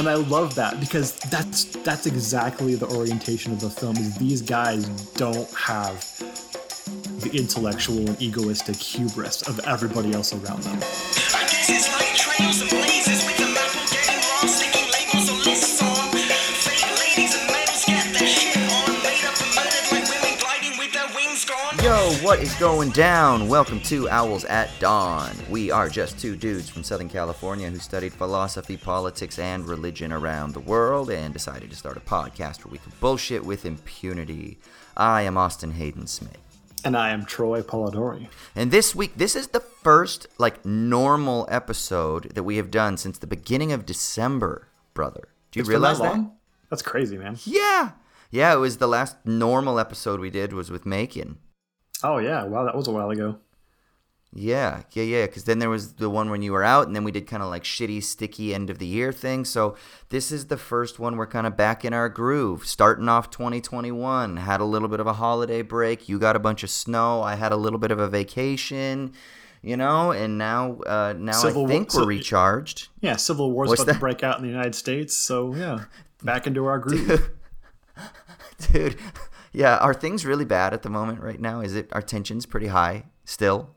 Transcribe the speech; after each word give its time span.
and 0.00 0.08
I 0.08 0.14
love 0.14 0.54
that 0.54 0.80
because 0.80 1.12
that's 1.30 1.64
that's 1.84 2.06
exactly 2.06 2.74
the 2.74 2.86
orientation 2.86 3.52
of 3.52 3.60
the 3.60 3.68
film 3.68 3.96
is 3.98 4.16
these 4.16 4.40
guys 4.40 4.86
don't 5.12 5.52
have 5.52 6.02
the 7.20 7.30
intellectual 7.34 7.98
and 7.98 8.20
egoistic 8.20 8.76
hubris 8.76 9.42
of 9.42 9.60
everybody 9.66 10.14
else 10.14 10.32
around 10.32 10.62
them. 10.62 10.80
What 22.30 22.38
is 22.38 22.54
going 22.60 22.90
down? 22.90 23.48
Welcome 23.48 23.80
to 23.80 24.08
Owls 24.08 24.44
at 24.44 24.70
Dawn. 24.78 25.32
We 25.48 25.72
are 25.72 25.88
just 25.88 26.16
two 26.16 26.36
dudes 26.36 26.70
from 26.70 26.84
Southern 26.84 27.08
California 27.08 27.68
who 27.68 27.80
studied 27.80 28.12
philosophy, 28.12 28.76
politics, 28.76 29.40
and 29.40 29.66
religion 29.66 30.12
around 30.12 30.54
the 30.54 30.60
world 30.60 31.10
and 31.10 31.34
decided 31.34 31.70
to 31.70 31.76
start 31.76 31.96
a 31.96 32.00
podcast 32.00 32.64
where 32.64 32.70
we 32.70 32.78
can 32.78 32.92
bullshit 33.00 33.44
with 33.44 33.66
impunity. 33.66 34.60
I 34.96 35.22
am 35.22 35.36
Austin 35.36 35.72
Hayden 35.72 36.06
Smith. 36.06 36.38
And 36.84 36.96
I 36.96 37.10
am 37.10 37.24
Troy 37.24 37.62
Polidori. 37.62 38.28
And 38.54 38.70
this 38.70 38.94
week, 38.94 39.16
this 39.16 39.34
is 39.34 39.48
the 39.48 39.58
first, 39.58 40.28
like, 40.38 40.64
normal 40.64 41.48
episode 41.50 42.36
that 42.36 42.44
we 42.44 42.58
have 42.58 42.70
done 42.70 42.96
since 42.96 43.18
the 43.18 43.26
beginning 43.26 43.72
of 43.72 43.84
December, 43.84 44.68
brother. 44.94 45.30
Do 45.50 45.58
you 45.58 45.62
It's 45.62 45.68
realize 45.68 45.98
that 45.98 46.14
that? 46.14 46.30
That's 46.68 46.82
crazy, 46.82 47.18
man. 47.18 47.38
Yeah. 47.42 47.90
Yeah, 48.30 48.54
it 48.54 48.58
was 48.58 48.76
the 48.76 48.86
last 48.86 49.16
normal 49.24 49.80
episode 49.80 50.20
we 50.20 50.30
did 50.30 50.52
was 50.52 50.70
with 50.70 50.86
Macon. 50.86 51.38
Oh 52.02 52.18
yeah, 52.18 52.44
wow, 52.44 52.64
that 52.64 52.74
was 52.76 52.86
a 52.88 52.90
while 52.90 53.10
ago. 53.10 53.36
Yeah, 54.32 54.82
yeah, 54.92 55.02
yeah. 55.02 55.26
Because 55.26 55.42
then 55.44 55.58
there 55.58 55.68
was 55.70 55.94
the 55.94 56.08
one 56.08 56.30
when 56.30 56.40
you 56.40 56.52
were 56.52 56.62
out, 56.62 56.86
and 56.86 56.94
then 56.94 57.02
we 57.02 57.10
did 57.10 57.26
kind 57.26 57.42
of 57.42 57.48
like 57.48 57.64
shitty, 57.64 58.00
sticky 58.02 58.54
end 58.54 58.70
of 58.70 58.78
the 58.78 58.86
year 58.86 59.12
thing. 59.12 59.44
So 59.44 59.74
this 60.10 60.30
is 60.30 60.46
the 60.46 60.56
first 60.56 61.00
one 61.00 61.16
we're 61.16 61.26
kind 61.26 61.48
of 61.48 61.56
back 61.56 61.84
in 61.84 61.92
our 61.92 62.08
groove, 62.08 62.64
starting 62.64 63.08
off 63.08 63.30
2021. 63.30 64.36
Had 64.36 64.60
a 64.60 64.64
little 64.64 64.86
bit 64.88 65.00
of 65.00 65.08
a 65.08 65.14
holiday 65.14 65.62
break. 65.62 66.08
You 66.08 66.20
got 66.20 66.36
a 66.36 66.38
bunch 66.38 66.62
of 66.62 66.70
snow. 66.70 67.22
I 67.22 67.34
had 67.34 67.50
a 67.50 67.56
little 67.56 67.80
bit 67.80 67.90
of 67.90 67.98
a 67.98 68.06
vacation. 68.08 69.12
You 69.62 69.76
know, 69.76 70.10
and 70.12 70.38
now, 70.38 70.78
uh, 70.86 71.12
now 71.18 71.32
Civil 71.32 71.66
I 71.66 71.68
think 71.68 71.90
so- 71.90 72.00
we're 72.00 72.06
recharged. 72.06 72.88
Yeah, 73.02 73.16
Civil 73.16 73.50
War's 73.52 73.68
What's 73.68 73.82
about 73.82 73.88
that? 73.88 73.94
to 73.94 74.00
break 74.00 74.22
out 74.22 74.38
in 74.38 74.42
the 74.44 74.48
United 74.48 74.74
States, 74.74 75.14
so 75.14 75.54
yeah, 75.54 75.84
back 76.22 76.46
into 76.46 76.64
our 76.64 76.78
groove. 76.84 77.30
Dude, 78.72 78.96
yeah, 79.52 79.76
are 79.78 79.94
things 79.94 80.24
really 80.26 80.44
bad 80.44 80.72
at 80.74 80.82
the 80.82 80.90
moment 80.90 81.20
right 81.20 81.40
now? 81.40 81.60
Is 81.60 81.74
it 81.74 81.88
our 81.92 82.02
tension's 82.02 82.46
pretty 82.46 82.68
high 82.68 83.04
still? 83.24 83.70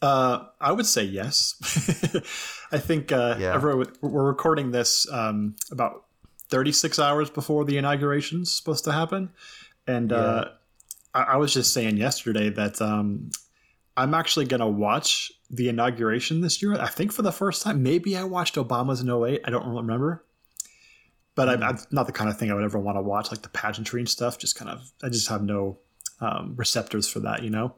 Uh, 0.00 0.46
I 0.60 0.72
would 0.72 0.86
say 0.86 1.04
yes. 1.04 1.54
I 2.72 2.78
think 2.78 3.12
uh, 3.12 3.36
Yeah. 3.38 3.54
everyone- 3.54 3.92
we're 4.00 4.24
recording 4.26 4.72
this 4.72 5.10
um, 5.12 5.54
about 5.70 6.04
36 6.50 6.98
hours 6.98 7.30
before 7.30 7.64
the 7.64 7.76
inauguration 7.78 8.42
is 8.42 8.52
supposed 8.52 8.84
to 8.84 8.92
happen, 8.92 9.30
and 9.86 10.12
uh, 10.12 10.46
I-, 11.14 11.22
I 11.22 11.36
was 11.36 11.54
just 11.54 11.72
saying 11.72 11.96
yesterday 11.98 12.50
that 12.50 12.82
um, 12.82 13.30
I'm 13.96 14.12
actually 14.14 14.46
gonna 14.46 14.68
watch 14.68 15.30
the 15.50 15.68
inauguration 15.68 16.40
this 16.40 16.60
year. 16.62 16.74
I 16.80 16.88
think 16.88 17.12
for 17.12 17.22
the 17.22 17.32
first 17.32 17.62
time. 17.62 17.82
Maybe 17.82 18.16
I 18.16 18.24
watched 18.24 18.56
Obama's 18.56 19.00
in 19.02 19.08
08. 19.10 19.42
I 19.44 19.50
don't 19.50 19.66
remember. 19.74 20.24
But 21.34 21.48
I, 21.48 21.54
I'm 21.66 21.78
not 21.90 22.06
the 22.06 22.12
kind 22.12 22.28
of 22.28 22.38
thing 22.38 22.50
I 22.50 22.54
would 22.54 22.64
ever 22.64 22.78
want 22.78 22.98
to 22.98 23.02
watch, 23.02 23.30
like 23.30 23.42
the 23.42 23.48
pageantry 23.48 24.00
and 24.00 24.08
stuff. 24.08 24.38
Just 24.38 24.56
kind 24.56 24.70
of, 24.70 24.90
I 25.02 25.08
just 25.08 25.28
have 25.28 25.42
no 25.42 25.78
um, 26.20 26.54
receptors 26.56 27.08
for 27.08 27.20
that, 27.20 27.42
you 27.42 27.50
know. 27.50 27.74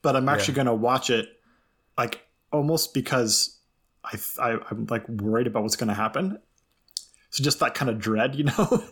But 0.00 0.16
I'm 0.16 0.28
actually 0.28 0.54
going 0.54 0.66
to 0.66 0.74
watch 0.74 1.10
it, 1.10 1.28
like 1.96 2.24
almost 2.52 2.94
because 2.94 3.58
I, 4.04 4.16
I 4.40 4.58
I'm 4.70 4.86
like 4.88 5.08
worried 5.08 5.46
about 5.46 5.62
what's 5.64 5.76
going 5.76 5.88
to 5.88 5.94
happen. 5.94 6.38
So 7.30 7.42
just 7.42 7.60
that 7.60 7.74
kind 7.74 7.90
of 7.90 7.98
dread, 7.98 8.34
you 8.36 8.44
know. 8.44 8.84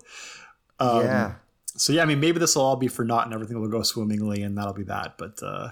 um, 0.79 1.05
yeah. 1.05 1.35
So 1.77 1.93
yeah, 1.93 2.03
I 2.03 2.07
mean, 2.07 2.21
maybe 2.21 2.39
this 2.39 2.57
will 2.57 2.63
all 2.63 2.77
be 2.77 2.89
for 2.89 3.05
naught, 3.05 3.27
and 3.27 3.35
everything 3.35 3.61
will 3.61 3.69
go 3.69 3.83
swimmingly, 3.83 4.43
and 4.43 4.57
that'll 4.57 4.73
be 4.73 4.85
that. 4.85 5.17
But 5.19 5.43
uh, 5.43 5.71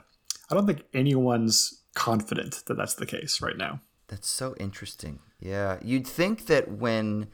I 0.50 0.54
don't 0.54 0.66
think 0.66 0.84
anyone's 0.92 1.82
confident 1.94 2.64
that 2.66 2.76
that's 2.76 2.94
the 2.94 3.06
case 3.06 3.40
right 3.40 3.56
now. 3.56 3.80
That's 4.08 4.28
so 4.28 4.54
interesting. 4.60 5.20
Yeah. 5.40 5.78
You'd 5.82 6.06
think 6.06 6.46
that 6.46 6.70
when 6.70 7.28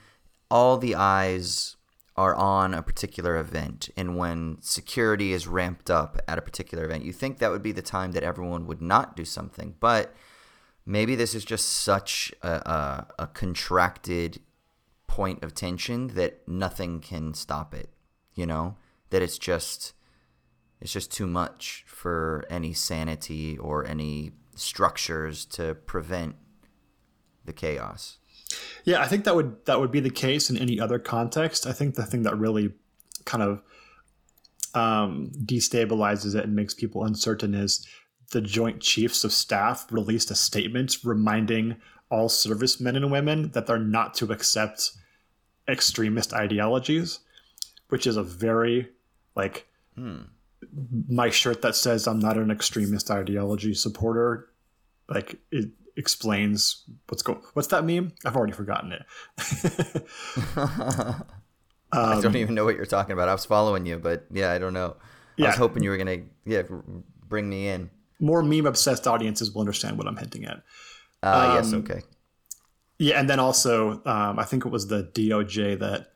all 0.51 0.77
the 0.79 0.95
eyes 0.95 1.77
are 2.17 2.35
on 2.35 2.75
a 2.75 2.83
particular 2.83 3.39
event 3.39 3.89
and 3.97 4.17
when 4.17 4.59
security 4.61 5.33
is 5.33 5.47
ramped 5.47 5.91
up 5.91 6.21
at 6.29 6.39
a 6.39 6.43
particular 6.43 6.85
event, 6.85 7.05
you 7.05 7.13
think 7.13 7.39
that 7.39 7.51
would 7.51 7.63
be 7.63 7.73
the 7.73 7.83
time 7.83 8.13
that 8.13 8.23
everyone 8.23 8.67
would 8.67 8.83
not 8.83 9.17
do 9.17 9.25
something. 9.25 9.75
But 9.81 10.15
maybe 10.85 11.15
this 11.15 11.35
is 11.35 11.45
just 11.45 11.69
such 11.69 12.33
a, 12.43 12.49
a, 12.49 13.07
a 13.21 13.27
contracted 13.29 14.41
point 15.07 15.43
of 15.43 15.55
tension 15.55 16.09
that 16.09 16.47
nothing 16.47 17.01
can 17.01 17.33
stop 17.35 17.75
it, 17.75 17.91
you 18.35 18.47
know? 18.47 18.77
That 19.11 19.23
it's 19.23 19.39
just 19.39 19.93
it's 20.81 20.93
just 20.93 21.13
too 21.13 21.27
much 21.27 21.85
for 21.87 22.45
any 22.49 22.73
sanity 22.73 23.59
or 23.59 23.85
any 23.85 24.33
structures 24.55 25.45
to 25.47 25.75
prevent 25.75 26.37
the 27.45 27.53
chaos. 27.53 28.20
Yeah, 28.85 29.01
I 29.01 29.07
think 29.07 29.25
that 29.25 29.35
would 29.35 29.65
that 29.67 29.81
would 29.81 29.93
be 29.93 30.01
the 30.01 30.11
case 30.11 30.51
in 30.51 30.57
any 30.57 30.81
other 30.81 30.99
context. 30.99 31.67
I 31.67 31.73
think 31.73 31.95
the 31.95 32.07
thing 32.07 32.23
that 32.23 32.39
really 32.39 32.73
kind 33.25 33.43
of 33.43 33.63
um, 34.75 35.31
destabilizes 35.45 36.35
it 36.35 36.45
and 36.45 36.55
makes 36.55 36.75
people 36.75 37.05
uncertain 37.05 37.55
is 37.55 37.87
the 38.31 38.41
Joint 38.41 38.81
Chiefs 38.81 39.25
of 39.25 39.33
Staff 39.33 39.87
released 39.91 40.31
a 40.31 40.35
statement 40.35 40.99
reminding 41.05 41.77
all 42.11 42.29
servicemen 42.29 42.97
and 42.97 43.11
women 43.11 43.51
that 43.53 43.67
they're 43.67 43.79
not 43.79 44.15
to 44.15 44.33
accept 44.33 44.93
extremist 45.69 46.33
ideologies, 46.33 47.21
which 47.89 48.07
is 48.07 48.17
a 48.17 48.23
very 48.23 48.89
like 49.37 49.67
my 51.09 51.31
shirt 51.31 51.63
that 51.63 51.77
says 51.77 52.07
I'm 52.07 52.19
not 52.19 52.37
an 52.37 52.51
extremist 52.51 53.11
ideology 53.11 53.75
supporter. 53.75 54.49
Like 55.09 55.41
it 55.51 55.71
explains 55.97 56.85
what's 57.09 57.23
going. 57.23 57.41
What's 57.55 57.69
that 57.69 57.85
meme? 57.85 58.13
I've 58.25 58.37
already 58.37 58.53
forgotten 58.53 58.93
it. 58.93 59.03
I 60.57 61.15
Um, 61.93 62.21
don't 62.21 62.37
even 62.37 62.55
know 62.55 62.65
what 62.65 62.77
you're 62.77 62.87
talking 62.87 63.13
about. 63.13 63.29
I 63.29 63.33
was 63.33 63.45
following 63.45 63.85
you, 63.85 63.99
but 63.99 64.27
yeah, 64.31 64.53
I 64.53 64.59
don't 64.59 64.73
know. 64.73 64.97
I 65.41 65.47
was 65.47 65.57
hoping 65.57 65.83
you 65.83 65.91
were 65.91 65.97
gonna 65.97 66.19
yeah 66.45 66.63
bring 67.27 67.49
me 67.49 67.69
in. 67.69 67.91
More 68.21 68.43
meme 68.43 68.67
obsessed 68.67 69.07
audiences 69.07 69.53
will 69.53 69.61
understand 69.63 69.99
what 69.99 70.07
I'm 70.07 70.17
hinting 70.17 70.45
at. 70.45 70.63
Uh, 71.23 71.53
yes, 71.55 71.73
Um, 71.73 71.81
okay. 71.81 72.03
Yeah, 72.99 73.19
and 73.19 73.29
then 73.31 73.41
also, 73.41 74.03
um, 74.05 74.39
I 74.39 74.45
think 74.45 74.67
it 74.67 74.69
was 74.69 74.89
the 74.89 75.05
DOJ 75.15 75.79
that 75.81 76.13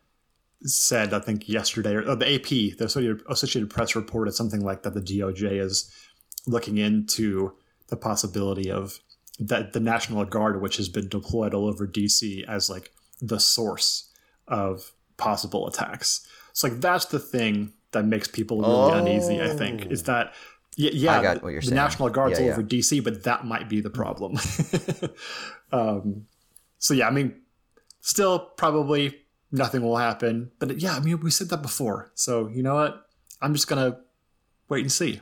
said, 0.62 1.12
I 1.14 1.18
think 1.18 1.48
yesterday, 1.48 1.94
or, 1.94 2.02
or 2.10 2.14
the 2.16 2.34
AP, 2.34 2.76
the 2.78 2.84
Associated, 2.84 3.22
Associated 3.28 3.70
Press 3.70 3.96
reported 3.96 4.32
something 4.34 4.62
like 4.62 4.82
that. 4.82 4.92
The 4.94 5.00
DOJ 5.00 5.60
is 5.60 5.90
looking 6.46 6.76
into 6.76 7.54
the 7.88 7.96
possibility 7.96 8.70
of 8.70 8.98
that 9.38 9.72
the 9.72 9.80
National 9.80 10.24
Guard, 10.24 10.60
which 10.62 10.76
has 10.76 10.88
been 10.88 11.08
deployed 11.08 11.54
all 11.54 11.66
over 11.66 11.86
DC, 11.86 12.44
as 12.48 12.70
like 12.70 12.90
the 13.20 13.38
source 13.40 14.10
of 14.46 14.92
possible 15.16 15.66
attacks. 15.66 16.26
So, 16.52 16.68
like, 16.68 16.80
that's 16.80 17.06
the 17.06 17.18
thing 17.18 17.72
that 17.92 18.04
makes 18.04 18.28
people 18.28 18.60
really 18.60 18.92
uneasy. 18.92 19.42
I 19.42 19.48
think 19.48 19.86
is 19.86 20.04
that. 20.04 20.34
Yeah, 20.76 20.90
yeah 20.92 21.18
I 21.20 21.22
got 21.22 21.42
what 21.42 21.50
you're 21.50 21.60
the 21.60 21.68
saying. 21.68 21.76
National 21.76 22.08
Guard's 22.10 22.32
Yeah, 22.38 22.42
all 22.42 22.46
yeah. 22.46 22.52
over 22.54 22.62
DC, 22.64 23.02
but 23.04 23.22
that 23.24 23.44
might 23.44 23.68
be 23.68 23.80
the 23.80 23.90
problem. 23.90 24.36
um, 25.72 26.26
so 26.78 26.94
yeah, 26.94 27.06
I 27.06 27.10
mean, 27.10 27.40
still 28.00 28.38
probably 28.38 29.20
nothing 29.52 29.82
will 29.82 29.96
happen. 29.96 30.50
But 30.58 30.80
yeah, 30.80 30.96
I 30.96 31.00
mean, 31.00 31.20
we 31.20 31.30
said 31.30 31.48
that 31.50 31.62
before. 31.62 32.10
So 32.14 32.48
you 32.48 32.62
know 32.62 32.74
what? 32.74 33.06
I'm 33.40 33.54
just 33.54 33.68
gonna 33.68 33.98
wait 34.68 34.80
and 34.82 34.92
see. 34.92 35.20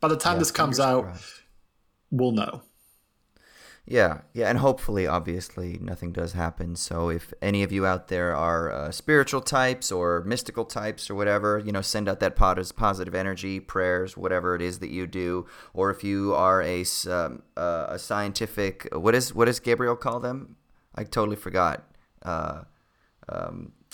By 0.00 0.08
the 0.08 0.16
time 0.16 0.34
Yeah, 0.34 0.38
this 0.40 0.50
comes 0.50 0.80
out, 0.80 1.04
crossed. 1.04 1.42
we'll 2.10 2.32
know. 2.32 2.62
Yeah, 3.86 4.22
yeah, 4.32 4.48
and 4.48 4.60
hopefully, 4.60 5.06
obviously, 5.06 5.78
nothing 5.78 6.10
does 6.10 6.32
happen. 6.32 6.74
So, 6.74 7.10
if 7.10 7.34
any 7.42 7.62
of 7.62 7.70
you 7.70 7.84
out 7.84 8.08
there 8.08 8.34
are 8.34 8.72
uh, 8.72 8.90
spiritual 8.90 9.42
types 9.42 9.92
or 9.92 10.22
mystical 10.24 10.64
types 10.64 11.10
or 11.10 11.14
whatever, 11.14 11.58
you 11.58 11.70
know, 11.70 11.82
send 11.82 12.08
out 12.08 12.18
that 12.20 12.34
pos- 12.34 12.72
positive 12.72 13.14
energy, 13.14 13.60
prayers, 13.60 14.16
whatever 14.16 14.54
it 14.54 14.62
is 14.62 14.78
that 14.78 14.88
you 14.88 15.06
do. 15.06 15.46
Or 15.74 15.90
if 15.90 16.02
you 16.02 16.32
are 16.34 16.62
a 16.62 16.82
um, 17.10 17.42
uh, 17.58 17.86
a 17.90 17.98
scientific, 17.98 18.88
what 18.92 19.14
is 19.14 19.34
what 19.34 19.44
does 19.46 19.60
Gabriel 19.60 19.96
call 19.96 20.18
them? 20.18 20.56
I 20.94 21.04
totally 21.04 21.36
forgot. 21.36 21.84
Uh, 22.22 22.62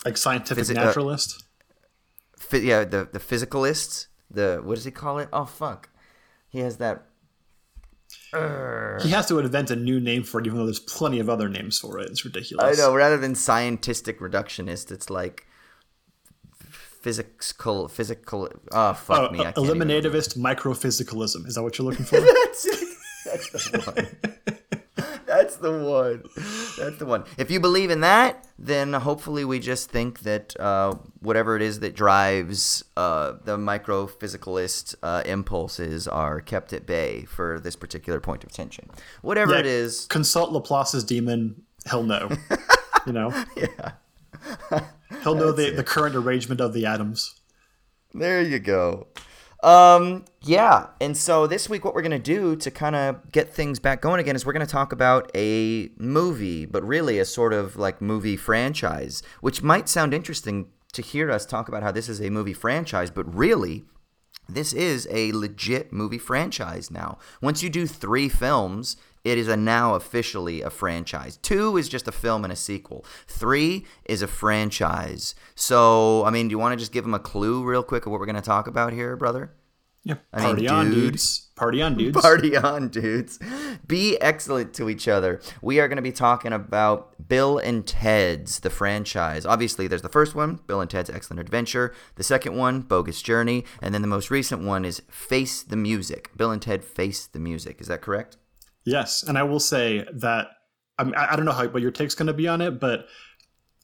Like 0.05 0.15
scientific 0.15 0.69
uh, 0.69 0.73
naturalist. 0.85 1.43
Phy- 2.39 2.59
yeah, 2.59 2.85
the 2.85 3.09
the 3.11 3.19
physicalists. 3.19 4.07
The 4.29 4.61
what 4.63 4.75
does 4.75 4.85
he 4.85 4.91
call 4.91 5.19
it? 5.19 5.27
Oh 5.33 5.43
fuck, 5.45 5.89
he 6.47 6.59
has 6.59 6.77
that. 6.77 7.07
He 8.33 9.09
has 9.09 9.27
to 9.27 9.39
invent 9.39 9.71
a 9.71 9.75
new 9.75 9.99
name 9.99 10.23
for 10.23 10.39
it, 10.39 10.45
even 10.47 10.57
though 10.57 10.65
there's 10.65 10.79
plenty 10.79 11.19
of 11.19 11.29
other 11.29 11.49
names 11.49 11.77
for 11.79 11.99
it. 11.99 12.09
It's 12.09 12.23
ridiculous. 12.25 12.79
I 12.79 12.81
know. 12.81 12.93
Rather 12.95 13.17
than 13.17 13.35
scientific 13.35 14.19
reductionist, 14.19 14.91
it's 14.91 15.09
like 15.09 15.45
physical, 17.01 17.87
physical. 17.87 18.49
Oh 18.71 18.93
fuck 18.93 19.31
Oh, 19.31 19.33
me! 19.33 19.45
I 19.45 19.51
eliminativist 19.53 20.37
microphysicalism. 20.37 21.47
Is 21.47 21.55
that 21.55 21.63
what 21.63 21.77
you're 21.77 21.87
looking 21.89 22.05
for? 22.05 22.19
That's. 22.21 22.67
That's 23.25 23.69
the 23.71 23.79
one. 24.23 24.35
The 25.61 25.71
one. 25.83 26.23
That's 26.77 26.97
the 26.97 27.05
one. 27.05 27.25
If 27.37 27.51
you 27.51 27.59
believe 27.59 27.89
in 27.91 28.01
that, 28.01 28.47
then 28.57 28.93
hopefully 28.93 29.45
we 29.45 29.59
just 29.59 29.89
think 29.89 30.21
that 30.21 30.59
uh, 30.59 30.95
whatever 31.19 31.55
it 31.55 31.61
is 31.61 31.79
that 31.81 31.95
drives 31.95 32.83
uh, 32.97 33.33
the 33.43 33.57
microphysicalist 33.57 34.95
uh, 35.03 35.21
impulses 35.25 36.07
are 36.07 36.41
kept 36.41 36.73
at 36.73 36.85
bay 36.85 37.23
for 37.25 37.59
this 37.59 37.75
particular 37.75 38.19
point 38.19 38.43
of 38.43 38.51
tension. 38.51 38.89
Whatever 39.21 39.53
Yeah, 39.53 39.59
it 39.59 39.65
is. 39.65 40.05
Consult 40.07 40.51
Laplace's 40.51 41.03
demon. 41.03 41.63
He'll 41.89 42.03
know. 42.03 42.29
you 43.05 43.13
know, 43.13 43.31
Yeah. 43.55 43.91
he'll 45.23 45.35
know 45.35 45.51
the, 45.51 45.69
the 45.71 45.83
current 45.83 46.15
arrangement 46.15 46.61
of 46.61 46.73
the 46.73 46.85
atoms. 46.85 47.35
There 48.13 48.41
you 48.41 48.59
go. 48.59 49.07
Um, 49.63 50.25
yeah, 50.41 50.87
and 50.99 51.15
so 51.15 51.45
this 51.45 51.69
week, 51.69 51.85
what 51.85 51.93
we're 51.93 52.01
gonna 52.01 52.17
do 52.17 52.55
to 52.55 52.71
kind 52.71 52.95
of 52.95 53.31
get 53.31 53.53
things 53.53 53.79
back 53.79 54.01
going 54.01 54.19
again 54.19 54.35
is 54.35 54.45
we're 54.45 54.53
gonna 54.53 54.65
talk 54.65 54.91
about 54.91 55.29
a 55.35 55.89
movie, 55.97 56.65
but 56.65 56.83
really 56.83 57.19
a 57.19 57.25
sort 57.25 57.53
of 57.53 57.75
like 57.75 58.01
movie 58.01 58.37
franchise, 58.37 59.21
which 59.41 59.61
might 59.61 59.87
sound 59.87 60.13
interesting 60.13 60.67
to 60.93 61.01
hear 61.01 61.29
us 61.31 61.45
talk 61.45 61.67
about 61.67 61.83
how 61.83 61.91
this 61.91 62.09
is 62.09 62.19
a 62.19 62.29
movie 62.29 62.53
franchise, 62.53 63.11
but 63.11 63.33
really, 63.33 63.85
this 64.49 64.73
is 64.73 65.07
a 65.11 65.31
legit 65.31 65.93
movie 65.93 66.17
franchise 66.17 66.91
now. 66.91 67.17
Once 67.41 67.61
you 67.63 67.69
do 67.69 67.85
three 67.87 68.27
films, 68.27 68.97
it 69.23 69.37
is 69.37 69.47
a 69.47 69.57
now 69.57 69.95
officially 69.95 70.61
a 70.61 70.69
franchise. 70.69 71.37
Two 71.37 71.77
is 71.77 71.89
just 71.89 72.07
a 72.07 72.11
film 72.11 72.43
and 72.43 72.51
a 72.51 72.55
sequel. 72.55 73.05
Three 73.27 73.85
is 74.05 74.21
a 74.21 74.27
franchise. 74.27 75.35
So, 75.55 76.25
I 76.25 76.29
mean, 76.31 76.47
do 76.47 76.53
you 76.53 76.59
want 76.59 76.73
to 76.73 76.77
just 76.77 76.91
give 76.91 77.03
them 77.03 77.13
a 77.13 77.19
clue 77.19 77.63
real 77.63 77.83
quick 77.83 78.05
of 78.05 78.11
what 78.11 78.19
we're 78.19 78.25
going 78.25 78.35
to 78.35 78.41
talk 78.41 78.67
about 78.67 78.93
here, 78.93 79.15
brother? 79.15 79.53
Yeah, 80.03 80.15
I 80.33 80.37
mean, 80.37 80.45
party 80.47 80.67
on, 80.67 80.85
dude. 80.85 80.95
dudes. 80.95 81.49
Party 81.55 81.81
on, 81.83 81.95
dudes. 81.95 82.19
Party 82.19 82.57
on, 82.57 82.87
dudes. 82.87 83.37
Be 83.85 84.19
excellent 84.19 84.73
to 84.73 84.89
each 84.89 85.07
other. 85.07 85.39
We 85.61 85.79
are 85.79 85.87
going 85.87 85.97
to 85.97 86.01
be 86.01 86.11
talking 86.11 86.53
about 86.53 87.27
Bill 87.27 87.59
and 87.59 87.85
Ted's, 87.85 88.61
the 88.61 88.71
franchise. 88.71 89.45
Obviously, 89.45 89.85
there's 89.85 90.01
the 90.01 90.09
first 90.09 90.33
one, 90.33 90.59
Bill 90.65 90.81
and 90.81 90.89
Ted's 90.89 91.11
Excellent 91.11 91.39
Adventure. 91.39 91.93
The 92.15 92.23
second 92.23 92.55
one, 92.55 92.81
Bogus 92.81 93.21
Journey. 93.21 93.63
And 93.79 93.93
then 93.93 94.01
the 94.01 94.07
most 94.07 94.31
recent 94.31 94.63
one 94.63 94.85
is 94.85 95.03
Face 95.07 95.61
the 95.61 95.77
Music. 95.77 96.31
Bill 96.35 96.49
and 96.49 96.61
Ted 96.61 96.83
Face 96.83 97.27
the 97.27 97.39
Music. 97.39 97.79
Is 97.79 97.85
that 97.85 98.01
correct? 98.01 98.37
Yes, 98.83 99.23
and 99.23 99.37
I 99.37 99.43
will 99.43 99.59
say 99.59 100.05
that 100.13 100.47
I, 100.97 101.03
mean, 101.03 101.15
I 101.15 101.35
don't 101.35 101.45
know 101.45 101.51
how 101.51 101.67
what 101.67 101.81
your 101.81 101.91
take's 101.91 102.15
going 102.15 102.27
to 102.27 102.33
be 102.33 102.47
on 102.47 102.61
it, 102.61 102.79
but 102.79 103.07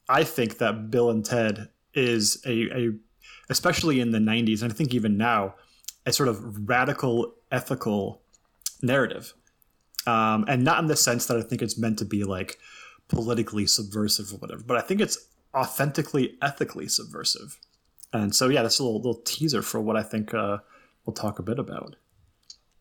I 0.08 0.24
think 0.24 0.58
that 0.58 0.90
Bill 0.90 1.10
and 1.10 1.24
Ted 1.24 1.68
is 1.94 2.42
a, 2.46 2.70
a 2.76 2.90
especially 3.50 4.00
in 4.00 4.12
the 4.12 4.18
'90s, 4.18 4.62
and 4.62 4.72
I 4.72 4.74
think 4.74 4.94
even 4.94 5.16
now, 5.16 5.54
a 6.06 6.12
sort 6.12 6.28
of 6.28 6.68
radical 6.68 7.34
ethical 7.50 8.22
narrative, 8.82 9.34
um, 10.06 10.44
and 10.48 10.64
not 10.64 10.78
in 10.80 10.86
the 10.86 10.96
sense 10.96 11.26
that 11.26 11.36
I 11.36 11.42
think 11.42 11.62
it's 11.62 11.78
meant 11.78 11.98
to 11.98 12.04
be 12.04 12.24
like 12.24 12.58
politically 13.08 13.66
subversive 13.66 14.32
or 14.32 14.36
whatever, 14.36 14.62
but 14.62 14.76
I 14.76 14.80
think 14.80 15.00
it's 15.00 15.18
authentically 15.54 16.36
ethically 16.42 16.88
subversive. 16.88 17.58
And 18.12 18.34
so, 18.34 18.48
yeah, 18.48 18.62
that's 18.62 18.78
a 18.78 18.84
little, 18.84 18.98
little 18.98 19.22
teaser 19.22 19.62
for 19.62 19.80
what 19.80 19.96
I 19.96 20.02
think 20.02 20.32
uh, 20.32 20.58
we'll 21.04 21.14
talk 21.14 21.38
a 21.38 21.42
bit 21.42 21.58
about. 21.58 21.96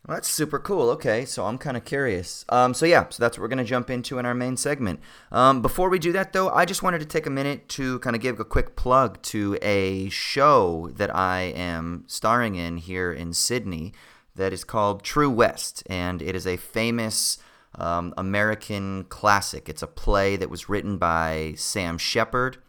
Well, 0.08 0.16
that's 0.16 0.30
super 0.30 0.58
cool. 0.58 0.90
Okay, 0.92 1.26
so 1.26 1.46
I'm 1.46 1.58
kind 1.58 1.76
of 1.76 1.84
curious. 1.84 2.46
Um, 2.48 2.74
so 2.74 2.86
yeah, 2.86 3.08
so 3.10 3.22
that's 3.22 3.38
what 3.38 3.42
we're 3.42 3.50
gonna 3.50 3.66
jump 3.66 3.90
into 3.90 4.20
in 4.20 4.26
our 4.26 4.34
main 4.34 4.56
segment. 4.56 5.02
Um, 5.34 5.62
before 5.62 5.90
we 5.90 6.00
do 6.00 6.14
that, 6.14 6.32
though, 6.32 6.48
I 6.50 6.64
just 6.64 6.82
wanted 6.82 7.00
to 7.00 7.06
take 7.06 7.26
a 7.26 7.30
minute 7.30 7.68
to 7.70 8.00
kind 8.00 8.16
of 8.16 8.22
give 8.22 8.40
a 8.40 8.46
quick 8.46 8.78
plug 8.78 9.22
to 9.24 9.58
a 9.62 10.08
show 10.08 10.92
that 10.94 11.14
I 11.14 11.52
am 11.56 12.06
starring 12.08 12.56
in 12.56 12.78
here 12.78 13.12
in 13.12 13.34
Sydney 13.34 13.92
that 14.36 14.54
is 14.54 14.64
called 14.64 15.04
True 15.04 15.30
West, 15.30 15.84
and 15.88 16.22
it 16.22 16.38
is 16.38 16.48
a 16.48 16.56
famous 16.56 17.38
um, 17.76 18.14
American 18.18 19.04
classic. 19.10 19.68
It's 19.68 19.84
a 19.84 19.88
play 19.88 20.38
that 20.38 20.50
was 20.50 20.70
written 20.70 20.98
by 20.98 21.54
Sam 21.58 21.98
Shepard. 21.98 22.60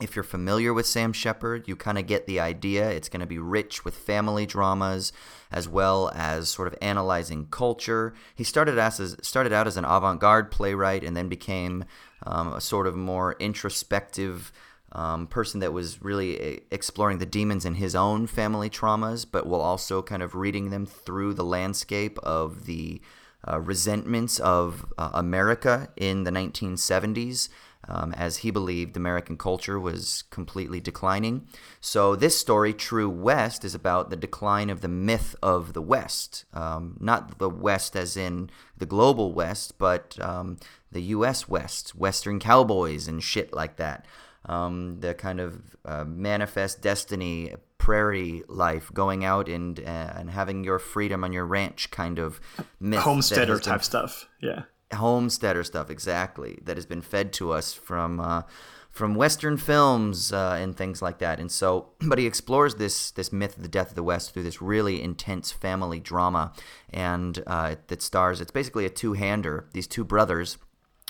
If 0.00 0.16
you're 0.16 0.24
familiar 0.24 0.74
with 0.74 0.86
Sam 0.86 1.12
Shepard, 1.12 1.68
you 1.68 1.76
kind 1.76 1.98
of 1.98 2.08
get 2.08 2.26
the 2.26 2.40
idea. 2.40 2.90
It's 2.90 3.08
going 3.08 3.20
to 3.20 3.26
be 3.26 3.38
rich 3.38 3.84
with 3.84 3.94
family 3.94 4.44
dramas 4.44 5.12
as 5.52 5.68
well 5.68 6.10
as 6.16 6.48
sort 6.48 6.66
of 6.66 6.76
analyzing 6.82 7.46
culture. 7.46 8.12
He 8.34 8.42
started 8.42 8.76
as 8.76 9.16
started 9.22 9.52
out 9.52 9.68
as 9.68 9.76
an 9.76 9.84
avant-garde 9.84 10.50
playwright 10.50 11.04
and 11.04 11.16
then 11.16 11.28
became 11.28 11.84
um, 12.24 12.54
a 12.54 12.60
sort 12.60 12.88
of 12.88 12.96
more 12.96 13.36
introspective 13.38 14.50
um, 14.90 15.28
person 15.28 15.60
that 15.60 15.72
was 15.72 16.02
really 16.02 16.40
eh, 16.40 16.58
exploring 16.72 17.18
the 17.18 17.26
demons 17.26 17.64
in 17.64 17.74
his 17.74 17.94
own 17.94 18.26
family 18.26 18.70
traumas, 18.70 19.24
but 19.30 19.46
while 19.46 19.60
also 19.60 20.02
kind 20.02 20.22
of 20.24 20.34
reading 20.34 20.70
them 20.70 20.86
through 20.86 21.34
the 21.34 21.44
landscape 21.44 22.18
of 22.20 22.66
the 22.66 23.00
uh, 23.46 23.60
resentments 23.60 24.40
of 24.40 24.86
uh, 24.98 25.10
America 25.14 25.88
in 25.96 26.24
the 26.24 26.30
1970s 26.30 27.48
um, 27.88 28.12
as 28.14 28.38
he 28.38 28.50
believed 28.50 28.96
American 28.96 29.36
culture 29.36 29.78
was 29.78 30.24
completely 30.30 30.80
declining. 30.80 31.46
So, 31.80 32.16
this 32.16 32.38
story, 32.38 32.72
True 32.72 33.08
West, 33.08 33.64
is 33.64 33.74
about 33.74 34.10
the 34.10 34.16
decline 34.16 34.70
of 34.70 34.80
the 34.80 34.88
myth 34.88 35.36
of 35.42 35.72
the 35.72 35.82
West. 35.82 36.44
Um, 36.52 36.96
not 37.00 37.38
the 37.38 37.50
West 37.50 37.96
as 37.96 38.16
in 38.16 38.50
the 38.76 38.86
global 38.86 39.32
West, 39.32 39.78
but 39.78 40.18
um, 40.20 40.58
the 40.92 41.02
U.S. 41.02 41.48
West, 41.48 41.94
Western 41.94 42.38
cowboys 42.38 43.08
and 43.08 43.22
shit 43.22 43.52
like 43.52 43.76
that. 43.76 44.06
Um, 44.46 45.00
the 45.00 45.14
kind 45.14 45.40
of 45.40 45.76
uh, 45.84 46.04
manifest 46.04 46.82
destiny, 46.82 47.54
prairie 47.78 48.42
life, 48.46 48.90
going 48.92 49.24
out 49.24 49.48
and 49.48 49.80
uh, 49.80 50.12
and 50.16 50.30
having 50.30 50.64
your 50.64 50.78
freedom 50.78 51.24
on 51.24 51.32
your 51.32 51.46
ranch 51.46 51.90
kind 51.90 52.18
of 52.18 52.40
myth. 52.78 53.00
Homesteader 53.00 53.58
type 53.58 53.82
stuff. 53.82 54.28
Yeah. 54.40 54.64
Homesteader 54.92 55.64
stuff 55.64 55.90
exactly 55.90 56.58
that 56.62 56.76
has 56.76 56.86
been 56.86 57.02
fed 57.02 57.32
to 57.34 57.52
us 57.52 57.74
from 57.74 58.20
uh, 58.20 58.42
from 58.90 59.16
Western 59.16 59.56
films 59.56 60.32
uh, 60.32 60.56
and 60.60 60.76
things 60.76 61.02
like 61.02 61.18
that. 61.18 61.40
And 61.40 61.50
so, 61.50 61.88
but 62.00 62.18
he 62.18 62.26
explores 62.26 62.76
this 62.76 63.10
this 63.10 63.32
myth 63.32 63.56
of 63.56 63.62
the 63.62 63.68
death 63.68 63.90
of 63.90 63.96
the 63.96 64.02
West 64.02 64.32
through 64.32 64.44
this 64.44 64.62
really 64.62 65.02
intense 65.02 65.50
family 65.50 66.00
drama, 66.00 66.52
and 66.90 67.42
uh, 67.46 67.76
that 67.88 68.02
stars. 68.02 68.40
It's 68.40 68.52
basically 68.52 68.86
a 68.86 68.90
two 68.90 69.14
hander. 69.14 69.68
These 69.72 69.88
two 69.88 70.04
brothers 70.04 70.58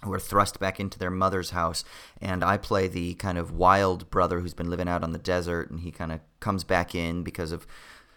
who 0.02 0.12
are 0.12 0.20
thrust 0.20 0.60
back 0.60 0.78
into 0.78 0.98
their 0.98 1.10
mother's 1.10 1.50
house 1.50 1.82
and 2.20 2.44
I 2.44 2.58
play 2.58 2.88
the 2.88 3.14
kind 3.14 3.38
of 3.38 3.52
wild 3.52 4.10
brother 4.10 4.40
who's 4.40 4.52
been 4.52 4.68
living 4.68 4.88
out 4.88 5.02
on 5.02 5.12
the 5.12 5.18
desert 5.18 5.70
and 5.70 5.80
he 5.80 5.90
kind 5.90 6.12
of 6.12 6.20
comes 6.40 6.62
back 6.62 6.94
in 6.94 7.22
because 7.22 7.52
of 7.52 7.66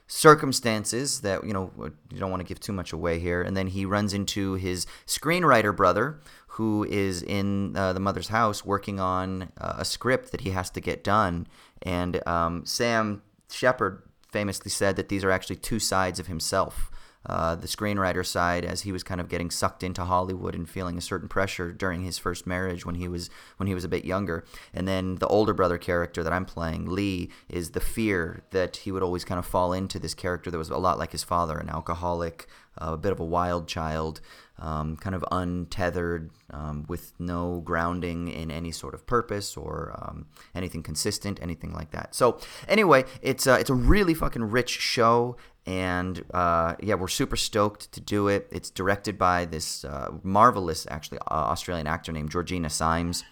circumstances 0.08 1.22
that 1.22 1.44
you 1.44 1.54
know 1.54 1.72
you 1.78 2.20
don't 2.20 2.32
want 2.32 2.42
to 2.42 2.48
give 2.48 2.60
too 2.60 2.74
much 2.74 2.94
away 2.94 3.20
here. 3.20 3.42
And 3.42 3.56
then 3.56 3.68
he 3.68 3.86
runs 3.86 4.14
into 4.14 4.54
his 4.54 4.86
screenwriter 5.06 5.76
brother 5.76 6.22
who 6.48 6.86
is 6.86 7.22
in 7.22 7.76
uh, 7.76 7.94
the 7.94 8.00
mother's 8.00 8.30
house 8.30 8.66
working 8.66 9.00
on 9.00 9.52
uh, 9.60 9.76
a 9.78 9.86
script 9.86 10.32
that 10.32 10.42
he 10.42 10.50
has 10.52 10.70
to 10.72 10.82
get 10.82 11.04
done. 11.04 11.48
And 11.84 12.26
um, 12.28 12.66
sam 12.66 13.22
shepard 13.52 14.02
famously 14.32 14.72
said 14.72 14.96
that 14.96 15.10
these 15.10 15.24
are 15.24 15.32
actually 15.32 15.58
two 15.58 15.80
sides 15.80 16.20
of 16.20 16.28
himself 16.28 16.92
uh, 17.28 17.56
the 17.56 17.68
screenwriter 17.68 18.26
side 18.26 18.66
as 18.66 18.82
he 18.82 18.92
was 18.92 19.04
kind 19.04 19.20
of 19.20 19.30
getting 19.30 19.52
sucked 19.52 19.84
into 19.84 20.06
Hollywood 20.06 20.56
and 20.56 20.70
feeling 20.70 20.98
a 20.98 21.02
certain 21.02 21.28
pressure 21.28 21.72
during 21.72 22.04
his 22.04 22.18
first 22.18 22.48
marriage 22.48 22.86
when 22.86 22.96
he 22.96 23.08
was 23.08 23.30
when 23.58 23.68
he 23.68 23.76
was 23.76 23.84
a 23.84 23.90
bit 23.90 24.06
younger. 24.06 24.46
And 24.74 24.88
then 24.88 25.16
the 25.16 25.28
older 25.28 25.54
brother 25.54 25.78
character 25.78 26.24
that 26.24 26.34
I'm 26.34 26.46
playing, 26.46 26.86
Lee, 26.90 27.30
is 27.50 27.72
the 27.72 27.80
fear 27.80 28.44
that 28.52 28.78
he 28.78 28.92
would 28.92 29.04
always 29.04 29.26
kind 29.26 29.40
of 29.40 29.46
fall 29.46 29.74
into 29.74 30.00
this 30.00 30.14
character 30.14 30.50
that 30.50 30.58
was 30.58 30.70
a 30.70 30.78
lot 30.78 30.98
like 30.98 31.12
his 31.12 31.24
father, 31.24 31.58
an 31.58 31.70
alcoholic, 31.70 32.48
uh, 32.82 32.94
a 32.94 32.98
bit 32.98 33.12
of 33.12 33.20
a 33.20 33.26
wild 33.26 33.68
child. 33.68 34.22
Um, 34.60 34.98
kind 34.98 35.16
of 35.16 35.24
untethered, 35.32 36.32
um, 36.50 36.86
with 36.90 37.14
no 37.20 37.62
grounding 37.64 38.28
in 38.28 38.50
any 38.50 38.72
sort 38.72 38.96
of 38.96 39.06
purpose 39.06 39.56
or 39.56 39.94
um, 40.02 40.26
anything 40.56 40.82
consistent, 40.82 41.38
anything 41.44 41.74
like 41.74 41.92
that. 41.92 42.16
So 42.16 42.40
anyway, 42.68 43.06
it's 43.22 43.46
uh, 43.46 43.58
it's 43.60 43.70
a 43.70 43.76
really 43.76 44.16
fucking 44.16 44.50
rich 44.50 44.72
show, 44.72 45.38
and 45.68 46.24
uh, 46.34 46.74
yeah, 46.82 46.96
we're 46.96 47.08
super 47.08 47.36
stoked 47.36 47.92
to 47.92 48.02
do 48.02 48.30
it. 48.30 48.48
It's 48.52 48.72
directed 48.72 49.20
by 49.20 49.46
this 49.46 49.86
uh, 49.86 50.14
marvelous, 50.24 50.88
actually, 50.90 51.20
uh, 51.20 51.52
Australian 51.54 51.86
actor 51.86 52.12
named 52.12 52.32
Georgina 52.32 52.72
Symes. 52.72 53.24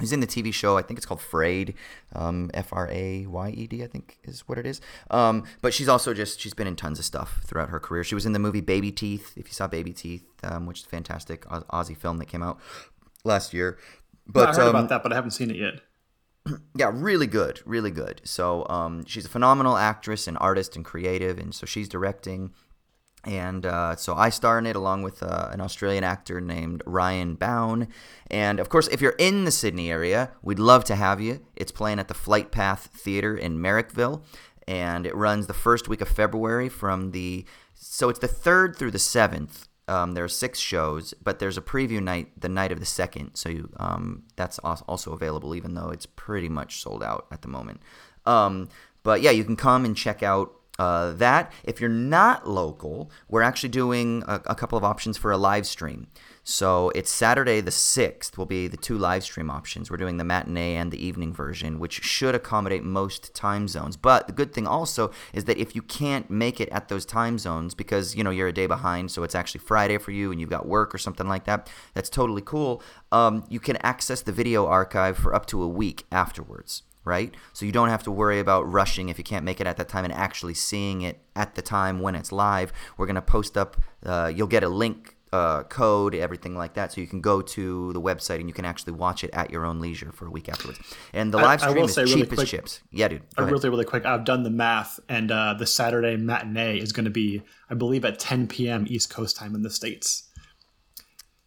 He's 0.00 0.12
in 0.12 0.20
the 0.20 0.26
TV 0.26 0.52
show. 0.52 0.76
I 0.76 0.82
think 0.82 0.98
it's 0.98 1.06
called 1.06 1.20
Frayed, 1.20 1.74
um, 2.14 2.50
F 2.52 2.72
R 2.72 2.88
A 2.90 3.26
Y 3.26 3.50
E 3.50 3.66
D. 3.66 3.84
I 3.84 3.86
think 3.86 4.18
is 4.24 4.40
what 4.48 4.58
it 4.58 4.66
is. 4.66 4.80
Um, 5.10 5.44
but 5.62 5.72
she's 5.72 5.88
also 5.88 6.12
just 6.12 6.40
she's 6.40 6.54
been 6.54 6.66
in 6.66 6.74
tons 6.74 6.98
of 6.98 7.04
stuff 7.04 7.40
throughout 7.44 7.68
her 7.68 7.78
career. 7.78 8.02
She 8.02 8.16
was 8.16 8.26
in 8.26 8.32
the 8.32 8.40
movie 8.40 8.60
Baby 8.60 8.90
Teeth. 8.90 9.32
If 9.36 9.46
you 9.46 9.54
saw 9.54 9.68
Baby 9.68 9.92
Teeth, 9.92 10.24
um, 10.42 10.66
which 10.66 10.80
is 10.80 10.86
a 10.86 10.88
fantastic 10.88 11.50
Aus- 11.50 11.64
Aussie 11.70 11.96
film 11.96 12.18
that 12.18 12.26
came 12.26 12.42
out 12.42 12.58
last 13.22 13.54
year. 13.54 13.78
But 14.26 14.48
I 14.48 14.52
heard 14.52 14.62
um, 14.62 14.68
about 14.70 14.88
that, 14.88 15.02
but 15.02 15.12
I 15.12 15.14
haven't 15.14 15.32
seen 15.32 15.50
it 15.50 15.56
yet. 15.56 15.80
yeah, 16.74 16.90
really 16.92 17.26
good, 17.26 17.60
really 17.64 17.90
good. 17.90 18.20
So 18.24 18.66
um, 18.68 19.04
she's 19.06 19.26
a 19.26 19.28
phenomenal 19.28 19.76
actress 19.76 20.26
and 20.26 20.36
artist 20.40 20.76
and 20.76 20.84
creative, 20.84 21.38
and 21.38 21.54
so 21.54 21.66
she's 21.66 21.88
directing. 21.88 22.52
And 23.26 23.64
uh, 23.66 23.96
so 23.96 24.14
I 24.14 24.30
star 24.30 24.58
in 24.58 24.66
it 24.66 24.76
along 24.76 25.02
with 25.02 25.22
uh, 25.22 25.48
an 25.52 25.60
Australian 25.60 26.04
actor 26.04 26.40
named 26.40 26.82
Ryan 26.86 27.34
Bown. 27.34 27.88
And 28.30 28.60
of 28.60 28.68
course, 28.68 28.88
if 28.88 29.00
you're 29.00 29.16
in 29.18 29.44
the 29.44 29.50
Sydney 29.50 29.90
area, 29.90 30.32
we'd 30.42 30.58
love 30.58 30.84
to 30.84 30.94
have 30.94 31.20
you. 31.20 31.40
It's 31.56 31.72
playing 31.72 31.98
at 31.98 32.08
the 32.08 32.14
Flight 32.14 32.50
Path 32.50 32.90
Theatre 32.94 33.36
in 33.36 33.58
Marrickville, 33.58 34.22
and 34.68 35.06
it 35.06 35.14
runs 35.14 35.46
the 35.46 35.54
first 35.54 35.88
week 35.88 36.00
of 36.00 36.08
February 36.08 36.68
from 36.68 37.12
the 37.12 37.44
so 37.74 38.08
it's 38.08 38.20
the 38.20 38.28
third 38.28 38.76
through 38.76 38.92
the 38.92 38.98
seventh 38.98 39.68
Um, 39.86 40.14
there 40.14 40.24
are 40.24 40.28
six 40.28 40.58
shows, 40.58 41.12
but 41.22 41.38
there's 41.38 41.58
a 41.58 41.60
preview 41.60 42.02
night 42.02 42.28
the 42.40 42.48
night 42.48 42.72
of 42.72 42.80
the 42.80 42.86
second, 42.86 43.34
so 43.34 43.48
you, 43.50 43.68
um, 43.76 44.22
that's 44.36 44.58
also 44.58 45.12
available, 45.12 45.54
even 45.54 45.74
though 45.74 45.90
it's 45.90 46.06
pretty 46.06 46.48
much 46.48 46.80
sold 46.80 47.02
out 47.02 47.26
at 47.30 47.42
the 47.42 47.48
moment. 47.48 47.80
Um, 48.24 48.68
but 49.02 49.20
yeah, 49.20 49.30
you 49.30 49.44
can 49.44 49.56
come 49.56 49.84
and 49.84 49.94
check 49.94 50.22
out 50.22 50.54
uh, 50.78 51.12
that. 51.12 51.52
If 51.62 51.80
you're 51.80 51.90
not 51.90 52.48
local, 52.48 53.10
we're 53.28 53.42
actually 53.42 53.68
doing 53.68 54.24
a, 54.26 54.40
a, 54.46 54.54
couple 54.54 54.76
of 54.76 54.84
options 54.84 55.16
for 55.16 55.30
a 55.30 55.36
live 55.36 55.66
stream. 55.66 56.08
So 56.42 56.90
it's 56.90 57.10
Saturday 57.10 57.60
the 57.60 57.70
6th 57.70 58.36
will 58.36 58.46
be 58.46 58.66
the 58.66 58.76
two 58.76 58.98
live 58.98 59.22
stream 59.22 59.50
options. 59.50 59.90
We're 59.90 59.96
doing 59.96 60.16
the 60.16 60.24
matinee 60.24 60.74
and 60.74 60.90
the 60.90 61.04
evening 61.04 61.32
version, 61.32 61.78
which 61.78 62.02
should 62.02 62.34
accommodate 62.34 62.82
most 62.82 63.34
time 63.34 63.68
zones. 63.68 63.96
But 63.96 64.26
the 64.26 64.32
good 64.32 64.52
thing 64.52 64.66
also 64.66 65.10
is 65.32 65.44
that 65.44 65.58
if 65.58 65.74
you 65.74 65.82
can't 65.82 66.28
make 66.28 66.60
it 66.60 66.68
at 66.70 66.88
those 66.88 67.06
time 67.06 67.38
zones 67.38 67.74
because, 67.74 68.14
you 68.14 68.24
know, 68.24 68.30
you're 68.30 68.48
a 68.48 68.52
day 68.52 68.66
behind, 68.66 69.10
so 69.10 69.22
it's 69.22 69.34
actually 69.34 69.60
Friday 69.60 69.96
for 69.98 70.10
you 70.10 70.32
and 70.32 70.40
you've 70.40 70.50
got 70.50 70.66
work 70.66 70.94
or 70.94 70.98
something 70.98 71.28
like 71.28 71.44
that, 71.44 71.70
that's 71.94 72.10
totally 72.10 72.42
cool. 72.42 72.82
Um, 73.12 73.44
you 73.48 73.60
can 73.60 73.76
access 73.78 74.20
the 74.22 74.32
video 74.32 74.66
archive 74.66 75.16
for 75.16 75.34
up 75.34 75.46
to 75.46 75.62
a 75.62 75.68
week 75.68 76.04
afterwards 76.10 76.82
right? 77.04 77.34
So 77.52 77.66
you 77.66 77.72
don't 77.72 77.88
have 77.88 78.02
to 78.04 78.10
worry 78.10 78.38
about 78.38 78.70
rushing 78.70 79.08
if 79.08 79.18
you 79.18 79.24
can't 79.24 79.44
make 79.44 79.60
it 79.60 79.66
at 79.66 79.76
that 79.76 79.88
time 79.88 80.04
and 80.04 80.12
actually 80.12 80.54
seeing 80.54 81.02
it 81.02 81.20
at 81.36 81.54
the 81.54 81.62
time 81.62 82.00
when 82.00 82.14
it's 82.14 82.32
live. 82.32 82.72
We're 82.96 83.06
going 83.06 83.16
to 83.16 83.22
post 83.22 83.56
up, 83.56 83.76
uh, 84.04 84.32
you'll 84.34 84.46
get 84.46 84.64
a 84.64 84.68
link. 84.68 85.16
Uh, 85.32 85.64
code, 85.64 86.14
everything 86.14 86.54
like 86.54 86.74
that, 86.74 86.92
so 86.92 87.00
you 87.00 87.08
can 87.08 87.20
go 87.20 87.42
to 87.42 87.92
the 87.92 88.00
website 88.00 88.38
and 88.38 88.48
you 88.48 88.54
can 88.54 88.64
actually 88.64 88.92
watch 88.92 89.24
it 89.24 89.30
at 89.32 89.50
your 89.50 89.66
own 89.66 89.80
leisure 89.80 90.12
for 90.12 90.26
a 90.28 90.30
week 90.30 90.48
afterwards. 90.48 90.78
And 91.12 91.34
the 91.34 91.38
live 91.38 91.60
stream 91.60 91.76
is 91.78 91.96
cheap 91.96 92.04
really 92.06 92.26
quick, 92.26 92.40
as 92.42 92.48
chips. 92.48 92.80
Yeah, 92.92 93.08
dude. 93.08 93.22
Really, 93.36 93.68
really 93.68 93.84
quick. 93.84 94.06
I've 94.06 94.24
done 94.24 94.44
the 94.44 94.50
math, 94.50 95.00
and 95.08 95.32
uh, 95.32 95.54
the 95.54 95.66
Saturday 95.66 96.16
matinee 96.16 96.78
is 96.78 96.92
going 96.92 97.06
to 97.06 97.10
be, 97.10 97.42
I 97.68 97.74
believe, 97.74 98.04
at 98.04 98.20
10 98.20 98.46
p.m. 98.46 98.86
East 98.88 99.10
Coast 99.10 99.36
time 99.36 99.56
in 99.56 99.62
the 99.62 99.70
states. 99.70 100.30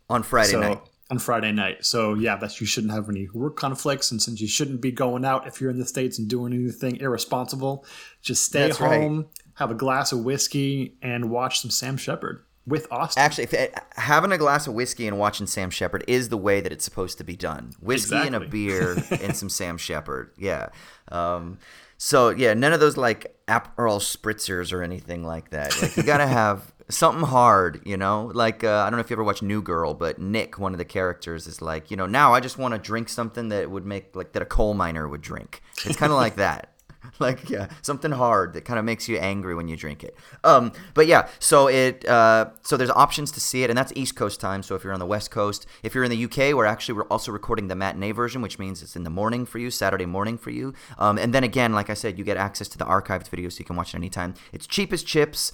On 0.10 0.22
Friday 0.22 0.52
so, 0.52 0.60
night 0.60 0.82
on 1.10 1.20
Friday 1.20 1.52
night. 1.52 1.86
So 1.86 2.14
yeah, 2.14 2.36
that 2.38 2.60
you 2.60 2.68
shouldn't 2.68 2.94
have 2.94 3.10
any 3.10 3.28
work 3.34 3.56
conflicts, 3.56 4.12
and 4.12 4.22
since 4.22 4.42
you 4.42 4.48
shouldn't 4.48 4.82
be 4.82 4.92
going 4.92 5.26
out 5.26 5.48
if 5.48 5.62
you're 5.62 5.70
in 5.70 5.80
the 5.80 5.86
states 5.86 6.20
and 6.20 6.28
doing 6.28 6.54
anything 6.54 6.98
irresponsible, 6.98 7.86
just 8.22 8.44
stay 8.44 8.68
That's 8.68 8.78
home, 8.78 9.18
right. 9.18 9.28
have 9.56 9.72
a 9.72 9.76
glass 9.76 10.12
of 10.12 10.24
whiskey, 10.24 10.98
and 11.02 11.30
watch 11.30 11.62
some 11.62 11.72
Sam 11.72 11.98
Shepard 11.98 12.44
with 12.68 12.92
Austin. 12.92 13.24
Actually, 13.24 13.46
if, 13.46 13.54
eh, 13.54 13.70
having 13.96 14.32
a 14.32 14.38
glass 14.38 14.68
of 14.68 14.74
whiskey 14.74 15.08
and 15.08 15.18
watching 15.18 15.48
Sam 15.48 15.70
Shepard 15.70 16.04
is 16.08 16.30
the 16.30 16.38
way 16.38 16.60
that 16.60 16.72
it's 16.72 16.84
supposed 16.84 17.18
to 17.18 17.24
be 17.24 17.36
done. 17.36 17.74
Whiskey 17.80 18.16
exactly. 18.16 18.36
and 18.36 18.36
a 18.36 18.48
beer 18.48 18.98
and 19.22 19.36
some 19.36 19.50
Sam 19.50 19.78
Shepard. 19.78 20.32
Yeah. 20.38 20.70
Um, 21.10 21.58
so 21.98 22.30
yeah, 22.30 22.54
none 22.54 22.74
of 22.74 22.80
those 22.80 22.98
like 22.98 23.36
Aperol 23.48 24.00
spritzers 24.00 24.74
or 24.74 24.84
anything 24.84 25.26
like 25.26 25.50
that. 25.52 25.82
Like 25.82 25.96
you 25.96 26.04
gotta 26.04 26.28
have 26.28 26.74
something 26.90 27.24
hard, 27.24 27.82
you 27.86 27.98
know? 27.98 28.32
Like, 28.34 28.64
uh, 28.64 28.84
I 28.86 28.90
don't 28.90 28.98
know 28.98 29.02
if 29.02 29.10
you 29.10 29.16
ever 29.16 29.24
watched 29.24 29.44
New 29.44 29.62
Girl, 29.62 29.94
but 29.94 30.20
Nick, 30.20 30.58
one 30.58 30.74
of 30.74 30.78
the 30.78 30.86
characters, 30.86 31.48
is 31.48 31.62
like, 31.62 31.92
you 31.92 31.98
know, 31.98 32.06
now 32.06 32.34
I 32.34 32.40
just 32.40 32.58
want 32.58 32.74
to 32.74 32.80
drink 32.80 33.10
something 33.10 33.50
that 33.50 33.70
would 33.70 33.86
make, 33.86 34.16
like, 34.16 34.34
that 34.34 34.42
a 34.42 34.46
coal 34.46 34.74
miner 34.74 35.08
would 35.08 35.22
drink. 35.22 35.62
It's 35.86 35.98
kind 35.98 36.12
of 36.12 36.18
like 36.18 36.36
that. 36.36 36.74
Like, 37.20 37.50
yeah, 37.50 37.70
something 37.82 38.12
hard 38.12 38.54
that 38.54 38.66
kind 38.66 38.78
of 38.78 38.86
makes 38.86 39.08
you 39.08 39.18
angry 39.18 39.56
when 39.56 39.68
you 39.68 39.76
drink 39.76 40.04
it. 40.04 40.16
Um, 40.44 40.72
but 40.94 41.08
yeah, 41.08 41.30
so 41.40 41.68
it, 41.68 42.08
uh, 42.08 42.50
so 42.64 42.78
there's 42.78 42.90
options 42.92 43.32
to 43.32 43.40
see 43.40 43.64
it, 43.64 43.70
and 43.70 43.78
that's 43.78 43.94
East 43.96 44.16
Coast 44.16 44.40
time. 44.40 44.62
So 44.62 44.76
if 44.76 44.84
you're 44.84 44.94
on 44.94 45.00
the 45.00 45.06
West 45.06 45.32
Coast, 45.32 45.66
if 45.84 45.96
you're 45.96 46.04
in 46.04 46.12
the 46.12 46.26
UK, 46.26 46.54
we're 46.54 46.66
actually 46.66 46.96
we're 46.96 47.08
also 47.08 47.32
recording 47.32 47.70
the 47.70 47.76
matinee 47.76 48.12
version, 48.12 48.42
which 48.42 48.60
means 48.60 48.84
it's 48.84 48.96
in 48.96 49.04
the 49.04 49.10
morning 49.10 49.46
for 49.46 49.58
you, 49.58 49.72
Saturday 49.72 50.06
morning 50.06 50.38
for 50.38 50.52
you. 50.52 50.74
Um, 51.00 51.18
and 51.18 51.34
then 51.34 51.44
again, 51.44 51.74
like 51.74 51.90
I 51.90 51.94
said, 51.94 52.18
you 52.20 52.24
get 52.24 52.38
access 52.38 52.68
to 52.70 52.78
the 52.78 52.86
archived 52.86 53.30
video, 53.30 53.50
so 53.50 53.60
you 53.60 53.66
can 53.66 53.76
watch 53.78 53.94
it 53.94 53.98
anytime. 53.98 54.34
It's 54.52 54.68
cheap 54.68 54.94
as 54.94 55.02
chips. 55.02 55.54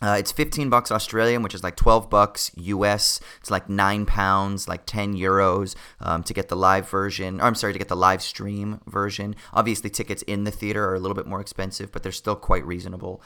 Uh, 0.00 0.16
it's 0.18 0.30
15 0.30 0.70
bucks 0.70 0.92
Australian, 0.92 1.42
which 1.42 1.54
is 1.54 1.62
like 1.62 1.76
12 1.76 2.08
bucks 2.08 2.50
US. 2.54 3.20
It's 3.40 3.50
like 3.50 3.68
nine 3.68 4.06
pounds, 4.06 4.68
like 4.68 4.86
10 4.86 5.14
euros 5.14 5.74
um, 6.00 6.22
to 6.24 6.32
get 6.32 6.48
the 6.48 6.56
live 6.56 6.88
version. 6.88 7.40
Or 7.40 7.44
I'm 7.44 7.54
sorry, 7.54 7.72
to 7.72 7.78
get 7.78 7.88
the 7.88 7.96
live 7.96 8.22
stream 8.22 8.80
version. 8.86 9.34
Obviously, 9.52 9.90
tickets 9.90 10.22
in 10.22 10.44
the 10.44 10.50
theater 10.50 10.84
are 10.88 10.94
a 10.94 11.00
little 11.00 11.16
bit 11.16 11.26
more 11.26 11.40
expensive, 11.40 11.90
but 11.90 12.02
they're 12.02 12.12
still 12.12 12.36
quite 12.36 12.64
reasonable. 12.64 13.20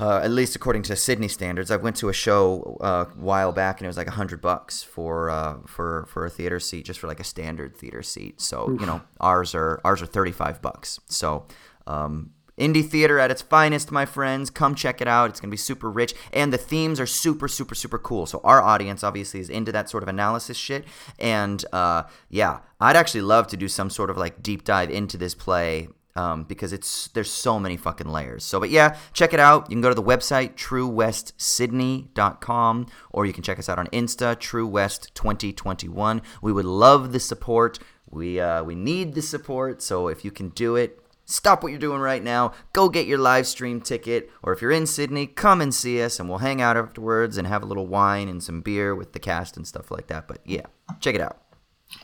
Uh, 0.00 0.18
at 0.24 0.30
least 0.30 0.56
according 0.56 0.80
to 0.80 0.96
Sydney 0.96 1.28
standards. 1.28 1.70
I 1.70 1.76
went 1.76 1.94
to 1.96 2.08
a 2.08 2.12
show 2.12 2.78
uh, 2.80 3.04
a 3.06 3.20
while 3.20 3.52
back 3.52 3.80
and 3.80 3.84
it 3.84 3.88
was 3.88 3.98
like 3.98 4.06
a 4.06 4.12
hundred 4.12 4.40
bucks 4.40 4.82
for 4.82 5.28
uh, 5.28 5.58
for 5.66 6.06
for 6.08 6.24
a 6.24 6.30
theater 6.30 6.58
seat, 6.58 6.86
just 6.86 6.98
for 6.98 7.06
like 7.06 7.20
a 7.20 7.24
standard 7.24 7.76
theater 7.76 8.02
seat. 8.02 8.40
So 8.40 8.70
Oof. 8.70 8.80
you 8.80 8.86
know, 8.86 9.02
ours 9.20 9.54
are 9.54 9.78
ours 9.84 10.00
are 10.00 10.06
thirty 10.06 10.32
five 10.32 10.62
bucks. 10.62 11.00
So 11.06 11.44
um, 11.86 12.30
Indie 12.58 12.88
theater 12.88 13.18
at 13.18 13.30
its 13.30 13.42
finest, 13.42 13.90
my 13.90 14.06
friends. 14.06 14.50
Come 14.50 14.74
check 14.74 15.00
it 15.00 15.08
out. 15.08 15.30
It's 15.30 15.40
going 15.40 15.50
to 15.50 15.54
be 15.54 15.58
super 15.58 15.90
rich. 15.90 16.14
And 16.32 16.52
the 16.52 16.58
themes 16.58 17.00
are 17.00 17.06
super, 17.06 17.48
super, 17.48 17.74
super 17.74 17.98
cool. 17.98 18.26
So, 18.26 18.40
our 18.44 18.62
audience 18.62 19.02
obviously 19.02 19.40
is 19.40 19.48
into 19.48 19.72
that 19.72 19.90
sort 19.90 20.02
of 20.02 20.08
analysis 20.08 20.56
shit. 20.56 20.84
And 21.18 21.64
uh, 21.72 22.04
yeah, 22.28 22.60
I'd 22.80 22.96
actually 22.96 23.22
love 23.22 23.46
to 23.48 23.56
do 23.56 23.68
some 23.68 23.90
sort 23.90 24.10
of 24.10 24.16
like 24.16 24.42
deep 24.42 24.64
dive 24.64 24.90
into 24.90 25.16
this 25.16 25.34
play 25.34 25.88
um, 26.16 26.42
because 26.44 26.72
it's 26.72 27.08
there's 27.08 27.30
so 27.30 27.60
many 27.60 27.76
fucking 27.76 28.08
layers. 28.08 28.44
So, 28.44 28.60
but 28.60 28.70
yeah, 28.70 28.96
check 29.12 29.32
it 29.32 29.40
out. 29.40 29.70
You 29.70 29.76
can 29.76 29.82
go 29.82 29.88
to 29.88 29.94
the 29.94 30.02
website 30.02 30.54
truewestsydney.com 30.54 32.86
or 33.10 33.26
you 33.26 33.32
can 33.32 33.42
check 33.42 33.58
us 33.58 33.68
out 33.68 33.78
on 33.78 33.86
Insta 33.88 34.36
truewest2021. 34.36 36.22
We 36.42 36.52
would 36.52 36.64
love 36.64 37.12
the 37.12 37.20
support. 37.20 37.78
We 38.08 38.40
uh, 38.40 38.64
we 38.64 38.74
need 38.74 39.14
the 39.14 39.20
support. 39.22 39.82
So 39.82 40.08
if 40.08 40.24
you 40.24 40.30
can 40.30 40.48
do 40.50 40.76
it, 40.76 41.02
stop 41.30 41.62
what 41.62 41.70
you're 41.70 41.78
doing 41.78 42.00
right 42.00 42.22
now, 42.22 42.52
go 42.72 42.88
get 42.88 43.06
your 43.06 43.18
live 43.18 43.46
stream 43.46 43.80
ticket, 43.80 44.30
or 44.42 44.52
if 44.52 44.60
you're 44.60 44.70
in 44.70 44.86
Sydney, 44.86 45.26
come 45.26 45.60
and 45.60 45.74
see 45.74 46.02
us 46.02 46.18
and 46.18 46.28
we'll 46.28 46.38
hang 46.38 46.60
out 46.60 46.76
afterwards 46.76 47.38
and 47.38 47.46
have 47.46 47.62
a 47.62 47.66
little 47.66 47.86
wine 47.86 48.28
and 48.28 48.42
some 48.42 48.60
beer 48.60 48.94
with 48.94 49.12
the 49.12 49.18
cast 49.18 49.56
and 49.56 49.66
stuff 49.66 49.90
like 49.90 50.08
that. 50.08 50.26
But 50.26 50.38
yeah, 50.44 50.66
check 51.00 51.14
it 51.14 51.20
out. 51.20 51.40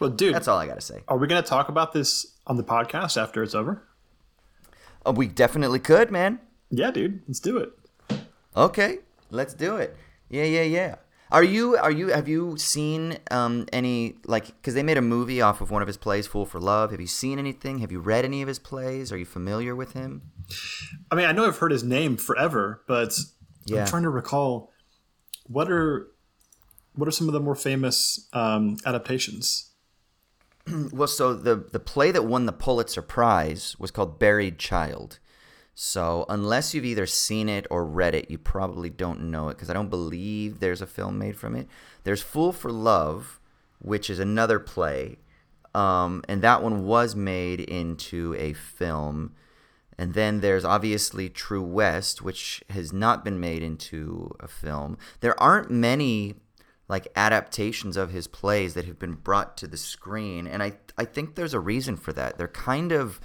Well, 0.01 0.11
dude, 0.11 0.35
that's 0.35 0.49
all 0.49 0.59
I 0.59 0.67
got 0.67 0.75
to 0.75 0.81
say. 0.81 1.03
Are 1.09 1.17
we 1.17 1.27
going 1.27 1.43
to 1.43 1.49
talk 1.49 1.69
about 1.69 1.93
this 1.93 2.35
on 2.47 2.57
the 2.57 2.65
podcast 2.65 3.21
after 3.21 3.43
it's 3.43 3.55
over? 3.55 3.83
Oh, 5.05 5.13
we 5.13 5.27
definitely 5.27 5.79
could, 5.79 6.11
man. 6.11 6.41
Yeah, 6.71 6.91
dude, 6.91 7.23
let's 7.29 7.41
do 7.41 7.59
it. 7.59 7.73
Okay, 8.57 8.99
let's 9.31 9.55
do 9.55 9.77
it. 9.77 9.97
Yeah, 10.29 10.45
yeah, 10.45 10.63
yeah. 10.63 10.97
Are 11.31 11.43
you 11.43 11.77
are 11.77 11.91
you 11.91 12.09
have 12.09 12.29
you 12.29 12.57
seen 12.57 13.19
um, 13.31 13.67
any 13.73 14.17
like 14.27 14.47
because 14.47 14.75
they 14.75 14.83
made 14.83 14.97
a 14.97 15.03
movie 15.03 15.41
off 15.41 15.61
of 15.61 15.71
one 15.71 15.83
of 15.83 15.89
his 15.89 15.97
plays, 15.97 16.27
Fool 16.27 16.47
for 16.47 16.61
Love? 16.61 16.93
Have 16.93 17.01
you 17.01 17.09
seen 17.09 17.39
anything? 17.39 17.79
Have 17.79 17.91
you 17.91 17.99
read 17.99 18.25
any 18.25 18.43
of 18.43 18.49
his 18.49 18.59
plays? 18.59 19.11
Are 19.11 19.17
you 19.17 19.25
familiar 19.25 19.75
with 19.75 19.93
him? 19.93 20.31
I 21.11 21.17
mean, 21.17 21.27
I 21.27 21.33
know 21.33 21.47
I've 21.47 21.59
heard 21.59 21.73
his 21.73 21.83
name 21.83 22.17
forever, 22.17 22.83
but 22.87 23.19
yeah. 23.65 23.81
I'm 23.81 23.87
trying 23.87 24.05
to 24.05 24.11
recall 24.11 24.73
what 25.45 25.71
are 25.71 26.09
what 26.95 27.09
are 27.09 27.13
some 27.13 27.29
of 27.29 27.33
the 27.33 27.41
more 27.41 27.57
famous 27.57 28.29
um, 28.33 28.77
adaptations. 28.87 29.73
well, 30.93 31.09
so 31.09 31.35
the 31.35 31.57
the 31.57 31.81
play 31.81 32.13
that 32.13 32.25
won 32.25 32.47
the 32.47 32.53
Pulitzer 32.53 33.03
Prize 33.03 33.77
was 33.79 33.91
called 33.91 34.19
Buried 34.21 34.59
Child. 34.59 35.19
So 35.79 36.25
unless 36.31 36.73
you've 36.73 36.87
either 36.87 37.05
seen 37.05 37.51
it 37.51 37.67
or 37.71 37.85
read 37.85 38.15
it, 38.15 38.31
you 38.31 38.39
probably 38.39 38.89
don't 38.89 39.31
know 39.31 39.51
it 39.51 39.57
because 39.57 39.69
I 39.69 39.75
don't 39.75 39.91
believe 39.91 40.59
there's 40.59 40.81
a 40.81 40.87
film 40.87 41.19
made 41.19 41.37
from 41.37 41.55
it. 41.55 41.69
There's 42.03 42.23
Fool 42.23 42.55
for 42.55 42.73
Love, 42.73 43.39
which 43.79 44.09
is 44.09 44.19
another 44.19 44.59
play, 44.59 45.19
um, 45.75 46.25
and 46.29 46.41
that 46.41 46.63
one 46.63 46.87
was 46.87 47.15
made 47.15 47.61
into 47.61 48.35
a 48.39 48.55
film. 48.55 49.35
And 49.99 50.15
then 50.15 50.41
there's 50.41 50.65
obviously 50.65 51.29
True 51.29 51.63
West, 51.63 52.23
which 52.23 52.65
has 52.71 52.91
not 52.91 53.23
been 53.23 53.39
made 53.39 53.63
into 53.63 54.35
a 54.41 54.49
film. 54.49 54.97
There 55.21 55.39
aren't 55.39 55.71
many 55.71 56.37
like 56.89 57.09
adaptations 57.15 57.99
of 57.99 58.13
his 58.13 58.27
plays 58.27 58.73
that 58.75 58.87
have 58.87 58.99
been 58.99 59.15
brought 59.15 59.59
to 59.59 59.67
the 59.67 59.77
screen, 59.77 60.47
and 60.47 60.63
I 60.63 60.79
I 60.97 61.05
think 61.05 61.35
there's 61.35 61.53
a 61.53 61.61
reason 61.61 61.99
for 61.99 62.15
that. 62.15 62.39
They're 62.39 62.49
kind 62.49 62.93
of 62.93 63.21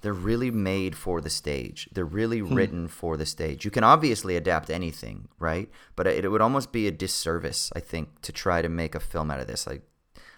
they're 0.00 0.12
really 0.12 0.50
made 0.50 0.96
for 0.96 1.20
the 1.20 1.30
stage. 1.30 1.88
They're 1.92 2.04
really 2.04 2.38
hmm. 2.38 2.54
written 2.54 2.88
for 2.88 3.16
the 3.16 3.26
stage. 3.26 3.64
You 3.64 3.70
can 3.70 3.84
obviously 3.84 4.36
adapt 4.36 4.70
anything, 4.70 5.28
right? 5.38 5.68
But 5.96 6.06
it, 6.06 6.24
it, 6.24 6.28
would 6.28 6.40
almost 6.40 6.72
be 6.72 6.86
a 6.86 6.92
disservice, 6.92 7.72
I 7.74 7.80
think, 7.80 8.20
to 8.22 8.32
try 8.32 8.62
to 8.62 8.68
make 8.68 8.94
a 8.94 9.00
film 9.00 9.30
out 9.30 9.40
of 9.40 9.46
this. 9.46 9.66
I, 9.66 9.80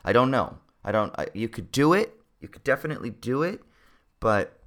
I 0.05 0.13
don't 0.13 0.31
know. 0.31 0.59
I 0.85 0.93
don't. 0.93 1.15
I, 1.19 1.27
you 1.35 1.49
could 1.49 1.71
do 1.73 1.93
it. 1.93 2.15
You 2.41 2.49
could 2.49 2.65
definitely 2.65 3.11
do 3.11 3.43
it, 3.43 3.61
but 4.19 4.59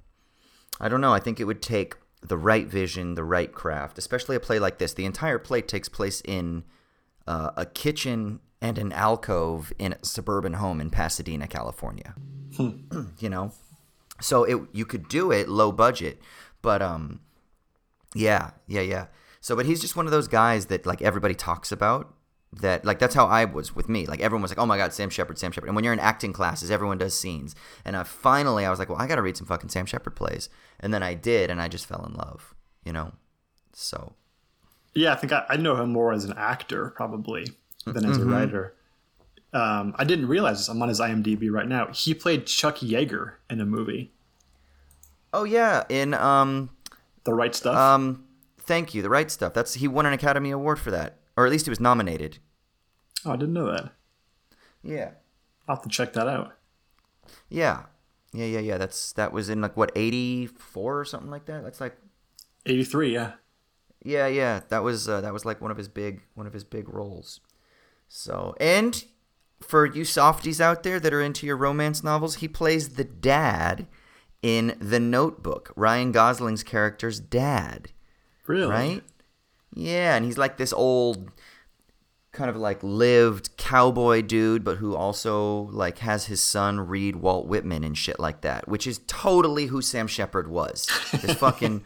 I 0.80 0.88
don't 0.88 1.00
know. 1.00 1.12
I 1.12 1.18
think 1.18 1.40
it 1.40 1.44
would 1.44 1.60
take 1.60 1.96
the 2.22 2.38
right 2.38 2.66
vision, 2.66 3.16
the 3.16 3.24
right 3.24 3.52
craft, 3.52 3.98
especially 3.98 4.36
a 4.36 4.40
play 4.40 4.60
like 4.60 4.78
this. 4.78 4.94
The 4.94 5.04
entire 5.04 5.40
play 5.40 5.60
takes 5.60 5.88
place 5.88 6.22
in 6.24 6.62
uh, 7.26 7.50
a 7.56 7.66
kitchen 7.66 8.38
and 8.62 8.78
an 8.78 8.92
alcove 8.92 9.72
in 9.76 9.94
a 9.94 10.04
suburban 10.04 10.54
home 10.54 10.80
in 10.80 10.90
Pasadena, 10.90 11.48
California. 11.48 12.14
Hmm. 12.56 12.70
you 13.18 13.28
know 13.28 13.52
so 14.24 14.44
it 14.44 14.56
you 14.72 14.86
could 14.86 15.08
do 15.08 15.30
it 15.30 15.48
low 15.48 15.70
budget, 15.70 16.20
but 16.62 16.80
um, 16.82 17.20
yeah, 18.14 18.52
yeah, 18.66 18.80
yeah. 18.80 19.06
So, 19.40 19.54
but 19.54 19.66
he's 19.66 19.80
just 19.80 19.96
one 19.96 20.06
of 20.06 20.12
those 20.12 20.28
guys 20.28 20.66
that 20.66 20.86
like 20.86 21.02
everybody 21.02 21.34
talks 21.34 21.70
about. 21.70 22.14
That 22.60 22.84
like 22.84 23.00
that's 23.00 23.16
how 23.16 23.26
I 23.26 23.44
was 23.46 23.74
with 23.74 23.88
me. 23.88 24.06
Like 24.06 24.20
everyone 24.20 24.42
was 24.42 24.50
like, 24.52 24.58
"Oh 24.60 24.66
my 24.66 24.76
God, 24.78 24.92
Sam 24.92 25.10
Shepard, 25.10 25.38
Sam 25.38 25.50
Shepard." 25.50 25.68
And 25.68 25.74
when 25.74 25.84
you're 25.84 25.92
in 25.92 25.98
acting 25.98 26.32
classes, 26.32 26.70
everyone 26.70 26.98
does 26.98 27.12
scenes. 27.12 27.56
And 27.84 27.96
I 27.96 28.04
finally, 28.04 28.64
I 28.64 28.70
was 28.70 28.78
like, 28.78 28.88
"Well, 28.88 29.00
I 29.02 29.08
got 29.08 29.16
to 29.16 29.22
read 29.22 29.36
some 29.36 29.46
fucking 29.48 29.70
Sam 29.70 29.86
Shepard 29.86 30.14
plays." 30.14 30.48
And 30.78 30.94
then 30.94 31.02
I 31.02 31.14
did, 31.14 31.50
and 31.50 31.60
I 31.60 31.66
just 31.66 31.84
fell 31.86 32.04
in 32.06 32.14
love. 32.14 32.54
You 32.84 32.92
know, 32.92 33.12
so 33.72 34.14
Yeah, 34.94 35.12
I 35.12 35.16
think 35.16 35.32
I, 35.32 35.44
I 35.48 35.56
know 35.56 35.74
him 35.76 35.90
more 35.90 36.12
as 36.12 36.24
an 36.24 36.34
actor 36.36 36.90
probably 36.90 37.46
than 37.84 38.04
as 38.08 38.18
Mm-hmm. 38.18 38.32
a 38.32 38.32
writer. 38.32 38.74
Um, 39.52 39.94
I 39.98 40.04
didn't 40.04 40.26
realize 40.28 40.58
this. 40.58 40.68
I'm 40.68 40.80
on 40.80 40.88
his 40.88 41.00
IMDb 41.00 41.50
right 41.50 41.66
now. 41.68 41.88
He 41.92 42.14
played 42.14 42.46
Chuck 42.46 42.76
Yeager 42.78 43.34
in 43.50 43.60
a 43.60 43.64
movie, 43.66 44.12
Oh 45.34 45.44
yeah, 45.44 45.82
in 45.88 46.14
um 46.14 46.70
The 47.24 47.34
Right 47.34 47.54
Stuff. 47.54 47.76
um 47.76 48.24
thank 48.56 48.94
you, 48.94 49.02
the 49.02 49.10
right 49.10 49.30
stuff. 49.30 49.52
That's 49.52 49.74
he 49.74 49.88
won 49.88 50.06
an 50.06 50.12
Academy 50.12 50.50
Award 50.50 50.78
for 50.78 50.90
that. 50.90 51.18
Or 51.36 51.44
at 51.44 51.50
least 51.50 51.66
he 51.66 51.70
was 51.70 51.80
nominated. 51.80 52.38
oh, 53.26 53.32
I 53.32 53.36
didn't 53.36 53.52
know 53.52 53.70
that. 53.70 53.92
Yeah. 54.82 55.10
I'll 55.66 55.76
have 55.76 55.82
to 55.82 55.88
check 55.88 56.12
that 56.12 56.28
out. 56.28 56.52
Yeah. 57.48 57.82
Yeah, 58.32 58.46
yeah, 58.46 58.60
yeah. 58.60 58.78
That's 58.78 59.12
that 59.14 59.32
was 59.32 59.48
in 59.50 59.60
like 59.60 59.76
what, 59.76 59.90
eighty 59.96 60.46
four 60.46 61.00
or 61.00 61.04
something 61.04 61.30
like 61.30 61.46
that? 61.46 61.64
That's 61.64 61.80
like 61.80 61.96
83, 62.66 63.12
yeah. 63.12 63.32
Yeah, 64.02 64.26
yeah, 64.26 64.60
that 64.68 64.82
was 64.82 65.08
uh, 65.08 65.20
that 65.22 65.32
was 65.32 65.44
like 65.44 65.60
one 65.60 65.70
of 65.70 65.76
his 65.76 65.88
big 65.88 66.22
one 66.34 66.46
of 66.46 66.52
his 66.52 66.64
big 66.64 66.88
roles. 66.88 67.40
So, 68.08 68.54
and 68.60 69.04
for 69.60 69.86
you 69.86 70.04
softies 70.04 70.60
out 70.60 70.82
there 70.82 71.00
that 71.00 71.12
are 71.12 71.22
into 71.22 71.46
your 71.46 71.56
romance 71.56 72.04
novels, 72.04 72.36
he 72.36 72.48
plays 72.48 72.90
the 72.90 73.04
dad 73.04 73.86
in 74.44 74.76
The 74.78 75.00
Notebook, 75.00 75.72
Ryan 75.74 76.12
Gosling's 76.12 76.62
character's 76.62 77.18
dad, 77.18 77.88
Really? 78.46 78.70
right? 78.70 79.02
Yeah, 79.74 80.14
and 80.16 80.24
he's 80.26 80.36
like 80.36 80.58
this 80.58 80.72
old 80.74 81.30
kind 82.30 82.50
of 82.50 82.56
like 82.56 82.82
lived 82.82 83.56
cowboy 83.56 84.20
dude 84.20 84.64
but 84.64 84.78
who 84.78 84.94
also 84.96 85.68
like 85.70 85.98
has 85.98 86.26
his 86.26 86.42
son 86.42 86.80
read 86.80 87.14
Walt 87.16 87.46
Whitman 87.46 87.84
and 87.84 87.96
shit 87.96 88.20
like 88.20 88.42
that, 88.42 88.68
which 88.68 88.86
is 88.86 89.00
totally 89.06 89.66
who 89.66 89.80
Sam 89.80 90.06
Shepard 90.06 90.48
was. 90.48 90.86
This 91.22 91.34
fucking 91.38 91.82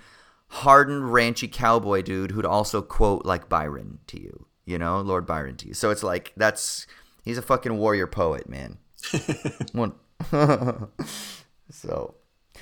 hardened 0.49 1.05
ranchy 1.13 1.47
cowboy 1.53 2.03
dude 2.03 2.33
who'd 2.33 2.45
also 2.45 2.83
quote 2.83 3.25
like 3.25 3.49
Byron 3.49 4.01
to 4.09 4.21
you, 4.21 4.47
you 4.65 4.79
know, 4.79 5.01
Lord 5.01 5.27
Byron 5.27 5.57
to 5.59 5.69
you. 5.69 5.75
So 5.75 5.91
it's 5.91 6.03
like 6.03 6.33
that's 6.37 6.89
he's 7.23 7.39
a 7.39 7.43
fucking 7.43 7.77
warrior 7.79 8.09
poet, 8.09 8.49
man. 8.49 8.79
So, 11.71 12.15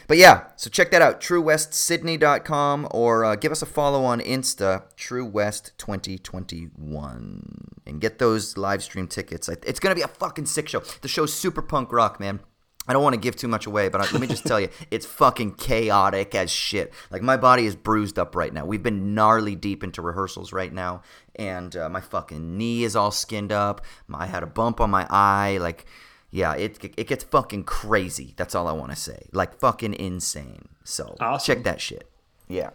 but 0.06 0.18
yeah, 0.18 0.44
so 0.56 0.68
check 0.70 0.92
that 0.92 1.02
out, 1.02 1.20
truewestsydney.com 1.20 2.88
or 2.90 3.25
uh, 3.25 3.34
give 3.36 3.52
us 3.52 3.62
a 3.62 3.66
follow 3.66 4.04
on 4.04 4.20
Insta, 4.20 4.82
TrueWest2021, 4.96 7.68
and 7.86 8.00
get 8.00 8.18
those 8.18 8.56
live 8.56 8.82
stream 8.82 9.06
tickets. 9.08 9.48
It's 9.48 9.80
going 9.80 9.94
to 9.94 9.98
be 9.98 10.02
a 10.02 10.08
fucking 10.08 10.46
sick 10.46 10.68
show. 10.68 10.80
The 11.00 11.08
show's 11.08 11.34
super 11.34 11.62
punk 11.62 11.92
rock, 11.92 12.20
man. 12.20 12.40
I 12.88 12.92
don't 12.92 13.02
want 13.02 13.14
to 13.14 13.20
give 13.20 13.34
too 13.34 13.48
much 13.48 13.66
away, 13.66 13.88
but 13.88 14.12
let 14.12 14.20
me 14.20 14.28
just 14.28 14.46
tell 14.46 14.60
you, 14.60 14.68
it's 14.90 15.06
fucking 15.06 15.54
chaotic 15.54 16.34
as 16.34 16.50
shit. 16.50 16.92
Like 17.10 17.22
my 17.22 17.36
body 17.36 17.66
is 17.66 17.75
bruised 17.75 18.18
up 18.18 18.36
right 18.36 18.52
now. 18.52 18.64
We've 18.64 18.82
been 18.82 19.14
gnarly 19.14 19.56
deep 19.56 19.82
into 19.82 20.02
rehearsals 20.02 20.52
right 20.52 20.72
now, 20.72 21.02
and 21.34 21.75
uh, 21.75 21.88
my 21.88 22.00
fucking 22.00 22.56
knee 22.56 22.84
is 22.84 22.94
all 22.94 23.10
skinned 23.10 23.52
up. 23.52 23.84
I 24.12 24.26
had 24.26 24.42
a 24.42 24.46
bump 24.46 24.80
on 24.80 24.90
my 24.90 25.06
eye. 25.10 25.58
Like, 25.60 25.86
yeah, 26.30 26.54
it 26.54 26.78
it 26.97 27.06
gets 27.06 27.25
fucking 27.25 27.64
crazy. 27.64 28.35
That's 28.37 28.54
all 28.54 28.68
I 28.68 28.73
want 28.73 28.90
to 28.92 28.97
say. 28.97 29.26
Like 29.33 29.59
fucking 29.59 29.95
insane. 29.95 30.68
So 30.85 31.16
Awesome. 31.21 31.54
check 31.54 31.64
that 31.64 31.80
shit. 31.80 32.11
Yeah. 32.49 32.71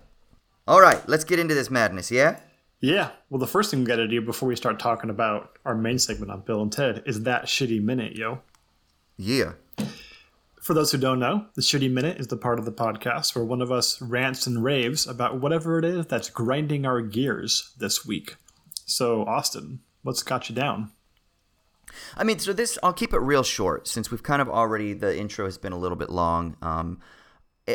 All 0.68 0.82
right, 0.82 1.02
let's 1.10 1.24
get 1.24 1.40
into 1.40 1.54
this 1.56 1.70
madness. 1.70 2.12
Yeah. 2.12 2.40
Yeah. 2.80 3.12
Well, 3.30 3.40
the 3.40 3.48
first 3.48 3.70
thing 3.72 3.82
we 3.82 3.86
got 3.86 3.98
to 3.98 4.08
do 4.08 4.22
before 4.22 4.50
we 4.50 4.56
start 4.56 4.80
talking 4.80 5.10
about 5.10 5.58
our 5.66 5.76
main 5.76 6.00
segment 6.00 6.32
on 6.32 6.42
Bill 6.42 6.62
and 6.62 6.72
Ted 6.72 7.04
is 7.06 7.24
that 7.24 7.46
shitty 7.46 7.82
minute, 7.82 8.16
yo. 8.16 8.40
Yeah. 9.18 9.54
For 10.62 10.74
those 10.76 10.92
who 10.92 10.98
don't 11.00 11.20
know, 11.20 11.48
the 11.56 11.62
Shitty 11.62 11.92
Minute 11.92 12.20
is 12.20 12.28
the 12.28 12.38
part 12.38 12.60
of 12.60 12.66
the 12.66 12.72
podcast 12.72 13.36
where 13.36 13.44
one 13.44 13.62
of 13.64 13.72
us 13.72 14.00
rants 14.00 14.46
and 14.46 14.64
raves 14.64 15.08
about 15.08 15.42
whatever 15.42 15.80
it 15.80 15.86
is 15.86 16.06
that's 16.06 16.30
grinding 16.30 16.86
our 16.86 17.02
gears 17.02 17.74
this 17.80 18.06
week. 18.06 18.36
So, 18.86 19.24
Austin, 19.26 19.80
what's 20.04 20.22
got 20.22 20.50
you 20.50 20.56
down? 20.56 20.92
I 22.18 22.24
mean, 22.24 22.40
so 22.40 22.54
this 22.54 22.78
I'll 22.84 22.94
keep 22.94 23.14
it 23.14 23.20
real 23.20 23.44
short 23.44 23.88
since 23.88 24.12
we've 24.12 24.24
kind 24.24 24.42
of 24.42 24.50
already 24.50 24.94
the 24.94 25.18
intro 25.18 25.46
has 25.46 25.58
been 25.58 25.74
a 25.74 25.78
little 25.78 25.98
bit 25.98 26.10
long. 26.10 26.56
Um, 26.62 27.00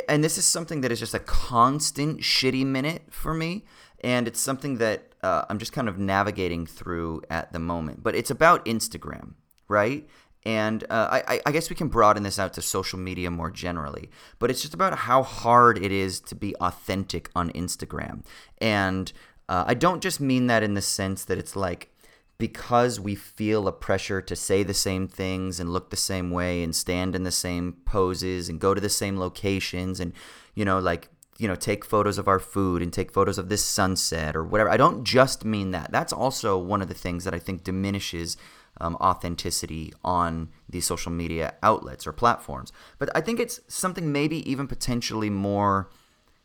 and 0.09 0.22
this 0.22 0.37
is 0.37 0.44
something 0.44 0.81
that 0.81 0.92
is 0.92 0.98
just 1.00 1.14
a 1.14 1.18
constant 1.20 2.20
shitty 2.20 2.66
minute 2.66 3.02
for 3.11 3.33
me, 3.33 3.64
and 4.02 4.26
it's 4.26 4.40
something 4.40 4.79
that 4.79 5.12
uh, 5.22 5.44
I'm 5.48 5.59
just 5.59 5.72
kind 5.72 5.88
of 5.88 5.98
navigating 5.98 6.66
through 6.66 7.22
at 7.31 7.52
the 7.52 7.59
moment. 7.59 8.02
But 8.02 8.14
it's 8.14 8.31
about 8.31 8.64
Instagram, 8.64 9.35
right? 9.68 10.07
And 10.44 10.85
uh, 10.85 11.09
I, 11.26 11.40
I- 11.44 11.50
guess 11.50 11.70
we 11.70 11.76
can 11.76 11.88
broaden 11.88 12.22
this 12.22 12.38
out 12.38 12.52
to 12.55 12.62
social 12.62 12.98
media 13.00 13.31
more 13.33 13.50
generally, 13.50 14.11
but 14.38 14.48
it's 14.48 14.62
just 14.62 14.74
about 14.74 14.96
how 14.98 15.24
hard 15.24 15.76
it 15.76 15.90
is 15.90 16.20
to 16.20 16.37
be 16.37 16.55
authentic 16.57 17.31
on 17.35 17.50
Instagram. 17.50 18.24
And 18.59 19.12
uh, 19.48 19.64
I 19.66 19.74
don't 19.74 20.00
just 20.00 20.20
mean 20.20 20.46
that 20.46 20.62
in 20.62 20.74
the 20.74 20.83
sense 20.83 21.24
that 21.24 21.38
it's 21.38 21.57
like 21.57 21.90
because 22.38 23.01
we 23.01 23.14
feel 23.14 23.66
a 23.66 23.72
pressure 23.72 24.20
to 24.20 24.37
say 24.37 24.62
the 24.62 24.75
same 24.75 25.09
things 25.09 25.59
and 25.59 25.72
look 25.72 25.90
the 25.90 25.96
same 25.96 26.31
way 26.31 26.62
and 26.62 26.75
stand 26.75 27.14
in 27.14 27.25
the 27.25 27.31
same 27.31 27.72
poses 27.85 28.49
and 28.49 28.61
go 28.61 28.75
to 28.75 28.81
the 28.81 28.88
same 28.88 29.18
locations 29.18 30.01
and 30.01 30.12
you 30.55 30.64
know 30.64 30.79
like 30.79 31.09
you 31.38 31.49
know 31.49 31.55
take 31.55 31.85
photos 31.85 32.18
of 32.18 32.29
our 32.29 32.38
food 32.38 32.83
and 32.83 32.92
take 32.92 33.11
photos 33.11 33.38
of 33.38 33.49
this 33.49 33.64
sunset 33.64 34.37
or 34.37 34.44
whatever 34.44 34.70
i 34.70 34.77
don't 34.77 35.05
just 35.05 35.44
mean 35.44 35.70
that. 35.70 35.90
That's 35.90 36.12
also 36.12 36.59
one 36.59 36.83
of 36.83 36.88
the 36.88 36.94
things 36.94 37.25
that 37.25 37.35
i 37.35 37.38
think 37.38 37.64
diminishes 37.64 38.37
um, 38.79 38.96
authenticity 38.96 39.92
on 40.05 40.51
these 40.68 40.85
social 40.85 41.11
media 41.11 41.55
outlets 41.62 42.07
or 42.07 42.12
platforms. 42.12 42.72
But 42.99 43.09
i 43.14 43.20
think 43.20 43.40
it's 43.40 43.61
something 43.68 44.12
maybe 44.12 44.49
even 44.51 44.66
potentially 44.66 45.31
more 45.31 45.88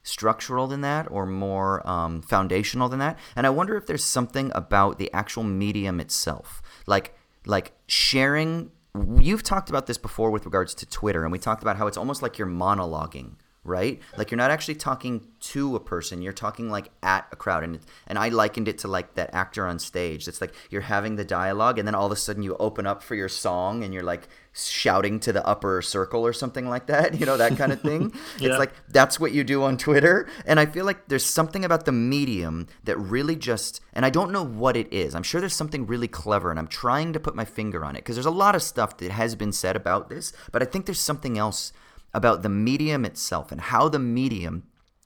structural 0.04 0.68
than 0.68 0.82
that 0.82 1.10
or 1.12 1.26
more 1.26 1.88
um, 1.88 2.22
foundational 2.22 2.90
than 2.90 3.00
that. 3.00 3.18
And 3.36 3.46
i 3.46 3.50
wonder 3.50 3.76
if 3.76 3.86
there's 3.86 4.04
something 4.04 4.52
about 4.56 4.98
the 4.98 5.12
actual 5.14 5.44
medium 5.44 6.00
itself. 6.00 6.62
Like 6.88 7.16
like 7.46 7.74
sharing 7.88 8.72
you've 9.20 9.44
talked 9.44 9.70
about 9.70 9.88
this 9.88 9.98
before 9.98 10.32
with 10.32 10.46
regards 10.46 10.76
to 10.76 10.86
twitter 10.86 11.24
and 11.24 11.32
we 11.32 11.40
talked 11.40 11.62
about 11.62 11.78
how 11.78 11.88
it's 11.88 11.98
almost 11.98 12.22
like 12.22 12.38
you're 12.38 12.48
monologuing 12.48 13.34
right 13.64 14.00
like 14.18 14.32
you're 14.32 14.38
not 14.38 14.50
actually 14.50 14.74
talking 14.74 15.28
to 15.40 15.76
a 15.76 15.80
person 15.80 16.22
you're 16.22 16.34
talking 16.34 16.70
like 16.70 16.90
at 17.04 17.28
a 17.32 17.36
crowd 17.36 17.64
and 17.64 17.80
and 18.08 18.18
i 18.18 18.28
likened 18.30 18.68
it 18.68 18.78
to 18.80 18.88
like 18.88 19.14
that 19.14 19.34
actor 19.36 19.68
on 19.68 19.78
stage 19.78 20.28
it's 20.28 20.42
like 20.42 20.54
you're 20.72 20.82
having 20.82 21.16
the 21.16 21.24
dialogue 21.26 21.78
and 21.78 21.88
then 21.88 21.94
all 21.94 22.08
of 22.08 22.12
a 22.12 22.16
sudden 22.16 22.42
you 22.42 22.56
open 22.58 22.88
up 22.88 23.04
for 23.04 23.14
your 23.14 23.30
song 23.30 23.84
and 23.84 23.94
you're 23.94 24.02
like 24.04 24.28
shouting 24.54 25.20
to 25.20 25.32
the 25.32 25.46
upper 25.48 25.82
circle 25.82 26.26
or 26.26 26.34
something 26.34 26.68
like 26.68 26.88
that 26.88 27.14
you 27.20 27.26
know 27.26 27.38
that 27.38 27.56
kind 27.56 27.72
of 27.72 27.80
thing 27.82 28.12
Yeah. 28.40 28.50
it's 28.50 28.60
like 28.60 28.74
that's 28.90 29.20
what 29.20 29.32
you 29.32 29.44
do 29.44 29.64
on 29.64 29.78
Twitter. 29.78 30.28
And 30.46 30.60
I 30.60 30.66
feel 30.66 30.86
like 30.86 31.08
there's 31.08 31.26
something 31.26 31.64
about 31.64 31.86
the 31.86 31.92
medium 31.92 32.68
that 32.84 32.98
really 32.98 33.36
just, 33.36 33.82
and 33.94 34.06
I 34.06 34.10
don't 34.10 34.32
know 34.32 34.44
what 34.44 34.76
it 34.76 34.92
is. 34.92 35.14
I'm 35.16 35.24
sure 35.24 35.40
there's 35.40 35.56
something 35.56 35.86
really 35.86 36.08
clever, 36.08 36.50
and 36.50 36.60
I'm 36.60 36.68
trying 36.68 37.14
to 37.14 37.20
put 37.20 37.36
my 37.36 37.46
finger 37.46 37.86
on 37.86 37.96
it 37.96 38.00
because 38.00 38.16
there's 38.16 38.26
a 38.26 38.32
lot 38.32 38.56
of 38.56 38.64
stuff 38.64 38.98
that 38.98 39.12
has 39.12 39.36
been 39.36 39.52
said 39.52 39.76
about 39.76 40.10
this, 40.10 40.34
but 40.52 40.62
I 40.62 40.66
think 40.66 40.86
there's 40.86 41.00
something 41.00 41.38
else 41.38 41.72
about 42.14 42.42
the 42.42 42.50
medium 42.50 43.06
itself 43.06 43.52
and 43.52 43.62
how 43.62 43.88
the 43.90 44.00
medium 44.00 44.64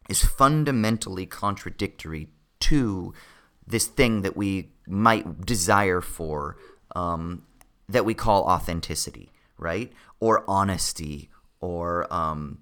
is 0.09 0.23
fundamentally 0.23 1.25
contradictory 1.25 2.29
to 2.59 3.13
this 3.67 3.87
thing 3.87 4.21
that 4.21 4.37
we 4.37 4.71
might 4.87 5.45
desire 5.45 6.01
for 6.01 6.57
um, 6.95 7.43
that 7.89 8.05
we 8.05 8.13
call 8.13 8.43
authenticity, 8.43 9.31
right? 9.57 9.91
Or 10.19 10.43
honesty, 10.47 11.29
or 11.59 12.11
um, 12.13 12.59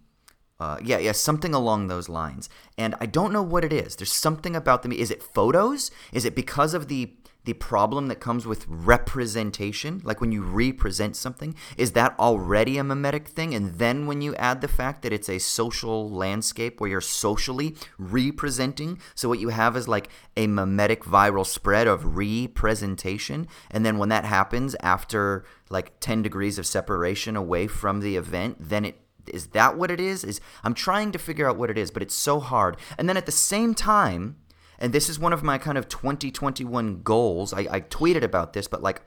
uh, 0.60 0.78
yeah, 0.84 0.98
yeah, 0.98 1.12
something 1.12 1.54
along 1.54 1.88
those 1.88 2.08
lines. 2.08 2.50
And 2.78 2.96
I 3.02 3.06
don't 3.06 3.34
know 3.34 3.44
what 3.44 3.66
it 3.66 3.74
is. 3.74 3.96
There's 3.96 4.14
something 4.14 4.56
about 4.56 4.84
them. 4.84 4.92
Is 4.92 5.12
it 5.12 5.22
photos? 5.22 5.92
Is 6.12 6.26
it 6.26 6.36
because 6.36 6.74
of 6.74 6.88
the 6.88 7.14
the 7.46 7.54
problem 7.54 8.08
that 8.08 8.20
comes 8.20 8.46
with 8.46 8.66
representation? 8.68 10.02
Like 10.04 10.22
when 10.22 10.32
you 10.32 10.44
represent 10.44 11.16
something, 11.16 11.56
is 11.78 11.92
that 11.92 12.18
already 12.20 12.78
a 12.78 12.84
mimetic 12.84 13.28
thing? 13.28 13.54
And 13.54 13.76
then 13.80 14.08
when 14.08 14.22
you 14.22 14.36
add 14.36 14.62
the 14.62 14.68
fact 14.68 15.02
that 15.02 15.14
it's 15.14 15.30
a 15.30 15.40
social 15.40 16.10
landscape 16.10 16.80
where 16.80 16.90
you're 16.90 17.02
socially 17.02 17.76
representing, 17.98 19.00
so 19.16 19.30
what 19.30 19.40
you 19.40 19.50
have 19.50 19.76
is 19.76 19.88
like 19.88 20.10
a 20.38 20.48
mimetic 20.48 21.04
viral 21.04 21.46
spread 21.46 21.88
of 21.88 22.18
representation. 22.18 23.48
And 23.72 23.86
then 23.86 23.98
when 23.98 24.10
that 24.10 24.26
happens 24.26 24.76
after 24.82 25.46
like 25.70 26.00
10 26.00 26.22
degrees 26.22 26.58
of 26.58 26.66
separation 26.66 27.36
away 27.36 27.68
from 27.68 28.00
the 28.00 28.16
event, 28.16 28.58
then 28.60 28.86
it 28.86 29.00
is 29.32 29.48
that 29.48 29.78
what 29.78 29.92
it 29.92 30.00
is 30.00 30.24
is 30.24 30.42
i'm 30.64 30.74
trying 30.74 31.12
to 31.12 31.18
figure 31.18 31.48
out 31.48 31.58
what 31.58 31.70
it 31.70 31.78
is 31.78 31.92
but 31.92 32.02
it's 32.02 32.14
so 32.14 32.40
hard 32.40 32.78
and 32.98 33.08
then 33.08 33.18
at 33.18 33.26
the 33.26 33.32
same 33.32 33.74
time 33.74 34.36
and 34.84 34.92
this 34.92 35.08
is 35.08 35.18
one 35.18 35.32
of 35.32 35.44
my 35.44 35.58
kind 35.58 35.78
of 35.78 35.88
2021 35.88 37.04
goals. 37.04 37.54
I, 37.54 37.62
I 37.72 37.82
tweeted 37.82 38.22
about 38.22 38.52
this 38.54 38.68
but 38.68 38.84
like 38.84 39.02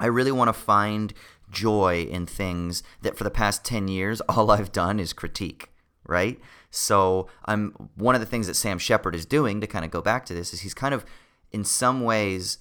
i 0.00 0.06
really 0.06 0.30
want 0.30 0.48
to 0.48 0.52
find 0.52 1.12
joy 1.50 2.06
in 2.08 2.24
things 2.24 2.84
that 3.02 3.16
for 3.16 3.24
the 3.24 3.30
past 3.30 3.64
10 3.64 3.88
years 3.88 4.20
all 4.28 4.50
i've 4.50 4.72
done 4.72 4.98
is 4.98 5.12
critique 5.12 5.70
right? 6.06 6.40
So 6.70 7.26
i'm 7.44 7.90
one 7.96 8.14
of 8.14 8.20
the 8.20 8.26
things 8.26 8.46
that 8.46 8.54
sam 8.54 8.78
shepard 8.78 9.14
is 9.14 9.26
doing 9.26 9.60
to 9.60 9.66
kind 9.66 9.84
of 9.84 9.90
go 9.90 10.00
back 10.00 10.24
to 10.26 10.34
this 10.34 10.54
is 10.54 10.60
he's 10.60 10.74
kind 10.74 10.94
of 10.94 11.04
in 11.50 11.64
some 11.64 12.02
ways 12.02 12.58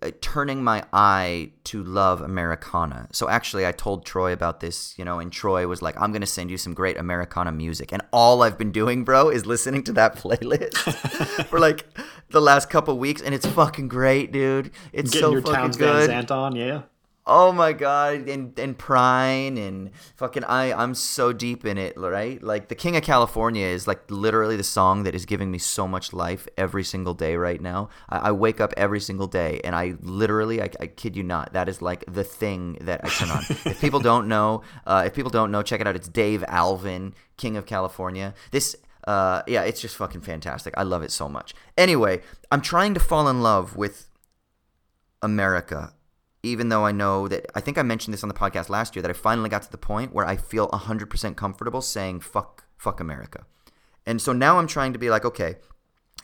Uh, 0.00 0.12
turning 0.20 0.62
my 0.62 0.84
eye 0.92 1.50
to 1.64 1.82
love 1.82 2.20
Americana. 2.20 3.08
So 3.10 3.28
actually, 3.28 3.66
I 3.66 3.72
told 3.72 4.06
Troy 4.06 4.32
about 4.32 4.60
this, 4.60 4.96
you 4.96 5.04
know, 5.04 5.18
and 5.18 5.32
Troy 5.32 5.66
was 5.66 5.82
like, 5.82 6.00
"I'm 6.00 6.12
gonna 6.12 6.24
send 6.24 6.52
you 6.52 6.56
some 6.56 6.72
great 6.72 6.96
Americana 6.96 7.50
music," 7.50 7.90
and 7.90 8.00
all 8.12 8.44
I've 8.44 8.56
been 8.56 8.70
doing, 8.70 9.02
bro, 9.02 9.28
is 9.28 9.44
listening 9.44 9.82
to 9.84 9.92
that 9.94 10.14
playlist 10.22 10.76
for 11.46 11.58
like 11.58 11.84
the 12.30 12.40
last 12.40 12.70
couple 12.70 12.96
weeks, 12.96 13.20
and 13.22 13.34
it's 13.34 13.44
fucking 13.44 13.88
great, 13.88 14.30
dude. 14.30 14.70
It's 14.92 15.10
Getting 15.10 15.20
so 15.20 15.32
your 15.32 15.42
fucking 15.42 15.54
Towns 15.56 15.76
good. 15.76 16.10
Van 16.10 16.26
on, 16.26 16.54
yeah. 16.54 16.82
Oh 17.24 17.52
my 17.52 17.72
god, 17.72 18.28
and 18.28 18.58
and 18.58 18.76
Prine 18.76 19.56
and 19.56 19.92
fucking 20.16 20.42
I 20.42 20.72
I'm 20.72 20.92
so 20.92 21.32
deep 21.32 21.64
in 21.64 21.78
it, 21.78 21.96
right? 21.96 22.42
Like 22.42 22.66
the 22.66 22.74
King 22.74 22.96
of 22.96 23.04
California 23.04 23.64
is 23.64 23.86
like 23.86 24.10
literally 24.10 24.56
the 24.56 24.64
song 24.64 25.04
that 25.04 25.14
is 25.14 25.24
giving 25.24 25.48
me 25.48 25.58
so 25.58 25.86
much 25.86 26.12
life 26.12 26.48
every 26.58 26.82
single 26.82 27.14
day 27.14 27.36
right 27.36 27.60
now. 27.60 27.90
I, 28.08 28.18
I 28.18 28.32
wake 28.32 28.60
up 28.60 28.74
every 28.76 28.98
single 28.98 29.28
day 29.28 29.60
and 29.62 29.76
I 29.76 29.94
literally 30.00 30.60
I, 30.60 30.70
I 30.80 30.88
kid 30.88 31.16
you 31.16 31.22
not, 31.22 31.52
that 31.52 31.68
is 31.68 31.80
like 31.80 32.04
the 32.08 32.24
thing 32.24 32.76
that 32.80 33.04
I 33.04 33.08
turn 33.08 33.30
on. 33.30 33.44
if 33.48 33.80
people 33.80 34.00
don't 34.10 34.26
know, 34.26 34.62
uh, 34.84 35.04
if 35.06 35.14
people 35.14 35.30
don't 35.30 35.52
know, 35.52 35.62
check 35.62 35.80
it 35.80 35.86
out. 35.86 35.94
It's 35.94 36.08
Dave 36.08 36.42
Alvin, 36.48 37.14
King 37.36 37.56
of 37.56 37.66
California. 37.66 38.34
This 38.50 38.74
uh, 39.06 39.42
yeah, 39.46 39.62
it's 39.62 39.80
just 39.80 39.96
fucking 39.96 40.22
fantastic. 40.22 40.74
I 40.76 40.82
love 40.82 41.04
it 41.04 41.12
so 41.12 41.28
much. 41.28 41.54
Anyway, 41.78 42.20
I'm 42.50 42.62
trying 42.62 42.94
to 42.94 43.00
fall 43.00 43.28
in 43.28 43.42
love 43.42 43.76
with 43.76 44.08
America 45.22 45.92
even 46.42 46.68
though 46.68 46.84
I 46.84 46.92
know 46.92 47.28
that 47.28 47.46
I 47.54 47.60
think 47.60 47.78
I 47.78 47.82
mentioned 47.82 48.12
this 48.12 48.22
on 48.22 48.28
the 48.28 48.34
podcast 48.34 48.68
last 48.68 48.96
year 48.96 49.02
that 49.02 49.10
I 49.10 49.14
finally 49.14 49.48
got 49.48 49.62
to 49.62 49.70
the 49.70 49.78
point 49.78 50.12
where 50.12 50.26
I 50.26 50.36
feel 50.36 50.68
100% 50.68 51.36
comfortable 51.36 51.80
saying 51.80 52.20
fuck 52.20 52.64
fuck 52.76 53.00
America. 53.00 53.46
And 54.04 54.20
so 54.20 54.32
now 54.32 54.58
I'm 54.58 54.66
trying 54.66 54.92
to 54.92 54.98
be 54.98 55.08
like, 55.08 55.24
okay, 55.24 55.56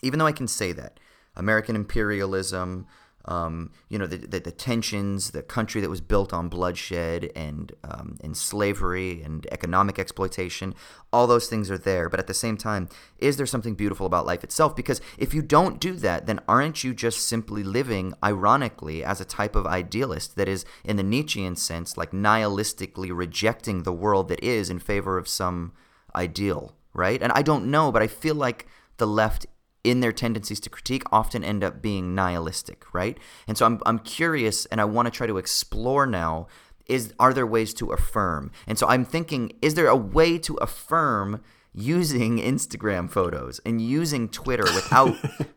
even 0.03 0.19
though 0.19 0.27
I 0.27 0.33
can 0.33 0.49
say 0.49 0.73
that, 0.73 0.99
American 1.37 1.77
imperialism, 1.77 2.87
um, 3.29 3.71
you 3.91 3.99
know, 3.99 4.07
the, 4.07 4.17
the, 4.17 4.41
the, 4.41 4.51
tensions, 4.51 5.33
the 5.33 5.43
country 5.43 5.83
that 5.83 5.91
was 5.91 6.01
built 6.01 6.33
on 6.33 6.49
bloodshed 6.49 7.31
and, 7.37 7.73
um, 7.85 8.17
and 8.25 8.35
slavery 8.35 9.21
and 9.23 9.47
economic 9.53 9.99
exploitation, 9.99 10.75
all 11.13 11.27
those 11.27 11.47
things 11.47 11.71
are 11.71 11.77
there. 11.77 12.09
But 12.09 12.21
at 12.21 12.27
the 12.27 12.33
same 12.33 12.57
time, 12.57 12.89
is 13.19 13.37
there 13.37 13.45
something 13.45 13.75
beautiful 13.75 14.07
about 14.07 14.25
life 14.25 14.43
itself? 14.43 14.75
Because 14.75 15.03
if 15.19 15.35
you 15.35 15.43
don't 15.43 15.79
do 15.79 15.93
that, 15.97 16.25
then 16.27 16.41
aren't 16.49 16.83
you 16.83 16.95
just 16.95 17.29
simply 17.29 17.63
living, 17.63 18.15
ironically, 18.25 19.05
as 19.05 19.21
a 19.21 19.27
type 19.27 19.55
of 19.55 19.67
idealist 19.67 20.37
that 20.37 20.49
is, 20.49 20.65
in 20.83 20.97
the 20.97 21.03
Nietzschean 21.03 21.55
sense, 21.55 21.99
like 21.99 22.13
nihilistically 22.13 23.15
rejecting 23.15 23.83
the 23.83 23.93
world 23.93 24.29
that 24.29 24.43
is 24.43 24.71
in 24.71 24.79
favor 24.79 25.19
of 25.19 25.29
some 25.29 25.73
ideal, 26.15 26.75
right? 26.95 27.23
And 27.23 27.31
I 27.33 27.43
don't 27.43 27.71
know, 27.71 27.93
but 27.93 28.01
I 28.01 28.07
feel 28.07 28.35
like 28.35 28.67
the 28.97 29.07
left 29.07 29.47
in 29.85 30.01
their 30.01 30.13
tendencies 30.13 30.61
to 30.61 30.71
critique 30.71 31.05
often 31.13 31.45
end 31.45 31.63
up 31.63 31.81
being 31.81 32.15
nihilistic, 32.15 32.85
right? 32.93 33.19
And 33.47 33.57
so 33.57 33.67
I'm 33.67 33.81
I'm 33.87 33.99
curious 34.01 34.67
and 34.67 34.81
I 34.81 34.85
want 34.85 35.07
to 35.07 35.11
try 35.11 35.27
to 35.27 35.39
explore 35.39 36.07
now 36.07 36.49
is 36.87 37.13
are 37.19 37.35
there 37.35 37.47
ways 37.47 37.75
to 37.75 37.91
affirm? 37.93 38.51
And 38.67 38.79
so 38.79 38.89
I'm 38.89 39.05
thinking 39.05 39.53
is 39.63 39.75
there 39.75 39.89
a 39.89 39.97
way 39.97 40.39
to 40.39 40.55
affirm 40.57 41.43
using 41.73 42.39
Instagram 42.39 43.11
photos 43.11 43.61
and 43.65 43.81
using 43.81 44.29
Twitter 44.29 44.65
without 44.65 45.17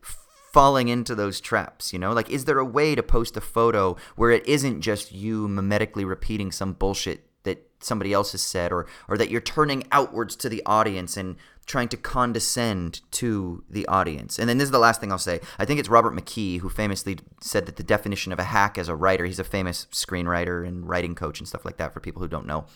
falling 0.52 0.88
into 0.88 1.14
those 1.14 1.40
traps, 1.40 1.92
you 1.92 1.98
know? 1.98 2.12
Like 2.12 2.30
is 2.30 2.44
there 2.44 2.58
a 2.58 2.64
way 2.64 2.94
to 2.94 3.02
post 3.02 3.36
a 3.36 3.40
photo 3.40 3.96
where 4.16 4.30
it 4.30 4.46
isn't 4.46 4.82
just 4.82 5.12
you 5.12 5.48
mimetically 5.48 6.06
repeating 6.06 6.52
some 6.52 6.74
bullshit 6.74 7.26
that 7.44 7.66
somebody 7.80 8.12
else 8.12 8.32
has 8.32 8.42
said 8.42 8.72
or 8.72 8.86
or 9.08 9.16
that 9.18 9.30
you're 9.30 9.40
turning 9.40 9.84
outwards 9.90 10.36
to 10.36 10.48
the 10.48 10.62
audience 10.66 11.16
and 11.16 11.36
trying 11.66 11.88
to 11.88 11.96
condescend 11.96 13.00
to 13.12 13.64
the 13.70 13.86
audience. 13.86 14.38
And 14.38 14.48
then 14.48 14.58
this 14.58 14.66
is 14.66 14.72
the 14.72 14.78
last 14.78 15.00
thing 15.00 15.12
I'll 15.12 15.18
say. 15.18 15.40
I 15.58 15.64
think 15.64 15.78
it's 15.80 15.88
Robert 15.88 16.14
McKee 16.14 16.60
who 16.60 16.68
famously 16.68 17.18
said 17.40 17.66
that 17.66 17.76
the 17.76 17.82
definition 17.82 18.32
of 18.32 18.38
a 18.38 18.44
hack 18.44 18.78
as 18.78 18.88
a 18.88 18.96
writer, 18.96 19.24
he's 19.24 19.38
a 19.38 19.44
famous 19.44 19.86
screenwriter 19.92 20.66
and 20.66 20.88
writing 20.88 21.14
coach 21.14 21.38
and 21.38 21.48
stuff 21.48 21.64
like 21.64 21.76
that 21.76 21.92
for 21.92 22.00
people 22.00 22.20
who 22.20 22.28
don't 22.28 22.46
know, 22.46 22.66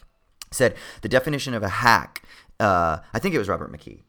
said 0.51 0.77
the 1.03 1.09
definition 1.09 1.53
of 1.55 1.63
a 1.63 1.69
hack, 1.69 2.23
uh, 2.61 2.99
I 3.13 3.19
think 3.19 3.35
it 3.35 3.39
was 3.39 3.49
Robert 3.49 3.73
McKee 3.73 4.03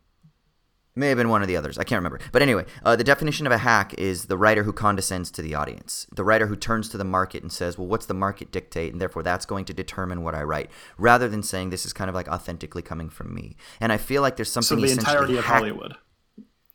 may 0.98 1.10
have 1.10 1.18
been 1.18 1.30
one 1.30 1.42
of 1.42 1.48
the 1.48 1.56
others. 1.56 1.78
I 1.78 1.84
can't 1.84 2.00
remember. 2.00 2.20
But 2.32 2.42
anyway, 2.42 2.66
uh, 2.84 2.96
the 2.96 3.04
definition 3.04 3.46
of 3.46 3.52
a 3.52 3.60
hack 3.60 3.94
is 3.96 4.26
the 4.26 4.38
writer 4.38 4.64
who 4.64 4.74
condescends 4.74 5.32
to 5.32 5.42
the 5.42 5.56
audience, 5.56 6.08
the 6.14 6.24
writer 6.24 6.48
who 6.48 6.56
turns 6.56 6.90
to 6.90 6.98
the 6.98 7.04
market 7.04 7.44
and 7.44 7.52
says, 7.52 7.78
"Well, 7.78 7.88
what's 7.88 8.06
the 8.06 8.14
market 8.14 8.52
dictate?" 8.52 8.92
and 8.92 9.02
therefore 9.02 9.24
that's 9.24 9.46
going 9.46 9.66
to 9.66 9.74
determine 9.74 10.24
what 10.24 10.36
I 10.36 10.44
write, 10.44 10.70
rather 10.98 11.28
than 11.30 11.44
saying 11.44 11.70
this 11.70 11.86
is 11.86 11.94
kind 11.94 12.10
of 12.10 12.16
like 12.16 12.28
authentically 12.28 12.82
coming 12.82 13.10
from 13.10 13.34
me. 13.34 13.56
And 13.80 13.92
I 13.92 13.98
feel 13.98 14.22
like 14.22 14.36
there's 14.36 14.52
something. 14.52 14.80
So 14.80 14.86
the 14.86 14.92
entirety 14.92 15.38
of 15.38 15.46
Hollywood. 15.46 15.96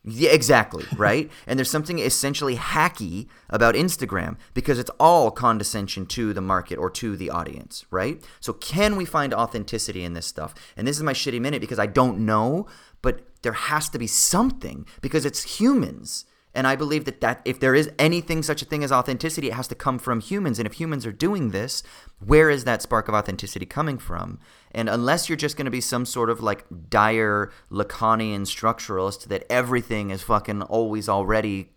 Yeah, 0.05 0.31
exactly, 0.31 0.85
right? 0.97 1.31
and 1.47 1.59
there's 1.59 1.71
something 1.71 1.99
essentially 1.99 2.57
hacky 2.57 3.29
about 3.49 3.75
Instagram 3.75 4.37
because 4.53 4.79
it's 4.79 4.91
all 4.99 5.31
condescension 5.31 6.07
to 6.07 6.33
the 6.33 6.41
market 6.41 6.77
or 6.77 6.91
to 6.91 7.17
the 7.17 7.31
audience, 7.31 7.87
right? 7.91 8.23
So 8.41 8.53
can 8.53 8.97
we 8.97 9.05
find 9.05 9.33
authenticity 9.33 10.03
in 10.03 10.15
this 10.15 10.27
stuff? 10.27 10.55
And 10.77 10.89
this 10.89 10.97
is 10.97 11.03
my 11.03 11.13
shitty 11.13 11.41
minute 11.41 11.61
because 11.61 11.79
I 11.79 11.87
don't 11.87 12.21
know, 12.21 12.67
but 13.03 13.21
there 13.43 13.53
has 13.53 13.89
to 13.91 13.99
be 13.99 14.07
something 14.07 14.87
because 15.01 15.27
it's 15.27 15.59
humans. 15.61 16.25
And 16.55 16.67
I 16.67 16.77
believe 16.77 17.07
that, 17.07 17.21
that 17.23 17.41
if 17.45 17.61
there 17.61 17.75
is 17.75 17.91
anything 17.99 18.43
such 18.43 18.61
a 18.61 18.67
thing 18.67 18.85
as 18.85 18.93
authenticity, 18.93 19.49
it 19.49 19.55
has 19.55 19.69
to 19.69 19.75
come 19.75 19.99
from 19.99 20.21
humans. 20.21 20.59
And 20.59 20.67
if 20.67 20.75
humans 20.75 21.07
are 21.07 21.13
doing 21.13 21.51
this, 21.51 21.83
where 22.25 22.51
is 22.51 22.65
that 22.65 22.83
spark 22.83 23.09
of 23.09 23.15
authenticity 23.15 23.65
coming 23.65 23.99
from? 23.99 24.39
And 24.71 24.89
unless 24.89 25.29
you're 25.29 25.37
just 25.37 25.57
going 25.57 25.65
to 25.65 25.71
be 25.71 25.81
some 25.81 26.05
sort 26.05 26.29
of 26.29 26.43
like 26.43 26.67
dire 26.91 27.51
Lacanian 27.71 28.43
structuralist 28.43 29.25
that 29.25 29.51
everything 29.51 30.11
is 30.11 30.23
fucking 30.23 30.63
always 30.63 31.09
already, 31.09 31.71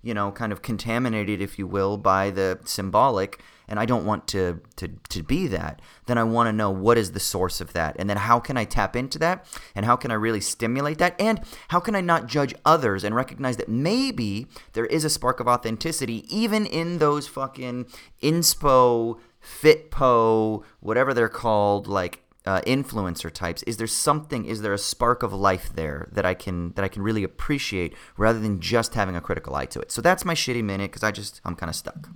you 0.00 0.14
know, 0.14 0.30
kind 0.30 0.52
of 0.52 0.62
contaminated, 0.62 1.42
if 1.42 1.58
you 1.58 1.66
will, 1.66 1.96
by 1.96 2.30
the 2.30 2.60
symbolic, 2.64 3.42
and 3.70 3.78
I 3.78 3.86
don't 3.86 4.04
want 4.04 4.26
to 4.28 4.60
to 4.76 4.88
to 4.88 5.22
be 5.22 5.46
that, 5.46 5.80
then 6.06 6.18
I 6.18 6.24
want 6.24 6.48
to 6.48 6.52
know 6.52 6.70
what 6.70 6.98
is 6.98 7.12
the 7.12 7.20
source 7.20 7.60
of 7.60 7.72
that, 7.72 7.96
and 7.98 8.10
then 8.10 8.16
how 8.16 8.40
can 8.40 8.56
I 8.56 8.64
tap 8.64 8.96
into 8.96 9.18
that, 9.20 9.46
and 9.74 9.86
how 9.86 9.96
can 9.96 10.10
I 10.10 10.14
really 10.14 10.40
stimulate 10.40 10.98
that, 10.98 11.18
and 11.20 11.40
how 11.68 11.80
can 11.80 11.94
I 11.94 12.00
not 12.00 12.26
judge 12.26 12.54
others 12.64 13.04
and 13.04 13.14
recognize 13.14 13.56
that 13.56 13.68
maybe 13.68 14.48
there 14.72 14.86
is 14.86 15.04
a 15.04 15.10
spark 15.10 15.40
of 15.40 15.48
authenticity 15.48 16.26
even 16.28 16.66
in 16.66 16.98
those 16.98 17.28
fucking 17.28 17.86
inspo, 18.22 19.18
fitpo, 19.42 20.64
whatever 20.80 21.14
they're 21.14 21.28
called, 21.28 21.86
like 21.86 22.24
uh, 22.46 22.60
influencer 22.62 23.30
types. 23.30 23.62
Is 23.64 23.76
there 23.76 23.86
something 23.86 24.44
is 24.46 24.62
there 24.62 24.72
a 24.72 24.78
spark 24.78 25.22
of 25.22 25.32
life 25.32 25.70
there 25.74 26.08
that 26.10 26.24
i 26.24 26.34
can 26.34 26.72
that 26.72 26.84
i 26.84 26.88
can 26.88 27.02
really 27.02 27.22
appreciate 27.22 27.94
rather 28.16 28.40
than 28.40 28.60
just 28.60 28.94
having 28.94 29.14
a 29.14 29.20
critical 29.20 29.54
eye 29.54 29.66
to 29.66 29.80
it? 29.80 29.92
So 29.92 30.00
that's 30.00 30.24
my 30.24 30.34
shitty 30.34 30.64
minute 30.64 30.90
because 30.90 31.04
i 31.04 31.10
just 31.10 31.40
i'm 31.44 31.54
kind 31.54 31.68
of 31.68 31.76
stuck 31.76 32.08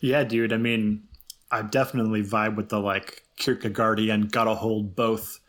yeah, 0.00 0.24
dude. 0.24 0.52
I 0.52 0.56
mean, 0.56 1.02
I 1.50 1.62
definitely 1.62 2.22
vibe 2.22 2.56
with 2.56 2.68
the 2.68 2.80
like 2.80 3.22
Kierkegaardian 3.38 4.30
gotta 4.30 4.54
hold 4.54 4.96
both 4.96 5.40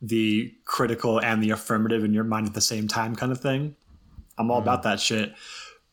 the 0.00 0.52
critical 0.64 1.20
and 1.20 1.42
the 1.42 1.50
affirmative 1.50 2.02
in 2.04 2.12
your 2.12 2.24
mind 2.24 2.46
at 2.48 2.54
the 2.54 2.60
same 2.60 2.88
time 2.88 3.14
kind 3.14 3.30
of 3.30 3.40
thing. 3.40 3.76
I'm 4.36 4.50
all 4.50 4.58
mm. 4.58 4.62
about 4.62 4.82
that 4.82 5.00
shit. 5.00 5.34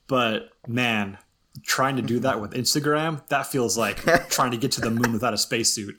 But 0.08 0.50
man, 0.68 1.20
trying 1.64 1.96
to 1.98 2.02
do 2.02 2.20
that 2.20 2.42
with 2.42 2.54
Instagram, 2.54 3.26
that 3.28 3.48
feels 3.48 3.78
like 3.78 3.98
trying 4.30 4.52
to 4.52 4.58
get 4.58 4.72
to 4.74 4.82
the 4.82 4.90
moon 4.90 5.14
without 5.14 5.34
a 5.34 5.38
spacesuit. 5.38 5.96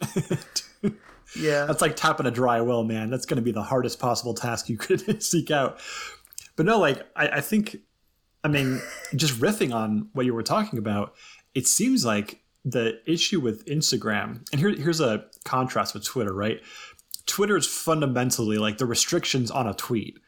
yeah. 1.37 1.67
That's 1.67 1.81
like 1.81 1.97
tapping 1.97 2.27
a 2.27 2.31
dry 2.31 2.61
well, 2.61 2.83
man. 2.83 3.11
That's 3.11 3.27
going 3.27 3.37
to 3.37 3.43
be 3.43 3.53
the 3.53 3.63
hardest 3.63 4.01
possible 4.01 4.35
task 4.35 4.69
you 4.69 4.77
could 4.77 5.23
seek 5.23 5.51
out. 5.51 5.79
But 6.57 6.67
no, 6.67 6.79
like, 6.79 7.07
I, 7.15 7.29
I 7.29 7.41
think, 7.41 7.77
I 8.43 8.49
mean, 8.49 8.81
just 9.15 9.41
riffing 9.41 9.73
on 9.73 10.09
what 10.13 10.27
you 10.27 10.35
were 10.35 10.43
talking 10.43 10.79
about, 10.79 11.15
it 11.55 11.67
seems 11.67 12.05
like 12.05 12.41
the 12.65 13.01
issue 13.07 13.41
with 13.41 13.65
Instagram, 13.67 14.47
and 14.53 14.61
here, 14.61 14.71
here's 14.71 15.01
a 15.01 15.25
contrast 15.45 15.95
with 15.95 16.05
Twitter, 16.05 16.33
right? 16.33 16.61
Twitter 17.27 17.57
is 17.57 17.67
fundamentally 17.67 18.59
like 18.59 18.79
the 18.79 18.87
restrictions 18.87 19.51
on 19.51 19.67
a 19.67 19.75
tweet 19.75 20.19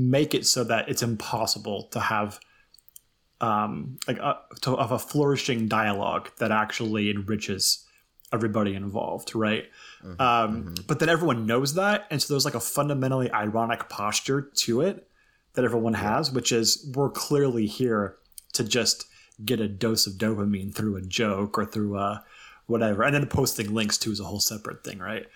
make 0.00 0.34
it 0.34 0.46
so 0.46 0.64
that 0.64 0.88
it's 0.88 1.02
impossible 1.02 1.84
to 1.92 2.00
have 2.00 2.40
um, 3.40 3.98
like 4.06 4.18
a, 4.18 4.38
to 4.60 4.76
have 4.76 4.92
a 4.92 4.98
flourishing 4.98 5.68
dialogue 5.68 6.30
that 6.38 6.50
actually 6.50 7.10
enriches 7.10 7.86
everybody 8.32 8.74
involved, 8.74 9.34
right? 9.34 9.64
Mm-hmm, 10.04 10.20
um, 10.20 10.64
mm-hmm. 10.64 10.74
But 10.86 11.00
then 11.00 11.08
everyone 11.08 11.46
knows 11.46 11.74
that, 11.74 12.06
and 12.10 12.20
so 12.20 12.32
there's 12.32 12.44
like 12.44 12.54
a 12.54 12.60
fundamentally 12.60 13.30
ironic 13.30 13.88
posture 13.88 14.42
to 14.42 14.82
it 14.82 15.08
that 15.54 15.64
everyone 15.64 15.94
has, 15.94 16.30
which 16.30 16.52
is 16.52 16.90
we're 16.94 17.10
clearly 17.10 17.66
here 17.66 18.16
to 18.52 18.64
just 18.64 19.06
get 19.44 19.60
a 19.60 19.68
dose 19.68 20.06
of 20.06 20.14
dopamine 20.14 20.74
through 20.74 20.96
a 20.96 21.02
joke 21.02 21.58
or 21.58 21.64
through 21.64 21.96
a 21.96 22.02
uh, 22.02 22.18
whatever. 22.66 23.02
And 23.02 23.14
then 23.14 23.26
posting 23.26 23.74
links 23.74 23.98
too 23.98 24.12
is 24.12 24.20
a 24.20 24.24
whole 24.24 24.40
separate 24.40 24.84
thing, 24.84 24.98
right? 24.98 25.26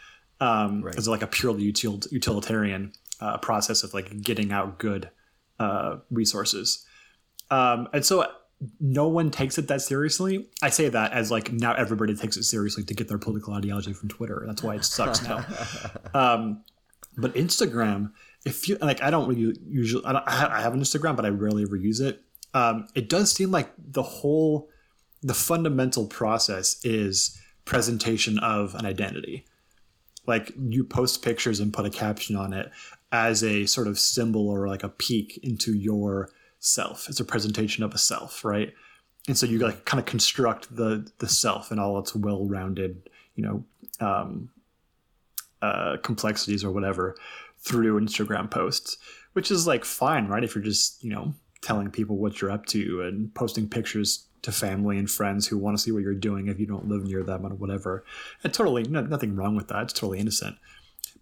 Um, 0.40 0.82
right. 0.82 0.94
It's 0.94 1.08
like 1.08 1.22
a 1.22 1.26
purely 1.26 1.72
util- 1.72 2.10
utilitarian 2.12 2.92
uh, 3.20 3.38
process 3.38 3.82
of 3.82 3.92
like 3.92 4.22
getting 4.22 4.52
out 4.52 4.78
good 4.78 5.10
uh, 5.58 5.96
resources. 6.10 6.86
Um, 7.50 7.88
and 7.92 8.04
so 8.04 8.26
no 8.80 9.08
one 9.08 9.30
takes 9.30 9.58
it 9.58 9.68
that 9.68 9.82
seriously. 9.82 10.46
I 10.62 10.70
say 10.70 10.88
that 10.88 11.12
as 11.12 11.30
like 11.30 11.52
now 11.52 11.74
everybody 11.74 12.14
takes 12.14 12.36
it 12.36 12.44
seriously 12.44 12.84
to 12.84 12.94
get 12.94 13.08
their 13.08 13.18
political 13.18 13.54
ideology 13.54 13.92
from 13.92 14.08
Twitter. 14.08 14.44
That's 14.46 14.62
why 14.62 14.76
it 14.76 14.84
sucks 14.84 15.22
now. 15.22 15.44
um, 16.14 16.62
but 17.16 17.34
Instagram, 17.34 18.12
if 18.44 18.68
you 18.68 18.76
like, 18.80 19.02
I 19.02 19.10
don't 19.10 19.28
really 19.28 19.56
usually, 19.66 20.04
I, 20.04 20.12
don't, 20.12 20.26
I 20.26 20.60
have 20.60 20.74
an 20.74 20.80
Instagram, 20.80 21.16
but 21.16 21.24
I 21.24 21.28
rarely 21.28 21.62
ever 21.62 21.76
use 21.76 22.00
it 22.00 22.23
um, 22.54 22.86
it 22.94 23.08
does 23.08 23.32
seem 23.32 23.50
like 23.50 23.72
the 23.76 24.02
whole 24.02 24.68
the 25.22 25.34
fundamental 25.34 26.06
process 26.06 26.82
is 26.84 27.38
presentation 27.64 28.38
of 28.38 28.74
an 28.74 28.86
identity. 28.86 29.44
Like 30.26 30.52
you 30.56 30.84
post 30.84 31.22
pictures 31.22 31.60
and 31.60 31.72
put 31.72 31.86
a 31.86 31.90
caption 31.90 32.36
on 32.36 32.52
it 32.52 32.70
as 33.10 33.42
a 33.42 33.66
sort 33.66 33.88
of 33.88 33.98
symbol 33.98 34.48
or 34.48 34.68
like 34.68 34.82
a 34.82 34.88
peek 34.88 35.38
into 35.42 35.74
your 35.74 36.30
self. 36.60 37.08
It's 37.08 37.20
a 37.20 37.24
presentation 37.24 37.84
of 37.84 37.92
a 37.94 37.98
self, 37.98 38.44
right? 38.44 38.72
And 39.26 39.36
so 39.36 39.46
you 39.46 39.58
like 39.58 39.84
kind 39.84 39.98
of 39.98 40.06
construct 40.06 40.74
the 40.74 41.10
the 41.18 41.28
self 41.28 41.70
and 41.70 41.80
all 41.80 41.98
its 41.98 42.14
well-rounded, 42.14 43.08
you 43.34 43.44
know, 43.44 43.64
um, 44.06 44.50
uh, 45.60 45.96
complexities 46.02 46.62
or 46.62 46.70
whatever 46.70 47.16
through 47.58 48.00
Instagram 48.00 48.50
posts, 48.50 48.98
which 49.32 49.50
is 49.50 49.66
like 49.66 49.84
fine, 49.84 50.28
right? 50.28 50.44
If 50.44 50.54
you're 50.54 50.64
just 50.64 51.02
you 51.02 51.10
know 51.10 51.34
telling 51.64 51.90
people 51.90 52.16
what 52.16 52.40
you're 52.40 52.50
up 52.50 52.66
to 52.66 53.02
and 53.02 53.34
posting 53.34 53.68
pictures 53.68 54.26
to 54.42 54.52
family 54.52 54.98
and 54.98 55.10
friends 55.10 55.46
who 55.46 55.56
want 55.56 55.76
to 55.76 55.82
see 55.82 55.90
what 55.90 56.02
you're 56.02 56.14
doing 56.14 56.48
if 56.48 56.60
you 56.60 56.66
don't 56.66 56.86
live 56.86 57.04
near 57.04 57.22
them 57.22 57.46
or 57.46 57.54
whatever. 57.54 58.04
And 58.44 58.52
totally, 58.52 58.82
no, 58.84 59.00
nothing 59.00 59.34
wrong 59.34 59.56
with 59.56 59.68
that. 59.68 59.84
It's 59.84 59.92
totally 59.92 60.20
innocent. 60.20 60.56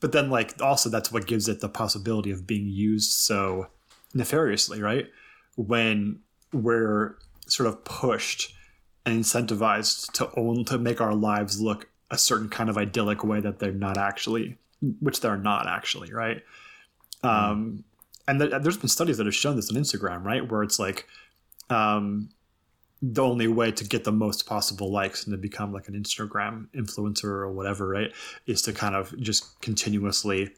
But 0.01 0.11
then, 0.11 0.29
like, 0.29 0.61
also 0.61 0.91
that's 0.91 1.13
what 1.13 1.29
gives 1.29 1.49
it 1.49 1.61
the 1.61 1.69
possibility 1.69 2.33
of 2.33 2.47
being 2.47 2.67
used 2.67 3.13
so 3.13 3.69
nefariously, 4.13 4.83
right? 4.83 5.07
When 5.57 6.19
we're 6.53 7.17
sort 7.47 7.69
of 7.69 7.85
pushed 7.85 8.53
and 9.07 9.21
incentivized 9.21 10.11
to 10.13 10.31
own 10.37 10.65
to 10.67 10.79
make 10.79 11.01
our 11.01 11.15
lives 11.15 11.61
look 11.61 11.89
a 12.11 12.19
certain 12.19 12.49
kind 12.49 12.69
of 12.69 12.77
idyllic 12.77 13.23
way 13.23 13.41
that 13.41 13.61
they're 13.61 13.73
not 13.73 13.97
actually, 13.97 14.59
which 15.01 15.21
they're 15.21 15.37
not 15.37 15.69
actually, 15.69 16.13
right? 16.13 16.43
Mm. 17.23 17.29
Um, 17.29 17.85
and 18.29 18.41
th- 18.41 18.53
there's 18.63 18.77
been 18.77 18.89
studies 18.89 19.17
that 19.19 19.27
have 19.27 19.35
shown 19.35 19.57
this 19.57 19.71
on 19.71 19.77
Instagram, 19.77 20.25
right, 20.25 20.49
where 20.51 20.63
it's 20.63 20.79
like 20.79 21.07
um, 21.71 22.29
the 23.01 23.23
only 23.23 23.49
way 23.49 23.73
to 23.73 23.85
get 23.85 24.05
the 24.05 24.13
most 24.13 24.47
possible 24.47 24.93
likes 24.93 25.25
and 25.25 25.33
to 25.33 25.39
become 25.39 25.73
like 25.73 25.89
an 25.89 25.95
Instagram 25.95 26.69
influencer 26.75 27.25
or 27.25 27.51
whatever, 27.51 27.89
right, 27.89 28.13
is 28.47 28.63
to 28.63 28.73
kind 28.73 28.95
of 28.95 29.19
just 29.21 29.61
continuously 29.61 30.51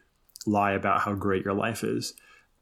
lie 0.47 0.73
about 0.73 1.01
how 1.01 1.15
great 1.15 1.45
your 1.45 1.55
life 1.55 1.83
is. 1.83 2.15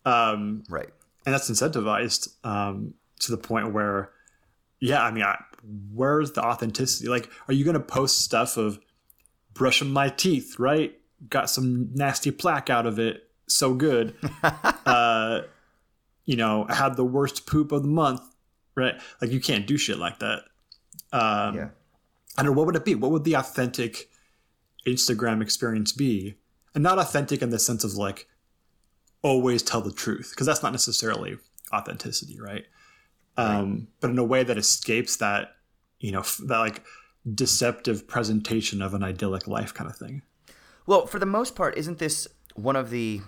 Um, 0.05 0.63
right. 0.69 0.89
And 1.27 1.35
that's 1.35 1.51
incentivized 1.51 2.29
um, 2.45 2.95
to 3.21 3.33
the 3.33 3.37
point 3.37 3.73
where, 3.73 4.11
yeah, 4.81 5.03
I 5.03 5.11
mean, 5.11 5.25
I, 5.25 5.43
where's 5.93 6.33
the 6.33 6.45
authenticity? 6.45 7.09
Like, 7.09 7.29
are 7.49 7.55
you 7.55 7.65
going 7.65 7.75
to 7.75 7.81
post 7.81 8.23
stuff 8.23 8.57
of 8.57 8.79
brushing 9.55 9.91
my 9.91 10.09
teeth, 10.09 10.59
right? 10.59 10.97
Got 11.29 11.51
some 11.51 11.91
nasty 11.95 12.31
plaque 12.31 12.71
out 12.71 12.87
of 12.87 12.99
it 12.99 13.29
so 13.55 13.75
good. 13.75 14.15
uh, 14.87 15.43
you 16.25 16.37
know, 16.37 16.67
had 16.69 16.97
the 16.97 17.05
worst 17.05 17.47
poop 17.47 17.73
of 17.73 17.83
the 17.83 17.89
month, 17.89 18.23
right? 18.75 18.95
Like 19.21 19.31
you 19.31 19.41
can't 19.41 19.67
do 19.67 19.77
shit 19.77 19.99
like 19.99 20.19
that. 20.21 20.43
Um, 21.13 21.57
yeah. 21.57 21.69
I 22.37 22.43
don't 22.43 22.47
know 22.47 22.53
what 22.53 22.67
would 22.67 22.77
it 22.77 22.85
be. 22.85 22.95
What 22.95 23.11
would 23.11 23.25
the 23.25 23.35
authentic 23.35 24.09
Instagram 24.87 25.43
experience 25.43 25.93
be? 25.93 26.37
And 26.75 26.83
not 26.83 26.99
authentic 26.99 27.43
in 27.43 27.51
the 27.51 27.59
sense 27.59 27.85
of 27.85 27.95
like 27.95 28.29
always 29.23 29.63
tell 29.63 29.81
the 29.81 29.93
truth, 29.93 30.31
because 30.31 30.47
that's 30.47 30.63
not 30.63 30.73
necessarily 30.73 31.37
authenticity, 31.73 32.41
right? 32.41 32.65
Um, 33.37 33.71
right? 33.71 33.83
But 34.01 34.11
in 34.11 34.19
a 34.19 34.25
way 34.25 34.43
that 34.43 34.57
escapes 34.57 35.17
that, 35.17 35.57
you 36.01 36.13
know, 36.13 36.23
that 36.47 36.59
like 36.59 36.83
deceptive 37.35 38.09
presentation 38.09 38.81
of 38.83 38.95
an 38.95 39.03
idyllic 39.03 39.47
life 39.47 39.75
kind 39.75 39.89
of 39.89 39.97
thing. 39.97 40.23
Well, 40.87 41.07
for 41.07 41.19
the 41.19 41.27
most 41.27 41.55
part, 41.55 41.77
isn't 41.77 41.99
this 41.99 42.27
one 42.55 42.77
of 42.77 42.91
the 42.91 43.21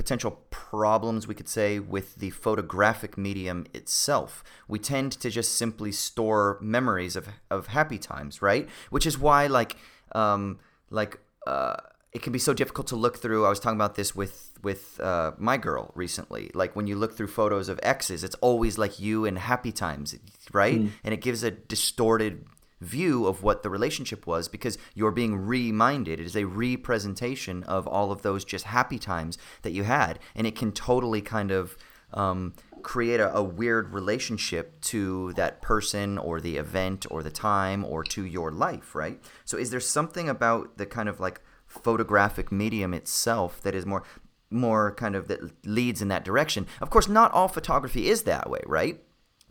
potential 0.00 0.40
problems 0.48 1.28
we 1.28 1.34
could 1.34 1.46
say 1.46 1.78
with 1.78 2.14
the 2.14 2.30
photographic 2.30 3.18
medium 3.18 3.66
itself. 3.74 4.42
We 4.66 4.78
tend 4.78 5.12
to 5.12 5.28
just 5.28 5.56
simply 5.56 5.92
store 5.92 6.56
memories 6.62 7.16
of, 7.16 7.28
of 7.50 7.66
happy 7.66 7.98
times, 7.98 8.40
right? 8.40 8.66
Which 8.88 9.04
is 9.04 9.18
why 9.18 9.46
like 9.46 9.76
um, 10.12 10.58
like 10.88 11.20
uh, 11.46 11.76
it 12.12 12.22
can 12.22 12.32
be 12.32 12.38
so 12.38 12.54
difficult 12.54 12.86
to 12.86 12.96
look 12.96 13.18
through. 13.18 13.44
I 13.44 13.50
was 13.50 13.60
talking 13.60 13.76
about 13.76 13.96
this 13.96 14.16
with 14.16 14.52
with 14.62 14.98
uh, 15.00 15.32
my 15.36 15.58
girl 15.58 15.92
recently. 15.94 16.50
Like 16.54 16.74
when 16.74 16.86
you 16.86 16.96
look 16.96 17.14
through 17.14 17.28
photos 17.28 17.68
of 17.68 17.78
exes, 17.82 18.24
it's 18.24 18.36
always 18.36 18.78
like 18.78 19.00
you 19.00 19.26
in 19.26 19.36
happy 19.36 19.70
times, 19.70 20.16
right? 20.50 20.80
Mm. 20.80 20.92
And 21.04 21.12
it 21.12 21.20
gives 21.20 21.42
a 21.42 21.50
distorted 21.50 22.46
view 22.80 23.26
of 23.26 23.42
what 23.42 23.62
the 23.62 23.70
relationship 23.70 24.26
was 24.26 24.48
because 24.48 24.78
you're 24.94 25.10
being 25.10 25.36
reminded. 25.36 26.20
It 26.20 26.26
is 26.26 26.36
a 26.36 26.44
representation 26.44 27.62
of 27.64 27.86
all 27.86 28.10
of 28.10 28.22
those 28.22 28.44
just 28.44 28.66
happy 28.66 28.98
times 28.98 29.38
that 29.62 29.72
you 29.72 29.84
had. 29.84 30.18
And 30.34 30.46
it 30.46 30.56
can 30.56 30.72
totally 30.72 31.20
kind 31.20 31.50
of 31.50 31.76
um, 32.12 32.54
create 32.82 33.20
a, 33.20 33.34
a, 33.34 33.42
weird 33.42 33.92
relationship 33.92 34.80
to 34.80 35.32
that 35.34 35.62
person 35.62 36.18
or 36.18 36.40
the 36.40 36.56
event 36.56 37.06
or 37.08 37.22
the 37.22 37.30
time 37.30 37.84
or 37.84 38.02
to 38.02 38.24
your 38.24 38.50
life, 38.50 38.96
right? 38.96 39.20
So, 39.44 39.56
is 39.56 39.70
there 39.70 39.78
something 39.78 40.28
about 40.28 40.76
the 40.76 40.86
kind 40.86 41.08
of 41.08 41.20
like 41.20 41.40
photographic 41.70 42.50
medium 42.50 42.92
itself 42.92 43.62
that 43.62 43.76
is 43.76 43.86
more 43.86 44.02
more 44.50 44.92
kind 44.96 45.14
of 45.14 45.28
that 45.28 45.64
leads 45.64 46.02
in 46.02 46.08
that 46.08 46.24
direction. 46.24 46.66
Of 46.80 46.90
course, 46.90 47.08
not 47.08 47.30
all 47.32 47.46
photography 47.46 48.08
is 48.08 48.24
that 48.24 48.50
way, 48.50 48.60
right? 48.66 49.00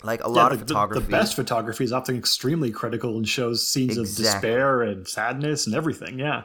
Like 0.03 0.21
a 0.21 0.23
yeah, 0.23 0.29
lot 0.29 0.51
of 0.51 0.59
photography. 0.59 1.05
The, 1.05 1.11
best 1.11 1.35
photography 1.35 1.83
is 1.83 1.91
often 1.91 2.15
extremely 2.15 2.71
critical 2.71 3.17
and 3.17 3.27
shows 3.27 3.67
scenes 3.67 3.97
exactly. 3.97 4.25
of 4.25 4.33
despair 4.33 4.81
and 4.81 5.07
sadness 5.07 5.65
and 5.65 5.75
everything. 5.75 6.19
Yeah. 6.19 6.43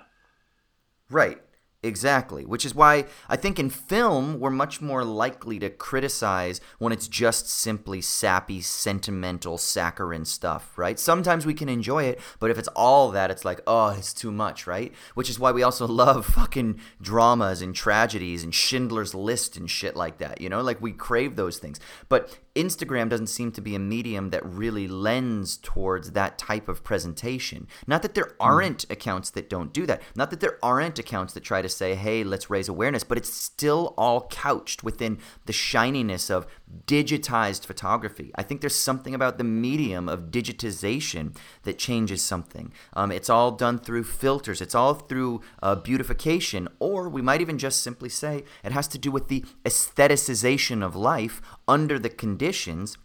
Right. 1.10 1.40
Exactly, 1.84 2.46
which 2.46 2.64
is 2.64 2.74
why 2.74 3.04
I 3.28 3.36
think 3.36 3.58
in 3.58 3.68
film 3.68 4.40
we're 4.40 4.48
much 4.48 4.80
more 4.80 5.04
likely 5.04 5.58
to 5.58 5.68
criticize 5.68 6.62
when 6.78 6.94
it's 6.94 7.06
just 7.06 7.46
simply 7.46 8.00
sappy, 8.00 8.62
sentimental, 8.62 9.58
saccharine 9.58 10.24
stuff, 10.24 10.78
right? 10.78 10.98
Sometimes 10.98 11.44
we 11.44 11.52
can 11.52 11.68
enjoy 11.68 12.04
it, 12.04 12.20
but 12.40 12.50
if 12.50 12.56
it's 12.56 12.68
all 12.68 13.10
that, 13.10 13.30
it's 13.30 13.44
like, 13.44 13.60
oh, 13.66 13.88
it's 13.90 14.14
too 14.14 14.32
much, 14.32 14.66
right? 14.66 14.94
Which 15.12 15.28
is 15.28 15.38
why 15.38 15.52
we 15.52 15.62
also 15.62 15.86
love 16.04 16.24
fucking 16.24 16.80
dramas 17.02 17.60
and 17.60 17.74
tragedies 17.74 18.42
and 18.42 18.54
Schindler's 18.54 19.14
List 19.14 19.58
and 19.58 19.70
shit 19.70 19.94
like 19.94 20.16
that, 20.18 20.40
you 20.40 20.48
know? 20.48 20.62
Like 20.62 20.80
we 20.80 20.92
crave 20.92 21.36
those 21.36 21.58
things. 21.58 21.80
But 22.08 22.34
Instagram 22.54 23.08
doesn't 23.08 23.26
seem 23.26 23.50
to 23.52 23.60
be 23.60 23.74
a 23.74 23.78
medium 23.78 24.30
that 24.30 24.44
really 24.44 24.86
lends 24.86 25.56
towards 25.56 26.12
that 26.12 26.38
type 26.38 26.68
of 26.68 26.84
presentation. 26.84 27.66
Not 27.86 28.02
that 28.02 28.14
there 28.14 28.32
hmm. 28.38 28.42
aren't 28.42 28.90
accounts 28.90 29.30
that 29.30 29.50
don't 29.50 29.72
do 29.72 29.86
that. 29.86 30.02
Not 30.14 30.30
that 30.30 30.40
there 30.40 30.58
aren't 30.62 30.98
accounts 30.98 31.34
that 31.34 31.42
try 31.42 31.62
to 31.62 31.68
say, 31.68 31.94
hey, 31.94 32.22
let's 32.22 32.50
raise 32.50 32.68
awareness, 32.68 33.04
but 33.04 33.18
it's 33.18 33.32
still 33.32 33.94
all 33.98 34.28
couched 34.28 34.84
within 34.84 35.18
the 35.46 35.52
shininess 35.52 36.30
of 36.30 36.46
digitized 36.86 37.64
photography. 37.64 38.30
I 38.34 38.42
think 38.42 38.60
there's 38.60 38.74
something 38.74 39.14
about 39.14 39.38
the 39.38 39.44
medium 39.44 40.08
of 40.08 40.30
digitization 40.30 41.36
that 41.62 41.78
changes 41.78 42.22
something. 42.22 42.72
Um, 42.94 43.12
it's 43.12 43.30
all 43.30 43.50
done 43.52 43.78
through 43.78 44.04
filters, 44.04 44.60
it's 44.60 44.74
all 44.74 44.94
through 44.94 45.40
uh, 45.62 45.76
beautification, 45.76 46.68
or 46.78 47.08
we 47.08 47.22
might 47.22 47.40
even 47.40 47.58
just 47.58 47.82
simply 47.82 48.08
say 48.08 48.44
it 48.62 48.72
has 48.72 48.88
to 48.88 48.98
do 48.98 49.10
with 49.10 49.28
the 49.28 49.44
aestheticization 49.64 50.84
of 50.84 50.96
life 50.96 51.40
under 51.66 51.98
the 51.98 52.08
conditions 52.08 52.98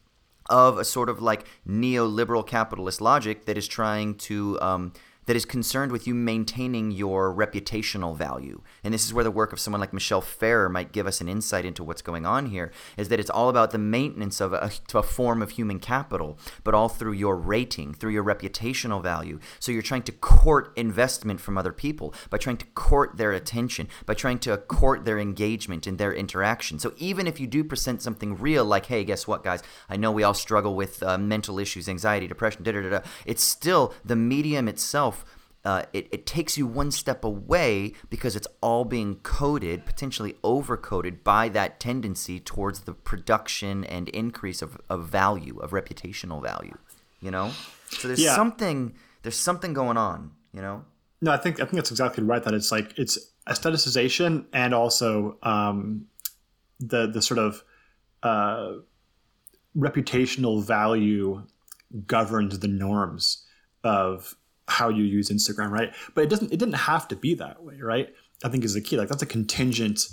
of 0.50 0.78
a 0.78 0.86
sort 0.86 1.10
of 1.10 1.22
like 1.22 1.46
neoliberal 1.68 2.46
capitalist 2.46 3.02
logic 3.02 3.46
that 3.46 3.58
is 3.58 3.68
trying 3.68 4.16
to 4.16 4.60
um, 4.62 4.94
that 5.30 5.36
is 5.36 5.46
concerned 5.46 5.92
with 5.92 6.08
you 6.08 6.16
maintaining 6.16 6.90
your 6.90 7.32
reputational 7.32 8.18
value. 8.18 8.64
And 8.84 8.92
this 8.92 9.06
is 9.06 9.14
where 9.14 9.24
the 9.24 9.30
work 9.30 9.54
of 9.54 9.60
someone 9.60 9.80
like 9.80 9.94
Michel 9.94 10.24
Feher 10.24 10.72
might 10.72 10.92
give 10.92 11.06
us 11.06 11.22
an 11.22 11.30
insight 11.30 11.66
into 11.66 11.84
what's 11.84 12.02
going 12.02 12.26
on 12.26 12.48
here 12.48 12.72
is 12.98 13.10
that 13.10 13.20
it's 13.20 13.30
all 13.30 13.48
about 13.48 13.70
the 13.70 13.78
maintenance 13.78 14.42
of 14.42 14.54
a, 14.54 14.72
a 14.96 15.04
form 15.04 15.44
of 15.44 15.52
human 15.52 15.78
capital, 15.78 16.40
but 16.64 16.74
all 16.74 16.90
through 16.90 17.12
your 17.12 17.36
rating, 17.36 17.94
through 17.94 18.10
your 18.10 18.24
reputational 18.24 19.04
value. 19.04 19.40
So 19.60 19.72
you're 19.72 19.84
trying 19.84 20.02
to 20.02 20.12
court 20.12 20.74
investment 20.76 21.40
from 21.40 21.60
other 21.60 21.74
people 21.74 22.12
by 22.32 22.40
trying 22.40 22.58
to 22.58 22.66
court 22.74 23.18
their 23.18 23.32
attention, 23.32 23.88
by 24.08 24.16
trying 24.16 24.40
to 24.40 24.58
court 24.58 25.06
their 25.06 25.20
engagement 25.20 25.86
in 25.86 25.98
their 25.98 26.12
interaction. 26.12 26.80
So 26.80 26.96
even 26.98 27.28
if 27.28 27.40
you 27.40 27.46
do 27.46 27.64
present 27.64 28.02
something 28.02 28.36
real, 28.36 28.66
like, 28.66 28.88
hey, 28.88 29.04
guess 29.04 29.28
what, 29.28 29.44
guys? 29.44 29.62
I 29.88 29.96
know 29.96 30.12
we 30.12 30.24
all 30.24 30.34
struggle 30.34 30.74
with 30.74 31.04
uh, 31.04 31.20
mental 31.20 31.60
issues, 31.60 31.88
anxiety, 31.88 32.28
depression, 32.28 32.64
da 32.64 32.72
da 32.72 32.90
da. 32.90 33.02
It's 33.28 33.44
still 33.44 33.94
the 34.04 34.16
medium 34.16 34.68
itself 34.68 35.19
uh, 35.66 35.84
it, 35.92 36.08
it 36.12 36.26
takes 36.26 36.58
you 36.58 36.66
one 36.66 36.92
step 36.92 37.24
away 37.24 37.94
because 38.10 38.36
it's 38.36 38.48
all 38.62 38.86
being 38.86 39.16
coded, 39.18 39.86
potentially 39.86 40.34
overcoded 40.44 41.24
by 41.24 41.50
that 41.50 41.80
tendency 41.80 42.40
towards 42.40 42.82
the 42.82 42.94
production 42.94 43.84
and 43.84 44.08
increase 44.10 44.62
of, 44.62 44.80
of 44.90 45.08
value, 45.08 45.60
of 45.60 45.72
reputational 45.72 46.42
value. 46.42 46.78
You 47.20 47.32
know, 47.32 47.52
so 47.90 48.08
there's 48.08 48.24
yeah. 48.24 48.36
something 48.36 48.94
there's 49.24 49.36
something 49.36 49.74
going 49.74 49.98
on. 49.98 50.32
You 50.54 50.62
know. 50.62 50.86
No, 51.22 51.32
I 51.32 51.38
think 51.38 51.60
I 51.60 51.64
think 51.64 51.76
that's 51.76 51.92
exactly 51.92 52.24
right. 52.24 52.42
That 52.42 52.54
it's 52.54 52.72
like 52.72 52.98
it's 52.98 53.18
aestheticization 53.48 54.46
and 54.54 54.74
also 54.74 55.38
um, 55.44 56.06
the 56.80 57.08
the 57.08 57.22
sort 57.22 57.40
of 57.40 57.62
uh, 58.24 58.76
reputational 59.78 60.64
value 60.64 61.44
governs 62.06 62.60
the 62.60 62.68
norms 62.70 63.46
of 63.84 64.36
how 64.70 64.90
you 64.90 65.04
use 65.04 65.30
Instagram, 65.30 65.72
right? 65.72 65.94
But 66.14 66.26
it 66.26 66.30
doesn't 66.30 66.54
it 66.54 66.58
didn't 66.58 66.74
have 66.74 67.08
to 67.10 67.16
be 67.16 67.34
that 67.36 67.64
way, 67.64 67.76
right? 67.82 68.14
I 68.44 68.50
think 68.50 68.64
is 68.64 68.74
the 68.74 68.82
key. 68.82 68.98
Like 68.98 69.10
that's 69.10 69.24
a 69.24 69.28
contingent 69.28 70.08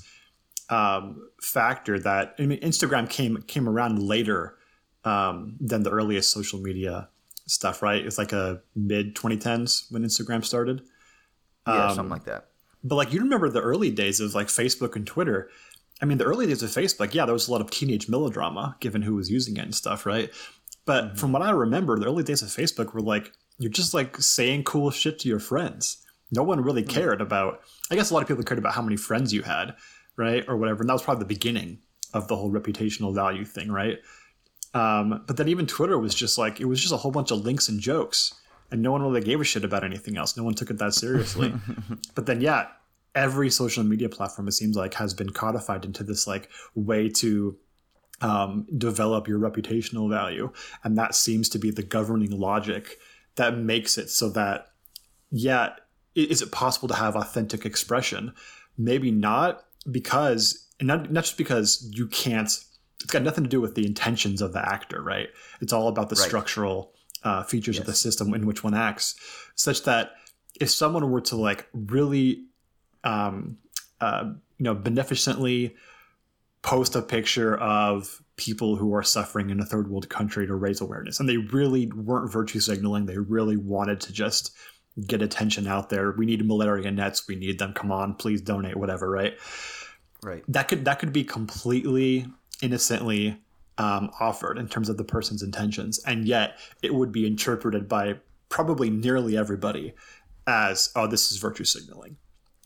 um, 0.68 1.28
factor 1.40 1.98
that 2.00 2.34
I 2.38 2.46
mean 2.46 2.60
Instagram 2.60 3.08
came 3.08 3.42
came 3.42 3.68
around 3.68 4.02
later 4.02 4.56
um, 5.04 5.56
than 5.60 5.82
the 5.82 5.90
earliest 5.90 6.32
social 6.32 6.60
media 6.60 7.08
stuff, 7.46 7.82
right? 7.82 8.04
It's 8.04 8.18
like 8.18 8.32
a 8.32 8.62
mid 8.74 9.14
2010s 9.14 9.90
when 9.90 10.02
Instagram 10.02 10.44
started. 10.44 10.82
Yeah, 11.66 11.86
um, 11.86 11.94
something 11.94 12.10
like 12.10 12.24
that. 12.24 12.48
But 12.82 12.96
like 12.96 13.12
you 13.12 13.20
remember 13.20 13.48
the 13.48 13.62
early 13.62 13.90
days 13.90 14.20
of 14.20 14.34
like 14.34 14.48
Facebook 14.48 14.96
and 14.96 15.06
Twitter. 15.06 15.50
I 16.02 16.04
mean, 16.04 16.18
the 16.18 16.24
early 16.24 16.46
days 16.46 16.62
of 16.62 16.68
Facebook, 16.68 17.14
yeah, 17.14 17.24
there 17.24 17.32
was 17.32 17.48
a 17.48 17.52
lot 17.52 17.62
of 17.62 17.70
teenage 17.70 18.06
melodrama 18.06 18.76
given 18.80 19.00
who 19.00 19.14
was 19.14 19.30
using 19.30 19.56
it 19.56 19.62
and 19.62 19.74
stuff, 19.74 20.04
right? 20.04 20.30
But 20.84 21.04
mm-hmm. 21.04 21.16
from 21.16 21.32
what 21.32 21.40
I 21.40 21.50
remember, 21.50 21.98
the 21.98 22.06
early 22.06 22.22
days 22.22 22.42
of 22.42 22.48
Facebook 22.48 22.92
were 22.92 23.00
like 23.00 23.32
you're 23.58 23.70
just 23.70 23.94
like 23.94 24.16
saying 24.18 24.64
cool 24.64 24.90
shit 24.90 25.18
to 25.20 25.28
your 25.28 25.38
friends. 25.38 26.04
No 26.30 26.42
one 26.42 26.60
really 26.60 26.82
cared 26.82 27.20
about. 27.20 27.60
I 27.90 27.94
guess 27.94 28.10
a 28.10 28.14
lot 28.14 28.22
of 28.22 28.28
people 28.28 28.42
cared 28.42 28.58
about 28.58 28.74
how 28.74 28.82
many 28.82 28.96
friends 28.96 29.32
you 29.32 29.42
had, 29.42 29.76
right, 30.16 30.44
or 30.48 30.56
whatever. 30.56 30.80
And 30.80 30.88
that 30.88 30.94
was 30.94 31.02
probably 31.02 31.22
the 31.22 31.34
beginning 31.34 31.78
of 32.12 32.28
the 32.28 32.36
whole 32.36 32.50
reputational 32.50 33.14
value 33.14 33.44
thing, 33.44 33.70
right? 33.70 33.98
Um, 34.74 35.22
but 35.26 35.36
then 35.36 35.48
even 35.48 35.66
Twitter 35.66 35.98
was 35.98 36.14
just 36.14 36.36
like 36.36 36.60
it 36.60 36.66
was 36.66 36.80
just 36.80 36.92
a 36.92 36.96
whole 36.96 37.10
bunch 37.10 37.30
of 37.30 37.44
links 37.44 37.68
and 37.68 37.80
jokes, 37.80 38.34
and 38.70 38.82
no 38.82 38.92
one 38.92 39.02
really 39.02 39.22
gave 39.22 39.40
a 39.40 39.44
shit 39.44 39.64
about 39.64 39.84
anything 39.84 40.16
else. 40.16 40.36
No 40.36 40.44
one 40.44 40.54
took 40.54 40.70
it 40.70 40.78
that 40.78 40.92
seriously. 40.92 41.54
but 42.14 42.26
then 42.26 42.40
yeah, 42.40 42.66
every 43.14 43.48
social 43.48 43.84
media 43.84 44.08
platform 44.08 44.48
it 44.48 44.52
seems 44.52 44.76
like 44.76 44.94
has 44.94 45.14
been 45.14 45.30
codified 45.30 45.84
into 45.84 46.04
this 46.04 46.26
like 46.26 46.50
way 46.74 47.08
to 47.08 47.56
um, 48.20 48.66
develop 48.76 49.28
your 49.28 49.38
reputational 49.38 50.10
value, 50.10 50.50
and 50.84 50.98
that 50.98 51.14
seems 51.14 51.48
to 51.50 51.58
be 51.58 51.70
the 51.70 51.82
governing 51.82 52.32
logic 52.32 52.98
that 53.36 53.56
makes 53.56 53.98
it 53.98 54.10
so 54.10 54.28
that 54.30 54.68
yeah, 55.30 55.74
is 56.14 56.42
it 56.42 56.52
possible 56.52 56.88
to 56.88 56.94
have 56.94 57.16
authentic 57.16 57.64
expression? 57.64 58.32
Maybe 58.78 59.10
not 59.10 59.64
because 59.90 60.66
not 60.80 61.10
not 61.10 61.24
just 61.24 61.38
because 61.38 61.88
you 61.92 62.06
can't 62.06 62.50
it's 63.00 63.12
got 63.12 63.22
nothing 63.22 63.44
to 63.44 63.50
do 63.50 63.60
with 63.60 63.74
the 63.74 63.86
intentions 63.86 64.40
of 64.40 64.52
the 64.52 64.66
actor, 64.66 65.02
right? 65.02 65.28
It's 65.60 65.72
all 65.72 65.88
about 65.88 66.08
the 66.08 66.16
right. 66.16 66.26
structural 66.26 66.92
uh, 67.22 67.42
features 67.42 67.76
yes. 67.76 67.80
of 67.80 67.86
the 67.86 67.94
system 67.94 68.34
in 68.34 68.46
which 68.46 68.64
one 68.64 68.74
acts, 68.74 69.14
such 69.54 69.84
that 69.84 70.12
if 70.60 70.70
someone 70.70 71.10
were 71.10 71.20
to 71.22 71.36
like 71.36 71.68
really, 71.72 72.46
um, 73.04 73.58
uh, 74.00 74.24
you 74.58 74.64
know, 74.64 74.74
beneficently 74.74 75.76
post 76.62 76.96
a 76.96 77.02
picture 77.02 77.56
of 77.56 78.22
people 78.36 78.76
who 78.76 78.94
are 78.94 79.02
suffering 79.02 79.50
in 79.50 79.60
a 79.60 79.64
third 79.64 79.88
world 79.88 80.08
country 80.08 80.46
to 80.46 80.54
raise 80.54 80.80
awareness, 80.80 81.20
and 81.20 81.28
they 81.28 81.38
really 81.38 81.86
weren't 81.86 82.32
virtue 82.32 82.60
signaling, 82.60 83.06
they 83.06 83.18
really 83.18 83.56
wanted 83.56 84.00
to 84.00 84.12
just 84.12 84.54
get 85.06 85.22
attention 85.22 85.66
out 85.66 85.90
there. 85.90 86.12
We 86.12 86.26
need 86.26 86.46
malaria 86.46 86.90
nets. 86.90 87.28
We 87.28 87.36
need 87.36 87.58
them. 87.58 87.72
Come 87.74 87.92
on, 87.92 88.14
please 88.14 88.40
donate, 88.40 88.76
whatever, 88.76 89.10
right? 89.10 89.34
Right. 90.22 90.42
That 90.48 90.68
could 90.68 90.84
that 90.86 90.98
could 90.98 91.12
be 91.12 91.24
completely 91.24 92.26
innocently 92.62 93.38
um, 93.78 94.10
offered 94.20 94.58
in 94.58 94.68
terms 94.68 94.88
of 94.88 94.96
the 94.96 95.04
person's 95.04 95.42
intentions, 95.42 95.98
and 96.06 96.26
yet 96.26 96.58
it 96.82 96.94
would 96.94 97.12
be 97.12 97.26
interpreted 97.26 97.88
by 97.88 98.16
probably 98.48 98.88
nearly 98.88 99.36
everybody 99.36 99.94
as, 100.46 100.90
"Oh, 100.96 101.06
this 101.06 101.30
is 101.30 101.38
virtue 101.38 101.64
signaling," 101.64 102.16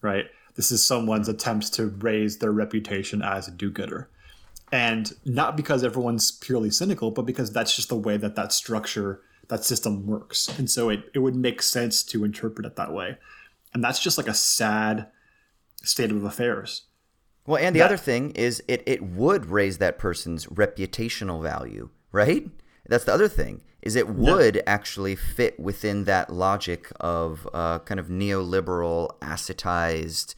right? 0.02 0.26
This 0.54 0.70
is 0.70 0.86
someone's 0.86 1.28
attempts 1.28 1.70
to 1.70 1.86
raise 1.86 2.38
their 2.38 2.52
reputation 2.52 3.22
as 3.22 3.48
a 3.48 3.50
do-gooder, 3.50 4.08
and 4.72 5.12
not 5.24 5.56
because 5.56 5.84
everyone's 5.84 6.30
purely 6.30 6.70
cynical, 6.70 7.10
but 7.10 7.22
because 7.22 7.52
that's 7.52 7.74
just 7.74 7.88
the 7.88 7.96
way 7.96 8.16
that 8.16 8.36
that 8.36 8.52
structure, 8.52 9.20
that 9.48 9.64
system 9.64 10.06
works, 10.06 10.48
and 10.58 10.70
so 10.70 10.88
it 10.88 11.10
it 11.14 11.20
would 11.20 11.36
make 11.36 11.62
sense 11.62 12.02
to 12.04 12.24
interpret 12.24 12.66
it 12.66 12.76
that 12.76 12.92
way, 12.92 13.18
and 13.74 13.82
that's 13.82 14.00
just 14.00 14.18
like 14.18 14.28
a 14.28 14.34
sad 14.34 15.08
state 15.82 16.10
of 16.10 16.24
affairs 16.24 16.84
well, 17.46 17.60
and 17.60 17.74
the 17.74 17.80
that, 17.80 17.86
other 17.86 17.96
thing 17.96 18.30
is 18.32 18.62
it, 18.68 18.82
it 18.86 19.02
would 19.02 19.46
raise 19.46 19.78
that 19.78 19.98
person's 19.98 20.46
reputational 20.46 21.42
value, 21.42 21.90
right? 22.12 22.48
That's 22.86 23.04
the 23.04 23.12
other 23.12 23.28
thing 23.28 23.62
is 23.82 23.96
it 23.96 24.08
would 24.10 24.56
yeah. 24.56 24.62
actually 24.66 25.16
fit 25.16 25.58
within 25.58 26.04
that 26.04 26.30
logic 26.30 26.92
of 27.00 27.48
uh, 27.54 27.78
kind 27.80 27.98
of 27.98 28.08
neoliberal, 28.08 29.16
assetized 29.22 30.34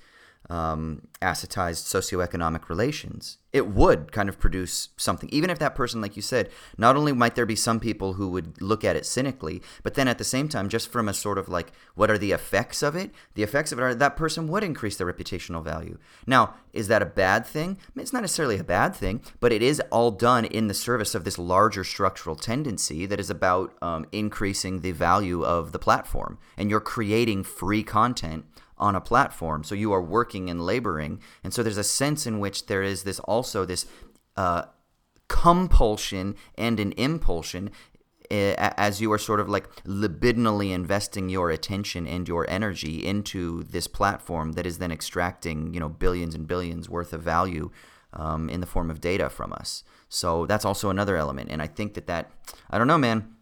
um, 0.50 1.08
socioeconomic 1.20 2.68
relations, 2.68 3.38
it 3.52 3.68
would 3.68 4.12
kind 4.12 4.28
of 4.28 4.38
produce 4.38 4.88
something. 4.96 5.28
Even 5.32 5.50
if 5.50 5.58
that 5.58 5.74
person, 5.74 6.00
like 6.00 6.16
you 6.16 6.22
said, 6.22 6.50
not 6.76 6.96
only 6.96 7.12
might 7.12 7.34
there 7.34 7.46
be 7.46 7.56
some 7.56 7.78
people 7.78 8.14
who 8.14 8.28
would 8.28 8.60
look 8.60 8.84
at 8.84 8.96
it 8.96 9.06
cynically, 9.06 9.62
but 9.82 9.94
then 9.94 10.08
at 10.08 10.18
the 10.18 10.24
same 10.24 10.48
time, 10.48 10.68
just 10.68 10.90
from 10.90 11.08
a 11.08 11.14
sort 11.14 11.38
of 11.38 11.48
like, 11.48 11.72
what 11.94 12.10
are 12.10 12.18
the 12.18 12.32
effects 12.32 12.82
of 12.82 12.96
it? 12.96 13.10
The 13.34 13.42
effects 13.42 13.72
of 13.72 13.78
it 13.78 13.82
are 13.82 13.94
that 13.94 14.16
person 14.16 14.48
would 14.48 14.64
increase 14.64 14.96
their 14.96 15.10
reputational 15.10 15.62
value. 15.62 15.98
Now, 16.26 16.54
is 16.72 16.88
that 16.88 17.02
a 17.02 17.06
bad 17.06 17.46
thing? 17.46 17.78
I 17.80 17.90
mean, 17.94 18.02
it's 18.02 18.12
not 18.12 18.22
necessarily 18.22 18.58
a 18.58 18.64
bad 18.64 18.94
thing, 18.94 19.22
but 19.40 19.52
it 19.52 19.62
is 19.62 19.80
all 19.90 20.10
done 20.10 20.44
in 20.44 20.66
the 20.66 20.74
service 20.74 21.14
of 21.14 21.24
this 21.24 21.38
larger 21.38 21.84
structural 21.84 22.36
tendency 22.36 23.06
that 23.06 23.20
is 23.20 23.30
about 23.30 23.74
um, 23.82 24.06
increasing 24.12 24.80
the 24.80 24.92
value 24.92 25.44
of 25.44 25.72
the 25.72 25.78
platform. 25.78 26.38
And 26.56 26.70
you're 26.70 26.80
creating 26.80 27.44
free 27.44 27.82
content 27.82 28.46
on 28.82 28.96
a 28.96 29.00
platform. 29.00 29.62
So 29.62 29.76
you 29.76 29.92
are 29.92 30.02
working 30.02 30.50
and 30.50 30.60
laboring. 30.60 31.20
And 31.44 31.54
so 31.54 31.62
there's 31.62 31.78
a 31.78 31.84
sense 31.84 32.26
in 32.26 32.40
which 32.40 32.66
there 32.66 32.82
is 32.82 33.04
this 33.04 33.20
also 33.20 33.64
this 33.64 33.86
uh, 34.36 34.64
compulsion 35.28 36.34
and 36.58 36.80
an 36.80 36.92
impulsion 36.96 37.70
eh, 38.30 38.54
as 38.58 39.00
you 39.00 39.10
are 39.12 39.18
sort 39.18 39.38
of 39.38 39.48
like 39.48 39.66
libidinally 39.84 40.72
investing 40.72 41.28
your 41.28 41.50
attention 41.50 42.08
and 42.08 42.26
your 42.26 42.44
energy 42.50 43.06
into 43.06 43.62
this 43.62 43.86
platform 43.86 44.52
that 44.52 44.66
is 44.66 44.78
then 44.78 44.90
extracting 44.90 45.72
you 45.72 45.80
know 45.80 45.88
billions 45.88 46.34
and 46.34 46.46
billions 46.46 46.90
worth 46.90 47.12
of 47.12 47.22
value 47.22 47.70
um, 48.12 48.50
in 48.50 48.60
the 48.60 48.66
form 48.66 48.90
of 48.90 49.00
data 49.00 49.30
from 49.30 49.52
us 49.54 49.84
so 50.08 50.44
that's 50.44 50.66
also 50.66 50.90
another 50.90 51.16
element 51.16 51.48
and 51.50 51.62
i 51.62 51.66
think 51.66 51.94
that 51.94 52.06
that 52.06 52.30
i 52.70 52.76
don't 52.76 52.86
know 52.86 52.98
man 52.98 53.34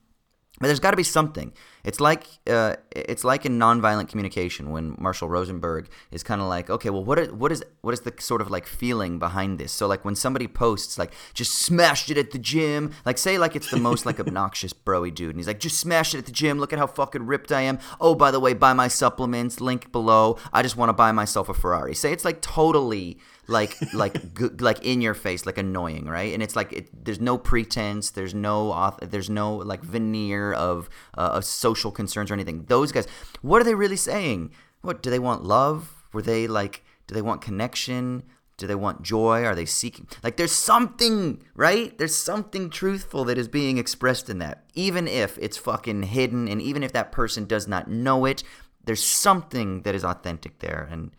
but 0.60 0.66
there's 0.66 0.80
got 0.80 0.90
to 0.90 0.96
be 0.96 1.02
something. 1.02 1.52
It's 1.84 2.00
like 2.00 2.26
uh, 2.46 2.76
it's 2.90 3.24
like 3.24 3.46
in 3.46 3.58
nonviolent 3.58 4.08
communication 4.08 4.70
when 4.70 4.96
Marshall 4.98 5.28
Rosenberg 5.28 5.88
is 6.10 6.22
kind 6.22 6.40
of 6.40 6.48
like, 6.48 6.68
okay, 6.70 6.90
well, 6.90 7.04
what 7.04 7.18
are, 7.18 7.26
what 7.26 7.52
is 7.52 7.64
what 7.80 7.94
is 7.94 8.00
the 8.00 8.12
sort 8.18 8.40
of 8.40 8.50
like 8.50 8.66
feeling 8.66 9.18
behind 9.18 9.58
this? 9.58 9.72
So 9.72 9.86
like 9.86 10.04
when 10.04 10.14
somebody 10.14 10.46
posts 10.46 10.98
like 10.98 11.12
just 11.34 11.52
smashed 11.54 12.10
it 12.10 12.18
at 12.18 12.32
the 12.32 12.38
gym, 12.38 12.92
like 13.04 13.18
say 13.18 13.38
like 13.38 13.56
it's 13.56 13.70
the 13.70 13.78
most 13.78 14.06
like 14.06 14.20
obnoxious 14.24 14.72
broy 14.72 15.14
dude, 15.14 15.30
and 15.30 15.38
he's 15.38 15.46
like 15.46 15.60
just 15.60 15.78
smashed 15.78 16.14
it 16.14 16.18
at 16.18 16.26
the 16.26 16.32
gym. 16.32 16.58
Look 16.58 16.72
at 16.72 16.78
how 16.78 16.86
fucking 16.86 17.26
ripped 17.26 17.52
I 17.52 17.62
am. 17.62 17.78
Oh, 18.00 18.14
by 18.14 18.30
the 18.30 18.40
way, 18.40 18.54
buy 18.54 18.72
my 18.72 18.88
supplements. 18.88 19.60
Link 19.60 19.92
below. 19.92 20.38
I 20.52 20.62
just 20.62 20.76
want 20.76 20.90
to 20.90 20.94
buy 20.94 21.12
myself 21.12 21.48
a 21.48 21.54
Ferrari. 21.54 21.94
Say 21.94 22.12
it's 22.12 22.24
like 22.24 22.40
totally 22.40 23.18
like 23.50 23.76
like 23.92 24.34
good, 24.34 24.62
like 24.62 24.84
in 24.84 25.00
your 25.00 25.14
face, 25.14 25.44
like 25.44 25.58
annoying, 25.58 26.06
right? 26.06 26.32
And 26.32 26.42
it's 26.42 26.56
like 26.56 26.72
it, 26.72 27.04
there's 27.04 27.20
no 27.20 27.36
pretense, 27.36 28.10
there's 28.10 28.34
no 28.34 28.96
there's 29.02 29.28
no 29.28 29.56
like 29.56 29.82
veneer 29.82 30.52
of 30.52 30.88
uh, 31.18 31.32
of 31.32 31.44
social 31.44 31.69
concerns 31.74 32.30
or 32.30 32.34
anything. 32.34 32.64
Those 32.68 32.92
guys, 32.92 33.06
what 33.42 33.60
are 33.60 33.64
they 33.64 33.74
really 33.74 33.96
saying? 33.96 34.52
What 34.82 35.02
do 35.02 35.10
they 35.10 35.18
want? 35.18 35.44
Love? 35.44 36.04
Were 36.12 36.22
they 36.22 36.46
like? 36.46 36.84
Do 37.06 37.14
they 37.14 37.22
want 37.22 37.42
connection? 37.42 38.22
Do 38.56 38.66
they 38.66 38.74
want 38.74 39.02
joy? 39.02 39.44
Are 39.44 39.54
they 39.54 39.64
seeking? 39.64 40.06
Like, 40.22 40.36
there's 40.36 40.52
something, 40.52 41.42
right? 41.54 41.96
There's 41.96 42.14
something 42.14 42.68
truthful 42.68 43.24
that 43.24 43.38
is 43.38 43.48
being 43.48 43.78
expressed 43.78 44.28
in 44.28 44.38
that. 44.38 44.64
Even 44.74 45.08
if 45.08 45.38
it's 45.38 45.56
fucking 45.56 46.04
hidden, 46.04 46.46
and 46.46 46.60
even 46.60 46.82
if 46.82 46.92
that 46.92 47.10
person 47.10 47.46
does 47.46 47.66
not 47.66 47.88
know 47.88 48.26
it, 48.26 48.42
there's 48.84 49.02
something 49.02 49.82
that 49.82 49.94
is 49.94 50.04
authentic 50.04 50.58
there. 50.58 50.88
And 50.90 51.10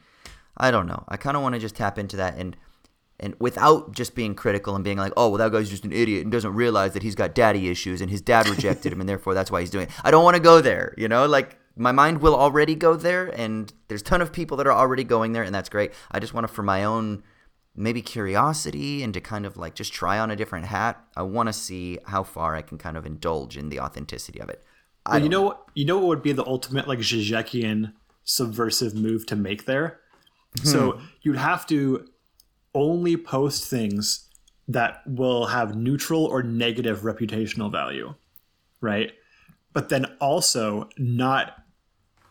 I 0.55 0.69
don't 0.71 0.87
know. 0.87 1.03
I 1.07 1.17
kind 1.17 1.35
of 1.35 1.43
want 1.43 1.53
to 1.55 1.59
just 1.59 1.75
tap 1.75 1.97
into 1.97 2.15
that 2.17 2.37
and 2.37 2.55
and 3.21 3.35
without 3.39 3.91
just 3.91 4.15
being 4.15 4.33
critical 4.33 4.75
and 4.75 4.83
being 4.83 4.97
like, 4.97 5.13
oh, 5.15 5.29
well, 5.29 5.37
that 5.37 5.51
guy's 5.51 5.69
just 5.69 5.85
an 5.85 5.93
idiot 5.93 6.23
and 6.23 6.31
doesn't 6.31 6.53
realize 6.53 6.93
that 6.93 7.03
he's 7.03 7.15
got 7.15 7.35
daddy 7.35 7.69
issues 7.69 8.01
and 8.01 8.09
his 8.09 8.21
dad 8.21 8.49
rejected 8.49 8.91
him 8.91 8.99
and 8.99 9.07
therefore 9.07 9.33
that's 9.33 9.51
why 9.51 9.59
he's 9.59 9.69
doing 9.69 9.87
it. 9.87 9.93
I 10.03 10.11
don't 10.11 10.23
want 10.23 10.35
to 10.35 10.41
go 10.41 10.59
there, 10.59 10.95
you 10.97 11.07
know? 11.07 11.27
Like, 11.27 11.57
my 11.75 11.91
mind 11.91 12.21
will 12.21 12.35
already 12.35 12.75
go 12.75 12.95
there 12.95 13.27
and 13.27 13.71
there's 13.87 14.01
a 14.01 14.03
ton 14.03 14.21
of 14.21 14.33
people 14.33 14.57
that 14.57 14.67
are 14.67 14.73
already 14.73 15.03
going 15.03 15.31
there 15.31 15.43
and 15.43 15.53
that's 15.53 15.69
great. 15.69 15.93
I 16.09 16.19
just 16.19 16.33
want 16.33 16.47
to, 16.47 16.53
for 16.53 16.63
my 16.63 16.83
own 16.83 17.23
maybe 17.75 18.01
curiosity 18.01 19.01
and 19.01 19.13
to 19.13 19.21
kind 19.21 19.45
of 19.45 19.55
like 19.55 19.75
just 19.75 19.93
try 19.93 20.19
on 20.19 20.31
a 20.31 20.35
different 20.35 20.65
hat, 20.65 21.01
I 21.15 21.21
want 21.21 21.47
to 21.47 21.53
see 21.53 21.99
how 22.07 22.23
far 22.23 22.55
I 22.55 22.61
can 22.61 22.77
kind 22.77 22.97
of 22.97 23.05
indulge 23.05 23.55
in 23.55 23.69
the 23.69 23.79
authenticity 23.79 24.41
of 24.41 24.49
it. 24.49 24.63
Well, 25.07 25.19
you 25.19 25.29
know, 25.29 25.49
know, 25.49 25.59
you 25.73 25.85
know 25.85 25.97
what 25.97 26.07
would 26.07 26.23
be 26.23 26.33
the 26.33 26.45
ultimate 26.45 26.87
like 26.87 26.99
Zizekian 26.99 27.93
subversive 28.23 28.93
move 28.93 29.25
to 29.27 29.35
make 29.35 29.65
there? 29.65 29.99
So 30.63 30.91
hmm. 30.91 31.05
you'd 31.21 31.37
have 31.37 31.65
to 31.67 32.10
only 32.73 33.17
post 33.17 33.69
things 33.69 34.27
that 34.67 35.01
will 35.05 35.47
have 35.47 35.75
neutral 35.75 36.25
or 36.25 36.43
negative 36.43 37.01
reputational 37.01 37.71
value, 37.71 38.13
right? 38.79 39.11
But 39.73 39.89
then 39.89 40.05
also 40.19 40.89
not 40.97 41.63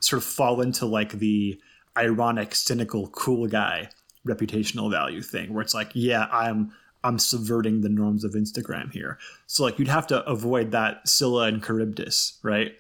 sort 0.01 0.23
of 0.23 0.29
fall 0.29 0.61
into 0.61 0.87
like 0.87 1.13
the 1.13 1.61
ironic, 1.97 2.55
cynical, 2.55 3.09
cool 3.09 3.47
guy 3.47 3.89
reputational 4.27 4.91
value 4.91 5.23
thing 5.23 5.53
where 5.53 5.63
it's 5.63 5.75
like, 5.75 5.91
yeah, 5.95 6.27
I'm 6.31 6.73
I'm 7.03 7.19
subverting 7.19 7.81
the 7.81 7.89
norms 7.89 8.25
of 8.25 8.33
Instagram 8.33 8.93
here. 8.93 9.19
So 9.47 9.65
like 9.65 9.79
you'd 9.79 9.89
have 9.89 10.07
to 10.09 10.25
avoid 10.27 10.73
that 10.73 11.09
Scylla 11.09 11.45
and 11.45 11.65
Charybdis, 11.65 12.39
right? 12.43 12.75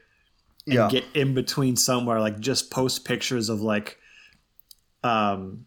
And 0.66 0.74
yeah. 0.74 0.88
get 0.90 1.04
in 1.14 1.32
between 1.34 1.76
somewhere, 1.76 2.20
like 2.20 2.38
just 2.38 2.70
post 2.70 3.04
pictures 3.04 3.48
of 3.48 3.62
like 3.62 3.98
um 5.02 5.66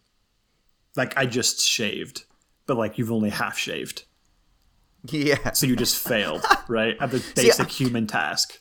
like 0.95 1.17
I 1.17 1.25
just 1.25 1.61
shaved, 1.61 2.25
but 2.65 2.77
like 2.77 2.97
you've 2.97 3.11
only 3.11 3.29
half 3.29 3.57
shaved. 3.57 4.03
Yeah. 5.09 5.51
So 5.51 5.65
you 5.65 5.75
just 5.75 5.97
failed, 5.97 6.43
right? 6.67 6.95
At 6.99 7.11
the 7.11 7.23
basic 7.35 7.69
See, 7.69 7.83
human 7.83 8.07
task. 8.07 8.59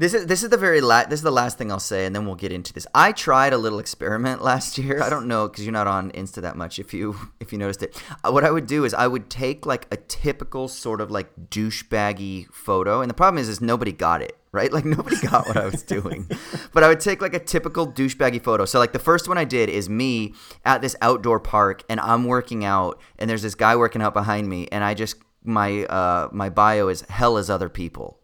This 0.00 0.14
is 0.14 0.26
this 0.26 0.44
is 0.44 0.50
the 0.50 0.56
very 0.56 0.80
last 0.80 1.10
this 1.10 1.18
is 1.18 1.24
the 1.24 1.32
last 1.32 1.58
thing 1.58 1.72
I'll 1.72 1.80
say, 1.80 2.06
and 2.06 2.14
then 2.14 2.24
we'll 2.24 2.36
get 2.36 2.52
into 2.52 2.72
this. 2.72 2.86
I 2.94 3.10
tried 3.10 3.52
a 3.52 3.58
little 3.58 3.80
experiment 3.80 4.40
last 4.50 4.78
year. 4.78 5.02
I 5.02 5.10
don't 5.10 5.26
know 5.26 5.48
because 5.48 5.64
you're 5.64 5.72
not 5.72 5.88
on 5.88 6.12
Insta 6.12 6.40
that 6.42 6.56
much. 6.56 6.78
If 6.78 6.94
you 6.94 7.16
if 7.40 7.50
you 7.50 7.58
noticed 7.58 7.82
it, 7.82 8.00
uh, 8.22 8.30
what 8.30 8.44
I 8.44 8.52
would 8.52 8.68
do 8.68 8.84
is 8.84 8.94
I 8.94 9.08
would 9.08 9.28
take 9.28 9.66
like 9.66 9.88
a 9.90 9.96
typical 9.96 10.68
sort 10.68 11.00
of 11.00 11.10
like 11.10 11.50
douchebaggy 11.50 12.46
photo, 12.52 13.00
and 13.00 13.10
the 13.10 13.14
problem 13.14 13.38
is 13.38 13.48
is 13.48 13.60
nobody 13.60 13.90
got 13.90 14.22
it 14.22 14.38
right. 14.52 14.72
Like 14.78 14.84
nobody 14.84 15.16
got 15.16 15.48
what 15.48 15.56
I 15.56 15.64
was 15.64 15.82
doing, 15.82 16.30
but 16.72 16.84
I 16.84 16.88
would 16.88 17.00
take 17.00 17.20
like 17.20 17.34
a 17.34 17.40
typical 17.40 17.90
douchebaggy 17.90 18.40
photo. 18.40 18.66
So 18.66 18.78
like 18.78 18.92
the 18.92 19.00
first 19.00 19.26
one 19.26 19.36
I 19.36 19.44
did 19.44 19.68
is 19.68 19.88
me 19.88 20.34
at 20.64 20.80
this 20.80 20.94
outdoor 21.02 21.40
park, 21.40 21.82
and 21.88 21.98
I'm 21.98 22.24
working 22.24 22.64
out, 22.64 23.00
and 23.18 23.28
there's 23.28 23.42
this 23.42 23.56
guy 23.56 23.74
working 23.74 24.00
out 24.00 24.14
behind 24.14 24.48
me, 24.48 24.68
and 24.70 24.84
I 24.84 24.94
just 24.94 25.16
my 25.42 25.84
uh 25.86 26.28
my 26.30 26.50
bio 26.50 26.86
is 26.86 27.00
hell 27.08 27.36
as 27.36 27.50
other 27.50 27.68
people, 27.68 28.20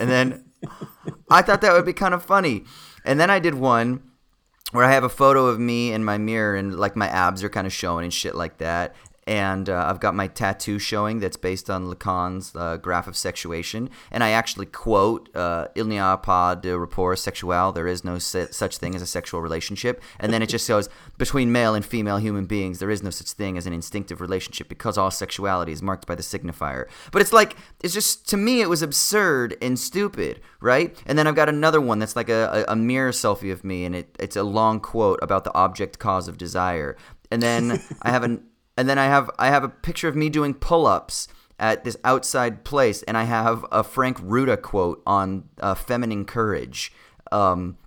and 0.00 0.10
then 0.10 0.42
I 1.30 1.42
thought 1.42 1.60
that 1.60 1.72
would 1.72 1.86
be 1.86 1.92
kind 1.92 2.14
of 2.14 2.22
funny. 2.22 2.64
And 3.04 3.20
then 3.20 3.30
I 3.30 3.38
did 3.38 3.54
one 3.54 4.02
where 4.72 4.84
I 4.84 4.92
have 4.92 5.04
a 5.04 5.08
photo 5.08 5.46
of 5.46 5.60
me 5.60 5.92
in 5.92 6.04
my 6.04 6.18
mirror 6.18 6.56
and 6.56 6.74
like 6.78 6.96
my 6.96 7.08
abs 7.08 7.44
are 7.44 7.48
kind 7.48 7.66
of 7.66 7.72
showing 7.72 8.04
and 8.04 8.12
shit 8.12 8.34
like 8.34 8.58
that 8.58 8.96
and 9.26 9.68
uh, 9.68 9.86
I've 9.88 10.00
got 10.00 10.14
my 10.14 10.28
tattoo 10.28 10.78
showing 10.78 11.18
that's 11.18 11.36
based 11.36 11.68
on 11.68 11.86
Lacan's 11.86 12.54
uh, 12.54 12.76
graph 12.76 13.08
of 13.08 13.16
sexuation, 13.16 13.90
and 14.10 14.22
I 14.22 14.30
actually 14.30 14.66
quote 14.66 15.34
uh, 15.34 15.66
"Il 15.74 15.86
n'y 15.86 15.98
a 15.98 16.16
pas 16.16 16.56
de 16.56 16.78
rapport 16.78 17.16
sexuel." 17.16 17.72
There 17.72 17.88
is 17.88 18.04
no 18.04 18.18
se- 18.18 18.48
such 18.52 18.78
thing 18.78 18.94
as 18.94 19.02
a 19.02 19.06
sexual 19.06 19.40
relationship, 19.40 20.00
and 20.20 20.32
then 20.32 20.42
it 20.42 20.48
just 20.48 20.68
goes 20.68 20.88
between 21.18 21.50
male 21.50 21.74
and 21.74 21.84
female 21.84 22.18
human 22.18 22.46
beings. 22.46 22.78
There 22.78 22.90
is 22.90 23.02
no 23.02 23.10
such 23.10 23.32
thing 23.32 23.58
as 23.58 23.66
an 23.66 23.72
instinctive 23.72 24.20
relationship 24.20 24.68
because 24.68 24.96
all 24.96 25.10
sexuality 25.10 25.72
is 25.72 25.82
marked 25.82 26.06
by 26.06 26.14
the 26.14 26.22
signifier. 26.22 26.86
But 27.10 27.20
it's 27.22 27.32
like 27.32 27.56
it's 27.82 27.94
just 27.94 28.28
to 28.28 28.36
me 28.36 28.60
it 28.60 28.68
was 28.68 28.82
absurd 28.82 29.56
and 29.60 29.78
stupid, 29.78 30.40
right? 30.60 30.96
And 31.04 31.18
then 31.18 31.26
I've 31.26 31.34
got 31.34 31.48
another 31.48 31.80
one 31.80 31.98
that's 31.98 32.14
like 32.16 32.28
a, 32.28 32.64
a, 32.68 32.72
a 32.72 32.76
mirror 32.76 33.10
selfie 33.10 33.52
of 33.52 33.64
me, 33.64 33.84
and 33.84 33.96
it, 33.96 34.14
it's 34.20 34.36
a 34.36 34.44
long 34.44 34.78
quote 34.78 35.18
about 35.20 35.42
the 35.42 35.54
object 35.54 35.98
cause 35.98 36.28
of 36.28 36.38
desire. 36.38 36.96
And 37.30 37.42
then 37.42 37.82
I 38.02 38.10
have 38.10 38.22
an 38.22 38.44
and 38.76 38.88
then 38.88 38.98
I 38.98 39.06
have 39.06 39.30
I 39.38 39.48
have 39.48 39.64
a 39.64 39.68
picture 39.68 40.08
of 40.08 40.16
me 40.16 40.28
doing 40.28 40.54
pull-ups 40.54 41.28
at 41.58 41.84
this 41.84 41.96
outside 42.04 42.64
place, 42.64 43.02
and 43.04 43.16
I 43.16 43.24
have 43.24 43.64
a 43.72 43.82
Frank 43.82 44.18
Ruda 44.20 44.60
quote 44.60 45.02
on 45.06 45.48
uh, 45.60 45.74
feminine 45.74 46.24
courage. 46.24 46.92
Um, 47.32 47.78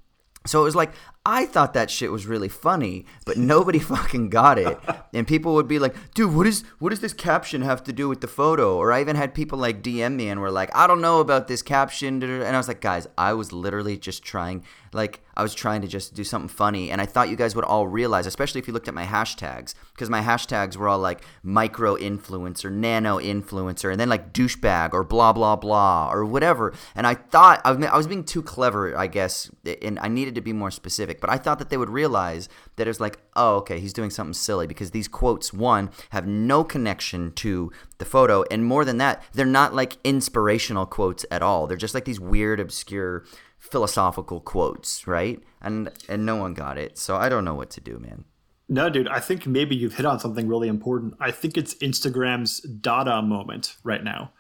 so 0.46 0.62
it 0.62 0.64
was 0.64 0.76
like 0.76 0.94
I 1.26 1.46
thought 1.46 1.74
that 1.74 1.92
shit 1.92 2.12
was 2.12 2.26
really 2.26 2.48
funny, 2.48 3.06
but 3.26 3.38
nobody 3.38 3.78
fucking 3.94 4.30
got 4.30 4.58
it. 4.58 4.80
And 5.14 5.28
people 5.28 5.54
would 5.56 5.68
be 5.68 5.78
like, 5.78 5.96
"Dude, 6.16 6.34
what 6.34 6.48
is 6.48 6.64
what 6.80 6.90
does 6.90 7.02
this 7.02 7.14
caption 7.14 7.62
have 7.62 7.84
to 7.84 7.94
do 7.94 8.10
with 8.10 8.22
the 8.22 8.28
photo?" 8.28 8.76
Or 8.78 8.92
I 8.92 9.02
even 9.02 9.16
had 9.16 9.34
people 9.34 9.60
like 9.60 9.84
DM 9.84 10.16
me 10.16 10.30
and 10.30 10.42
were 10.42 10.52
like, 10.52 10.76
"I 10.76 10.88
don't 10.88 11.02
know 11.02 11.20
about 11.20 11.48
this 11.48 11.62
caption." 11.62 12.24
And 12.24 12.44
I 12.44 12.58
was 12.58 12.68
like, 12.68 12.82
"Guys, 12.82 13.06
I 13.18 13.34
was 13.34 13.52
literally 13.52 13.98
just 13.98 14.24
trying 14.24 14.64
like 14.94 15.22
I 15.36 15.42
was 15.42 15.54
trying 15.54 15.82
to 15.82 15.88
just 15.88 16.14
do 16.14 16.24
something 16.24 16.50
funny, 16.50 16.92
and 16.92 17.00
I 17.00 17.06
thought 17.06 17.30
you 17.30 17.36
guys 17.36 17.56
would 17.56 17.66
all 17.66 17.88
realize, 17.88 18.26
especially 18.26 18.60
if 18.60 18.68
you 18.68 18.74
looked 18.74 18.88
at 18.88 18.94
my 18.94 19.06
hashtags, 19.06 19.74
because 19.94 20.10
my 20.10 20.22
hashtags 20.22 20.76
were 20.76 20.88
all 20.88 21.00
like 21.00 21.24
micro 21.44 21.96
influencer, 21.96 22.72
nano 22.72 23.20
influencer, 23.20 23.92
and 23.92 24.00
then 24.00 24.10
like 24.10 24.34
douchebag 24.34 24.94
or 24.94 25.04
blah 25.04 25.32
blah 25.34 25.56
blah 25.56 26.12
or 26.12 26.26
whatever. 26.26 26.74
And 26.96 27.08
I 27.08 27.16
thought 27.16 27.62
I 27.64 27.72
was, 27.72 28.08
being 28.08 28.24
too 28.24 28.42
clever, 28.42 28.98
I 28.98 29.08
guess, 29.08 29.50
and 29.82 30.00
I 30.00 30.08
needed 30.08 30.36
to 30.36 30.42
be 30.42 30.54
more 30.54 30.72
specific. 30.72 31.22
But 31.22 31.30
I 31.30 31.38
thought 31.38 31.60
that 31.60 31.70
they 31.70 31.78
would 31.78 31.90
realize 31.90 32.50
that 32.76 32.88
it 32.88 32.90
was 32.90 33.00
like, 33.00 33.20
oh, 33.36 33.58
okay, 33.58 33.80
he's 33.80 33.94
doing 33.94 34.10
something 34.10 34.34
silly 34.34 34.68
because 34.68 34.92
these 34.92 35.08
quotes, 35.08 35.54
one, 35.54 35.90
have 36.10 36.26
no 36.28 36.64
connection 36.64 37.32
to 37.34 37.72
the 38.00 38.06
photo, 38.06 38.44
and 38.50 38.66
more 38.66 38.86
than 38.86 38.98
that, 38.98 39.24
they're 39.34 39.46
not 39.46 39.76
like 39.76 39.98
inspirational 40.04 40.86
quotes 40.86 41.26
at 41.30 41.42
all. 41.42 41.68
They're 41.68 41.78
just 41.78 41.94
like 41.94 42.06
these 42.06 42.20
weird, 42.20 42.60
obscure 42.60 43.26
philosophical 43.60 44.40
quotes, 44.40 45.06
right? 45.06 45.42
And 45.62 45.92
and 46.08 46.26
no 46.26 46.36
one 46.36 46.54
got 46.54 46.78
it. 46.78 46.98
So 46.98 47.16
I 47.16 47.30
don't 47.30 47.46
know 47.46 47.54
what 47.54 47.70
to 47.72 47.82
do, 47.82 48.00
man. 48.00 48.26
No, 48.68 48.90
dude, 48.90 49.08
I 49.08 49.20
think 49.20 49.48
maybe 49.48 49.76
you've 49.76 49.96
hit 49.96 50.06
on 50.06 50.20
something 50.20 50.48
really 50.48 50.68
important. 50.68 51.16
I 51.20 51.32
think 51.32 51.58
it's 51.58 51.74
Instagram's 51.76 52.60
Dada 52.60 53.22
moment 53.22 53.76
right 53.84 54.04
now. 54.04 54.32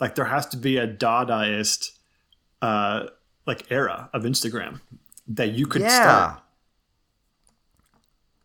Like 0.00 0.14
there 0.14 0.24
has 0.26 0.46
to 0.46 0.56
be 0.56 0.76
a 0.76 0.88
Dadaist 0.88 1.92
uh 2.62 3.08
like 3.46 3.70
era 3.70 4.08
of 4.12 4.22
Instagram 4.22 4.80
that 5.28 5.52
you 5.52 5.66
could 5.66 5.82
yeah. 5.82 6.02
start. 6.02 6.40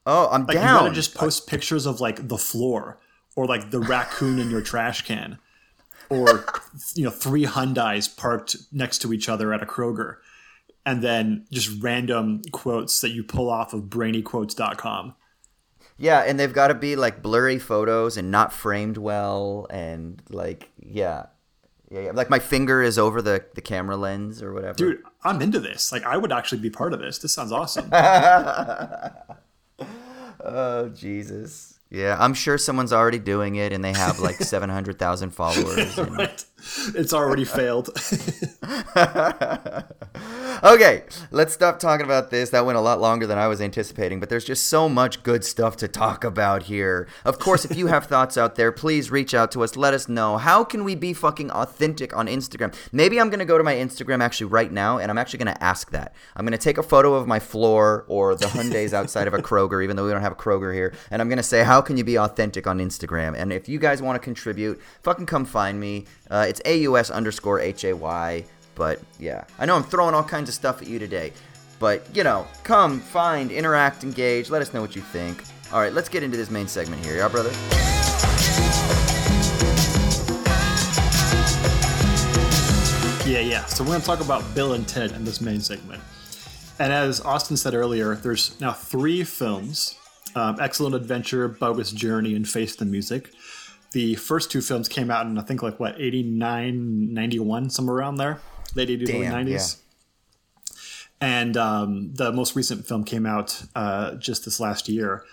Oh, 0.05 0.30
I'm 0.32 0.45
like, 0.45 0.55
down. 0.55 0.67
You 0.67 0.82
want 0.82 0.93
to 0.93 0.95
just 0.95 1.13
post 1.13 1.47
pictures 1.47 1.86
of 1.86 2.01
like 2.01 2.28
the 2.28 2.38
floor 2.38 2.99
or 3.36 3.45
like 3.45 3.70
the 3.70 3.80
raccoon 3.80 4.39
in 4.39 4.49
your 4.49 4.61
trash 4.61 5.03
can 5.03 5.38
or 6.10 6.45
you 6.95 7.03
know 7.03 7.10
three 7.10 7.45
Hyundai's 7.45 8.07
parked 8.07 8.57
next 8.72 8.99
to 8.99 9.14
each 9.14 9.30
other 9.30 9.53
at 9.53 9.62
a 9.62 9.66
Kroger, 9.66 10.18
and 10.86 11.01
then 11.01 11.45
just 11.51 11.82
random 11.82 12.41
quotes 12.51 13.01
that 13.01 13.10
you 13.10 13.24
pull 13.24 13.49
off 13.49 13.74
of 13.74 13.84
brainyquotes.com. 13.84 15.16
Yeah, 15.97 16.20
and 16.20 16.39
they've 16.39 16.53
got 16.53 16.70
to 16.70 16.76
be 16.76 16.95
like 16.95 17.22
blurry 17.22 17.60
photos 17.60 18.16
and 18.18 18.32
not 18.32 18.53
framed 18.53 18.97
well, 18.97 19.68
and 19.70 20.22
like 20.30 20.70
yeah. 20.80 21.28
Yeah, 21.91 22.01
yeah, 22.01 22.12
like 22.12 22.30
my 22.30 22.38
finger 22.38 22.84
is 22.84 22.99
over 22.99 23.20
the, 23.20 23.43
the 23.55 23.62
camera 23.62 23.97
lens 23.97 24.43
or 24.43 24.53
whatever. 24.53 24.76
Dude, 24.76 25.01
I'm 25.24 25.41
into 25.41 25.60
this. 25.60 25.91
Like, 25.91 26.03
I 26.03 26.18
would 26.18 26.32
actually 26.32 26.62
be 26.62 26.70
part 26.70 26.93
of 26.93 26.99
this. 26.99 27.18
This 27.18 27.34
sounds 27.34 27.51
awesome. 27.51 27.89
oh 30.45 30.89
Jesus! 30.89 31.78
Yeah, 31.92 32.18
I'm 32.20 32.36
sure 32.36 32.60
someone's 32.60 32.94
already 32.94 33.18
doing 33.18 33.56
it, 33.56 33.74
and 33.74 33.84
they 33.84 33.94
have 33.94 34.20
like 34.20 34.36
seven 34.44 34.70
hundred 34.70 35.00
thousand 35.00 35.32
followers. 35.32 35.98
And... 35.98 36.18
right. 36.18 36.46
It's 36.94 37.14
already 37.14 37.46
failed. 37.46 37.90
okay, 40.64 41.03
let's 41.32 41.53
stop 41.53 41.80
talking 41.80 42.05
about 42.05 42.30
this. 42.30 42.49
That 42.49 42.66
went 42.66 42.78
a 42.78 42.82
lot 42.82 42.99
longer 42.99 43.28
than 43.28 43.38
I 43.38 43.47
was 43.47 43.62
anticipating, 43.62 44.20
but 44.20 44.30
there's 44.30 44.45
just 44.45 44.68
so 44.68 44.89
much 44.89 45.24
good 45.24 45.43
stuff 45.43 45.78
to 45.78 45.88
talk 45.88 46.24
about 46.24 46.64
here. 46.64 47.07
Of 47.26 47.39
course, 47.39 47.66
if 47.66 47.78
you 47.78 47.88
have 47.88 48.05
thoughts 48.07 48.38
out 48.38 48.55
there, 48.55 48.72
please 48.72 49.12
reach 49.12 49.34
out 49.34 49.51
to 49.53 49.64
us. 49.64 49.76
Let 49.76 49.93
us 49.93 50.10
know. 50.10 50.38
How 50.38 50.64
can 50.64 50.84
we 50.84 50.95
be 50.95 51.14
fucking 51.14 51.51
authentic 51.51 52.16
on 52.16 52.28
Instagram? 52.28 52.74
Maybe 52.91 53.20
I'm 53.20 53.30
going 53.30 53.39
to 53.39 53.45
go 53.45 53.57
to 53.57 53.64
my 53.64 53.76
Instagram 53.76 54.22
actually 54.22 54.47
right 54.47 54.72
now, 54.72 54.97
and 54.97 55.12
I'm 55.12 55.18
actually 55.18 55.39
going 55.39 55.55
to 55.55 55.64
ask 55.64 55.91
that. 55.91 56.14
I'm 56.36 56.45
going 56.45 56.57
to 56.57 56.64
take 56.64 56.78
a 56.78 56.84
photo 56.84 57.14
of 57.14 57.28
my 57.28 57.39
floor 57.39 58.05
or 58.07 58.36
the 58.36 58.47
Hyundai's 58.47 58.93
outside 58.93 59.28
of 59.28 59.34
a 59.34 59.39
Kroger, 59.39 59.84
even 59.84 59.95
though 59.95 60.05
we 60.05 60.12
don't 60.12 60.22
have 60.22 60.32
a 60.32 60.36
Kroger 60.36 60.74
here, 60.74 60.93
and 61.12 61.22
I'm 61.22 61.30
going 61.30 61.38
to 61.38 61.43
say, 61.43 61.64
how 61.64 61.82
can 61.82 61.97
you 61.97 62.03
be 62.03 62.18
authentic 62.18 62.68
on 62.68 62.80
Instagram? 62.80 63.36
And 63.38 63.53
if 63.53 63.70
you 63.70 63.80
guys 63.80 64.01
want 64.01 64.16
to 64.16 64.20
contribute, 64.20 64.82
fucking 65.03 65.26
come 65.26 65.45
find 65.45 65.80
me. 65.80 66.05
Uh, 66.30 66.45
it's 66.47 66.62
AUS 66.66 67.10
underscore 67.10 67.60
H 67.60 67.84
A 67.84 67.93
Y. 67.93 68.45
But 68.80 69.01
yeah, 69.19 69.43
I 69.59 69.65
know 69.65 69.75
I'm 69.75 69.84
throwing 69.84 70.15
all 70.15 70.23
kinds 70.23 70.47
of 70.47 70.55
stuff 70.55 70.82
at 70.82 70.88
you 70.88 70.99
today. 70.99 71.34
But, 71.80 72.07
you 72.15 72.23
know, 72.23 72.47
come, 72.63 73.01
find, 73.01 73.51
interact, 73.51 74.05
engage. 74.05 74.49
Let 74.49 74.61
us 74.61 74.73
know 74.73 74.80
what 74.80 74.95
you 74.95 75.01
think. 75.01 75.43
All 75.73 75.82
right, 75.82 75.91
let's 75.91 76.07
get 76.07 76.23
into 76.23 76.38
this 76.38 76.49
main 76.49 76.65
segment 76.65 77.03
here. 77.05 77.17
Yeah, 77.17 77.27
brother? 77.27 77.51
Yeah, 83.30 83.41
yeah. 83.41 83.65
So 83.65 83.84
we're 83.84 83.89
going 83.89 83.99
to 83.99 84.07
talk 84.07 84.21
about 84.21 84.55
Bill 84.55 84.71
and 84.71 84.88
Ted 84.88 85.11
in 85.11 85.25
this 85.25 85.41
main 85.41 85.59
segment. 85.59 86.01
And 86.80 86.93
as 86.93 87.19
Austin 87.19 87.57
said 87.57 87.73
earlier, 87.73 88.15
there's 88.15 88.59
now 88.61 88.71
three 88.71 89.25
films 89.25 89.97
um, 90.36 90.57
Excellent 90.61 90.95
Adventure, 90.95 91.49
Bogus 91.49 91.91
Journey, 91.91 92.34
and 92.34 92.47
Face 92.47 92.77
the 92.77 92.86
Music 92.86 93.30
the 93.91 94.15
first 94.15 94.51
two 94.51 94.61
films 94.61 94.88
came 94.88 95.09
out 95.09 95.25
in 95.25 95.38
I 95.38 95.41
think 95.41 95.63
like 95.63 95.80
what 95.80 95.99
89, 95.99 97.13
91, 97.13 97.69
somewhere 97.69 97.97
around 97.97 98.15
there, 98.15 98.39
late 98.76 98.89
80s, 98.89 99.13
early 99.13 99.26
90s. 99.26 99.78
Yeah. 99.78 99.86
And 101.22 101.57
um, 101.57 102.13
the 102.13 102.32
most 102.32 102.55
recent 102.55 102.88
film 102.88 103.03
came 103.03 103.26
out 103.26 103.61
uh, 103.76 104.15
just 104.15 104.45
this 104.45 104.59
last 104.59 104.88
year 104.88 105.26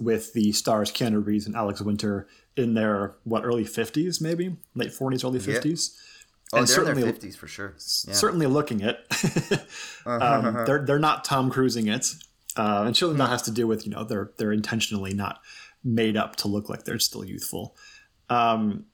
with 0.00 0.32
the 0.32 0.52
stars 0.52 0.90
Keanu 0.90 1.24
Reeves 1.24 1.46
and 1.46 1.54
Alex 1.54 1.82
Winter 1.82 2.28
in 2.56 2.74
their 2.74 3.14
what 3.24 3.44
early 3.44 3.64
50s 3.64 4.20
maybe 4.20 4.56
late 4.74 4.90
40s 4.90 5.24
early 5.24 5.38
50s. 5.38 5.90
Yeah. 5.90 6.04
Oh, 6.50 6.58
and 6.58 6.66
they're 6.66 6.74
certainly, 6.76 7.02
in 7.02 7.08
their 7.08 7.30
50s 7.30 7.36
for 7.36 7.46
sure. 7.46 7.74
Yeah. 8.06 8.14
Certainly 8.14 8.46
looking 8.46 8.80
it. 8.80 8.98
um, 10.06 10.64
they're 10.64 10.82
they're 10.84 10.98
not 10.98 11.24
Tom 11.24 11.50
Cruising 11.50 11.88
it. 11.88 12.06
Uh, 12.56 12.84
and 12.86 12.96
surely 12.96 13.16
that 13.16 13.28
has 13.28 13.42
to 13.42 13.50
do 13.50 13.66
with 13.66 13.86
you 13.86 13.92
know 13.92 14.02
they're 14.02 14.32
they're 14.38 14.52
intentionally 14.52 15.12
not 15.12 15.40
made 15.84 16.16
up 16.16 16.36
to 16.36 16.48
look 16.48 16.68
like 16.68 16.84
they're 16.84 16.98
still 16.98 17.24
youthful. 17.24 17.76
Um, 18.30 18.86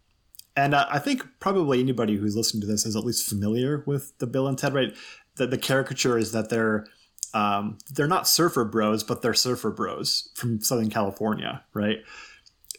and 0.56 0.74
I 0.74 0.98
think 0.98 1.24
probably 1.40 1.80
anybody 1.80 2.16
who's 2.16 2.36
listening 2.36 2.60
to 2.60 2.66
this 2.66 2.86
is 2.86 2.96
at 2.96 3.04
least 3.04 3.28
familiar 3.28 3.82
with 3.86 4.16
the 4.18 4.26
Bill 4.26 4.46
and 4.46 4.56
Ted. 4.56 4.74
Right, 4.74 4.94
the, 5.36 5.46
the 5.46 5.58
caricature 5.58 6.16
is 6.16 6.32
that 6.32 6.48
they're 6.48 6.86
um, 7.34 7.78
they're 7.90 8.06
not 8.06 8.28
surfer 8.28 8.64
bros, 8.64 9.02
but 9.02 9.20
they're 9.20 9.34
surfer 9.34 9.70
bros 9.70 10.30
from 10.36 10.60
Southern 10.60 10.90
California, 10.90 11.62
right? 11.74 11.98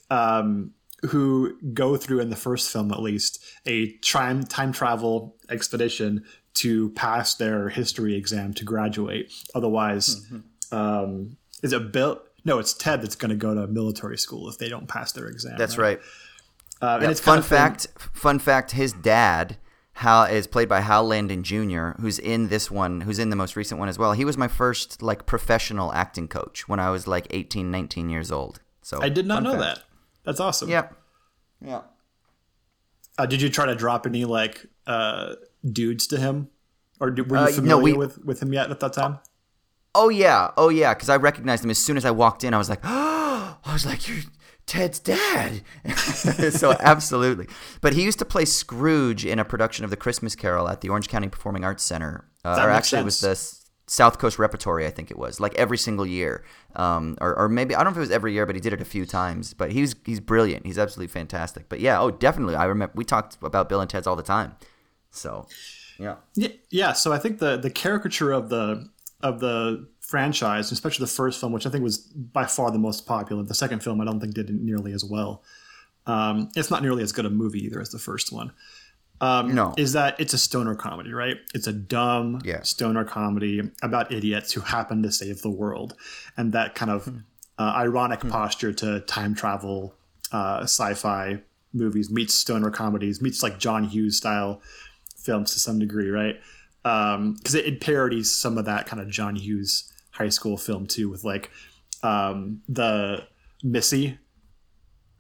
Um, 0.10 0.72
who 1.02 1.58
go 1.74 1.98
through 1.98 2.22
in 2.22 2.30
the 2.30 2.36
first 2.36 2.72
film 2.72 2.92
at 2.92 3.02
least 3.02 3.44
a 3.66 3.92
time 3.98 4.44
time 4.44 4.72
travel 4.72 5.36
expedition 5.50 6.24
to 6.56 6.90
pass 6.92 7.36
their 7.36 7.70
history 7.70 8.16
exam 8.16 8.54
to 8.54 8.64
graduate. 8.64 9.32
Otherwise, 9.54 10.26
mm-hmm. 10.26 10.76
um, 10.76 11.38
is 11.62 11.74
it 11.74 11.92
Bill? 11.92 12.22
No, 12.46 12.60
it's 12.60 12.74
Ted 12.74 13.02
that's 13.02 13.16
going 13.16 13.30
to 13.30 13.36
go 13.36 13.54
to 13.54 13.68
military 13.68 14.18
school 14.18 14.48
if 14.50 14.58
they 14.58 14.70
don't 14.70 14.88
pass 14.88 15.12
their 15.12 15.28
exam. 15.28 15.58
That's 15.58 15.78
right. 15.78 15.98
right. 15.98 16.06
Uh, 16.82 17.00
and 17.02 17.12
it's 17.12 17.20
fun 17.22 17.42
fact. 17.42 17.88
Fun 18.14 18.40
fact: 18.40 18.72
His 18.72 18.94
dad 18.94 19.58
Hal 19.94 20.26
is 20.26 20.46
played 20.48 20.68
by 20.68 20.82
Hal 20.82 21.06
Landon 21.06 21.42
Jr., 21.44 21.92
who's 22.02 22.20
in 22.20 22.50
this 22.50 22.70
one, 22.70 23.02
who's 23.02 23.18
in 23.20 23.30
the 23.30 23.36
most 23.36 23.56
recent 23.56 23.80
one 23.80 23.88
as 23.90 23.98
well. 23.98 24.12
He 24.14 24.26
was 24.26 24.38
my 24.38 24.48
first 24.50 25.02
like 25.02 25.26
professional 25.26 25.94
acting 25.94 26.28
coach 26.28 26.68
when 26.68 26.80
I 26.80 26.90
was 26.90 27.08
like 27.08 27.28
18, 27.30 27.72
19 27.72 28.10
years 28.10 28.32
old. 28.32 28.60
So 28.82 29.02
I 29.02 29.10
did 29.10 29.26
not 29.26 29.42
know 29.42 29.52
fact. 29.54 29.62
that. 29.78 29.84
That's 30.26 30.40
awesome. 30.40 30.70
Yep. 30.70 30.94
Yeah. 31.62 31.82
Uh, 33.18 33.26
did 33.26 33.42
you 33.42 33.50
try 33.50 33.66
to 33.66 33.76
drop 33.76 34.06
any 34.06 34.26
like 34.26 34.66
uh, 34.86 35.36
dudes 35.72 36.08
to 36.08 36.18
him, 36.20 36.50
or 37.00 37.10
do, 37.12 37.24
were 37.24 37.38
you 37.38 37.44
Uh, 37.44 37.48
familiar 37.48 37.70
no, 37.70 37.80
we- 37.80 37.94
with 37.94 38.24
with 38.26 38.42
him 38.44 38.52
yet 38.54 38.70
at 38.70 38.80
that 38.82 38.94
time? 38.94 39.20
Oh 39.98 40.10
yeah, 40.10 40.52
oh 40.58 40.68
yeah, 40.68 40.94
because 40.94 41.08
I 41.08 41.16
recognized 41.16 41.64
him 41.64 41.70
as 41.70 41.78
soon 41.78 41.96
as 41.96 42.04
I 42.04 42.12
walked 42.12 42.44
in. 42.44 42.54
I 42.54 42.58
was 42.58 42.68
like, 42.70 42.82
oh, 42.84 43.58
I 43.66 43.72
was 43.74 43.86
like, 43.86 44.10
you're 44.10 44.18
Ted's 44.66 44.99
dad. 44.99 45.61
so 45.95 46.76
absolutely, 46.80 47.47
but 47.82 47.93
he 47.93 48.03
used 48.03 48.20
to 48.20 48.26
play 48.26 48.45
Scrooge 48.45 49.26
in 49.26 49.39
a 49.39 49.45
production 49.45 49.84
of 49.84 49.91
The 49.91 49.97
Christmas 49.97 50.36
Carol 50.36 50.68
at 50.68 50.82
the 50.82 50.89
Orange 50.89 51.07
County 51.07 51.30
Performing 51.30 51.63
Arts 51.63 51.84
Center, 51.84 52.26
uh, 52.43 52.59
or 52.61 52.70
actually 52.70 53.01
it 53.01 53.05
was 53.05 53.20
the 53.22 53.36
South 53.88 54.18
Coast 54.18 54.39
Repertory, 54.39 54.88
I 54.88 54.89
think 54.89 55.11
it 55.11 55.18
was, 55.18 55.39
like 55.39 55.53
every 55.55 55.78
single 55.78 56.05
year, 56.05 56.43
um, 56.76 57.18
or, 57.22 57.38
or 57.38 57.47
maybe 57.47 57.76
I 57.76 57.84
don't 57.84 57.86
know 57.86 57.91
if 57.91 57.97
it 57.97 58.01
was 58.01 58.11
every 58.11 58.34
year, 58.34 58.45
but 58.45 58.55
he 58.55 58.61
did 58.61 58.74
it 58.74 58.82
a 58.82 58.86
few 58.86 59.05
times. 59.05 59.53
But 59.53 59.72
he's 59.72 59.95
he's 60.05 60.20
brilliant. 60.20 60.66
He's 60.66 60.80
absolutely 60.80 61.11
fantastic. 61.11 61.70
But 61.70 61.80
yeah, 61.80 62.01
oh 62.01 62.09
definitely, 62.11 62.55
I 62.55 62.66
remember 62.66 62.93
we 62.95 63.05
talked 63.05 63.38
about 63.41 63.70
Bill 63.70 63.82
and 63.82 63.89
Ted's 63.89 64.07
all 64.07 64.16
the 64.16 64.24
time. 64.24 64.55
So 65.11 65.47
yeah. 65.99 66.16
Yeah, 66.36 66.49
yeah. 66.70 66.93
So 66.93 67.13
I 67.13 67.20
think 67.20 67.39
the 67.39 67.57
the 67.57 67.70
caricature 67.70 68.32
of 68.32 68.49
the 68.49 68.89
of 69.22 69.39
the 69.39 69.88
franchise, 70.08 70.72
especially 70.72 71.03
the 71.03 71.12
first 71.12 71.39
film, 71.39 71.51
which 71.51 71.66
I 71.66 71.70
think 71.70 71.84
was 71.84 71.97
by 71.97 72.45
far 72.45 72.72
the 72.72 72.78
most 72.80 73.06
popular. 73.06 73.43
The 73.43 73.53
second 73.56 73.82
film, 73.84 73.99
I 74.01 74.06
don't 74.06 74.20
think 74.20 74.34
did 74.34 74.49
nearly 74.49 74.93
as 74.93 75.03
well. 75.03 75.43
Um, 76.06 76.49
it's 76.56 76.70
not 76.70 76.84
nearly 76.84 77.01
as 77.03 77.12
good 77.12 77.26
a 77.26 77.30
movie 77.30 77.66
either 77.66 77.82
as 77.82 77.89
the 77.89 77.99
first 77.99 78.32
one. 78.32 78.51
Um, 79.22 79.56
No. 79.56 79.74
is 79.78 79.93
that 79.93 80.20
it's 80.20 80.34
a 80.34 80.38
stoner 80.38 80.76
comedy, 80.76 81.12
right? 81.14 81.38
It's 81.53 81.68
a 81.68 81.74
dumb 81.74 82.41
Yeah. 82.43 82.62
stoner 82.64 83.03
comedy 83.06 83.62
about 83.82 84.12
idiots 84.12 84.51
who 84.53 84.62
happen 84.62 85.01
to 85.03 85.12
save 85.12 85.41
the 85.41 85.49
world, 85.49 85.95
and 86.38 86.51
that 86.53 86.76
kind 86.76 86.91
of 86.91 87.08
uh, 87.58 87.72
ironic 87.76 88.20
posture 88.20 88.74
to 88.74 88.99
time 89.01 89.34
travel, 89.34 89.95
uh, 90.34 90.60
sci-fi 90.64 91.41
movies 91.74 92.10
meets 92.12 92.34
stoner 92.34 92.70
comedies 92.70 93.22
meets 93.22 93.41
like 93.41 93.58
John 93.60 93.86
Hughes 93.86 94.18
style 94.18 94.62
films 95.18 95.53
to 95.53 95.60
some 95.60 95.80
degree, 95.80 96.10
right? 96.10 96.39
Because 96.84 97.56
it, 97.56 97.66
it 97.66 97.82
parodies 97.82 98.30
some 98.32 98.58
of 98.58 98.66
that 98.66 98.86
kind 98.86 99.01
of 99.01 99.10
John 99.10 99.36
Hughes 99.38 99.91
high 100.18 100.30
school 100.30 100.57
film 100.57 100.86
too, 100.88 101.09
with 101.09 101.24
like 101.24 101.51
um, 102.03 102.61
the 102.70 103.26
Missy, 103.63 104.18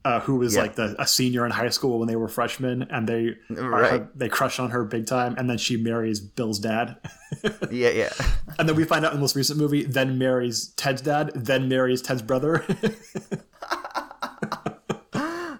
uh, 0.03 0.19
who 0.19 0.35
was 0.35 0.53
Yeah. 0.55 0.61
like 0.61 0.75
the 0.75 0.95
a 0.99 1.07
senior 1.07 1.45
in 1.45 1.51
high 1.51 1.69
school 1.69 1.97
when 1.99 2.07
they 2.07 2.15
were 2.15 2.27
freshmen, 2.27 2.83
and 2.91 3.07
they 3.09 3.35
are- 3.57 3.69
Right. 3.69 4.17
they 4.19 4.29
crush 4.29 4.59
on 4.59 4.69
her 4.69 4.83
big 4.85 5.07
time, 5.07 5.33
and 5.37 5.49
then 5.49 5.57
she 5.57 5.77
marries 5.77 6.19
Bill's 6.19 6.59
dad, 6.59 6.97
Yeah, 7.71 7.89
yeah. 7.89 8.13
and 8.59 8.69
then 8.69 8.75
we 8.75 8.83
find 8.83 9.03
out 9.03 9.13
in 9.13 9.17
the 9.17 9.21
most 9.21 9.35
recent 9.35 9.57
movie, 9.59 9.83
then 9.83 10.17
marries 10.19 10.67
Ted's 10.75 11.01
dad, 11.01 11.31
then 11.33 11.67
marries 11.67 12.01
Ted's 12.03 12.21
brother. 12.21 12.63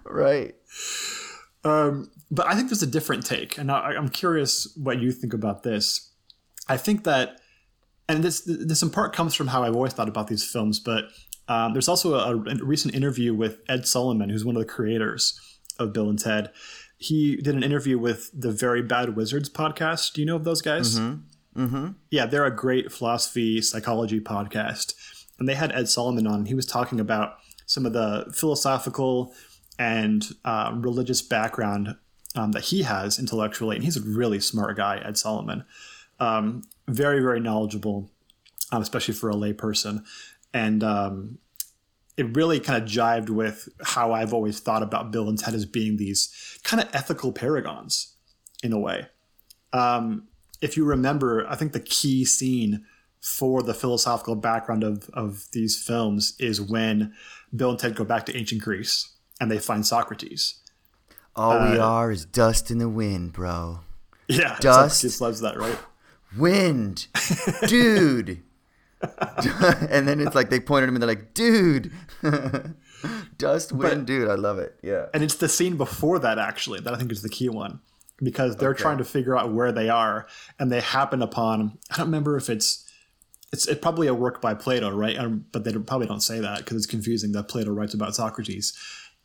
right. 0.04 0.54
Um, 1.64 2.10
but 2.30 2.46
I 2.46 2.54
think 2.54 2.68
there's 2.68 2.82
a 2.82 2.86
different 2.86 3.26
take, 3.26 3.58
and 3.58 3.70
I, 3.70 3.94
I'm 3.96 4.08
curious 4.08 4.72
what 4.76 5.00
you 5.00 5.12
think 5.12 5.32
about 5.34 5.62
this. 5.62 6.12
I 6.68 6.76
think 6.76 7.04
that, 7.04 7.40
and 8.08 8.22
this 8.22 8.42
this 8.46 8.82
in 8.82 8.90
part 8.90 9.14
comes 9.14 9.34
from 9.34 9.48
how 9.48 9.62
I've 9.62 9.74
always 9.74 9.92
thought 9.92 10.08
about 10.08 10.28
these 10.28 10.44
films, 10.44 10.78
but 10.78 11.06
um, 11.48 11.72
there's 11.72 11.88
also 11.88 12.14
a, 12.14 12.36
a 12.36 12.64
recent 12.64 12.94
interview 12.94 13.34
with 13.34 13.60
Ed 13.68 13.86
Solomon, 13.86 14.30
who's 14.30 14.44
one 14.44 14.56
of 14.56 14.60
the 14.60 14.68
creators 14.68 15.40
of 15.78 15.92
Bill 15.92 16.08
and 16.08 16.18
Ted. 16.18 16.50
He 16.98 17.36
did 17.36 17.54
an 17.54 17.62
interview 17.62 17.98
with 17.98 18.30
the 18.32 18.50
Very 18.50 18.82
Bad 18.82 19.16
Wizards 19.16 19.48
podcast. 19.48 20.14
Do 20.14 20.22
you 20.22 20.26
know 20.26 20.36
of 20.36 20.44
those 20.44 20.62
guys? 20.62 20.98
Mm-hmm. 20.98 21.90
Yeah, 22.10 22.26
they're 22.26 22.44
a 22.44 22.54
great 22.54 22.90
philosophy 22.90 23.60
psychology 23.60 24.20
podcast. 24.20 24.94
And 25.38 25.48
they 25.48 25.54
had 25.54 25.72
Ed 25.72 25.88
Solomon 25.88 26.26
on. 26.26 26.34
And 26.34 26.48
he 26.48 26.54
was 26.54 26.66
talking 26.66 26.98
about 26.98 27.36
some 27.66 27.84
of 27.84 27.92
the 27.92 28.32
philosophical 28.34 29.34
and 29.78 30.26
uh, 30.44 30.72
religious 30.74 31.20
background 31.20 31.96
um, 32.34 32.52
that 32.52 32.64
he 32.64 32.82
has 32.82 33.18
intellectually. 33.18 33.76
And 33.76 33.84
he's 33.84 33.96
a 33.96 34.02
really 34.02 34.40
smart 34.40 34.76
guy, 34.76 34.98
Ed 35.04 35.18
Solomon. 35.18 35.64
Um, 36.18 36.62
very, 36.88 37.20
very 37.20 37.40
knowledgeable, 37.40 38.10
um, 38.72 38.82
especially 38.82 39.14
for 39.14 39.30
a 39.30 39.34
layperson. 39.34 40.04
And 40.52 40.82
um, 40.82 41.38
it 42.16 42.34
really 42.36 42.60
kind 42.60 42.82
of 42.82 42.88
jived 42.88 43.30
with 43.30 43.68
how 43.82 44.12
I've 44.12 44.32
always 44.32 44.60
thought 44.60 44.82
about 44.82 45.10
Bill 45.10 45.28
and 45.28 45.38
Ted 45.38 45.54
as 45.54 45.66
being 45.66 45.96
these 45.96 46.58
kind 46.62 46.82
of 46.82 46.88
ethical 46.94 47.32
paragons 47.32 48.14
in 48.62 48.72
a 48.72 48.78
way. 48.78 49.06
Um, 49.72 50.28
if 50.62 50.76
you 50.76 50.84
remember, 50.84 51.46
I 51.48 51.56
think 51.56 51.72
the 51.72 51.80
key 51.80 52.24
scene 52.24 52.84
for 53.20 53.62
the 53.62 53.74
philosophical 53.74 54.36
background 54.36 54.84
of, 54.84 55.10
of 55.12 55.46
these 55.52 55.82
films 55.82 56.34
is 56.38 56.60
when 56.60 57.12
Bill 57.54 57.70
and 57.70 57.78
Ted 57.78 57.94
go 57.94 58.04
back 58.04 58.24
to 58.26 58.36
ancient 58.36 58.62
Greece 58.62 59.14
and 59.40 59.50
they 59.50 59.58
find 59.58 59.86
Socrates. 59.86 60.60
All 61.34 61.70
we 61.70 61.78
are 61.78 62.10
is 62.10 62.24
dust 62.24 62.70
in 62.70 62.78
the 62.78 62.88
wind, 62.88 63.32
bro. 63.32 63.80
Yeah, 64.28 64.56
Dust. 64.58 64.96
Socrates 64.96 65.20
loves 65.20 65.40
that, 65.42 65.56
right? 65.56 65.78
Wind, 66.38 67.06
dude. 67.66 68.42
and 69.02 70.08
then 70.08 70.20
it's 70.20 70.34
like 70.34 70.50
they 70.50 70.60
point 70.60 70.82
at 70.82 70.88
him 70.88 70.96
and 70.96 71.02
they're 71.02 71.08
like, 71.08 71.34
dude. 71.34 71.92
dust, 73.38 73.72
wind, 73.72 74.06
dude. 74.06 74.28
I 74.28 74.34
love 74.34 74.58
it. 74.58 74.78
Yeah. 74.82 75.06
And 75.12 75.22
it's 75.22 75.36
the 75.36 75.48
scene 75.48 75.76
before 75.76 76.18
that 76.20 76.38
actually 76.38 76.80
that 76.80 76.94
I 76.94 76.96
think 76.96 77.12
is 77.12 77.22
the 77.22 77.28
key 77.28 77.48
one 77.48 77.80
because 78.22 78.56
they're 78.56 78.74
trying 78.74 78.98
to 78.98 79.04
figure 79.04 79.36
out 79.36 79.52
where 79.52 79.72
they 79.72 79.90
are 79.90 80.26
and 80.58 80.72
they 80.72 80.80
happen 80.80 81.20
upon 81.20 81.78
I 81.90 81.98
don't 81.98 82.06
remember 82.06 82.36
if 82.36 82.48
it's 82.48 82.90
it's 83.52 83.68
it 83.68 83.80
probably 83.80 84.06
a 84.06 84.14
work 84.14 84.40
by 84.40 84.54
Plato, 84.54 84.90
right? 84.90 85.16
Um, 85.16 85.46
but 85.52 85.64
they 85.64 85.72
don't, 85.72 85.86
probably 85.86 86.06
don't 86.06 86.22
say 86.22 86.40
that 86.40 86.58
because 86.58 86.76
it's 86.76 86.86
confusing 86.86 87.32
that 87.32 87.48
Plato 87.48 87.72
writes 87.72 87.94
about 87.94 88.14
Socrates. 88.14 88.76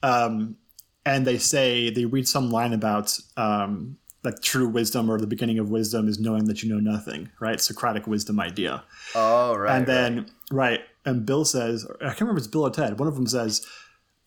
Um, 0.03 0.57
and 1.05 1.25
they 1.25 1.37
say 1.37 1.89
they 1.89 2.05
read 2.05 2.27
some 2.27 2.51
line 2.51 2.73
about 2.73 3.17
um, 3.37 3.97
like 4.23 4.41
true 4.41 4.67
wisdom 4.67 5.09
or 5.09 5.19
the 5.19 5.27
beginning 5.27 5.59
of 5.59 5.69
wisdom 5.69 6.07
is 6.07 6.19
knowing 6.19 6.45
that 6.45 6.61
you 6.61 6.69
know 6.73 6.79
nothing, 6.79 7.29
right? 7.39 7.59
Socratic 7.59 8.05
wisdom 8.07 8.39
idea. 8.39 8.83
Oh, 9.15 9.55
right. 9.55 9.77
and 9.77 9.87
then 9.87 10.25
right. 10.51 10.81
and 11.05 11.25
Bill 11.25 11.45
says, 11.45 11.87
I 12.01 12.09
can't 12.09 12.21
remember 12.21 12.39
if 12.39 12.45
it's 12.45 12.51
Bill 12.51 12.67
or 12.67 12.71
Ted. 12.71 12.99
One 12.99 13.07
of 13.07 13.15
them 13.15 13.27
says, 13.27 13.65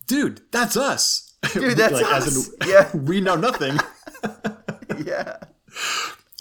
"Dude, 0.07 0.41
that's 0.51 0.75
us." 0.75 1.33
Dude, 1.53 1.77
that's 1.77 2.01
as 2.01 2.27
us. 2.27 2.49
in, 2.49 2.55
Yeah. 2.69 2.95
we 2.95 3.21
know 3.21 3.35
nothing. 3.35 3.77
yeah. 5.05 5.37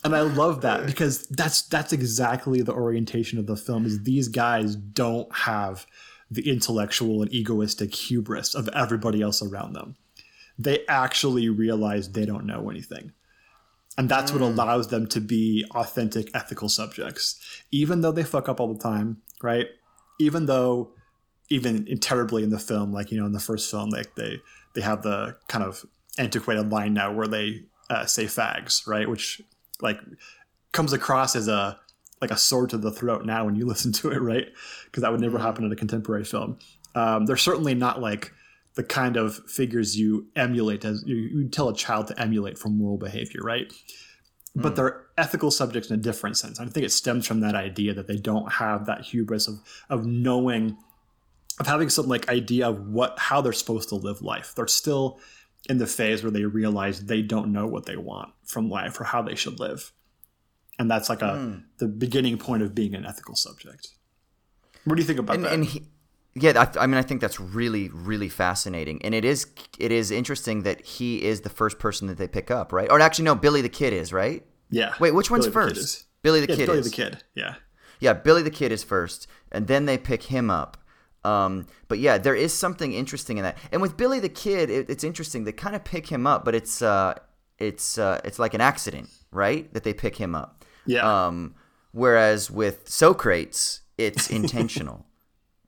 and 0.02 0.16
I 0.16 0.22
love 0.22 0.62
that 0.62 0.86
because 0.86 1.26
that's 1.28 1.62
that's 1.62 1.92
exactly 1.92 2.62
the 2.62 2.72
orientation 2.72 3.38
of 3.38 3.46
the 3.46 3.56
film. 3.56 3.84
Is 3.86 4.02
these 4.02 4.28
guys 4.28 4.74
don't 4.76 5.32
have 5.34 5.86
the 6.30 6.50
intellectual 6.50 7.22
and 7.22 7.32
egoistic 7.32 7.94
hubris 7.94 8.54
of 8.54 8.68
everybody 8.68 9.22
else 9.22 9.42
around 9.42 9.74
them. 9.74 9.96
They 10.58 10.84
actually 10.88 11.48
realize 11.48 12.10
they 12.10 12.24
don't 12.26 12.46
know 12.46 12.70
anything. 12.70 13.12
And 13.96 14.08
that's 14.08 14.32
what 14.32 14.40
allows 14.40 14.88
them 14.88 15.06
to 15.08 15.20
be 15.20 15.64
authentic 15.70 16.30
ethical 16.34 16.68
subjects. 16.68 17.38
Even 17.70 18.00
though 18.00 18.12
they 18.12 18.24
fuck 18.24 18.48
up 18.48 18.58
all 18.58 18.72
the 18.72 18.82
time, 18.82 19.22
right? 19.42 19.66
Even 20.18 20.46
though 20.46 20.92
even 21.48 21.86
in- 21.86 21.98
terribly 21.98 22.42
in 22.42 22.50
the 22.50 22.58
film, 22.58 22.92
like 22.92 23.12
you 23.12 23.20
know, 23.20 23.26
in 23.26 23.32
the 23.32 23.40
first 23.40 23.70
film, 23.70 23.90
like 23.90 24.14
they 24.16 24.40
they 24.74 24.80
have 24.80 25.02
the 25.02 25.36
kind 25.48 25.64
of 25.64 25.84
antiquated 26.18 26.70
line 26.70 26.94
now 26.94 27.12
where 27.12 27.28
they 27.28 27.62
uh, 27.90 28.06
say 28.06 28.24
fags, 28.24 28.86
right? 28.86 29.08
Which 29.08 29.40
like 29.80 30.00
comes 30.72 30.92
across 30.92 31.36
as 31.36 31.48
a 31.48 31.78
like 32.20 32.30
a 32.30 32.36
sword 32.36 32.70
to 32.70 32.78
the 32.78 32.90
throat 32.90 33.24
now 33.24 33.44
when 33.44 33.54
you 33.54 33.66
listen 33.72 33.92
to 33.92 34.10
it, 34.10 34.20
right? 34.20 34.46
Because 34.86 35.02
that 35.02 35.12
would 35.12 35.20
never 35.20 35.38
happen 35.38 35.64
in 35.64 35.72
a 35.72 35.76
contemporary 35.76 36.24
film. 36.24 36.58
Um, 36.94 37.26
they're 37.26 37.36
certainly 37.36 37.74
not 37.74 38.00
like 38.00 38.32
the 38.74 38.82
kind 38.82 39.16
of 39.16 39.36
figures 39.48 39.96
you 39.96 40.26
emulate 40.34 40.84
as 40.84 41.04
you, 41.06 41.48
tell 41.48 41.68
a 41.68 41.74
child 41.74 42.08
to 42.08 42.20
emulate 42.20 42.58
from 42.58 42.76
moral 42.76 42.98
behavior, 42.98 43.40
right? 43.42 43.72
But 44.56 44.70
hmm. 44.70 44.74
they're 44.74 45.06
ethical 45.16 45.50
subjects 45.50 45.90
in 45.90 45.98
a 45.98 46.02
different 46.02 46.36
sense. 46.36 46.58
I 46.58 46.66
think 46.66 46.84
it 46.84 46.90
stems 46.92 47.26
from 47.26 47.40
that 47.40 47.54
idea 47.54 47.94
that 47.94 48.08
they 48.08 48.16
don't 48.16 48.52
have 48.52 48.86
that 48.86 49.02
hubris 49.02 49.48
of 49.48 49.60
of 49.88 50.04
knowing, 50.04 50.76
of 51.60 51.66
having 51.66 51.88
some 51.88 52.06
like 52.06 52.28
idea 52.28 52.68
of 52.68 52.88
what 52.88 53.18
how 53.18 53.40
they're 53.40 53.52
supposed 53.52 53.88
to 53.90 53.96
live 53.96 54.22
life. 54.22 54.54
They're 54.56 54.66
still 54.66 55.20
in 55.68 55.78
the 55.78 55.86
phase 55.86 56.22
where 56.22 56.32
they 56.32 56.44
realize 56.44 57.06
they 57.06 57.22
don't 57.22 57.52
know 57.52 57.66
what 57.66 57.86
they 57.86 57.96
want 57.96 58.32
from 58.44 58.68
life 58.68 59.00
or 59.00 59.04
how 59.04 59.22
they 59.22 59.34
should 59.34 59.60
live, 59.60 59.92
and 60.78 60.90
that's 60.90 61.08
like 61.08 61.22
a 61.22 61.36
hmm. 61.36 61.58
the 61.78 61.86
beginning 61.86 62.38
point 62.38 62.62
of 62.62 62.74
being 62.74 62.94
an 62.94 63.06
ethical 63.06 63.36
subject. 63.36 63.88
What 64.84 64.96
do 64.96 65.00
you 65.00 65.06
think 65.06 65.18
about 65.20 65.36
and, 65.36 65.44
that? 65.44 65.52
and 65.52 65.64
he, 65.64 65.82
yeah, 66.34 66.68
I, 66.76 66.84
I 66.84 66.86
mean, 66.86 66.96
I 66.98 67.02
think 67.02 67.20
that's 67.20 67.38
really, 67.38 67.88
really 67.90 68.28
fascinating, 68.28 69.00
and 69.02 69.14
it 69.14 69.24
is, 69.24 69.46
it 69.78 69.92
is 69.92 70.10
interesting 70.10 70.62
that 70.64 70.84
he 70.84 71.22
is 71.22 71.42
the 71.42 71.50
first 71.50 71.78
person 71.78 72.08
that 72.08 72.18
they 72.18 72.28
pick 72.28 72.50
up, 72.50 72.72
right? 72.72 72.90
Or 72.90 73.00
actually, 73.00 73.24
no, 73.26 73.34
Billy 73.34 73.60
the 73.62 73.68
Kid 73.68 73.92
is 73.92 74.12
right. 74.12 74.44
yeah. 74.70 74.94
Wait, 75.00 75.12
which 75.14 75.30
one's 75.30 75.46
Billy 75.46 75.52
the 75.54 75.68
Kid 75.68 75.76
first? 75.76 75.80
is- 75.80 76.04
Billy 76.22 76.40
the 76.40 76.48
yeah, 76.52 76.56
Kid 76.56 76.66
Billy 76.66 76.78
is. 76.78 76.90
the 76.90 76.96
Kid. 76.96 77.22
Yeah. 77.34 77.54
Yeah, 78.00 78.14
Billy 78.14 78.42
the 78.42 78.50
Kid 78.50 78.72
is 78.72 78.82
first, 78.82 79.26
and 79.52 79.66
then 79.66 79.84
they 79.84 79.98
pick 79.98 80.24
him 80.24 80.50
up. 80.50 80.76
Um, 81.22 81.66
but 81.88 81.98
yeah, 81.98 82.18
there 82.18 82.34
is 82.34 82.52
something 82.52 82.92
interesting 82.92 83.38
in 83.38 83.44
that. 83.44 83.56
And 83.72 83.80
with 83.80 83.96
Billy 83.96 84.20
the 84.20 84.28
Kid, 84.28 84.68
it, 84.70 84.90
it's 84.90 85.04
interesting. 85.04 85.44
They 85.44 85.52
kind 85.52 85.76
of 85.76 85.84
pick 85.84 86.06
him 86.08 86.26
up, 86.26 86.44
but 86.44 86.54
it's 86.54 86.82
uh, 86.82 87.14
it's 87.58 87.96
uh, 87.98 88.20
it's 88.24 88.38
like 88.38 88.52
an 88.54 88.60
accident, 88.60 89.08
right? 89.30 89.72
That 89.72 89.84
they 89.84 89.94
pick 89.94 90.16
him 90.16 90.34
up. 90.34 90.64
Yeah. 90.86 91.26
Um, 91.26 91.54
whereas 91.92 92.50
with 92.50 92.88
Socrates, 92.88 93.80
it's 93.96 94.28
intentional, 94.40 95.06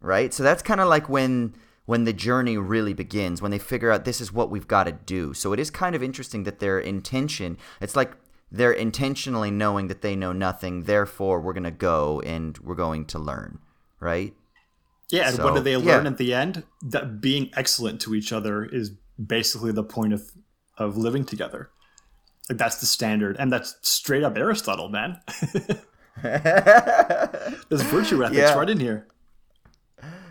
right? 0.01 0.33
So 0.33 0.43
that's 0.43 0.63
kind 0.63 0.81
of 0.81 0.89
like 0.89 1.09
when 1.09 1.55
when 1.87 2.05
the 2.05 2.13
journey 2.13 2.59
really 2.59 2.93
begins, 2.93 3.41
when 3.41 3.53
they 3.53 3.59
figure 3.61 3.93
out 3.93 4.05
this 4.05 4.21
is 4.21 4.33
what 4.33 4.51
we've 4.51 4.67
got 4.67 4.85
to 4.85 4.93
do. 4.93 5.33
So 5.33 5.53
it 5.53 5.61
is 5.61 5.71
kind 5.71 5.95
of 5.95 6.03
interesting 6.03 6.43
that 6.43 6.59
their 6.59 6.81
intention, 6.81 7.57
it's 7.81 7.95
like 7.95 8.17
they're 8.51 8.73
intentionally 8.73 9.53
knowing 9.53 9.87
that 9.87 10.03
they 10.03 10.17
know 10.17 10.33
nothing, 10.33 10.83
therefore 10.83 11.41
we're 11.41 11.53
going 11.53 11.63
to 11.63 11.71
go 11.71 12.21
and 12.23 12.59
we're 12.59 12.75
going 12.75 13.05
to 13.07 13.21
learn, 13.21 13.61
right? 14.01 14.35
Yeah, 15.11 15.29
and 15.29 15.37
So, 15.37 15.45
what 15.45 15.55
do 15.55 15.61
they 15.61 15.77
learn 15.77 16.05
yeah. 16.05 16.11
at 16.11 16.19
the 16.19 16.35
end? 16.35 16.65
That 16.83 17.21
being 17.21 17.51
excellent 17.57 18.01
to 18.03 18.15
each 18.17 18.33
other 18.33 18.65
is 18.65 18.91
basically 19.25 19.71
the 19.73 19.85
point 19.85 20.13
of 20.13 20.33
of 20.79 20.97
living 20.97 21.25
together. 21.25 21.71
Like 22.49 22.59
that's 22.59 22.77
the 22.79 22.87
standard, 22.87 23.37
and 23.39 23.53
that's 23.53 23.77
straight 23.83 24.25
up 24.25 24.37
Aristotle, 24.37 24.89
man. 24.89 25.21
There's 26.23 27.83
virtue 27.83 28.25
ethics 28.25 28.39
Yeah. 28.39 28.55
right 28.55 28.69
in 28.69 28.81
here. 28.81 29.07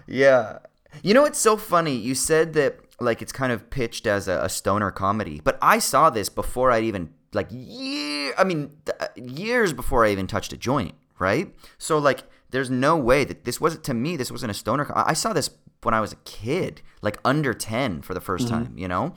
Yeah. 0.07 0.59
You 1.03 1.13
know 1.13 1.25
it's 1.25 1.39
so 1.39 1.57
funny? 1.57 1.95
You 1.95 2.15
said 2.15 2.53
that 2.53 2.79
like 2.99 3.21
it's 3.21 3.31
kind 3.31 3.51
of 3.51 3.69
pitched 3.69 4.07
as 4.07 4.27
a, 4.27 4.39
a 4.43 4.49
stoner 4.49 4.91
comedy, 4.91 5.41
but 5.43 5.57
I 5.61 5.79
saw 5.79 6.09
this 6.09 6.29
before 6.29 6.71
I'd 6.71 6.83
even 6.83 7.09
like 7.33 7.47
year. 7.51 8.33
I 8.37 8.43
mean, 8.43 8.71
th- 8.85 8.97
uh, 8.99 9.07
years 9.15 9.73
before 9.73 10.05
I 10.05 10.11
even 10.11 10.27
touched 10.27 10.53
a 10.53 10.57
joint, 10.57 10.95
right? 11.19 11.53
So 11.77 11.97
like, 11.97 12.23
there's 12.51 12.69
no 12.69 12.95
way 12.95 13.25
that 13.25 13.43
this 13.43 13.59
wasn't 13.59 13.83
to 13.85 13.93
me. 13.93 14.15
This 14.15 14.31
wasn't 14.31 14.51
a 14.51 14.53
stoner. 14.53 14.85
Com- 14.85 14.97
I 14.97 15.09
I 15.09 15.13
saw 15.13 15.33
this 15.33 15.49
when 15.83 15.93
I 15.93 15.99
was 15.99 16.13
a 16.13 16.17
kid, 16.17 16.81
like 17.01 17.19
under 17.25 17.53
ten 17.53 18.01
for 18.01 18.13
the 18.13 18.21
1st 18.21 18.49
time. 18.49 18.73
You 18.77 18.87
know. 18.87 19.13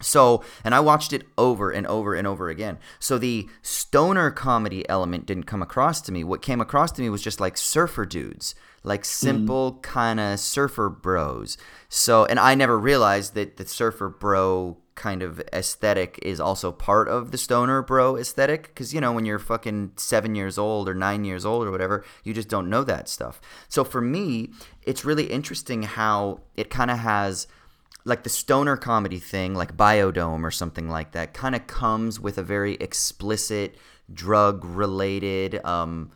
So, 0.00 0.42
and 0.64 0.74
I 0.74 0.80
watched 0.80 1.12
it 1.12 1.22
over 1.38 1.70
and 1.70 1.86
over 1.86 2.14
and 2.14 2.26
over 2.26 2.48
again. 2.48 2.78
So 2.98 3.18
the 3.18 3.48
stoner 3.62 4.32
comedy 4.32 4.88
element 4.88 5.26
didn't 5.26 5.44
come 5.44 5.62
across 5.62 6.00
to 6.02 6.12
me. 6.12 6.24
What 6.24 6.42
came 6.42 6.60
across 6.60 6.90
to 6.92 7.02
me 7.02 7.08
was 7.08 7.22
just 7.22 7.40
like 7.40 7.56
surfer 7.56 8.04
dudes, 8.04 8.56
like 8.82 9.04
simple 9.04 9.78
kind 9.82 10.18
of 10.18 10.38
surfer 10.40 10.88
bros. 10.88 11.56
So, 11.88 12.24
and 12.24 12.38
I 12.38 12.54
never 12.54 12.78
realized 12.78 13.34
that 13.34 13.56
the 13.56 13.66
surfer 13.66 14.08
bro 14.08 14.78
kind 14.94 15.22
of 15.22 15.40
aesthetic 15.52 16.18
is 16.20 16.38
also 16.38 16.70
part 16.70 17.08
of 17.08 17.30
the 17.30 17.38
stoner 17.38 17.80
bro 17.80 18.14
aesthetic 18.16 18.64
because 18.64 18.92
you 18.92 19.00
know 19.00 19.10
when 19.10 19.24
you're 19.24 19.38
fucking 19.38 19.90
7 19.96 20.34
years 20.34 20.58
old 20.58 20.86
or 20.86 20.92
9 20.92 21.24
years 21.24 21.46
old 21.46 21.66
or 21.66 21.70
whatever 21.70 22.04
you 22.24 22.34
just 22.34 22.50
don't 22.50 22.68
know 22.68 22.84
that 22.84 23.08
stuff 23.08 23.40
so 23.70 23.84
for 23.84 24.02
me 24.02 24.50
it's 24.82 25.02
really 25.02 25.24
interesting 25.24 25.84
how 25.84 26.40
it 26.58 26.68
kind 26.68 26.90
of 26.90 26.98
has 26.98 27.46
like 28.04 28.22
the 28.24 28.28
stoner 28.28 28.76
comedy 28.76 29.18
thing, 29.18 29.54
like 29.54 29.76
Bio-Dome 29.76 30.44
or 30.44 30.50
something 30.50 30.88
like 30.88 31.12
that, 31.12 31.34
kind 31.34 31.54
of 31.54 31.66
comes 31.66 32.18
with 32.18 32.38
a 32.38 32.42
very 32.42 32.74
explicit 32.74 33.76
drug 34.12 34.64
related 34.64 35.64
um, 35.64 36.10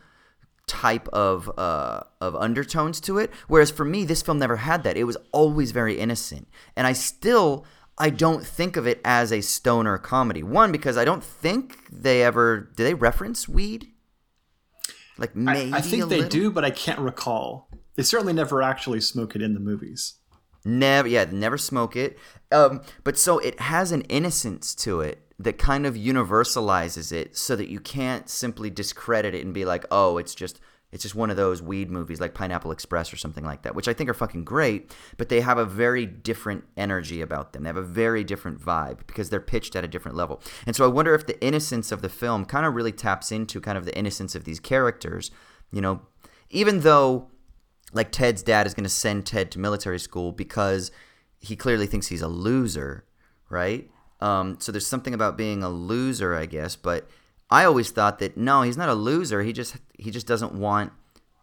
type 0.67 1.09
of 1.09 1.51
uh, 1.59 2.01
of 2.21 2.35
undertones 2.37 3.01
to 3.03 3.19
it. 3.19 3.31
Whereas 3.49 3.71
for 3.71 3.85
me, 3.85 4.05
this 4.05 4.23
film 4.23 4.39
never 4.39 4.57
had 4.57 4.83
that. 4.85 4.97
It 4.97 5.05
was 5.05 5.17
always 5.33 5.73
very 5.73 5.99
innocent, 5.99 6.49
and 6.77 6.87
I 6.87 6.93
still. 6.93 7.65
I 7.99 8.11
don't 8.11 8.47
think 8.47 8.77
of 8.77 8.87
it 8.87 9.01
as 9.07 9.33
a 9.33 9.41
stoner 9.41 9.97
comedy. 9.97 10.43
One, 10.43 10.71
because 10.71 10.99
I 10.99 11.07
don't 11.07 11.25
think 11.25 11.89
they 11.91 12.23
ever 12.23 12.71
do 12.77 12.85
they 12.85 12.93
reference 12.93 13.49
weed. 13.49 13.89
Like 15.17 15.31
I, 15.31 15.39
maybe 15.39 15.73
I 15.73 15.81
think 15.81 16.03
a 16.03 16.07
they 16.07 16.17
little? 16.17 16.29
do, 16.29 16.51
but 16.51 16.63
I 16.63 16.71
can't 16.71 16.99
recall. 16.99 17.71
They 17.95 18.03
certainly 18.03 18.35
never 18.35 18.61
actually 18.61 19.01
smoke 19.01 19.35
it 19.35 19.41
in 19.41 19.55
the 19.55 19.61
movies. 19.61 20.15
Never, 20.63 21.09
yeah, 21.09 21.25
never 21.31 21.57
smoke 21.57 21.97
it. 21.97 22.19
Um, 22.53 22.83
but 23.03 23.17
so 23.17 23.39
it 23.39 23.61
has 23.61 23.93
an 23.93 24.03
innocence 24.03 24.75
to 24.75 25.01
it 25.01 25.26
that 25.39 25.59
kind 25.59 25.87
of 25.87 25.95
universalizes 25.95 27.13
it, 27.13 27.37
so 27.37 27.57
that 27.57 27.69
you 27.69 27.81
can't 27.81 28.29
simply 28.29 28.71
discredit 28.71 29.35
it 29.35 29.45
and 29.45 29.53
be 29.53 29.65
like, 29.65 29.85
oh, 29.91 30.19
it's 30.19 30.35
just 30.35 30.61
it's 30.93 31.03
just 31.03 31.15
one 31.15 31.31
of 31.31 31.37
those 31.37 31.61
weed 31.61 31.91
movies 31.91 32.21
like 32.21 32.33
Pineapple 32.33 32.71
Express 32.71 33.13
or 33.13 33.17
something 33.17 33.45
like 33.45 33.63
that, 33.63 33.75
which 33.75 33.89
I 33.89 33.93
think 33.93 34.09
are 34.09 34.15
fucking 34.15 34.45
great. 34.45 34.95
But 35.17 35.29
they 35.29 35.41
have 35.41 35.59
a 35.59 35.65
very 35.65 36.07
different 36.07 36.65
energy 36.77 37.21
about 37.21 37.53
them. 37.53 37.65
They 37.65 37.69
have 37.69 37.77
a 37.77 37.83
very 37.83 38.23
different 38.23 38.61
vibe 38.61 39.07
because 39.07 39.29
they're 39.29 39.41
pitched 39.41 39.75
at 39.75 39.85
a 39.85 39.89
different 39.89 40.17
level. 40.17 40.41
And 40.65 40.77
so 40.77 40.85
I 40.85 40.89
wonder 40.89 41.15
if 41.15 41.27
the 41.27 41.39
innocence 41.45 41.91
of 41.91 42.03
the 42.03 42.09
film 42.09 42.45
kind 42.45 42.65
of 42.65 42.75
really 42.75 42.93
taps 42.93 43.33
into 43.33 43.61
kind 43.61 43.77
of 43.77 43.85
the 43.85 43.99
innocence 43.99 44.35
of 44.35 44.45
these 44.45 44.61
characters. 44.61 45.31
You 45.73 45.81
know, 45.81 46.03
even 46.51 46.81
though 46.81 47.29
like 47.93 48.13
Ted's 48.13 48.43
dad 48.43 48.67
is 48.67 48.75
going 48.75 48.85
to 48.85 48.91
send 48.91 49.27
Ted 49.27 49.51
to 49.53 49.59
military 49.59 49.99
school 49.99 50.33
because 50.33 50.91
he 51.41 51.57
clearly 51.57 51.87
thinks 51.87 52.07
he's 52.07 52.23
a 52.23 52.29
loser, 52.29 53.05
right? 53.51 53.91
Um, 54.21 54.59
so 54.61 54.73
there's 54.73 54.87
something 54.87 55.15
about 55.15 55.37
being 55.37 55.63
a 55.63 55.69
loser, 55.69 56.35
I 56.35 56.47
guess. 56.47 56.77
But 56.77 57.09
I 57.51 57.65
always 57.65 57.91
thought 57.91 58.19
that 58.21 58.37
no, 58.37 58.63
he's 58.63 58.77
not 58.77 58.89
a 58.89 58.95
loser. 58.95 59.43
He 59.43 59.53
just 59.53 59.77
he 59.99 60.11
just 60.11 60.27
doesn't 60.27 60.55
want, 60.55 60.93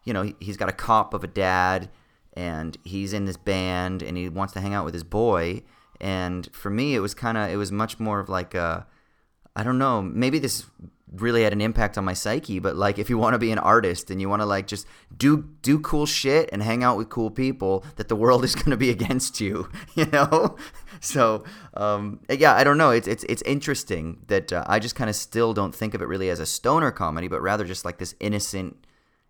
you 0.04 0.12
know, 0.12 0.22
he, 0.22 0.36
he's 0.40 0.56
got 0.56 0.68
a 0.68 0.72
cop 0.72 1.14
of 1.14 1.24
a 1.24 1.28
dad, 1.28 1.88
and 2.34 2.76
he's 2.84 3.12
in 3.12 3.24
this 3.24 3.36
band, 3.36 4.02
and 4.02 4.16
he 4.16 4.28
wants 4.28 4.52
to 4.54 4.60
hang 4.60 4.74
out 4.74 4.84
with 4.84 4.94
his 4.94 5.04
boy. 5.04 5.62
And 6.00 6.48
for 6.52 6.70
me, 6.70 6.94
it 6.94 7.00
was 7.00 7.14
kind 7.14 7.38
of 7.38 7.50
it 7.50 7.56
was 7.56 7.72
much 7.72 7.98
more 8.00 8.20
of 8.20 8.28
like 8.28 8.54
a, 8.54 8.86
I 9.54 9.62
don't 9.62 9.78
know, 9.78 10.02
maybe 10.02 10.38
this 10.38 10.66
really 11.20 11.42
had 11.44 11.52
an 11.52 11.60
impact 11.60 11.96
on 11.96 12.04
my 12.04 12.12
psyche 12.12 12.58
but 12.58 12.76
like 12.76 12.98
if 12.98 13.08
you 13.08 13.16
want 13.16 13.34
to 13.34 13.38
be 13.38 13.52
an 13.52 13.58
artist 13.58 14.10
and 14.10 14.20
you 14.20 14.28
want 14.28 14.42
to 14.42 14.46
like 14.46 14.66
just 14.66 14.86
do 15.16 15.48
do 15.62 15.78
cool 15.78 16.06
shit 16.06 16.48
and 16.52 16.62
hang 16.62 16.82
out 16.82 16.96
with 16.96 17.08
cool 17.08 17.30
people 17.30 17.84
that 17.96 18.08
the 18.08 18.16
world 18.16 18.44
is 18.44 18.54
going 18.54 18.70
to 18.70 18.76
be 18.76 18.90
against 18.98 19.40
you 19.40 19.68
you 19.94 20.06
know 20.06 20.56
so 21.04 21.44
um 21.74 22.20
yeah 22.28 22.54
i 22.54 22.64
don't 22.64 22.78
know 22.78 22.90
it's 22.90 23.06
it's 23.06 23.24
it's 23.24 23.42
interesting 23.42 24.22
that 24.28 24.52
uh, 24.52 24.64
i 24.66 24.78
just 24.78 24.94
kind 24.94 25.10
of 25.10 25.16
still 25.16 25.52
don't 25.52 25.74
think 25.74 25.94
of 25.94 26.02
it 26.02 26.08
really 26.08 26.30
as 26.30 26.40
a 26.40 26.46
stoner 26.46 26.90
comedy 26.90 27.28
but 27.28 27.40
rather 27.40 27.64
just 27.64 27.84
like 27.84 27.98
this 27.98 28.14
innocent 28.20 28.86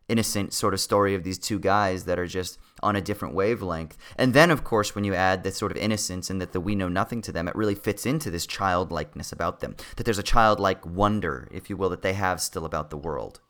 innocent 0.09 0.53
sort 0.53 0.75
of 0.75 0.81
story 0.81 1.14
of 1.14 1.22
these 1.25 1.39
two 1.39 1.59
guys 1.59 2.05
that 2.05 2.18
are 2.18 2.27
just 2.27 2.59
on 2.83 2.97
a 2.97 3.01
different 3.01 3.35
wavelength. 3.35 3.97
And 4.16 4.35
then, 4.35 4.51
of 4.51 4.64
course, 4.64 4.95
when 4.95 5.05
you 5.05 5.14
add 5.14 5.43
that 5.45 5.55
sort 5.55 5.72
of 5.72 5.79
innocence 5.79 6.31
and 6.31 6.41
that 6.41 6.53
the 6.53 6.61
we 6.61 6.75
know 6.75 6.89
nothing 6.89 7.22
to 7.22 7.33
them, 7.33 7.49
it 7.49 7.55
really 7.55 7.75
fits 7.75 8.05
into 8.05 8.31
this 8.31 8.47
childlikeness 8.47 9.33
about 9.33 9.61
them. 9.61 9.77
That 9.97 10.05
there's 10.05 10.18
a 10.18 10.22
childlike 10.22 10.85
wonder, 10.85 11.49
if 11.51 11.70
you 11.70 11.77
will, 11.77 11.89
that 11.91 12.03
they 12.03 12.12
have 12.12 12.41
still 12.41 12.64
about 12.64 12.91
the 12.91 12.97
world. 12.97 13.41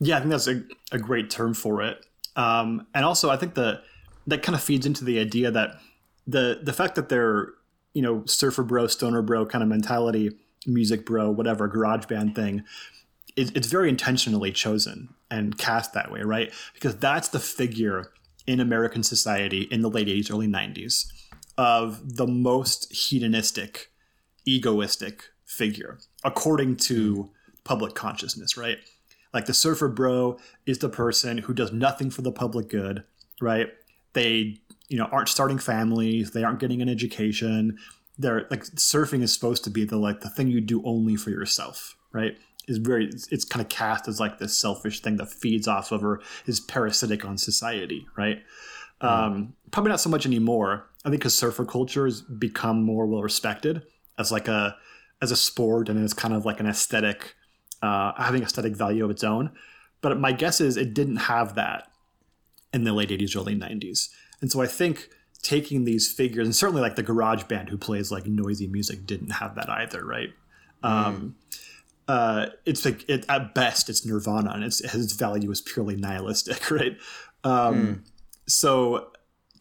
Yeah, 0.00 0.16
I 0.16 0.20
think 0.20 0.30
that's 0.30 0.48
a, 0.48 0.62
a 0.90 0.98
great 0.98 1.30
term 1.30 1.54
for 1.54 1.82
it. 1.82 2.04
Um, 2.34 2.86
and 2.94 3.04
also, 3.04 3.30
I 3.30 3.36
think 3.36 3.54
the 3.54 3.80
that 4.26 4.42
kind 4.42 4.56
of 4.56 4.62
feeds 4.62 4.86
into 4.86 5.04
the 5.04 5.20
idea 5.20 5.50
that 5.50 5.76
the 6.26 6.60
the 6.62 6.72
fact 6.72 6.94
that 6.94 7.08
they're 7.08 7.48
you 7.92 8.02
know 8.02 8.24
surfer 8.26 8.62
bro, 8.62 8.86
stoner 8.86 9.22
bro 9.22 9.46
kind 9.46 9.62
of 9.62 9.68
mentality, 9.68 10.32
music 10.66 11.06
bro, 11.06 11.30
whatever 11.30 11.68
garage 11.68 12.06
band 12.06 12.34
thing, 12.34 12.64
it, 13.36 13.56
it's 13.56 13.68
very 13.68 13.88
intentionally 13.88 14.52
chosen 14.52 15.08
and 15.30 15.58
cast 15.58 15.92
that 15.94 16.10
way, 16.10 16.22
right? 16.22 16.52
Because 16.74 16.96
that's 16.96 17.28
the 17.28 17.40
figure 17.40 18.12
in 18.46 18.60
American 18.60 19.02
society 19.02 19.62
in 19.70 19.80
the 19.80 19.90
late 19.90 20.06
80s, 20.06 20.30
early 20.30 20.46
90s 20.46 21.06
of 21.56 22.16
the 22.16 22.26
most 22.26 22.92
hedonistic, 22.92 23.90
egoistic 24.46 25.24
figure, 25.44 25.98
according 26.24 26.76
to 26.76 27.14
hmm. 27.14 27.28
public 27.64 27.94
consciousness, 27.94 28.56
right? 28.56 28.78
Like 29.32 29.46
the 29.46 29.54
surfer 29.54 29.88
bro 29.88 30.38
is 30.66 30.78
the 30.78 30.88
person 30.88 31.38
who 31.38 31.54
does 31.54 31.72
nothing 31.72 32.10
for 32.10 32.22
the 32.22 32.32
public 32.32 32.68
good, 32.68 33.04
right? 33.40 33.68
They, 34.12 34.60
you 34.88 34.98
know, 34.98 35.04
aren't 35.06 35.28
starting 35.28 35.58
families, 35.58 36.32
they 36.32 36.44
aren't 36.44 36.60
getting 36.60 36.82
an 36.82 36.88
education. 36.88 37.78
They're 38.18 38.46
like 38.50 38.64
surfing 38.64 39.22
is 39.22 39.32
supposed 39.32 39.64
to 39.64 39.70
be 39.70 39.84
the 39.84 39.96
like 39.96 40.20
the 40.20 40.30
thing 40.30 40.48
you 40.48 40.60
do 40.60 40.82
only 40.84 41.16
for 41.16 41.30
yourself, 41.30 41.96
right? 42.12 42.36
Is 42.68 42.78
very 42.78 43.06
it's, 43.06 43.30
it's 43.32 43.44
kind 43.44 43.62
of 43.62 43.68
cast 43.68 44.08
as 44.08 44.20
like 44.20 44.38
this 44.38 44.56
selfish 44.56 45.00
thing 45.00 45.16
that 45.16 45.30
feeds 45.30 45.66
off 45.66 45.92
of 45.92 46.04
or 46.04 46.20
is 46.46 46.60
parasitic 46.60 47.24
on 47.24 47.38
society, 47.38 48.06
right? 48.16 48.42
Um, 49.00 49.54
probably 49.70 49.90
not 49.90 50.00
so 50.00 50.08
much 50.08 50.24
anymore. 50.24 50.88
I 51.04 51.10
think 51.10 51.20
because 51.20 51.36
surfer 51.36 51.64
culture 51.64 52.06
has 52.06 52.22
become 52.22 52.82
more 52.82 53.06
well 53.06 53.22
respected 53.22 53.82
as 54.18 54.32
like 54.32 54.48
a 54.48 54.76
as 55.20 55.30
a 55.30 55.36
sport 55.36 55.88
and 55.88 56.02
as 56.02 56.14
kind 56.14 56.34
of 56.34 56.44
like 56.44 56.60
an 56.60 56.66
aesthetic, 56.66 57.34
uh, 57.82 58.12
having 58.16 58.42
aesthetic 58.42 58.76
value 58.76 59.04
of 59.04 59.10
its 59.10 59.24
own. 59.24 59.50
But 60.00 60.18
my 60.20 60.32
guess 60.32 60.60
is 60.60 60.76
it 60.76 60.94
didn't 60.94 61.16
have 61.16 61.54
that 61.54 61.88
in 62.72 62.84
the 62.84 62.92
late 62.92 63.10
80s, 63.10 63.36
early 63.36 63.54
90s. 63.54 64.08
And 64.44 64.52
so 64.52 64.60
I 64.60 64.66
think 64.66 65.08
taking 65.40 65.86
these 65.86 66.12
figures, 66.12 66.46
and 66.46 66.54
certainly 66.54 66.82
like 66.82 66.96
the 66.96 67.02
garage 67.02 67.44
band 67.44 67.70
who 67.70 67.78
plays 67.78 68.12
like 68.12 68.26
noisy 68.26 68.66
music 68.66 69.06
didn't 69.06 69.30
have 69.30 69.54
that 69.54 69.70
either, 69.70 70.04
right? 70.04 70.34
Um, 70.82 71.36
uh, 72.08 72.48
it's 72.66 72.84
like 72.84 73.08
it, 73.08 73.24
at 73.30 73.54
best 73.54 73.88
it's 73.88 74.04
Nirvana, 74.04 74.50
and 74.50 74.62
its 74.62 74.82
its 74.82 75.14
value 75.14 75.50
is 75.50 75.62
purely 75.62 75.96
nihilistic, 75.96 76.70
right? 76.78 76.98
Um, 77.42 78.04
So 78.44 79.12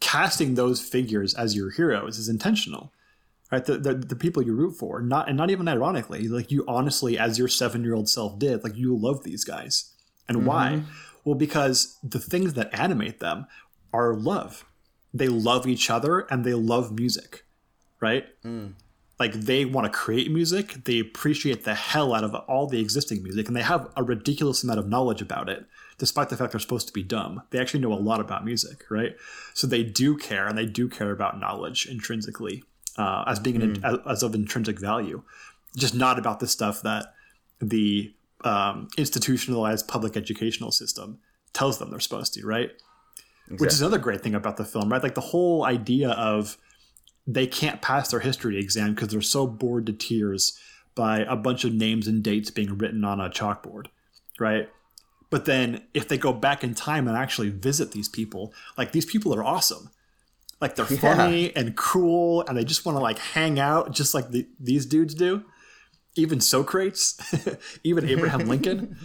casting 0.01 0.55
those 0.55 0.81
figures 0.81 1.33
as 1.33 1.55
your 1.55 1.71
heroes 1.71 2.17
is 2.17 2.27
intentional, 2.27 2.91
right? 3.53 3.63
The, 3.63 3.77
the 3.77 3.93
the 3.93 4.17
people 4.17 4.43
you 4.43 4.53
root 4.53 4.73
for, 4.73 5.01
not 5.01 5.29
and 5.29 5.37
not 5.37 5.49
even 5.49 5.69
ironically, 5.69 6.27
like 6.27 6.51
you 6.51 6.65
honestly, 6.67 7.17
as 7.17 7.39
your 7.39 7.47
seven 7.47 7.85
year 7.85 7.93
old 7.93 8.09
self 8.09 8.37
did, 8.37 8.65
like 8.65 8.75
you 8.75 8.97
love 8.97 9.23
these 9.23 9.45
guys, 9.45 9.93
and 10.27 10.45
why? 10.45 10.83
Well, 11.23 11.35
because 11.35 11.97
the 12.03 12.19
things 12.19 12.55
that 12.55 12.77
animate 12.77 13.21
them 13.21 13.47
are 13.93 14.13
love. 14.13 14.65
They 15.13 15.27
love 15.27 15.67
each 15.67 15.89
other 15.89 16.21
and 16.29 16.43
they 16.43 16.53
love 16.53 16.91
music, 16.91 17.45
right? 17.99 18.25
like 19.19 19.33
they 19.33 19.63
want 19.63 19.85
to 19.85 19.97
create 19.97 20.31
music 20.31 20.83
they 20.85 20.99
appreciate 20.99 21.63
the 21.63 21.75
hell 21.75 22.13
out 22.13 22.23
of 22.23 22.33
all 22.33 22.67
the 22.67 22.79
existing 22.79 23.21
music 23.23 23.47
and 23.47 23.55
they 23.55 23.61
have 23.61 23.87
a 23.95 24.03
ridiculous 24.03 24.63
amount 24.63 24.79
of 24.79 24.87
knowledge 24.89 25.21
about 25.21 25.47
it 25.49 25.65
despite 25.97 26.29
the 26.29 26.35
fact 26.35 26.51
they're 26.51 26.59
supposed 26.59 26.87
to 26.87 26.93
be 26.93 27.03
dumb. 27.03 27.41
They 27.51 27.59
actually 27.59 27.79
know 27.81 27.93
a 27.93 27.95
lot 27.95 28.19
about 28.19 28.43
music 28.43 28.83
right? 28.89 29.15
So 29.53 29.67
they 29.67 29.83
do 29.83 30.17
care 30.17 30.47
and 30.47 30.57
they 30.57 30.65
do 30.65 30.89
care 30.89 31.11
about 31.11 31.39
knowledge 31.39 31.85
intrinsically 31.85 32.63
uh, 32.97 33.23
as 33.27 33.39
being 33.39 33.61
an, 33.61 33.83
as, 33.85 33.99
as 34.07 34.23
of 34.23 34.35
intrinsic 34.35 34.79
value. 34.79 35.23
Just 35.77 35.95
not 35.95 36.19
about 36.19 36.39
the 36.39 36.47
stuff 36.47 36.81
that 36.81 37.13
the 37.59 38.13
um, 38.43 38.89
institutionalized 38.97 39.87
public 39.87 40.17
educational 40.17 40.71
system 40.71 41.19
tells 41.53 41.77
them 41.77 41.91
they're 41.91 41.99
supposed 41.99 42.33
to 42.33 42.45
right 42.45 42.71
which 43.49 43.73
is 43.73 43.81
another 43.81 43.97
great 43.97 44.21
thing 44.21 44.35
about 44.35 44.57
the 44.57 44.65
film 44.65 44.91
right 44.91 45.03
like 45.03 45.15
the 45.15 45.21
whole 45.21 45.65
idea 45.65 46.11
of 46.11 46.57
they 47.25 47.47
can't 47.47 47.81
pass 47.81 48.11
their 48.11 48.19
history 48.19 48.59
exam 48.59 48.93
because 48.93 49.09
they're 49.09 49.21
so 49.21 49.47
bored 49.47 49.85
to 49.85 49.93
tears 49.93 50.57
by 50.95 51.19
a 51.19 51.35
bunch 51.35 51.63
of 51.63 51.73
names 51.73 52.07
and 52.07 52.23
dates 52.23 52.51
being 52.51 52.77
written 52.77 53.03
on 53.03 53.19
a 53.19 53.29
chalkboard, 53.29 53.87
right? 54.39 54.69
But 55.29 55.45
then 55.45 55.83
if 55.93 56.07
they 56.07 56.17
go 56.17 56.33
back 56.33 56.63
in 56.63 56.75
time 56.75 57.07
and 57.07 57.17
actually 57.17 57.49
visit 57.49 57.91
these 57.91 58.09
people, 58.09 58.53
like 58.77 58.91
these 58.91 59.05
people 59.05 59.33
are 59.33 59.43
awesome. 59.43 59.89
Like 60.61 60.75
they're 60.75 60.85
funny 60.85 61.53
and 61.55 61.75
cool 61.75 62.45
and 62.47 62.57
they 62.57 62.63
just 62.63 62.85
want 62.85 62.97
to 62.97 63.01
like 63.01 63.17
hang 63.17 63.59
out 63.59 63.91
just 63.91 64.13
like 64.13 64.29
the, 64.29 64.47
these 64.59 64.85
dudes 64.85 65.13
do. 65.13 65.43
Even 66.15 66.39
Socrates, 66.39 67.17
even 67.83 68.07
Abraham 68.07 68.47
Lincoln, 68.47 68.97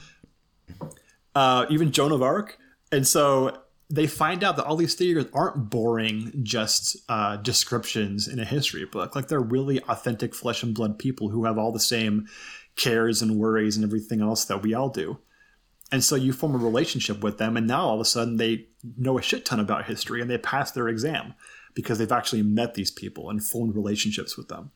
uh, 1.35 1.65
even 1.71 1.91
Joan 1.91 2.13
of 2.13 2.23
Arc. 2.23 2.59
And 2.93 3.07
so 3.07 3.57
they 3.91 4.07
find 4.07 4.45
out 4.45 4.57
that 4.57 4.67
all 4.67 4.77
these 4.77 4.95
figures 4.95 5.27
aren't 5.33 5.71
boring 5.71 6.33
just 6.43 6.97
uh, 7.09 7.37
descriptions 7.37 8.29
in 8.29 8.39
a 8.39 8.45
history 8.45 8.85
book. 8.85 9.17
Like 9.17 9.29
they're 9.29 9.41
really 9.41 9.83
authentic 9.85 10.35
flesh 10.35 10.63
and 10.63 10.75
blood 10.75 10.99
people 10.99 11.31
who 11.31 11.45
have 11.45 11.57
all 11.57 11.73
the 11.73 11.81
same 11.81 12.29
cares 12.77 13.23
and 13.23 13.39
worries 13.39 13.77
and 13.77 13.85
everything 13.85 14.21
else 14.21 14.45
that 14.45 14.63
we 14.63 14.75
all 14.75 14.91
do. 14.91 15.19
And 15.91 16.05
so 16.05 16.17
you 16.17 16.35
form 16.35 16.55
a 16.55 16.59
relationship 16.59 17.23
with 17.23 17.39
them, 17.39 17.57
and 17.57 17.67
now 17.67 17.87
all 17.87 17.95
of 17.95 18.01
a 18.01 18.05
sudden 18.05 18.37
they 18.37 18.67
know 18.99 19.19
a 19.19 19.23
shit 19.23 19.47
ton 19.47 19.59
about 19.59 19.87
history 19.87 20.21
and 20.21 20.31
they 20.31 20.37
pass 20.37 20.71
their 20.71 20.89
exam 20.89 21.35
because 21.75 21.99
they've 21.99 22.13
actually 22.13 22.43
met 22.43 22.75
these 22.75 22.91
people 22.91 23.31
and 23.31 23.43
formed 23.43 23.75
relationships 23.75 24.37
with 24.37 24.49
them. 24.49 24.71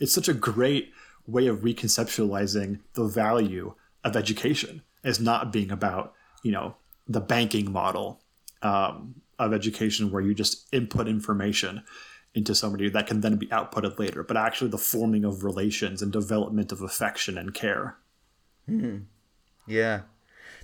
It's 0.00 0.14
such 0.14 0.28
a 0.28 0.34
great 0.34 0.92
way 1.26 1.48
of 1.48 1.60
reconceptualizing 1.60 2.78
the 2.94 3.04
value 3.04 3.74
of 4.04 4.16
education 4.16 4.82
as 5.02 5.18
not 5.18 5.52
being 5.52 5.72
about, 5.72 6.14
you 6.44 6.52
know, 6.52 6.76
the 7.08 7.20
banking 7.20 7.72
model 7.72 8.21
um, 8.62 9.16
of 9.38 9.52
education 9.52 10.10
where 10.10 10.22
you 10.22 10.34
just 10.34 10.66
input 10.72 11.08
information 11.08 11.82
into 12.34 12.54
somebody 12.54 12.88
that 12.88 13.06
can 13.06 13.20
then 13.20 13.36
be 13.36 13.46
outputted 13.48 13.98
later, 13.98 14.22
but 14.22 14.36
actually 14.36 14.70
the 14.70 14.78
forming 14.78 15.24
of 15.24 15.44
relations 15.44 16.00
and 16.00 16.12
development 16.12 16.72
of 16.72 16.80
affection 16.80 17.36
and 17.36 17.52
care. 17.52 17.98
Hmm. 18.66 19.00
Yeah, 19.66 20.02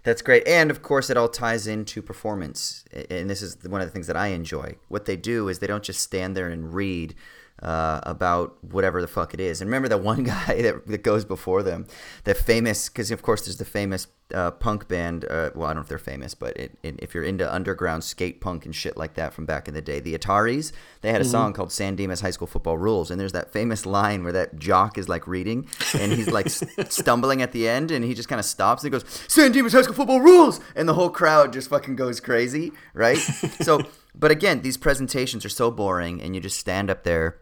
that's 0.02 0.22
great. 0.22 0.46
And 0.48 0.70
of 0.70 0.82
course, 0.82 1.10
it 1.10 1.16
all 1.16 1.28
ties 1.28 1.66
into 1.66 2.00
performance. 2.00 2.84
And 3.10 3.28
this 3.28 3.42
is 3.42 3.58
one 3.66 3.80
of 3.80 3.86
the 3.86 3.92
things 3.92 4.06
that 4.06 4.16
I 4.16 4.28
enjoy. 4.28 4.76
What 4.88 5.04
they 5.04 5.16
do 5.16 5.48
is 5.48 5.58
they 5.58 5.66
don't 5.66 5.84
just 5.84 6.00
stand 6.00 6.36
there 6.36 6.48
and 6.48 6.72
read 6.72 7.14
uh, 7.62 8.00
about 8.04 8.62
whatever 8.62 9.00
the 9.00 9.08
fuck 9.08 9.34
it 9.34 9.40
is. 9.40 9.60
And 9.60 9.68
remember 9.68 9.88
that 9.88 9.98
one 9.98 10.22
guy 10.24 10.62
that, 10.62 10.86
that 10.86 11.02
goes 11.02 11.24
before 11.24 11.62
them, 11.62 11.86
that 12.24 12.36
famous, 12.36 12.88
because 12.88 13.10
of 13.10 13.22
course 13.22 13.46
there's 13.46 13.56
the 13.56 13.64
famous 13.64 14.06
uh, 14.34 14.50
punk 14.50 14.88
band. 14.88 15.24
Uh, 15.24 15.50
well, 15.54 15.66
I 15.66 15.68
don't 15.68 15.76
know 15.76 15.82
if 15.82 15.88
they're 15.88 15.98
famous, 15.98 16.34
but 16.34 16.56
it, 16.56 16.78
it, 16.82 16.96
if 16.98 17.14
you're 17.14 17.24
into 17.24 17.52
underground 17.52 18.04
skate 18.04 18.40
punk 18.40 18.66
and 18.66 18.74
shit 18.74 18.96
like 18.96 19.14
that 19.14 19.32
from 19.32 19.46
back 19.46 19.68
in 19.68 19.74
the 19.74 19.82
day, 19.82 20.00
the 20.00 20.16
Ataris, 20.16 20.72
they 21.00 21.10
had 21.10 21.20
a 21.20 21.24
mm-hmm. 21.24 21.30
song 21.30 21.52
called 21.52 21.72
San 21.72 21.96
Dimas 21.96 22.20
High 22.20 22.30
School 22.30 22.46
Football 22.46 22.78
Rules. 22.78 23.10
And 23.10 23.20
there's 23.20 23.32
that 23.32 23.52
famous 23.52 23.86
line 23.86 24.22
where 24.22 24.32
that 24.32 24.58
jock 24.58 24.98
is 24.98 25.08
like 25.08 25.26
reading 25.26 25.66
and 25.98 26.12
he's 26.12 26.30
like 26.30 26.48
stumbling 26.88 27.42
at 27.42 27.52
the 27.52 27.68
end 27.68 27.90
and 27.90 28.04
he 28.04 28.14
just 28.14 28.28
kind 28.28 28.38
of 28.38 28.44
stops 28.44 28.82
and 28.82 28.92
goes, 28.92 29.04
San 29.28 29.52
Dimas 29.52 29.72
High 29.72 29.82
School 29.82 29.94
Football 29.94 30.20
Rules! 30.20 30.60
And 30.76 30.88
the 30.88 30.94
whole 30.94 31.10
crowd 31.10 31.52
just 31.52 31.70
fucking 31.70 31.96
goes 31.96 32.20
crazy, 32.20 32.72
right? 32.94 33.16
so, 33.60 33.80
but 34.14 34.30
again, 34.30 34.62
these 34.62 34.76
presentations 34.76 35.44
are 35.44 35.50
so 35.50 35.70
boring 35.70 36.20
and 36.20 36.34
you 36.34 36.40
just 36.40 36.58
stand 36.58 36.90
up 36.90 37.04
there 37.04 37.38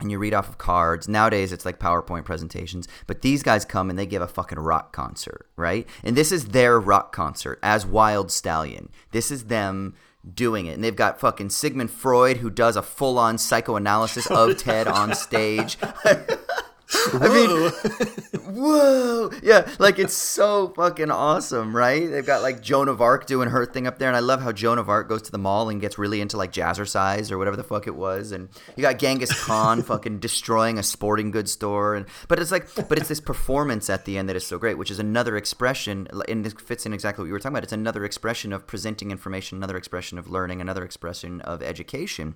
and 0.00 0.10
you 0.10 0.18
read 0.18 0.34
off 0.34 0.48
of 0.48 0.58
cards. 0.58 1.08
Nowadays, 1.08 1.52
it's 1.52 1.64
like 1.64 1.78
PowerPoint 1.78 2.24
presentations, 2.24 2.88
but 3.06 3.22
these 3.22 3.42
guys 3.42 3.64
come 3.64 3.90
and 3.90 3.98
they 3.98 4.06
give 4.06 4.22
a 4.22 4.28
fucking 4.28 4.58
rock 4.58 4.92
concert, 4.92 5.48
right? 5.56 5.88
And 6.02 6.16
this 6.16 6.32
is 6.32 6.46
their 6.46 6.78
rock 6.80 7.12
concert 7.12 7.58
as 7.62 7.86
Wild 7.86 8.30
Stallion. 8.30 8.90
This 9.12 9.30
is 9.30 9.44
them 9.44 9.94
doing 10.34 10.66
it. 10.66 10.74
And 10.74 10.84
they've 10.84 10.94
got 10.94 11.20
fucking 11.20 11.50
Sigmund 11.50 11.90
Freud 11.90 12.38
who 12.38 12.50
does 12.50 12.76
a 12.76 12.82
full 12.82 13.18
on 13.18 13.38
psychoanalysis 13.38 14.26
of 14.26 14.56
Ted 14.62 14.86
on 14.86 15.14
stage. 15.14 15.78
I 16.92 17.28
mean, 17.28 17.70
whoa, 18.54 19.30
yeah, 19.42 19.68
like 19.78 19.98
it's 19.98 20.14
so 20.14 20.72
fucking 20.74 21.10
awesome, 21.10 21.74
right? 21.74 22.10
They've 22.10 22.26
got 22.26 22.42
like 22.42 22.62
Joan 22.62 22.88
of 22.88 23.00
Arc 23.00 23.26
doing 23.26 23.48
her 23.50 23.64
thing 23.64 23.86
up 23.86 23.98
there, 23.98 24.08
and 24.08 24.16
I 24.16 24.20
love 24.20 24.40
how 24.40 24.52
Joan 24.52 24.78
of 24.78 24.88
Arc 24.88 25.08
goes 25.08 25.22
to 25.22 25.32
the 25.32 25.38
mall 25.38 25.68
and 25.68 25.80
gets 25.80 25.98
really 25.98 26.20
into 26.20 26.36
like 26.36 26.52
jazzercise 26.52 27.30
or 27.30 27.38
whatever 27.38 27.56
the 27.56 27.64
fuck 27.64 27.86
it 27.86 27.94
was, 27.94 28.32
and 28.32 28.48
you 28.76 28.82
got 28.82 28.98
Genghis 28.98 29.32
Khan 29.44 29.82
fucking 29.84 30.18
destroying 30.18 30.78
a 30.78 30.82
sporting 30.82 31.30
goods 31.30 31.52
store, 31.52 31.94
and 31.94 32.06
but 32.28 32.38
it's 32.38 32.50
like, 32.50 32.68
but 32.88 32.98
it's 32.98 33.08
this 33.08 33.20
performance 33.20 33.88
at 33.88 34.04
the 34.04 34.18
end 34.18 34.28
that 34.28 34.36
is 34.36 34.46
so 34.46 34.58
great, 34.58 34.78
which 34.78 34.90
is 34.90 34.98
another 34.98 35.36
expression, 35.36 36.08
and 36.28 36.44
this 36.44 36.54
fits 36.54 36.86
in 36.86 36.92
exactly 36.92 37.22
what 37.22 37.28
you 37.28 37.32
were 37.32 37.38
talking 37.38 37.54
about. 37.54 37.64
It's 37.64 37.72
another 37.72 38.04
expression 38.04 38.52
of 38.52 38.66
presenting 38.66 39.10
information, 39.10 39.58
another 39.58 39.76
expression 39.76 40.18
of 40.18 40.28
learning, 40.28 40.60
another 40.60 40.84
expression 40.84 41.40
of 41.42 41.62
education 41.62 42.34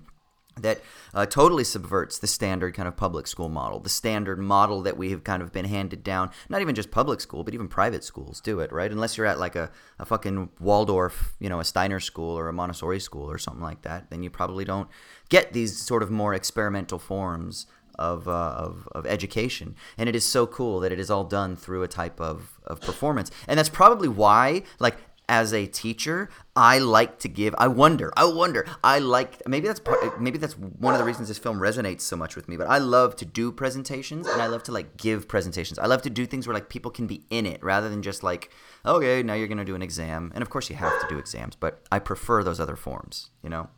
that 0.57 0.81
uh, 1.13 1.25
totally 1.25 1.63
subverts 1.63 2.17
the 2.17 2.27
standard 2.27 2.73
kind 2.73 2.87
of 2.87 2.95
public 2.95 3.27
school 3.27 3.49
model, 3.49 3.79
the 3.79 3.89
standard 3.89 4.39
model 4.39 4.81
that 4.81 4.97
we 4.97 5.11
have 5.11 5.23
kind 5.23 5.41
of 5.41 5.51
been 5.51 5.65
handed 5.65 6.03
down. 6.03 6.31
Not 6.49 6.61
even 6.61 6.75
just 6.75 6.91
public 6.91 7.19
school, 7.21 7.43
but 7.43 7.53
even 7.53 7.67
private 7.67 8.03
schools 8.03 8.41
do 8.41 8.59
it, 8.59 8.71
right? 8.71 8.91
Unless 8.91 9.17
you're 9.17 9.25
at 9.25 9.39
like 9.39 9.55
a, 9.55 9.71
a 9.99 10.05
fucking 10.05 10.49
Waldorf, 10.59 11.33
you 11.39 11.49
know, 11.49 11.59
a 11.59 11.65
Steiner 11.65 11.99
school 11.99 12.37
or 12.37 12.47
a 12.47 12.53
Montessori 12.53 12.99
school 12.99 13.29
or 13.29 13.37
something 13.37 13.63
like 13.63 13.81
that, 13.81 14.09
then 14.09 14.23
you 14.23 14.29
probably 14.29 14.65
don't 14.65 14.89
get 15.29 15.53
these 15.53 15.77
sort 15.77 16.03
of 16.03 16.09
more 16.11 16.33
experimental 16.33 16.99
forms 16.99 17.67
of, 17.97 18.27
uh, 18.27 18.31
of, 18.57 18.87
of 18.93 19.05
education. 19.05 19.75
And 19.97 20.09
it 20.09 20.15
is 20.15 20.25
so 20.25 20.47
cool 20.47 20.79
that 20.81 20.91
it 20.91 20.99
is 20.99 21.09
all 21.09 21.23
done 21.23 21.55
through 21.55 21.83
a 21.83 21.87
type 21.87 22.19
of, 22.19 22.59
of 22.65 22.81
performance. 22.81 23.31
And 23.47 23.57
that's 23.57 23.69
probably 23.69 24.07
why, 24.07 24.63
like, 24.79 24.97
as 25.27 25.53
a 25.53 25.65
teacher, 25.65 26.29
I 26.55 26.79
like 26.79 27.19
to 27.19 27.27
give. 27.27 27.55
I 27.57 27.67
wonder. 27.67 28.11
I 28.15 28.25
wonder. 28.25 28.65
I 28.83 28.99
like. 28.99 29.47
Maybe 29.47 29.67
that's 29.67 29.79
part, 29.79 30.21
maybe 30.21 30.37
that's 30.37 30.53
one 30.57 30.93
of 30.93 30.99
the 30.99 31.05
reasons 31.05 31.27
this 31.27 31.37
film 31.37 31.59
resonates 31.59 32.01
so 32.01 32.15
much 32.15 32.35
with 32.35 32.47
me. 32.47 32.57
But 32.57 32.67
I 32.67 32.77
love 32.77 33.15
to 33.17 33.25
do 33.25 33.51
presentations, 33.51 34.27
and 34.27 34.41
I 34.41 34.47
love 34.47 34.63
to 34.63 34.71
like 34.71 34.97
give 34.97 35.27
presentations. 35.27 35.79
I 35.79 35.87
love 35.87 36.01
to 36.03 36.09
do 36.09 36.25
things 36.25 36.47
where 36.47 36.53
like 36.53 36.69
people 36.69 36.91
can 36.91 37.07
be 37.07 37.23
in 37.29 37.45
it, 37.45 37.63
rather 37.63 37.89
than 37.89 38.01
just 38.01 38.23
like, 38.23 38.51
okay, 38.85 39.23
now 39.23 39.33
you're 39.33 39.47
gonna 39.47 39.65
do 39.65 39.75
an 39.75 39.81
exam, 39.81 40.31
and 40.35 40.41
of 40.41 40.49
course 40.49 40.69
you 40.69 40.75
have 40.75 40.99
to 41.01 41.07
do 41.07 41.17
exams. 41.17 41.55
But 41.55 41.81
I 41.91 41.99
prefer 41.99 42.43
those 42.43 42.59
other 42.59 42.75
forms. 42.75 43.31
You 43.43 43.49
know. 43.49 43.69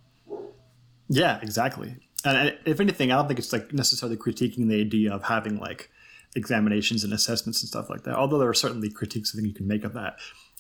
Yeah, 1.10 1.40
exactly. 1.42 1.96
And 2.26 2.58
if 2.66 2.80
anything, 2.80 3.12
I 3.12 3.16
don't 3.16 3.28
think 3.28 3.40
it's 3.40 3.54
like 3.54 3.74
necessarily 3.74 4.18
critiquing 4.18 4.68
the 4.68 4.82
idea 4.82 5.14
of 5.14 5.24
having 5.24 5.58
like 5.58 5.90
examinations 6.36 7.04
and 7.04 7.14
assessments 7.14 7.62
and 7.62 7.70
stuff 7.70 7.90
like 7.90 8.04
that. 8.04 8.16
Although 8.16 8.40
there 8.40 8.50
are 8.50 8.54
certainly 8.54 8.90
critiques 8.90 9.34
I 9.34 9.38
think 9.38 9.48
you 9.48 9.54
can 9.54 9.68
make 9.68 9.84
of 9.84 9.94
that 9.94 10.18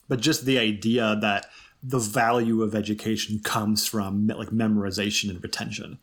but 0.07 0.19
just 0.19 0.45
the 0.45 0.57
idea 0.57 1.17
that 1.21 1.47
the 1.83 1.99
value 1.99 2.63
of 2.63 2.75
education 2.75 3.39
comes 3.43 3.85
from 3.85 4.27
like 4.27 4.49
memorization 4.49 5.29
and 5.29 5.41
retention 5.43 5.99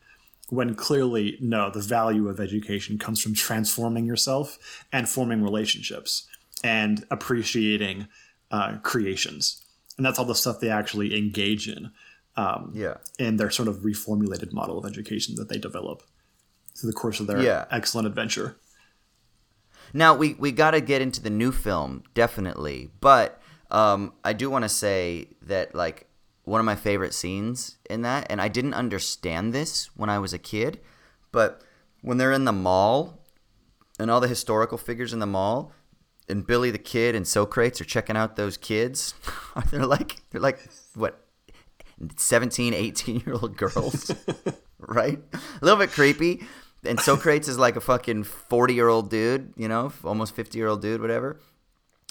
when 0.51 0.75
clearly 0.75 1.37
no 1.41 1.71
the 1.71 1.81
value 1.81 2.29
of 2.29 2.39
education 2.39 2.99
comes 2.99 3.21
from 3.21 3.35
transforming 3.35 4.07
yourself 4.07 4.85
and 4.93 5.09
forming 5.09 5.43
relationships 5.43 6.29
and 6.63 7.05
appreciating 7.11 8.09
uh, 8.51 8.79
creations. 8.83 9.63
And 9.97 10.05
that's 10.05 10.19
all 10.19 10.25
the 10.25 10.35
stuff 10.35 10.61
they 10.61 10.71
actually 10.71 11.17
engage 11.17 11.69
in 11.69 11.91
um, 12.37 12.73
yeah. 12.75 12.97
in 13.19 13.37
their 13.37 13.51
sort 13.51 13.69
of 13.69 13.79
reformulated 13.79 14.53
model 14.53 14.79
of 14.79 14.85
education 14.85 15.37
that 15.37 15.49
they 15.49 15.59
develop 15.59 16.03
through 16.77 16.91
the 16.91 16.97
course 16.97 17.21
of 17.21 17.27
their 17.27 17.41
yeah. 17.41 17.67
excellent 17.71 18.07
adventure. 18.07 18.57
Now 19.93 20.15
we, 20.15 20.35
we 20.35 20.51
got 20.51 20.73
to 20.73 20.81
get 20.81 21.01
into 21.01 21.23
the 21.23 21.31
new 21.31 21.53
film 21.53 22.03
definitely 22.15 22.91
but 23.01 23.41
um, 23.71 24.13
I 24.25 24.33
do 24.33 24.51
want 24.51 24.65
to 24.65 24.69
say 24.69 25.29
that 25.43 25.75
like 25.75 26.07
one 26.45 26.61
of 26.61 26.67
my 26.67 26.77
favorite 26.77 27.15
scenes 27.15 27.79
in 27.89 28.03
that, 28.03 28.27
and 28.31 28.41
I 28.41 28.49
didn't 28.49 28.75
understand 28.75 29.53
this 29.53 29.91
when 29.97 30.11
I 30.11 30.19
was 30.19 30.33
a 30.33 30.39
kid, 30.39 30.81
but 31.33 31.63
when 32.03 32.19
they're 32.19 32.33
in 32.33 32.45
the 32.45 32.53
mall 32.53 33.25
and 33.99 34.11
all 34.11 34.21
the 34.21 34.29
historical 34.29 34.79
figures 34.79 35.13
in 35.13 35.19
the 35.19 35.27
mall, 35.27 35.73
and 36.29 36.47
Billy 36.47 36.71
the 36.71 36.79
Kid 36.79 37.15
and 37.15 37.29
Socrates 37.29 37.81
are 37.81 37.85
checking 37.85 38.17
out 38.17 38.37
those 38.37 38.57
kids, 38.57 39.15
they're 39.71 39.87
like 39.87 40.23
they're 40.31 40.41
like 40.41 40.59
what 40.95 41.21
17, 42.17 42.75
18 42.75 43.21
year 43.21 43.35
old 43.35 43.57
girls, 43.57 44.11
right? 44.79 45.19
A 45.33 45.65
little 45.65 45.79
bit 45.79 45.91
creepy. 45.91 46.45
And 46.87 47.01
Socrates 47.01 47.49
is 47.49 47.59
like 47.59 47.77
a 47.77 47.81
fucking 47.81 48.25
40 48.25 48.75
year 48.75 48.89
old 48.89 49.09
dude, 49.09 49.55
you 49.57 49.69
know, 49.69 49.93
almost 50.03 50.35
50 50.35 50.59
year 50.59 50.69
old 50.69 50.83
dude, 50.83 51.01
whatever 51.01 51.39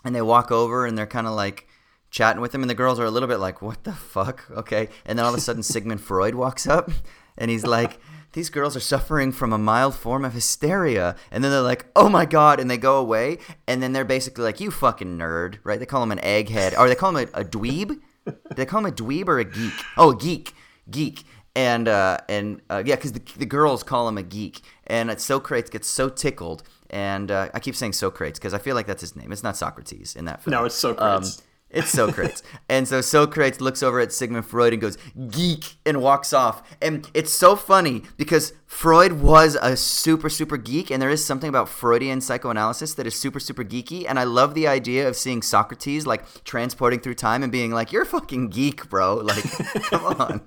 and 0.03 0.15
they 0.15 0.21
walk 0.21 0.51
over 0.51 0.85
and 0.85 0.97
they're 0.97 1.05
kind 1.05 1.27
of 1.27 1.33
like 1.33 1.67
chatting 2.11 2.41
with 2.41 2.53
him 2.53 2.61
and 2.61 2.69
the 2.69 2.75
girls 2.75 2.99
are 2.99 3.05
a 3.05 3.11
little 3.11 3.27
bit 3.27 3.39
like 3.39 3.61
what 3.61 3.83
the 3.85 3.91
fuck 3.91 4.49
okay 4.51 4.87
and 5.05 5.17
then 5.17 5.25
all 5.25 5.33
of 5.33 5.37
a 5.37 5.41
sudden 5.41 5.63
sigmund 5.63 6.01
freud 6.09 6.35
walks 6.35 6.67
up 6.67 6.91
and 7.37 7.49
he's 7.49 7.65
like, 7.65 7.99
these 8.33 8.49
girls 8.49 8.75
are 8.75 8.81
suffering 8.81 9.31
from 9.31 9.53
a 9.53 9.57
mild 9.57 9.95
form 9.95 10.25
of 10.25 10.33
hysteria. 10.33 11.15
And 11.31 11.43
then 11.43 11.51
they're 11.51 11.61
like, 11.61 11.85
oh 11.95 12.09
my 12.09 12.25
God. 12.25 12.59
And 12.59 12.69
they 12.69 12.77
go 12.77 12.97
away. 12.97 13.37
And 13.67 13.81
then 13.81 13.93
they're 13.93 14.05
basically 14.05 14.43
like, 14.43 14.59
you 14.59 14.71
fucking 14.71 15.17
nerd, 15.17 15.59
right? 15.63 15.79
They 15.79 15.85
call 15.85 16.03
him 16.03 16.11
an 16.11 16.19
egghead. 16.19 16.77
Or 16.77 16.87
they 16.87 16.95
call 16.95 17.15
him 17.15 17.27
a, 17.33 17.41
a 17.41 17.45
dweeb. 17.45 17.99
they 18.55 18.65
call 18.65 18.79
him 18.79 18.91
a 18.91 18.95
dweeb 18.95 19.27
or 19.27 19.39
a 19.39 19.45
geek? 19.45 19.73
Oh, 19.97 20.11
a 20.11 20.15
geek. 20.15 20.53
Geek. 20.89 21.23
And, 21.55 21.87
uh, 21.87 22.17
and 22.27 22.61
uh, 22.69 22.81
yeah, 22.85 22.95
because 22.95 23.13
the, 23.13 23.21
the 23.37 23.45
girls 23.45 23.83
call 23.83 24.07
him 24.07 24.17
a 24.17 24.23
geek. 24.23 24.61
And 24.87 25.19
Socrates 25.19 25.69
gets 25.69 25.87
so 25.87 26.09
tickled. 26.09 26.63
And 26.93 27.31
uh, 27.31 27.49
I 27.55 27.59
keep 27.59 27.75
saying 27.75 27.93
Socrates 27.93 28.37
because 28.37 28.53
I 28.53 28.59
feel 28.59 28.75
like 28.75 28.85
that's 28.85 29.01
his 29.01 29.15
name. 29.15 29.31
It's 29.31 29.41
not 29.41 29.57
Socrates 29.57 30.15
in 30.15 30.25
that 30.25 30.43
film. 30.43 30.51
No, 30.51 30.65
it's 30.65 30.75
Socrates. 30.75 31.39
Um, 31.39 31.45
it's 31.71 31.89
Socrates. 31.89 32.43
and 32.69 32.87
so 32.87 33.01
Socrates 33.01 33.59
looks 33.59 33.81
over 33.81 33.99
at 33.99 34.13
Sigmund 34.13 34.45
Freud 34.45 34.73
and 34.73 34.81
goes, 34.81 34.95
geek, 35.31 35.77
and 35.87 36.03
walks 36.03 36.33
off. 36.33 36.61
And 36.83 37.09
it's 37.15 37.33
so 37.33 37.55
funny 37.55 38.03
because 38.15 38.53
Freud 38.67 39.13
was 39.13 39.57
a 39.59 39.75
super, 39.75 40.29
super 40.29 40.55
geek, 40.55 40.91
and 40.91 41.01
there 41.01 41.09
is 41.09 41.25
something 41.25 41.49
about 41.49 41.67
Freudian 41.67 42.21
psychoanalysis 42.21 42.93
that 42.93 43.07
is 43.07 43.19
super, 43.19 43.39
super 43.39 43.63
geeky. 43.63 44.05
And 44.07 44.19
I 44.19 44.23
love 44.23 44.53
the 44.53 44.67
idea 44.67 45.07
of 45.07 45.15
seeing 45.15 45.41
Socrates 45.41 46.05
like 46.05 46.43
transporting 46.43 46.99
through 46.99 47.15
time 47.15 47.41
and 47.41 47.51
being 47.51 47.71
like, 47.71 47.91
you're 47.91 48.03
a 48.03 48.05
fucking 48.05 48.49
geek, 48.49 48.87
bro. 48.87 49.15
Like, 49.15 49.43
come 49.85 50.05
on. 50.05 50.41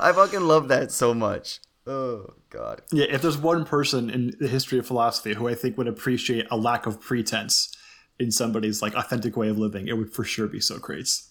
I 0.00 0.10
fucking 0.12 0.40
love 0.40 0.66
that 0.66 0.90
so 0.90 1.14
much. 1.14 1.60
Oh 1.86 2.34
God. 2.50 2.82
Yeah, 2.92 3.06
if 3.08 3.22
there's 3.22 3.38
one 3.38 3.64
person 3.64 4.08
in 4.10 4.34
the 4.38 4.48
history 4.48 4.78
of 4.78 4.86
philosophy 4.86 5.34
who 5.34 5.48
I 5.48 5.54
think 5.54 5.76
would 5.76 5.88
appreciate 5.88 6.46
a 6.50 6.56
lack 6.56 6.86
of 6.86 7.00
pretense 7.00 7.76
in 8.18 8.30
somebody's 8.30 8.82
like 8.82 8.94
authentic 8.94 9.36
way 9.36 9.48
of 9.48 9.58
living, 9.58 9.88
it 9.88 9.96
would 9.96 10.12
for 10.12 10.24
sure 10.24 10.46
be 10.46 10.60
Socrates. 10.60 11.30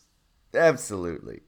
Absolutely. 0.53 1.41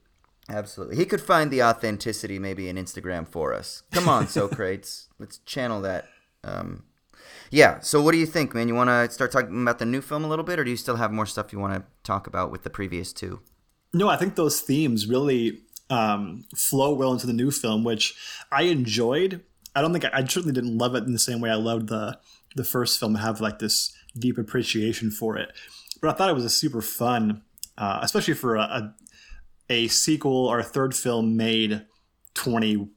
Absolutely. 0.48 0.96
He 0.96 1.06
could 1.06 1.20
find 1.20 1.50
the 1.50 1.62
authenticity 1.62 2.38
maybe 2.38 2.68
in 2.68 2.76
Instagram 2.76 3.26
for 3.26 3.54
us. 3.54 3.82
Come 3.92 4.08
on, 4.08 4.28
Socrates. 4.28 5.08
Let's 5.18 5.38
channel 5.38 5.80
that. 5.82 6.06
Um, 6.42 6.84
yeah. 7.50 7.80
So, 7.80 8.02
what 8.02 8.12
do 8.12 8.18
you 8.18 8.26
think, 8.26 8.54
man? 8.54 8.68
You 8.68 8.74
want 8.74 8.90
to 8.90 9.10
start 9.10 9.32
talking 9.32 9.62
about 9.62 9.78
the 9.78 9.86
new 9.86 10.02
film 10.02 10.24
a 10.24 10.28
little 10.28 10.44
bit, 10.44 10.58
or 10.58 10.64
do 10.64 10.70
you 10.70 10.76
still 10.76 10.96
have 10.96 11.12
more 11.12 11.26
stuff 11.26 11.52
you 11.52 11.58
want 11.58 11.74
to 11.74 11.84
talk 12.02 12.26
about 12.26 12.50
with 12.50 12.62
the 12.62 12.70
previous 12.70 13.12
two? 13.12 13.40
No, 13.92 14.08
I 14.08 14.16
think 14.16 14.34
those 14.34 14.60
themes 14.60 15.06
really 15.06 15.60
um, 15.94 16.44
flow 16.56 16.92
well 16.92 17.12
into 17.12 17.26
the 17.26 17.32
new 17.32 17.50
film, 17.52 17.84
which 17.84 18.14
I 18.50 18.62
enjoyed. 18.62 19.42
I 19.76 19.80
don't 19.80 19.92
think 19.92 20.04
I, 20.04 20.10
I 20.12 20.24
certainly 20.24 20.52
didn't 20.52 20.76
love 20.76 20.94
it 20.96 21.04
in 21.04 21.12
the 21.12 21.18
same 21.18 21.40
way 21.40 21.50
I 21.50 21.54
loved 21.54 21.88
the 21.88 22.18
the 22.56 22.64
first 22.64 22.98
film. 22.98 23.14
Have 23.14 23.40
like 23.40 23.60
this 23.60 23.94
deep 24.18 24.36
appreciation 24.38 25.10
for 25.10 25.36
it. 25.36 25.52
But 26.00 26.10
I 26.10 26.12
thought 26.14 26.30
it 26.30 26.34
was 26.34 26.44
a 26.44 26.50
super 26.50 26.82
fun, 26.82 27.42
uh, 27.78 28.00
especially 28.02 28.34
for 28.34 28.56
a, 28.56 28.60
a, 28.60 28.94
a 29.70 29.88
sequel 29.88 30.46
or 30.46 30.58
a 30.58 30.64
third 30.64 30.94
film 30.94 31.36
made 31.36 31.86
twenty 32.34 32.88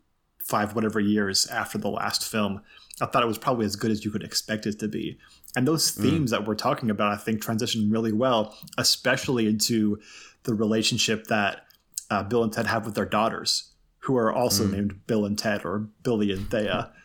five 0.43 0.73
whatever 0.73 0.99
years 0.99 1.45
after 1.47 1.77
the 1.77 1.89
last 1.89 2.27
film. 2.27 2.61
I 2.99 3.05
thought 3.05 3.21
it 3.21 3.27
was 3.27 3.37
probably 3.37 3.65
as 3.65 3.75
good 3.75 3.91
as 3.91 4.03
you 4.03 4.09
could 4.09 4.23
expect 4.23 4.65
it 4.65 4.79
to 4.79 4.87
be. 4.87 5.19
And 5.55 5.67
those 5.67 5.91
mm. 5.91 6.01
themes 6.01 6.29
mm. 6.29 6.31
that 6.31 6.47
we're 6.47 6.55
talking 6.55 6.89
about, 6.89 7.13
I 7.13 7.17
think, 7.17 7.41
transition 7.41 7.91
really 7.91 8.11
well, 8.11 8.57
especially 8.77 9.45
into 9.45 9.99
the 10.43 10.55
relationship 10.55 11.27
that 11.27 11.66
uh, 12.09 12.23
Bill 12.23 12.43
and 12.43 12.51
Ted 12.51 12.67
have 12.67 12.85
with 12.85 12.95
their 12.95 13.05
daughters, 13.05 13.73
who 13.99 14.15
are 14.17 14.31
also 14.31 14.65
mm. 14.65 14.71
named 14.71 15.07
Bill 15.07 15.25
and 15.25 15.37
Ted 15.37 15.65
or 15.65 15.89
Billy 16.03 16.31
and 16.31 16.49
Thea. 16.49 16.91
Hmm. 16.91 16.93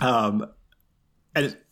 Um, 0.00 0.46
and 1.34 1.46
it, 1.46 1.64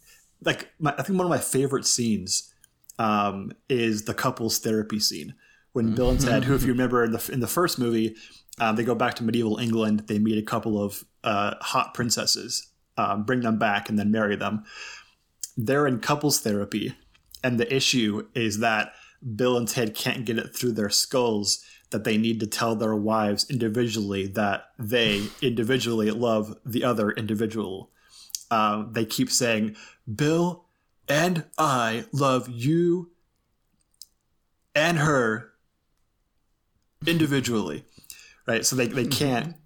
like 0.42 0.70
my, 0.80 0.92
I 0.98 1.02
think 1.02 1.16
one 1.18 1.26
of 1.26 1.30
my 1.30 1.38
favorite 1.38 1.86
scenes 1.86 2.52
um, 2.98 3.52
is 3.68 4.06
the 4.06 4.14
couples 4.14 4.58
therapy 4.58 4.98
scene 4.98 5.34
when 5.72 5.94
Bill 5.94 6.10
and 6.10 6.20
Ted, 6.20 6.44
who 6.44 6.54
if 6.54 6.62
you 6.62 6.68
remember 6.72 7.04
in 7.04 7.12
the 7.12 7.30
in 7.32 7.40
the 7.40 7.46
first 7.46 7.78
movie, 7.78 8.16
um, 8.58 8.76
they 8.76 8.84
go 8.84 8.94
back 8.94 9.14
to 9.14 9.24
medieval 9.24 9.58
England. 9.58 10.04
They 10.08 10.18
meet 10.18 10.38
a 10.38 10.42
couple 10.42 10.82
of 10.82 11.04
uh, 11.22 11.54
hot 11.60 11.94
princesses, 11.94 12.68
um, 12.96 13.24
bring 13.24 13.40
them 13.40 13.58
back, 13.58 13.88
and 13.88 13.98
then 13.98 14.10
marry 14.10 14.36
them. 14.36 14.64
They're 15.56 15.86
in 15.86 16.00
couples 16.00 16.40
therapy, 16.40 16.94
and 17.44 17.58
the 17.58 17.72
issue 17.72 18.26
is 18.34 18.58
that 18.58 18.92
Bill 19.36 19.56
and 19.56 19.68
Ted 19.68 19.94
can't 19.94 20.24
get 20.24 20.38
it 20.38 20.54
through 20.54 20.72
their 20.72 20.90
skulls 20.90 21.64
that 21.90 22.04
they 22.04 22.18
need 22.18 22.40
to 22.40 22.46
tell 22.46 22.74
their 22.76 22.94
wives 22.94 23.48
individually 23.50 24.26
that 24.26 24.70
they 24.78 25.26
individually 25.40 26.10
love 26.10 26.56
the 26.64 26.84
other 26.84 27.10
individual. 27.10 27.90
Uh, 28.50 28.84
they 28.90 29.04
keep 29.04 29.30
saying, 29.30 29.76
Bill 30.12 30.64
and 31.08 31.44
I 31.56 32.04
love 32.12 32.48
you 32.48 33.10
and 34.74 34.98
her 34.98 35.52
individually, 37.06 37.84
right? 38.46 38.64
So 38.64 38.76
they, 38.76 38.86
they 38.86 39.04
hmm. 39.04 39.10
can't, 39.10 39.56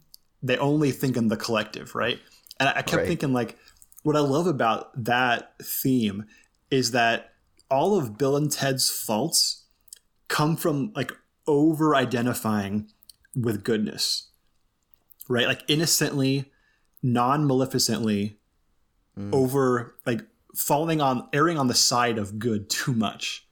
they 0.43 0.57
only 0.59 0.91
think 0.91 1.17
in 1.17 1.29
the 1.29 1.37
collective, 1.37 1.95
right? 1.95 2.21
And 2.61 2.69
I, 2.69 2.83
kept 2.83 2.95
right. 2.95 3.07
thinking, 3.07 3.33
like, 3.33 3.57
what 4.03 4.17
I 4.17 4.21
love 4.21 4.47
about 4.47 5.05
that 5.05 5.55
theme 5.63 6.27
is 6.71 6.93
that 6.93 7.33
all 7.71 7.97
of 7.97 8.19
Bill 8.19 8.37
and 8.37 8.51
Ted's 8.51 8.91
faults 8.91 9.65
come 10.29 10.57
from 10.57 10.93
like 10.95 11.13
over 11.47 11.95
identifying 11.95 12.89
with 13.35 13.65
goodness, 13.65 14.29
right? 15.29 15.47
Like 15.47 15.63
innocently, 15.69 16.53
non 17.03 17.47
maleficently, 17.47 18.37
mm. 19.19 19.33
over 19.33 19.95
like 20.07 20.23
falling 20.55 21.01
on 21.01 21.29
erring 21.33 21.59
on 21.59 21.67
the 21.67 21.75
side 21.75 22.19
of 22.19 22.39
good 22.39 22.69
too 22.69 22.93
much 22.93 23.47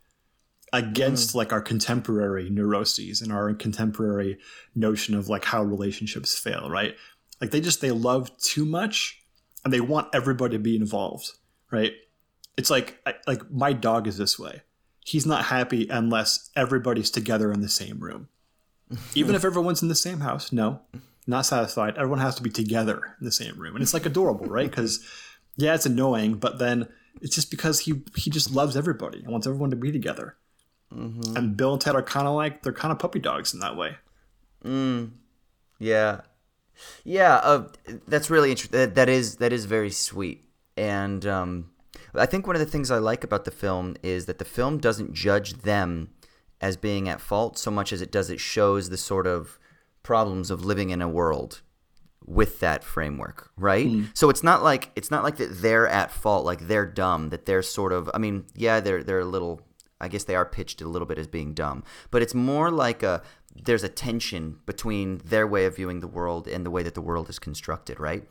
against 0.72 1.30
mm. 1.30 1.34
like 1.36 1.52
our 1.52 1.60
contemporary 1.60 2.50
neuroses 2.50 3.20
and 3.20 3.32
our 3.32 3.52
contemporary 3.54 4.38
notion 4.74 5.14
of 5.14 5.28
like 5.28 5.44
how 5.44 5.62
relationships 5.62 6.38
fail, 6.38 6.68
right? 6.70 6.94
Like 7.40 7.50
they 7.50 7.60
just 7.60 7.80
they 7.80 7.90
love 7.90 8.36
too 8.38 8.64
much 8.64 9.22
and 9.64 9.72
they 9.72 9.80
want 9.80 10.08
everybody 10.14 10.56
to 10.56 10.62
be 10.62 10.76
involved, 10.76 11.32
right? 11.70 11.92
It's 12.56 12.70
like 12.70 12.98
like 13.26 13.50
my 13.50 13.72
dog 13.72 14.06
is 14.06 14.16
this 14.16 14.38
way. 14.38 14.62
He's 15.10 15.26
not 15.26 15.46
happy 15.46 15.88
unless 15.88 16.50
everybody's 16.54 17.10
together 17.10 17.50
in 17.50 17.62
the 17.62 17.68
same 17.68 17.98
room. 17.98 18.28
Even 19.16 19.34
if 19.34 19.44
everyone's 19.44 19.82
in 19.82 19.88
the 19.88 19.96
same 19.96 20.20
house, 20.20 20.52
no, 20.52 20.82
not 21.26 21.46
satisfied. 21.46 21.96
Everyone 21.96 22.20
has 22.20 22.36
to 22.36 22.44
be 22.44 22.50
together 22.50 23.16
in 23.18 23.24
the 23.24 23.32
same 23.32 23.58
room, 23.58 23.74
and 23.74 23.82
it's 23.82 23.92
like 23.92 24.06
adorable, 24.06 24.46
right? 24.46 24.70
Because 24.70 25.04
yeah, 25.56 25.74
it's 25.74 25.84
annoying, 25.84 26.34
but 26.34 26.60
then 26.60 26.86
it's 27.20 27.34
just 27.34 27.50
because 27.50 27.80
he 27.80 28.02
he 28.14 28.30
just 28.30 28.52
loves 28.52 28.76
everybody 28.76 29.18
and 29.18 29.32
wants 29.32 29.48
everyone 29.48 29.70
to 29.70 29.76
be 29.76 29.90
together. 29.90 30.36
Mm-hmm. 30.94 31.36
And 31.36 31.56
Bill 31.56 31.72
and 31.72 31.80
Ted 31.80 31.96
are 31.96 32.02
kind 32.04 32.28
of 32.28 32.36
like 32.36 32.62
they're 32.62 32.72
kind 32.72 32.92
of 32.92 33.00
puppy 33.00 33.18
dogs 33.18 33.52
in 33.52 33.58
that 33.58 33.76
way. 33.76 33.96
Mm. 34.64 35.10
Yeah, 35.80 36.20
yeah. 37.02 37.34
Uh, 37.36 37.66
that's 38.06 38.30
really 38.30 38.50
interesting. 38.50 38.78
That, 38.78 38.94
that 38.94 39.08
is 39.08 39.36
that 39.36 39.52
is 39.52 39.64
very 39.64 39.90
sweet. 39.90 40.44
And 40.76 41.26
um, 41.26 41.69
I 42.14 42.26
think 42.26 42.46
one 42.46 42.56
of 42.56 42.60
the 42.60 42.66
things 42.66 42.90
I 42.90 42.98
like 42.98 43.24
about 43.24 43.44
the 43.44 43.50
film 43.50 43.96
is 44.02 44.26
that 44.26 44.38
the 44.38 44.44
film 44.44 44.78
doesn't 44.78 45.12
judge 45.12 45.62
them 45.62 46.10
as 46.60 46.76
being 46.76 47.08
at 47.08 47.20
fault 47.20 47.58
so 47.58 47.70
much 47.70 47.92
as 47.92 48.02
it 48.02 48.12
does 48.12 48.30
it 48.30 48.40
shows 48.40 48.90
the 48.90 48.96
sort 48.96 49.26
of 49.26 49.58
problems 50.02 50.50
of 50.50 50.64
living 50.64 50.90
in 50.90 51.02
a 51.02 51.08
world 51.08 51.62
with 52.26 52.60
that 52.60 52.84
framework, 52.84 53.50
right? 53.56 53.86
Mm. 53.86 54.08
So 54.14 54.30
it's 54.30 54.42
not 54.42 54.62
like 54.62 54.90
it's 54.94 55.10
not 55.10 55.24
like 55.24 55.36
that 55.36 55.62
they're 55.62 55.88
at 55.88 56.12
fault, 56.12 56.44
like 56.44 56.68
they're 56.68 56.86
dumb, 56.86 57.30
that 57.30 57.46
they're 57.46 57.62
sort 57.62 57.92
of 57.92 58.10
I 58.14 58.18
mean, 58.18 58.44
yeah, 58.54 58.80
they're 58.80 59.02
they're 59.02 59.20
a 59.20 59.24
little 59.24 59.60
I 60.00 60.08
guess 60.08 60.24
they 60.24 60.34
are 60.34 60.44
pitched 60.44 60.80
a 60.80 60.88
little 60.88 61.06
bit 61.06 61.18
as 61.18 61.26
being 61.26 61.54
dumb, 61.54 61.82
but 62.10 62.22
it's 62.22 62.34
more 62.34 62.70
like 62.70 63.02
a 63.02 63.22
there's 63.54 63.82
a 63.82 63.88
tension 63.88 64.58
between 64.64 65.20
their 65.24 65.46
way 65.46 65.64
of 65.64 65.76
viewing 65.76 66.00
the 66.00 66.06
world 66.06 66.46
and 66.46 66.64
the 66.64 66.70
way 66.70 66.82
that 66.82 66.94
the 66.94 67.00
world 67.00 67.28
is 67.28 67.38
constructed, 67.38 67.98
right? 67.98 68.28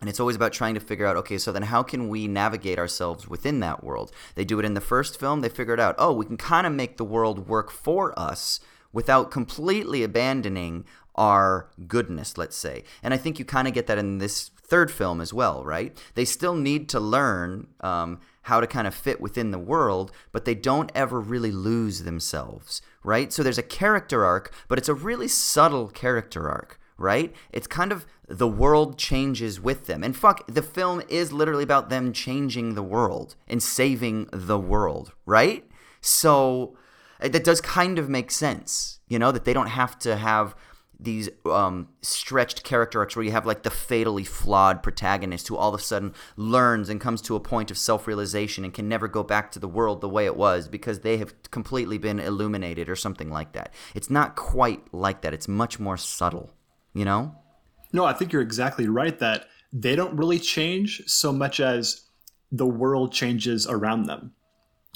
And 0.00 0.08
it's 0.08 0.20
always 0.20 0.36
about 0.36 0.52
trying 0.52 0.74
to 0.74 0.80
figure 0.80 1.06
out, 1.06 1.16
okay, 1.16 1.38
so 1.38 1.50
then 1.50 1.64
how 1.64 1.82
can 1.82 2.08
we 2.08 2.28
navigate 2.28 2.78
ourselves 2.78 3.26
within 3.26 3.60
that 3.60 3.82
world? 3.82 4.12
They 4.34 4.44
do 4.44 4.58
it 4.58 4.64
in 4.64 4.74
the 4.74 4.80
first 4.80 5.18
film. 5.18 5.40
They 5.40 5.48
figured 5.48 5.80
out, 5.80 5.96
oh, 5.98 6.12
we 6.12 6.26
can 6.26 6.36
kind 6.36 6.66
of 6.66 6.72
make 6.72 6.96
the 6.96 7.04
world 7.04 7.48
work 7.48 7.70
for 7.70 8.16
us 8.18 8.60
without 8.92 9.30
completely 9.30 10.02
abandoning 10.02 10.84
our 11.14 11.68
goodness, 11.88 12.38
let's 12.38 12.56
say. 12.56 12.84
And 13.02 13.12
I 13.12 13.16
think 13.16 13.38
you 13.38 13.44
kind 13.44 13.66
of 13.66 13.74
get 13.74 13.88
that 13.88 13.98
in 13.98 14.18
this 14.18 14.50
third 14.62 14.90
film 14.90 15.20
as 15.20 15.34
well, 15.34 15.64
right? 15.64 15.96
They 16.14 16.24
still 16.24 16.54
need 16.54 16.88
to 16.90 17.00
learn 17.00 17.66
um, 17.80 18.20
how 18.42 18.60
to 18.60 18.66
kind 18.66 18.86
of 18.86 18.94
fit 18.94 19.20
within 19.20 19.50
the 19.50 19.58
world, 19.58 20.12
but 20.30 20.44
they 20.44 20.54
don't 20.54 20.92
ever 20.94 21.20
really 21.20 21.50
lose 21.50 22.04
themselves, 22.04 22.80
right? 23.02 23.32
So 23.32 23.42
there's 23.42 23.58
a 23.58 23.62
character 23.62 24.24
arc, 24.24 24.52
but 24.68 24.78
it's 24.78 24.88
a 24.88 24.94
really 24.94 25.28
subtle 25.28 25.88
character 25.88 26.48
arc, 26.48 26.78
right? 26.96 27.34
It's 27.50 27.66
kind 27.66 27.92
of 27.92 28.06
the 28.28 28.48
world 28.48 28.98
changes 28.98 29.60
with 29.60 29.86
them. 29.86 30.04
And 30.04 30.16
fuck, 30.16 30.46
the 30.46 30.62
film 30.62 31.02
is 31.08 31.32
literally 31.32 31.64
about 31.64 31.88
them 31.88 32.12
changing 32.12 32.74
the 32.74 32.82
world 32.82 33.36
and 33.46 33.62
saving 33.62 34.28
the 34.32 34.58
world, 34.58 35.12
right? 35.24 35.64
So 36.00 36.76
that 37.20 37.44
does 37.44 37.60
kind 37.60 37.98
of 37.98 38.08
make 38.08 38.30
sense, 38.30 39.00
you 39.08 39.18
know, 39.18 39.32
that 39.32 39.44
they 39.44 39.52
don't 39.52 39.68
have 39.68 39.98
to 40.00 40.16
have 40.16 40.54
these 41.00 41.28
um, 41.46 41.88
stretched 42.02 42.64
character 42.64 42.98
arcs 42.98 43.14
where 43.14 43.24
you 43.24 43.30
have 43.30 43.46
like 43.46 43.62
the 43.62 43.70
fatally 43.70 44.24
flawed 44.24 44.82
protagonist 44.82 45.46
who 45.46 45.56
all 45.56 45.72
of 45.72 45.80
a 45.80 45.82
sudden 45.82 46.12
learns 46.36 46.88
and 46.88 47.00
comes 47.00 47.22
to 47.22 47.36
a 47.36 47.40
point 47.40 47.70
of 47.70 47.78
self-realization 47.78 48.64
and 48.64 48.74
can 48.74 48.88
never 48.88 49.06
go 49.06 49.22
back 49.22 49.52
to 49.52 49.60
the 49.60 49.68
world 49.68 50.00
the 50.00 50.08
way 50.08 50.26
it 50.26 50.36
was 50.36 50.66
because 50.66 51.00
they 51.00 51.16
have 51.16 51.32
completely 51.52 51.98
been 51.98 52.18
illuminated 52.18 52.88
or 52.88 52.96
something 52.96 53.30
like 53.30 53.52
that. 53.52 53.72
It's 53.94 54.10
not 54.10 54.34
quite 54.34 54.92
like 54.92 55.22
that. 55.22 55.32
It's 55.32 55.46
much 55.46 55.78
more 55.78 55.96
subtle, 55.96 56.52
you 56.92 57.04
know? 57.04 57.36
No, 57.92 58.04
I 58.04 58.12
think 58.12 58.32
you're 58.32 58.42
exactly 58.42 58.88
right 58.88 59.18
that 59.18 59.46
they 59.72 59.96
don't 59.96 60.16
really 60.16 60.38
change 60.38 61.02
so 61.06 61.32
much 61.32 61.60
as 61.60 62.02
the 62.50 62.66
world 62.66 63.12
changes 63.12 63.66
around 63.66 64.04
them. 64.04 64.32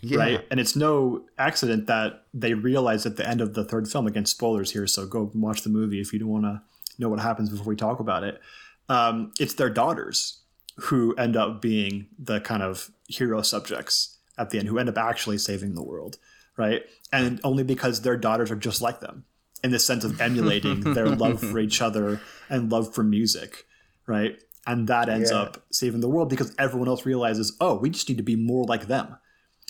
Yeah. 0.03 0.19
Right. 0.19 0.47
And 0.51 0.59
it's 0.59 0.75
no 0.75 1.27
accident 1.39 1.87
that 1.87 2.25
they 2.35 2.55
realize 2.55 3.07
at 3.07 3.17
the 3.17 3.29
end 3.29 3.41
of 3.41 3.55
the 3.55 3.65
third 3.65 3.87
film, 3.89 4.07
again, 4.07 4.27
spoilers 4.27 4.73
here, 4.73 4.87
so 4.87 5.07
go 5.07 5.31
watch 5.35 5.63
the 5.63 5.71
movie 5.71 6.01
if 6.01 6.13
you 6.13 6.19
don't 6.19 6.29
want 6.29 6.45
to 6.45 6.63
know 6.99 7.09
what 7.09 7.21
happens 7.21 7.51
before 7.51 7.67
we 7.67 7.77
talk 7.77 8.01
about 8.01 8.25
it. 8.25 8.41
Um, 8.89 9.33
it's 9.39 9.55
their 9.55 9.71
daughters 9.71 10.41
who 10.77 11.15
end 11.15 11.37
up 11.37 11.63
being 11.63 12.09
the 12.19 12.41
kind 12.41 12.63
of 12.63 12.91
hero 13.07 13.43
subjects 13.43 14.19
at 14.39 14.51
the 14.51 14.59
end, 14.59 14.69
who 14.69 14.79
end 14.79 14.89
up 14.89 14.99
actually 14.99 15.39
saving 15.39 15.75
the 15.75 15.85
world. 15.85 16.19
Right. 16.57 16.83
And 17.13 17.41
only 17.45 17.63
because 17.63 18.03
their 18.03 18.17
daughters 18.17 18.51
are 18.51 18.57
just 18.57 18.83
like 18.83 19.01
them 19.01 19.25
in 19.63 19.71
the 19.71 19.79
sense 19.79 20.05
of 20.05 20.21
emulating 20.21 20.81
their 20.95 21.09
love 21.09 21.41
for 21.41 21.59
each 21.59 21.81
other 21.81 22.21
and 22.49 22.71
love 22.71 22.95
for 22.95 23.03
music. 23.03 23.67
Right. 24.07 24.43
And 24.67 24.89
that 24.89 25.09
ends 25.09 25.31
yeah. 25.31 25.39
up 25.39 25.65
saving 25.71 26.01
the 26.01 26.09
world 26.09 26.29
because 26.29 26.55
everyone 26.59 26.89
else 26.89 27.05
realizes, 27.05 27.57
oh, 27.61 27.77
we 27.77 27.91
just 27.91 28.09
need 28.09 28.19
to 28.19 28.23
be 28.23 28.37
more 28.37 28.65
like 28.65 28.87
them 28.87 29.17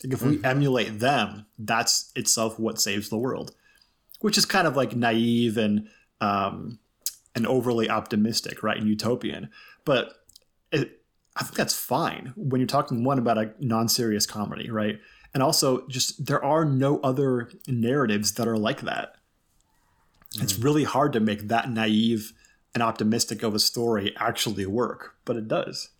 like 0.02 0.12
if 0.12 0.22
we 0.22 0.36
mm-hmm. 0.36 0.46
emulate 0.46 0.98
them, 0.98 1.46
that's 1.58 2.10
itself 2.16 2.58
what 2.58 2.80
saves 2.80 3.08
the 3.08 3.18
world, 3.18 3.54
which 4.20 4.36
is 4.36 4.44
kind 4.44 4.66
of 4.66 4.76
like 4.76 4.96
naive 4.96 5.56
and 5.56 5.88
um, 6.20 6.78
and 7.34 7.46
overly 7.46 7.88
optimistic, 7.88 8.62
right? 8.62 8.76
And 8.76 8.88
utopian, 8.88 9.50
but 9.84 10.12
it, 10.70 11.02
I 11.36 11.44
think 11.44 11.56
that's 11.56 11.78
fine 11.78 12.32
when 12.36 12.60
you're 12.60 12.68
talking 12.68 13.04
one 13.04 13.18
about 13.18 13.38
a 13.38 13.52
non-serious 13.58 14.26
comedy, 14.26 14.70
right? 14.70 15.00
And 15.34 15.42
also, 15.42 15.86
just 15.88 16.26
there 16.26 16.44
are 16.44 16.64
no 16.64 17.00
other 17.00 17.50
narratives 17.66 18.32
that 18.34 18.46
are 18.46 18.58
like 18.58 18.82
that. 18.82 19.14
Mm. 20.34 20.42
It's 20.42 20.58
really 20.58 20.84
hard 20.84 21.12
to 21.14 21.20
make 21.20 21.48
that 21.48 21.70
naive 21.70 22.32
and 22.74 22.82
optimistic 22.82 23.42
of 23.42 23.54
a 23.54 23.58
story 23.58 24.14
actually 24.16 24.66
work, 24.66 25.16
but 25.24 25.36
it 25.36 25.48
does. 25.48 25.90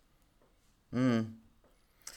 Mm. 0.93 1.33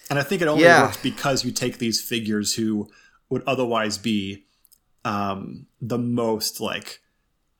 And 0.08 0.18
I 0.18 0.22
think 0.22 0.42
it 0.42 0.48
only 0.48 0.64
yeah. 0.64 0.82
works 0.82 0.96
because 0.98 1.44
you 1.44 1.50
take 1.50 1.78
these 1.78 2.00
figures 2.00 2.54
who 2.54 2.88
would 3.28 3.42
otherwise 3.46 3.98
be 3.98 4.44
um, 5.04 5.66
the 5.80 5.98
most 5.98 6.60
like 6.60 7.00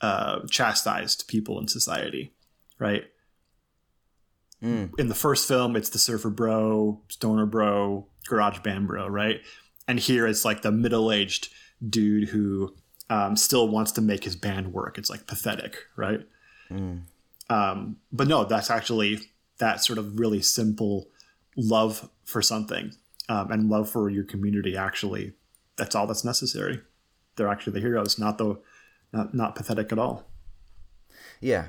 uh, 0.00 0.40
chastised 0.50 1.28
people 1.28 1.58
in 1.58 1.68
society, 1.68 2.32
right? 2.78 3.04
Mm. 4.62 4.98
In 4.98 5.08
the 5.08 5.14
first 5.14 5.46
film, 5.48 5.76
it's 5.76 5.90
the 5.90 5.98
surfer 5.98 6.30
bro, 6.30 7.00
stoner 7.08 7.46
bro, 7.46 8.06
garage 8.28 8.60
band 8.60 8.86
bro, 8.86 9.06
right? 9.06 9.40
And 9.88 9.98
here 9.98 10.26
it's 10.26 10.44
like 10.44 10.62
the 10.62 10.72
middle 10.72 11.12
aged 11.12 11.48
dude 11.88 12.28
who 12.28 12.74
um, 13.10 13.36
still 13.36 13.68
wants 13.68 13.92
to 13.92 14.00
make 14.00 14.24
his 14.24 14.36
band 14.36 14.72
work. 14.72 14.98
It's 14.98 15.10
like 15.10 15.26
pathetic, 15.26 15.76
right? 15.96 16.20
Mm. 16.70 17.02
Um, 17.48 17.96
but 18.12 18.26
no, 18.26 18.44
that's 18.44 18.70
actually 18.70 19.20
that 19.58 19.82
sort 19.82 19.98
of 19.98 20.18
really 20.18 20.42
simple 20.42 21.08
love 21.56 22.08
for 22.24 22.42
something 22.42 22.92
um, 23.28 23.50
and 23.50 23.70
love 23.70 23.88
for 23.88 24.08
your 24.08 24.24
community 24.24 24.76
actually 24.76 25.32
that's 25.76 25.94
all 25.94 26.06
that's 26.06 26.24
necessary 26.24 26.80
they're 27.36 27.48
actually 27.48 27.72
the 27.72 27.80
heroes 27.80 28.18
not 28.18 28.38
the 28.38 28.58
not, 29.12 29.34
not 29.34 29.54
pathetic 29.54 29.90
at 29.92 29.98
all 29.98 30.26
yeah 31.40 31.66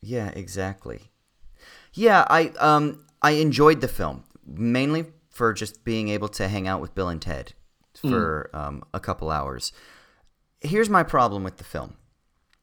yeah 0.00 0.28
exactly 0.30 1.10
yeah 1.94 2.26
i 2.28 2.48
um 2.58 3.04
i 3.22 3.32
enjoyed 3.32 3.80
the 3.80 3.88
film 3.88 4.24
mainly 4.46 5.06
for 5.30 5.52
just 5.52 5.84
being 5.84 6.08
able 6.08 6.28
to 6.28 6.48
hang 6.48 6.68
out 6.68 6.80
with 6.80 6.94
bill 6.94 7.08
and 7.08 7.22
ted 7.22 7.54
for 7.94 8.50
mm. 8.52 8.58
um, 8.58 8.82
a 8.92 9.00
couple 9.00 9.30
hours 9.30 9.72
here's 10.62 10.88
my 10.88 11.02
problem 11.02 11.44
with 11.44 11.56
the 11.58 11.64
film 11.64 11.96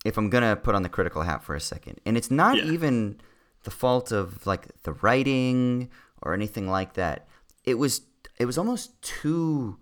if 0.06 0.18
i'm 0.18 0.30
gonna 0.30 0.56
put 0.56 0.76
on 0.76 0.84
the 0.84 0.90
critical 0.90 1.24
hat 1.24 1.44
for 1.44 1.56
a 1.56 1.60
second 1.60 2.00
and 2.06 2.18
it's 2.18 2.32
not 2.32 2.58
yeah. 2.58 2.72
even 2.72 3.20
the 3.64 3.72
fault 3.72 4.12
of 4.12 4.46
like 4.46 4.68
the 4.84 4.94
writing 4.94 5.90
or 6.22 6.34
anything 6.34 6.70
like 6.70 6.94
that. 6.94 7.28
It 7.64 7.76
was 7.76 8.02
it 8.38 8.46
was 8.46 8.58
almost 8.58 9.02
too 9.02 9.78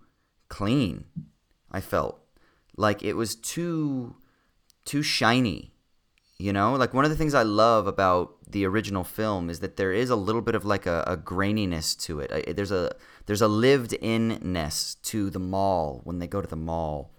clean. 0.48 1.04
I 1.70 1.80
felt 1.80 2.20
like 2.76 3.02
it 3.02 3.14
was 3.14 3.34
too 3.34 4.16
too 4.84 5.02
shiny. 5.02 5.72
You 6.40 6.52
know, 6.52 6.74
like 6.74 6.94
one 6.94 7.04
of 7.04 7.10
the 7.10 7.16
things 7.16 7.34
I 7.34 7.42
love 7.42 7.88
about 7.88 8.36
the 8.48 8.64
original 8.64 9.02
film 9.02 9.50
is 9.50 9.58
that 9.58 9.76
there 9.76 9.92
is 9.92 10.08
a 10.08 10.16
little 10.16 10.40
bit 10.40 10.54
of 10.54 10.64
like 10.64 10.86
a, 10.86 11.02
a 11.06 11.16
graininess 11.16 11.98
to 12.02 12.20
it. 12.20 12.30
I, 12.32 12.52
there's 12.52 12.70
a 12.70 12.94
there's 13.26 13.42
a 13.42 13.48
lived 13.48 13.92
inness 14.00 14.94
to 15.02 15.30
the 15.30 15.40
mall 15.40 16.00
when 16.04 16.20
they 16.20 16.28
go 16.28 16.40
to 16.40 16.46
the 16.46 16.56
mall. 16.56 17.14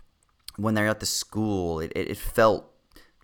When 0.59 0.73
they're 0.73 0.87
at 0.87 0.99
the 0.99 1.05
school, 1.05 1.79
it, 1.79 1.91
it, 1.95 2.09
it 2.09 2.17
felt 2.17 2.69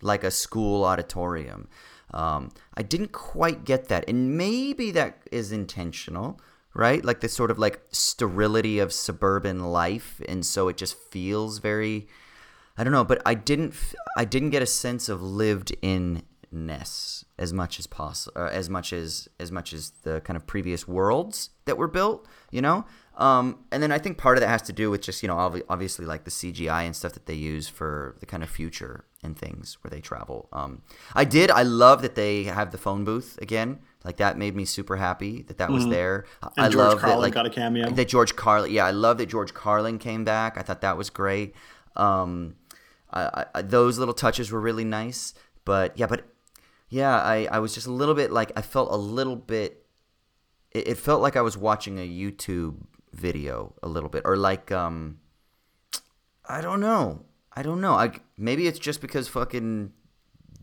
like 0.02 0.24
a 0.24 0.30
school 0.30 0.84
auditorium. 0.84 1.68
Um, 2.12 2.50
I 2.74 2.82
didn't 2.82 3.12
quite 3.12 3.64
get 3.64 3.88
that, 3.88 4.08
and 4.08 4.36
maybe 4.36 4.90
that 4.92 5.22
is 5.32 5.52
intentional, 5.52 6.40
right? 6.74 7.04
Like 7.04 7.20
the 7.20 7.28
sort 7.28 7.50
of 7.50 7.58
like 7.58 7.80
sterility 7.90 8.78
of 8.78 8.92
suburban 8.92 9.64
life, 9.72 10.20
and 10.28 10.44
so 10.44 10.68
it 10.68 10.76
just 10.76 10.96
feels 10.96 11.58
very. 11.58 12.06
I 12.78 12.84
don't 12.84 12.92
know, 12.92 13.04
but 13.04 13.22
I 13.26 13.34
didn't. 13.34 13.74
I 14.16 14.24
didn't 14.24 14.50
get 14.50 14.62
a 14.62 14.66
sense 14.66 15.08
of 15.08 15.22
lived 15.22 15.74
inness 15.82 17.24
as 17.38 17.52
much 17.52 17.78
as 17.78 17.86
possible, 17.86 18.40
uh, 18.40 18.48
as 18.48 18.70
much 18.70 18.92
as 18.92 19.28
as 19.40 19.50
much 19.50 19.72
as 19.72 19.90
the 20.02 20.20
kind 20.20 20.36
of 20.36 20.46
previous 20.46 20.86
worlds 20.86 21.50
that 21.64 21.76
were 21.76 21.88
built. 21.88 22.26
You 22.50 22.62
know, 22.62 22.84
um, 23.16 23.64
and 23.72 23.82
then 23.82 23.92
I 23.92 23.98
think 23.98 24.18
part 24.18 24.36
of 24.36 24.42
that 24.42 24.48
has 24.48 24.62
to 24.62 24.72
do 24.72 24.90
with 24.90 25.00
just 25.00 25.22
you 25.22 25.28
know 25.28 25.38
obviously 25.68 26.04
like 26.04 26.24
the 26.24 26.30
CGI 26.30 26.82
and 26.84 26.94
stuff 26.94 27.14
that 27.14 27.26
they 27.26 27.34
use 27.34 27.68
for 27.68 28.16
the 28.20 28.26
kind 28.26 28.42
of 28.42 28.50
future 28.50 29.04
and 29.22 29.38
things 29.38 29.78
where 29.82 29.90
they 29.90 30.00
travel. 30.00 30.48
Um, 30.52 30.82
I 31.14 31.24
did. 31.24 31.50
I 31.50 31.62
love 31.62 32.02
that 32.02 32.14
they 32.14 32.44
have 32.44 32.72
the 32.72 32.78
phone 32.78 33.04
booth 33.04 33.38
again. 33.40 33.80
Like 34.04 34.18
that 34.18 34.36
made 34.36 34.54
me 34.54 34.64
super 34.64 34.96
happy 34.96 35.42
that 35.42 35.58
that 35.58 35.70
was 35.70 35.84
mm-hmm. 35.84 35.92
there. 35.92 36.26
And 36.42 36.66
I 36.66 36.68
George 36.68 36.74
love 36.74 37.00
Carlin 37.00 37.16
that, 37.16 37.22
like, 37.22 37.34
got 37.34 37.46
a 37.46 37.50
cameo. 37.50 37.90
That 37.90 38.08
George 38.08 38.36
Carlin. 38.36 38.72
Yeah, 38.72 38.86
I 38.86 38.92
love 38.92 39.18
that 39.18 39.26
George 39.26 39.54
Carlin 39.54 39.98
came 39.98 40.24
back. 40.24 40.58
I 40.58 40.62
thought 40.62 40.82
that 40.82 40.96
was 40.96 41.10
great. 41.10 41.54
Um, 41.96 42.56
I, 43.10 43.46
I, 43.54 43.62
those 43.62 43.98
little 43.98 44.14
touches 44.14 44.52
were 44.52 44.60
really 44.60 44.84
nice. 44.84 45.34
But 45.64 45.98
yeah, 45.98 46.06
but 46.06 46.24
yeah, 46.88 47.16
I, 47.16 47.48
I 47.50 47.58
was 47.58 47.74
just 47.74 47.86
a 47.86 47.92
little 47.92 48.14
bit 48.14 48.30
like 48.30 48.52
I 48.56 48.62
felt 48.62 48.92
a 48.92 48.96
little 48.96 49.36
bit. 49.36 49.86
It, 50.70 50.88
it 50.88 50.98
felt 50.98 51.22
like 51.22 51.34
I 51.34 51.40
was 51.40 51.56
watching 51.56 51.98
a 51.98 52.08
YouTube 52.08 52.76
video 53.12 53.74
a 53.82 53.88
little 53.88 54.08
bit, 54.08 54.22
or 54.24 54.36
like 54.36 54.70
um, 54.72 55.18
I 56.48 56.60
don't 56.60 56.80
know, 56.80 57.24
I 57.52 57.62
don't 57.62 57.80
know. 57.80 57.94
I 57.94 58.12
maybe 58.36 58.66
it's 58.66 58.78
just 58.78 59.00
because 59.00 59.28
fucking 59.28 59.92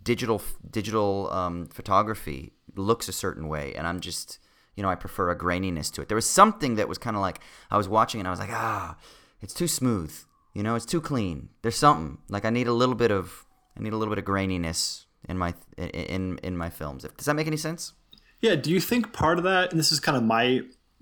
digital 0.03 0.41
digital 0.69 1.31
um, 1.31 1.67
photography 1.67 2.53
looks 2.75 3.07
a 3.07 3.13
certain 3.13 3.47
way, 3.47 3.73
and 3.73 3.87
I'm 3.87 3.99
just 3.99 4.39
you 4.75 4.83
know 4.83 4.89
I 4.89 4.95
prefer 4.95 5.29
a 5.29 5.37
graininess 5.37 5.91
to 5.93 6.01
it. 6.01 6.07
There 6.07 6.15
was 6.15 6.29
something 6.29 6.75
that 6.75 6.87
was 6.87 6.97
kind 6.97 7.15
of 7.15 7.21
like 7.21 7.39
I 7.71 7.77
was 7.77 7.87
watching 7.87 8.19
and 8.21 8.27
I 8.27 8.31
was 8.31 8.39
like 8.39 8.51
ah, 8.51 8.97
it's 9.41 9.53
too 9.53 9.67
smooth. 9.67 10.13
You 10.53 10.61
know, 10.61 10.75
it's 10.75 10.85
too 10.85 11.01
clean. 11.01 11.49
There's 11.63 11.75
something 11.75 12.19
like 12.29 12.45
I 12.45 12.51
need 12.51 12.67
a 12.67 12.73
little 12.73 12.95
bit 12.95 13.11
of 13.11 13.45
I 13.77 13.81
need 13.81 13.93
a 13.93 13.97
little 13.97 14.13
bit 14.13 14.19
of 14.19 14.25
graininess 14.25 15.05
in 15.27 15.37
my 15.37 15.53
in 15.77 16.37
in 16.43 16.57
my 16.57 16.69
films. 16.69 17.05
Does 17.17 17.25
that 17.25 17.35
make 17.35 17.47
any 17.47 17.57
sense? 17.57 17.93
Yeah. 18.41 18.55
Do 18.55 18.71
you 18.71 18.79
think 18.79 19.13
part 19.13 19.37
of 19.37 19.43
that, 19.45 19.71
and 19.71 19.79
this 19.79 19.91
is 19.91 19.99
kind 19.99 20.17
of 20.17 20.23
my 20.23 20.61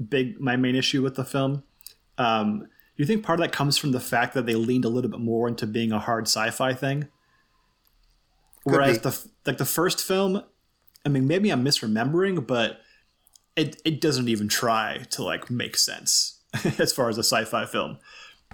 big 0.09 0.39
my 0.39 0.55
main 0.55 0.75
issue 0.75 1.01
with 1.01 1.15
the 1.15 1.25
film. 1.25 1.63
Um, 2.17 2.59
do 2.61 2.67
you 2.97 3.05
think 3.05 3.23
part 3.23 3.39
of 3.39 3.45
that 3.45 3.51
comes 3.51 3.77
from 3.77 3.91
the 3.91 3.99
fact 3.99 4.33
that 4.33 4.45
they 4.45 4.55
leaned 4.55 4.85
a 4.85 4.89
little 4.89 5.09
bit 5.09 5.19
more 5.19 5.47
into 5.47 5.65
being 5.65 5.91
a 5.91 5.99
hard 5.99 6.27
sci-fi 6.27 6.73
thing? 6.73 7.07
Could 8.63 8.73
Whereas 8.73 8.97
be. 8.99 9.09
the 9.09 9.27
like 9.45 9.57
the 9.57 9.65
first 9.65 10.01
film, 10.03 10.43
I 11.05 11.09
mean, 11.09 11.27
maybe 11.27 11.49
I'm 11.49 11.63
misremembering, 11.63 12.45
but 12.45 12.81
it 13.55 13.81
it 13.83 14.01
doesn't 14.01 14.29
even 14.29 14.47
try 14.47 15.05
to 15.11 15.23
like 15.23 15.49
make 15.49 15.77
sense 15.77 16.41
as 16.79 16.93
far 16.93 17.09
as 17.09 17.17
a 17.17 17.23
sci-fi 17.23 17.65
film. 17.65 17.97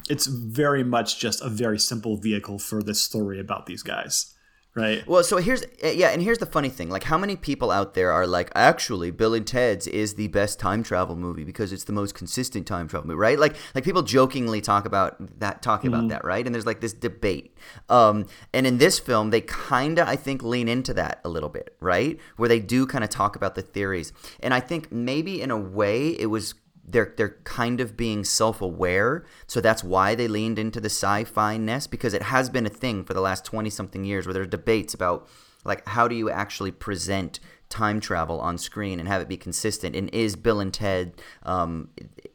It's 0.09 0.27
very 0.27 0.83
much 0.83 1.19
just 1.19 1.41
a 1.41 1.49
very 1.49 1.79
simple 1.79 2.17
vehicle 2.17 2.59
for 2.59 2.83
this 2.83 3.01
story 3.01 3.39
about 3.39 3.65
these 3.65 3.83
guys 3.83 4.35
right? 4.77 5.05
Well, 5.07 5.23
so 5.23 5.37
here's 5.37 5.63
eh, 5.81 5.91
yeah, 5.91 6.09
and 6.09 6.21
here's 6.21 6.37
the 6.37 6.45
funny 6.45 6.69
thing: 6.69 6.89
like, 6.89 7.03
how 7.03 7.17
many 7.17 7.35
people 7.35 7.71
out 7.71 7.95
there 7.95 8.11
are 8.11 8.27
like, 8.27 8.51
actually, 8.55 9.11
Bill 9.11 9.33
and 9.33 9.45
Ted's 9.45 9.87
is 9.87 10.13
the 10.13 10.27
best 10.27 10.59
time 10.59 10.83
travel 10.83 11.15
movie 11.15 11.43
because 11.43 11.73
it's 11.73 11.83
the 11.83 11.93
most 11.93 12.13
consistent 12.13 12.67
time 12.67 12.87
travel 12.87 13.07
movie, 13.07 13.17
right? 13.17 13.39
Like, 13.39 13.55
like 13.73 13.83
people 13.83 14.03
jokingly 14.03 14.61
talk 14.61 14.85
about 14.85 15.39
that, 15.39 15.61
talking 15.61 15.91
mm-hmm. 15.91 15.99
about 15.99 16.09
that, 16.09 16.23
right? 16.23 16.45
And 16.45 16.53
there's 16.53 16.65
like 16.65 16.79
this 16.79 16.93
debate. 16.93 17.55
Um, 17.89 18.27
and 18.53 18.67
in 18.67 18.77
this 18.77 18.99
film, 18.99 19.31
they 19.31 19.41
kind 19.41 19.99
of, 19.99 20.07
I 20.07 20.15
think, 20.15 20.43
lean 20.43 20.67
into 20.67 20.93
that 20.93 21.19
a 21.25 21.29
little 21.29 21.49
bit, 21.49 21.75
right? 21.79 22.19
Where 22.37 22.47
they 22.47 22.59
do 22.59 22.85
kind 22.85 23.03
of 23.03 23.09
talk 23.09 23.35
about 23.35 23.55
the 23.55 23.63
theories, 23.63 24.13
and 24.39 24.53
I 24.53 24.59
think 24.59 24.91
maybe 24.91 25.41
in 25.41 25.51
a 25.51 25.57
way 25.57 26.09
it 26.09 26.27
was 26.27 26.53
they're 26.87 27.13
they're 27.17 27.37
kind 27.43 27.81
of 27.81 27.97
being 27.97 28.23
self-aware. 28.23 29.25
So 29.45 29.59
that's 29.59 29.83
why 29.83 30.15
they 30.15 30.27
leaned 30.27 30.57
into 30.57 30.79
the 30.79 30.89
sci-fi 30.89 31.57
ness 31.57 31.85
because 31.87 32.13
it 32.13 32.23
has 32.23 32.49
been 32.49 32.65
a 32.65 32.69
thing 32.69 33.03
for 33.03 33.13
the 33.13 33.21
last 33.21 33.45
20 33.45 33.69
something 33.69 34.05
years 34.05 34.25
where 34.25 34.33
there's 34.33 34.47
debates 34.47 34.93
about 34.93 35.27
like 35.65 35.87
how 35.87 36.07
do 36.07 36.15
you 36.15 36.29
actually 36.29 36.71
present 36.71 37.39
time 37.69 37.99
travel 37.99 38.39
on 38.39 38.57
screen 38.57 38.99
and 38.99 39.09
have 39.09 39.21
it 39.21 39.27
be 39.27 39.37
consistent? 39.37 39.95
And 39.95 40.09
is 40.13 40.35
bill 40.37 40.61
and 40.61 40.73
ted 40.73 41.13
um, 41.43 41.89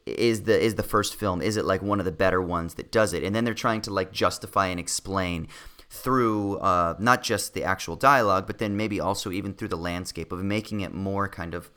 is 0.05 0.43
the 0.43 0.59
is 0.59 0.75
the 0.75 0.83
first 0.83 1.15
film 1.15 1.41
is 1.41 1.57
it 1.57 1.65
like 1.65 1.81
one 1.81 1.99
of 1.99 2.05
the 2.05 2.11
better 2.11 2.41
ones 2.41 2.75
that 2.75 2.91
does 2.91 3.13
it? 3.13 3.23
And 3.23 3.35
then 3.35 3.43
they're 3.43 3.55
trying 3.55 3.81
to 3.81 3.91
like 3.91 4.11
justify 4.11 4.67
and 4.67 4.79
explain 4.79 5.47
through 5.89 6.57
uh, 6.57 6.95
not 6.97 7.21
just 7.21 7.53
the 7.53 7.63
actual 7.63 7.95
dialogue, 7.95 8.47
but 8.47 8.57
then 8.57 8.75
maybe 8.75 8.99
also 8.99 9.31
even 9.31 9.53
through 9.53 9.67
the 9.67 9.77
landscape 9.77 10.31
of 10.31 10.43
making 10.43 10.81
it 10.81 10.91
more 10.91 11.27
kind 11.27 11.53
of 11.53 11.69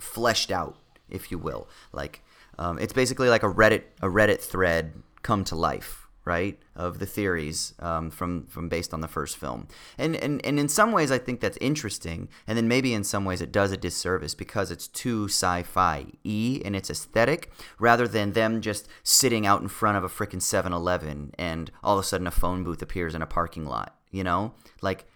fleshed 0.00 0.50
out, 0.50 0.78
if 1.10 1.30
you 1.30 1.38
will. 1.38 1.68
Like 1.92 2.22
um, 2.58 2.78
it's 2.78 2.92
basically 2.92 3.28
like 3.28 3.42
a 3.42 3.52
Reddit 3.52 3.84
a 4.02 4.08
Reddit 4.08 4.40
thread 4.40 4.92
come 5.22 5.44
to 5.44 5.56
life, 5.56 6.08
right? 6.24 6.58
Of 6.76 6.98
the 6.98 7.06
theories 7.06 7.74
um, 7.78 8.10
from 8.10 8.46
from 8.46 8.68
based 8.68 8.92
on 8.92 9.00
the 9.00 9.08
first 9.08 9.38
film, 9.38 9.66
and 9.96 10.14
and 10.16 10.44
and 10.44 10.60
in 10.60 10.68
some 10.68 10.92
ways 10.92 11.10
I 11.10 11.18
think 11.18 11.40
that's 11.40 11.58
interesting, 11.60 12.28
and 12.46 12.56
then 12.58 12.68
maybe 12.68 12.92
in 12.92 13.02
some 13.04 13.24
ways 13.24 13.40
it 13.40 13.50
does 13.50 13.72
a 13.72 13.76
disservice 13.76 14.34
because 14.34 14.70
it's 14.70 14.88
too 14.88 15.24
sci-fi 15.24 16.06
e 16.22 16.60
in 16.64 16.74
its 16.74 16.90
aesthetic, 16.90 17.50
rather 17.78 18.06
than 18.06 18.32
them 18.32 18.60
just 18.60 18.88
sitting 19.02 19.46
out 19.46 19.62
in 19.62 19.68
front 19.68 19.96
of 19.96 20.04
a 20.04 20.08
freaking 20.08 20.40
7-Eleven 20.40 21.32
and 21.38 21.70
all 21.82 21.98
of 21.98 22.04
a 22.04 22.06
sudden 22.06 22.26
a 22.26 22.30
phone 22.30 22.62
booth 22.62 22.82
appears 22.82 23.14
in 23.14 23.22
a 23.22 23.26
parking 23.26 23.64
lot. 23.64 23.96
You 24.10 24.24
know, 24.24 24.52
like 24.82 25.06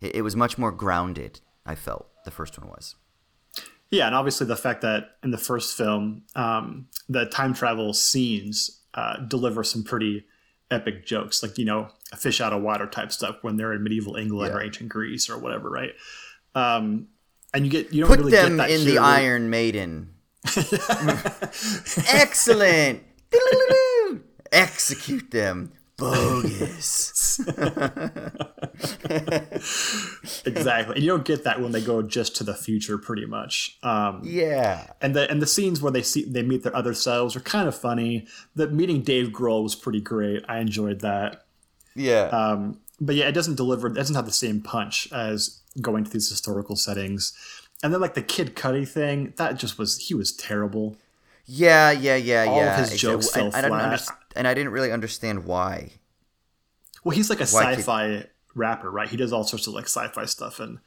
it, 0.00 0.16
it 0.16 0.22
was 0.22 0.34
much 0.34 0.58
more 0.58 0.72
grounded. 0.72 1.40
I 1.64 1.76
felt 1.76 2.08
the 2.24 2.30
first 2.30 2.58
one 2.58 2.68
was. 2.68 2.96
Yeah, 3.94 4.06
and 4.06 4.14
obviously 4.16 4.46
the 4.48 4.56
fact 4.56 4.80
that 4.82 5.18
in 5.22 5.30
the 5.30 5.38
first 5.38 5.76
film, 5.76 6.22
um, 6.34 6.88
the 7.08 7.26
time 7.26 7.54
travel 7.54 7.94
scenes 7.94 8.80
uh, 8.94 9.18
deliver 9.18 9.62
some 9.62 9.84
pretty 9.84 10.24
epic 10.68 11.06
jokes, 11.06 11.44
like 11.44 11.58
you 11.58 11.64
know, 11.64 11.88
a 12.12 12.16
fish 12.16 12.40
out 12.40 12.52
of 12.52 12.60
water 12.60 12.88
type 12.88 13.12
stuff 13.12 13.36
when 13.42 13.56
they're 13.56 13.72
in 13.72 13.84
medieval 13.84 14.16
England 14.16 14.52
yeah. 14.52 14.58
or 14.58 14.62
ancient 14.62 14.88
Greece 14.88 15.30
or 15.30 15.38
whatever, 15.38 15.70
right? 15.70 15.92
Um, 16.56 17.06
and 17.52 17.64
you 17.64 17.70
get 17.70 17.92
you 17.92 18.00
don't 18.00 18.08
put 18.08 18.18
really 18.18 18.32
them 18.32 18.56
get 18.56 18.68
that 18.68 18.70
in 18.70 18.80
here. 18.80 18.94
the 18.94 18.98
Iron 18.98 19.48
Maiden. 19.48 20.12
Excellent. 22.08 23.04
Execute 24.52 25.30
them. 25.30 25.72
Bogus. 25.96 27.38
exactly, 30.44 30.94
and 30.96 31.04
you 31.04 31.08
don't 31.08 31.24
get 31.24 31.44
that 31.44 31.60
when 31.60 31.72
they 31.72 31.80
go 31.80 32.02
just 32.02 32.36
to 32.36 32.44
the 32.44 32.54
future, 32.54 32.98
pretty 32.98 33.26
much. 33.26 33.78
Um, 33.82 34.20
yeah, 34.24 34.88
and 35.00 35.14
the 35.14 35.30
and 35.30 35.40
the 35.40 35.46
scenes 35.46 35.80
where 35.80 35.92
they 35.92 36.02
see 36.02 36.24
they 36.24 36.42
meet 36.42 36.62
their 36.64 36.74
other 36.74 36.94
selves 36.94 37.36
are 37.36 37.40
kind 37.40 37.68
of 37.68 37.76
funny. 37.76 38.26
The 38.54 38.68
meeting 38.68 39.02
Dave 39.02 39.28
Grohl 39.28 39.62
was 39.62 39.74
pretty 39.74 40.00
great. 40.00 40.44
I 40.48 40.58
enjoyed 40.58 41.00
that. 41.00 41.44
Yeah. 41.94 42.24
Um, 42.24 42.80
but 43.00 43.14
yeah, 43.14 43.28
it 43.28 43.32
doesn't 43.32 43.56
deliver. 43.56 43.86
It 43.86 43.94
doesn't 43.94 44.16
have 44.16 44.26
the 44.26 44.32
same 44.32 44.60
punch 44.60 45.08
as 45.12 45.60
going 45.80 46.04
to 46.04 46.10
these 46.10 46.28
historical 46.28 46.76
settings. 46.76 47.32
And 47.82 47.92
then 47.92 48.00
like 48.00 48.14
the 48.14 48.22
Kid 48.22 48.56
Cudi 48.56 48.88
thing, 48.88 49.34
that 49.36 49.58
just 49.58 49.78
was 49.78 49.98
he 49.98 50.14
was 50.14 50.32
terrible. 50.32 50.96
Yeah, 51.46 51.90
yeah, 51.90 52.16
yeah, 52.16 52.46
All 52.48 52.56
yeah. 52.56 52.80
of 52.80 52.88
his 52.88 52.98
jokes 52.98 53.28
I, 53.28 53.38
fell 53.38 53.48
I, 53.48 53.60
didn't 53.60 53.70
flat. 53.72 53.84
understand, 53.84 54.18
and 54.34 54.46
I 54.48 54.54
didn't 54.54 54.72
really 54.72 54.92
understand 54.92 55.44
why. 55.44 55.92
Well, 57.04 57.14
he's 57.16 57.28
like 57.30 57.40
a 57.40 57.46
sci-fi 57.46 58.26
rapper, 58.54 58.90
right? 58.90 59.08
He 59.08 59.16
does 59.16 59.32
all 59.32 59.44
sorts 59.44 59.66
of 59.66 59.74
like 59.74 59.84
sci-fi 59.84 60.24
stuff 60.24 60.58
and 60.60 60.78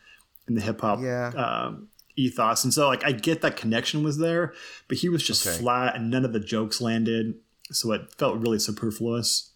in 0.47 0.55
the 0.55 0.61
hip 0.61 0.81
hop 0.81 0.99
Yeah. 1.01 1.27
um, 1.35 1.89
ethos, 2.15 2.63
and 2.63 2.73
so 2.73 2.87
like 2.87 3.05
I 3.05 3.11
get 3.11 3.41
that 3.41 3.57
connection 3.57 4.03
was 4.03 4.17
there, 4.17 4.53
but 4.87 4.97
he 4.97 5.09
was 5.09 5.21
just 5.23 5.45
Okay. 5.45 5.57
flat, 5.57 5.95
and 5.95 6.09
none 6.09 6.25
of 6.25 6.33
the 6.33 6.39
jokes 6.39 6.81
landed, 6.81 7.35
so 7.71 7.91
it 7.91 8.13
felt 8.17 8.39
really 8.39 8.57
superfluous. 8.59 9.51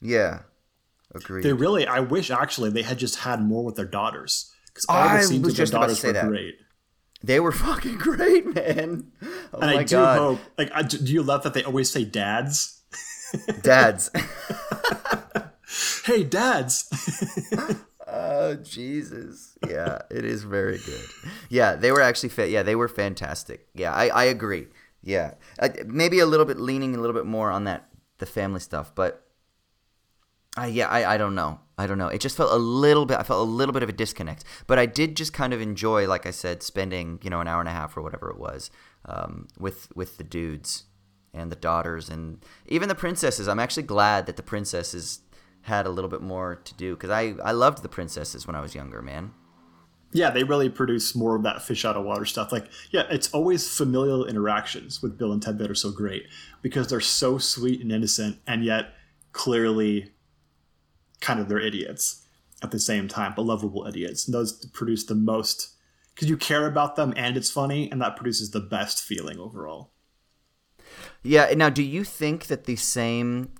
Yeah, 0.00 0.40
agreed. 1.14 1.42
They 1.42 1.52
really, 1.54 1.86
I 1.86 2.00
wish 2.00 2.30
actually 2.30 2.70
they 2.70 2.82
had 2.82 2.98
just 2.98 3.16
had 3.20 3.40
more 3.42 3.64
with 3.64 3.76
their 3.76 3.86
daughters 3.86 4.52
because 4.68 4.84
all 4.88 5.08
the 5.16 5.22
scenes 5.22 5.44
with 5.46 5.56
their 5.56 5.64
just 5.64 5.72
about 5.72 5.88
to 5.88 5.94
daughters 5.94 6.04
were 6.04 6.12
that. 6.12 6.28
great. 6.28 6.54
They 7.24 7.40
were 7.40 7.50
fucking 7.66 7.96
great, 7.98 8.54
man. 8.54 9.10
Oh 9.54 9.58
And 9.60 9.70
I 9.70 9.82
do 9.84 9.96
god, 9.96 10.18
hope, 10.18 10.38
like, 10.58 10.70
I, 10.74 10.82
do 10.82 10.98
you 11.12 11.22
love 11.22 11.42
that 11.44 11.54
they 11.54 11.64
always 11.64 11.90
say 11.90 12.04
dads? 12.04 12.75
Dads. 13.62 14.10
Hey, 16.04 16.22
dads! 16.22 16.88
Oh 18.06 18.54
Jesus! 18.54 19.58
Yeah, 19.68 19.98
it 20.10 20.24
is 20.24 20.44
very 20.44 20.78
good. 20.78 21.04
Yeah, 21.50 21.74
they 21.74 21.90
were 21.90 22.00
actually 22.00 22.28
fa- 22.28 22.48
yeah 22.48 22.62
they 22.62 22.76
were 22.76 22.86
fantastic. 22.86 23.66
Yeah, 23.74 23.92
I, 23.92 24.06
I 24.08 24.24
agree. 24.24 24.68
Yeah, 25.02 25.34
uh, 25.58 25.70
maybe 25.86 26.20
a 26.20 26.26
little 26.26 26.46
bit 26.46 26.58
leaning 26.60 26.94
a 26.94 27.00
little 27.00 27.14
bit 27.14 27.26
more 27.26 27.50
on 27.50 27.64
that 27.64 27.88
the 28.18 28.26
family 28.26 28.60
stuff, 28.60 28.94
but 28.94 29.26
I 30.56 30.68
yeah 30.68 30.86
I, 30.88 31.14
I 31.14 31.16
don't 31.16 31.34
know 31.34 31.58
I 31.76 31.86
don't 31.86 31.98
know. 31.98 32.08
It 32.08 32.20
just 32.20 32.36
felt 32.36 32.52
a 32.52 32.56
little 32.56 33.04
bit 33.04 33.18
I 33.18 33.24
felt 33.24 33.46
a 33.46 33.50
little 33.50 33.72
bit 33.72 33.82
of 33.82 33.88
a 33.88 33.92
disconnect, 33.92 34.44
but 34.66 34.78
I 34.78 34.86
did 34.86 35.16
just 35.16 35.32
kind 35.32 35.52
of 35.52 35.60
enjoy 35.60 36.06
like 36.06 36.26
I 36.26 36.30
said 36.30 36.62
spending 36.62 37.18
you 37.22 37.30
know 37.30 37.40
an 37.40 37.48
hour 37.48 37.60
and 37.60 37.68
a 37.68 37.72
half 37.72 37.96
or 37.96 38.02
whatever 38.02 38.30
it 38.30 38.38
was 38.38 38.70
um, 39.04 39.48
with 39.58 39.88
with 39.96 40.16
the 40.16 40.24
dudes 40.24 40.84
and 41.32 41.52
the 41.52 41.56
daughters 41.56 42.08
and 42.08 42.44
even 42.66 42.88
the 42.88 42.94
princesses. 42.94 43.48
I'm 43.48 43.60
actually 43.60 43.82
glad 43.84 44.26
that 44.26 44.36
the 44.36 44.42
princesses 44.42 45.20
had 45.62 45.86
a 45.86 45.90
little 45.90 46.10
bit 46.10 46.22
more 46.22 46.56
to 46.56 46.74
do 46.74 46.94
because 46.94 47.10
I, 47.10 47.34
I 47.42 47.52
loved 47.52 47.82
the 47.82 47.88
princesses 47.88 48.46
when 48.46 48.56
I 48.56 48.60
was 48.60 48.74
younger, 48.74 49.02
man. 49.02 49.32
yeah, 50.12 50.30
they 50.30 50.44
really 50.44 50.68
produce 50.68 51.14
more 51.14 51.36
of 51.36 51.42
that 51.42 51.62
fish 51.62 51.84
out 51.84 51.96
of 51.96 52.04
water 52.04 52.24
stuff. 52.24 52.52
Like, 52.52 52.68
yeah, 52.90 53.02
it's 53.10 53.32
always 53.34 53.68
familial 53.76 54.24
interactions 54.24 55.02
with 55.02 55.18
Bill 55.18 55.32
and 55.32 55.42
Ted 55.42 55.58
that 55.58 55.70
are 55.70 55.74
so 55.74 55.90
great 55.90 56.26
because 56.62 56.88
they're 56.88 57.00
so 57.00 57.38
sweet 57.38 57.80
and 57.80 57.92
innocent, 57.92 58.38
and 58.46 58.64
yet 58.64 58.94
clearly 59.32 60.12
kind 61.20 61.40
of 61.40 61.48
they're 61.48 61.60
idiots 61.60 62.24
at 62.62 62.70
the 62.70 62.78
same 62.78 63.08
time, 63.08 63.34
but 63.36 63.42
lovable 63.42 63.86
idiots. 63.86 64.26
And 64.26 64.34
those 64.34 64.64
produce 64.72 65.04
the 65.04 65.14
most 65.14 65.74
because 66.14 66.30
you 66.30 66.36
care 66.38 66.66
about 66.66 66.96
them 66.96 67.12
and 67.16 67.36
it's 67.36 67.50
funny, 67.50 67.90
and 67.90 68.00
that 68.00 68.16
produces 68.16 68.52
the 68.52 68.60
best 68.60 69.02
feeling 69.02 69.38
overall. 69.38 69.90
Yeah. 71.26 71.52
Now, 71.54 71.68
do 71.68 71.82
you 71.82 72.04
think 72.04 72.46
that 72.46 72.64
the 72.64 72.76
same 72.76 73.52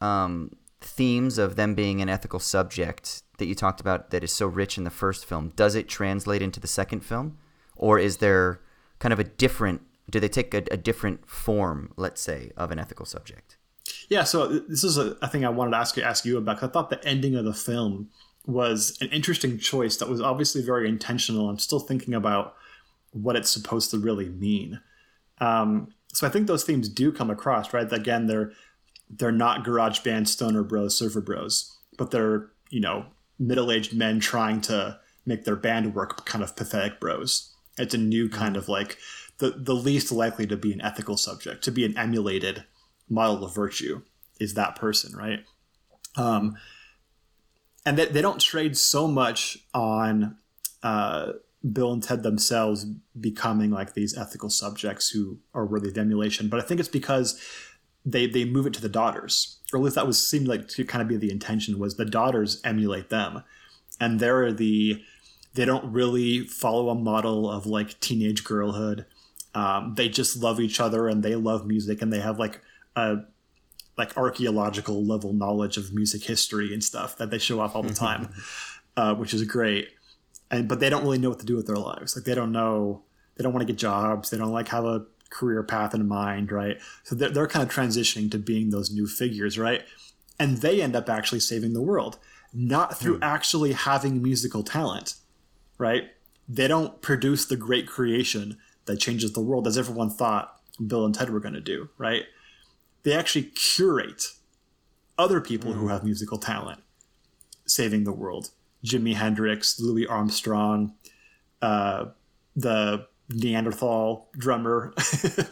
um, 0.00 0.56
themes 0.80 1.38
of 1.38 1.56
them 1.56 1.74
being 1.74 2.00
an 2.02 2.08
ethical 2.08 2.38
subject 2.40 3.22
that 3.38 3.46
you 3.46 3.54
talked 3.54 3.80
about 3.80 4.10
that 4.10 4.24
is 4.24 4.32
so 4.32 4.46
rich 4.46 4.78
in 4.78 4.84
the 4.84 4.90
first 4.90 5.24
film 5.26 5.52
does 5.56 5.74
it 5.74 5.88
translate 5.88 6.42
into 6.42 6.60
the 6.60 6.66
second 6.66 7.00
film, 7.00 7.38
or 7.76 7.98
is 7.98 8.18
there 8.18 8.60
kind 8.98 9.12
of 9.12 9.18
a 9.18 9.24
different? 9.24 9.82
Do 10.08 10.20
they 10.20 10.28
take 10.28 10.54
a, 10.54 10.62
a 10.70 10.76
different 10.76 11.28
form, 11.28 11.92
let's 11.96 12.20
say, 12.20 12.52
of 12.56 12.70
an 12.70 12.78
ethical 12.78 13.04
subject? 13.06 13.56
Yeah, 14.08 14.24
so 14.24 14.46
this 14.46 14.84
is 14.84 14.98
a, 14.98 15.16
a 15.20 15.28
thing 15.28 15.44
I 15.44 15.48
wanted 15.48 15.72
to 15.72 15.76
ask 15.78 15.96
you, 15.96 16.02
ask 16.02 16.24
you 16.24 16.38
about. 16.38 16.58
'cause 16.58 16.68
I 16.68 16.72
thought 16.72 16.90
the 16.90 17.04
ending 17.04 17.34
of 17.34 17.44
the 17.44 17.54
film 17.54 18.10
was 18.46 18.96
an 19.00 19.08
interesting 19.08 19.58
choice 19.58 19.96
that 19.96 20.08
was 20.08 20.20
obviously 20.20 20.62
very 20.62 20.88
intentional. 20.88 21.48
I'm 21.48 21.58
still 21.58 21.80
thinking 21.80 22.14
about 22.14 22.54
what 23.10 23.34
it's 23.36 23.50
supposed 23.50 23.90
to 23.90 23.98
really 23.98 24.28
mean. 24.28 24.80
Um, 25.40 25.88
so 26.16 26.26
I 26.26 26.30
think 26.30 26.46
those 26.46 26.64
themes 26.64 26.88
do 26.88 27.12
come 27.12 27.28
across, 27.28 27.74
right? 27.74 27.92
Again, 27.92 28.26
they're 28.26 28.52
they're 29.10 29.30
not 29.30 29.64
garage 29.64 30.00
band 30.00 30.30
stoner 30.30 30.62
bros, 30.62 30.96
surfer 30.96 31.20
bros, 31.20 31.78
but 31.98 32.10
they're 32.10 32.48
you 32.70 32.80
know 32.80 33.04
middle 33.38 33.70
aged 33.70 33.94
men 33.94 34.18
trying 34.18 34.62
to 34.62 34.98
make 35.26 35.44
their 35.44 35.56
band 35.56 35.94
work, 35.94 36.24
kind 36.24 36.42
of 36.42 36.56
pathetic 36.56 36.98
bros. 37.00 37.54
It's 37.76 37.92
a 37.92 37.98
new 37.98 38.30
kind 38.30 38.56
of 38.56 38.66
like 38.66 38.96
the 39.38 39.50
the 39.50 39.74
least 39.74 40.10
likely 40.10 40.46
to 40.46 40.56
be 40.56 40.72
an 40.72 40.80
ethical 40.80 41.18
subject, 41.18 41.62
to 41.64 41.70
be 41.70 41.84
an 41.84 41.98
emulated 41.98 42.64
model 43.10 43.44
of 43.44 43.54
virtue 43.54 44.00
is 44.40 44.54
that 44.54 44.74
person, 44.74 45.14
right? 45.14 45.44
Um, 46.16 46.56
and 47.84 47.98
they, 47.98 48.06
they 48.06 48.22
don't 48.22 48.40
trade 48.40 48.78
so 48.78 49.06
much 49.06 49.58
on 49.74 50.38
uh, 50.82 51.32
Bill 51.72 51.92
and 51.92 52.02
Ted 52.02 52.22
themselves 52.22 52.84
becoming 53.18 53.70
like 53.70 53.94
these 53.94 54.16
ethical 54.16 54.50
subjects 54.50 55.10
who 55.10 55.38
are 55.54 55.66
worthy 55.66 55.88
of 55.88 55.98
emulation, 55.98 56.48
but 56.48 56.60
I 56.60 56.62
think 56.62 56.80
it's 56.80 56.88
because 56.88 57.40
they 58.04 58.26
they 58.26 58.44
move 58.44 58.66
it 58.66 58.74
to 58.74 58.82
the 58.82 58.88
daughters, 58.88 59.58
or 59.72 59.78
at 59.78 59.82
least 59.84 59.96
that 59.96 60.06
was 60.06 60.24
seemed 60.24 60.46
like 60.46 60.68
to 60.68 60.84
kind 60.84 61.02
of 61.02 61.08
be 61.08 61.16
the 61.16 61.30
intention 61.30 61.78
was 61.78 61.96
the 61.96 62.04
daughters 62.04 62.60
emulate 62.64 63.10
them, 63.10 63.42
and 64.00 64.20
they're 64.20 64.52
the 64.52 65.02
they 65.54 65.64
don't 65.64 65.90
really 65.92 66.40
follow 66.46 66.90
a 66.90 66.94
model 66.94 67.50
of 67.50 67.66
like 67.66 67.98
teenage 68.00 68.44
girlhood. 68.44 69.06
Um, 69.54 69.94
they 69.96 70.08
just 70.08 70.36
love 70.36 70.60
each 70.60 70.80
other 70.80 71.08
and 71.08 71.22
they 71.22 71.34
love 71.34 71.66
music 71.66 72.02
and 72.02 72.12
they 72.12 72.20
have 72.20 72.38
like 72.38 72.60
a 72.94 73.20
like 73.96 74.16
archaeological 74.16 75.02
level 75.02 75.32
knowledge 75.32 75.78
of 75.78 75.94
music 75.94 76.22
history 76.24 76.74
and 76.74 76.84
stuff 76.84 77.16
that 77.16 77.30
they 77.30 77.38
show 77.38 77.60
off 77.60 77.74
all 77.74 77.82
the 77.82 77.94
time, 77.94 78.28
uh, 78.96 79.14
which 79.14 79.32
is 79.32 79.42
great. 79.44 79.88
And 80.50 80.68
but 80.68 80.80
they 80.80 80.90
don't 80.90 81.02
really 81.02 81.18
know 81.18 81.30
what 81.30 81.40
to 81.40 81.46
do 81.46 81.56
with 81.56 81.66
their 81.66 81.76
lives. 81.76 82.16
Like 82.16 82.24
they 82.24 82.34
don't 82.34 82.52
know, 82.52 83.02
they 83.36 83.42
don't 83.42 83.52
want 83.52 83.66
to 83.66 83.72
get 83.72 83.78
jobs. 83.78 84.30
They 84.30 84.38
don't 84.38 84.52
like 84.52 84.68
have 84.68 84.84
a 84.84 85.06
career 85.30 85.62
path 85.62 85.94
in 85.94 86.06
mind, 86.06 86.52
right? 86.52 86.78
So 87.04 87.14
they're, 87.14 87.30
they're 87.30 87.46
kind 87.46 87.68
of 87.68 87.74
transitioning 87.74 88.30
to 88.30 88.38
being 88.38 88.70
those 88.70 88.90
new 88.90 89.06
figures, 89.06 89.58
right? 89.58 89.84
And 90.38 90.58
they 90.58 90.82
end 90.82 90.96
up 90.96 91.08
actually 91.08 91.40
saving 91.40 91.72
the 91.72 91.82
world, 91.82 92.18
not 92.52 92.98
through 92.98 93.16
hmm. 93.16 93.24
actually 93.24 93.72
having 93.72 94.22
musical 94.22 94.62
talent, 94.62 95.14
right? 95.78 96.10
They 96.48 96.68
don't 96.68 97.00
produce 97.02 97.44
the 97.44 97.56
great 97.56 97.88
creation 97.88 98.58
that 98.84 98.98
changes 98.98 99.32
the 99.32 99.40
world 99.40 99.66
as 99.66 99.76
everyone 99.76 100.10
thought 100.10 100.60
Bill 100.84 101.04
and 101.04 101.14
Ted 101.14 101.30
were 101.30 101.40
going 101.40 101.54
to 101.54 101.60
do, 101.60 101.88
right? 101.98 102.24
They 103.02 103.14
actually 103.14 103.44
curate 103.44 104.32
other 105.18 105.40
people 105.40 105.72
who 105.72 105.82
hmm. 105.82 105.88
have 105.88 106.04
musical 106.04 106.38
talent 106.38 106.82
saving 107.66 108.04
the 108.04 108.12
world. 108.12 108.50
Jimi 108.84 109.14
Hendrix, 109.14 109.80
Louis 109.80 110.06
Armstrong, 110.06 110.94
uh, 111.62 112.06
the 112.54 113.06
Neanderthal 113.28 114.28
drummer, 114.36 114.92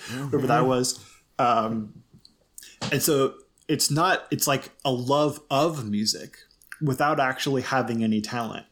whoever 0.09 0.46
that 0.46 0.66
was. 0.66 1.05
Um, 1.38 2.02
and 2.92 3.02
so 3.02 3.34
it's 3.68 3.90
not, 3.90 4.26
it's 4.30 4.46
like 4.46 4.70
a 4.84 4.92
love 4.92 5.40
of 5.51 5.88
music 5.88 6.36
without 6.80 7.18
actually 7.18 7.62
having 7.62 8.05
any 8.05 8.20
talent 8.20 8.66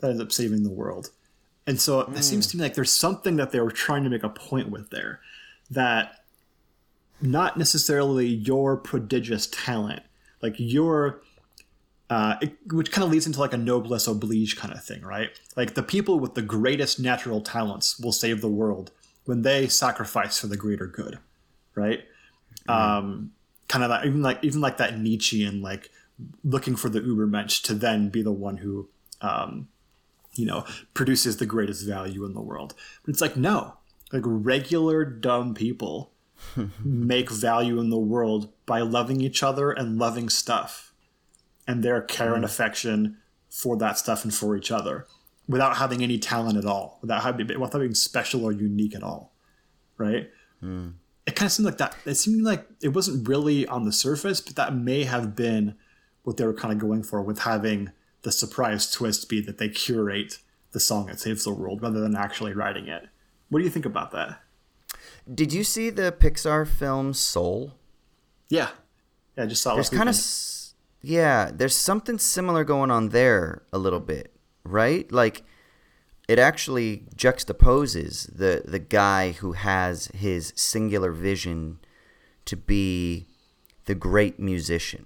that 0.00 0.10
ends 0.10 0.22
up 0.22 0.32
saving 0.32 0.62
the 0.62 0.70
world. 0.70 1.10
And 1.66 1.80
so 1.80 2.04
mm. 2.04 2.16
it 2.16 2.22
seems 2.22 2.46
to 2.48 2.56
me 2.56 2.62
like 2.62 2.74
there's 2.74 2.92
something 2.92 3.36
that 3.36 3.52
they 3.52 3.60
were 3.60 3.70
trying 3.70 4.04
to 4.04 4.10
make 4.10 4.22
a 4.22 4.28
point 4.28 4.70
with 4.70 4.90
there 4.90 5.20
that 5.70 6.24
not 7.20 7.56
necessarily 7.56 8.26
your 8.26 8.76
prodigious 8.76 9.46
talent, 9.46 10.02
like 10.42 10.54
your 10.58 11.22
uh, 12.10 12.36
it, 12.40 12.56
which 12.72 12.92
kind 12.92 13.04
of 13.04 13.10
leads 13.10 13.26
into 13.26 13.40
like 13.40 13.54
a 13.54 13.58
noblesse 13.58 14.06
oblige 14.06 14.56
kind 14.56 14.74
of 14.74 14.84
thing, 14.84 15.02
right? 15.02 15.30
Like 15.56 15.74
the 15.74 15.82
people 15.82 16.20
with 16.20 16.34
the 16.34 16.42
greatest 16.42 17.00
natural 17.00 17.40
talents 17.40 17.98
will 17.98 18.12
save 18.12 18.40
the 18.40 18.48
world 18.48 18.90
when 19.24 19.42
they 19.42 19.68
sacrifice 19.68 20.38
for 20.38 20.46
the 20.46 20.56
greater 20.56 20.86
good, 20.86 21.18
right? 21.74 22.04
Mm-hmm. 22.68 22.70
Um, 22.70 23.32
kind 23.68 23.84
of 23.84 23.90
that, 23.90 24.04
even 24.04 24.22
like 24.22 24.38
even 24.42 24.60
like 24.60 24.76
that 24.76 24.98
Nietzschean 24.98 25.62
like 25.62 25.90
looking 26.44 26.76
for 26.76 26.88
the 26.88 27.00
Ubermensch 27.00 27.62
to 27.62 27.74
then 27.74 28.10
be 28.10 28.22
the 28.22 28.32
one 28.32 28.58
who, 28.58 28.88
um, 29.20 29.68
you 30.34 30.44
know, 30.44 30.64
produces 30.92 31.38
the 31.38 31.46
greatest 31.46 31.86
value 31.86 32.24
in 32.24 32.34
the 32.34 32.40
world. 32.40 32.74
But 33.02 33.12
it's 33.12 33.20
like 33.22 33.36
no, 33.36 33.78
like 34.12 34.22
regular 34.26 35.06
dumb 35.06 35.54
people 35.54 36.12
make 36.84 37.30
value 37.30 37.80
in 37.80 37.88
the 37.88 37.98
world 37.98 38.52
by 38.66 38.80
loving 38.80 39.22
each 39.22 39.42
other 39.42 39.70
and 39.70 39.98
loving 39.98 40.28
stuff 40.28 40.92
and 41.66 41.82
their 41.82 42.00
care 42.00 42.32
mm. 42.32 42.36
and 42.36 42.44
affection 42.44 43.18
for 43.48 43.76
that 43.76 43.98
stuff 43.98 44.24
and 44.24 44.34
for 44.34 44.56
each 44.56 44.70
other 44.70 45.06
without 45.48 45.76
having 45.76 46.02
any 46.02 46.18
talent 46.18 46.56
at 46.58 46.64
all, 46.64 46.98
without 47.00 47.22
having 47.22 47.46
without 47.60 47.78
being 47.78 47.94
special 47.94 48.44
or 48.44 48.52
unique 48.52 48.94
at 48.94 49.02
all, 49.02 49.32
right? 49.96 50.30
Mm. 50.62 50.94
It 51.26 51.36
kind 51.36 51.46
of 51.46 51.52
seemed 51.52 51.66
like 51.66 51.78
that. 51.78 51.96
It 52.04 52.16
seemed 52.16 52.42
like 52.42 52.66
it 52.82 52.88
wasn't 52.88 53.28
really 53.28 53.66
on 53.66 53.84
the 53.84 53.92
surface, 53.92 54.40
but 54.40 54.56
that 54.56 54.74
may 54.74 55.04
have 55.04 55.34
been 55.34 55.76
what 56.22 56.36
they 56.36 56.46
were 56.46 56.54
kind 56.54 56.72
of 56.72 56.78
going 56.78 57.02
for 57.02 57.22
with 57.22 57.40
having 57.40 57.92
the 58.22 58.32
surprise 58.32 58.90
twist 58.90 59.28
be 59.28 59.40
that 59.42 59.58
they 59.58 59.68
curate 59.68 60.38
the 60.72 60.80
song 60.80 61.06
that 61.06 61.20
saves 61.20 61.44
the 61.44 61.52
world 61.52 61.82
rather 61.82 62.00
than 62.00 62.16
actually 62.16 62.52
writing 62.52 62.88
it. 62.88 63.06
What 63.48 63.60
do 63.60 63.64
you 63.64 63.70
think 63.70 63.86
about 63.86 64.10
that? 64.12 64.40
Did 65.32 65.52
you 65.52 65.64
see 65.64 65.90
the 65.90 66.12
Pixar 66.12 66.66
film 66.66 67.14
Soul? 67.14 67.74
Yeah, 68.48 68.70
yeah, 69.36 69.44
I 69.44 69.46
just 69.46 69.62
saw. 69.62 69.74
There's 69.74 69.90
kind 69.90 70.08
of 70.08 70.14
yeah, 71.04 71.50
there's 71.52 71.76
something 71.76 72.18
similar 72.18 72.64
going 72.64 72.90
on 72.90 73.10
there 73.10 73.62
a 73.72 73.78
little 73.78 74.00
bit, 74.00 74.34
right? 74.64 75.10
Like 75.12 75.44
it 76.28 76.38
actually 76.38 77.04
juxtaposes 77.14 78.34
the 78.34 78.62
the 78.64 78.78
guy 78.78 79.32
who 79.32 79.52
has 79.52 80.06
his 80.14 80.52
singular 80.56 81.12
vision 81.12 81.78
to 82.46 82.56
be 82.56 83.26
the 83.84 83.94
great 83.94 84.40
musician, 84.40 85.04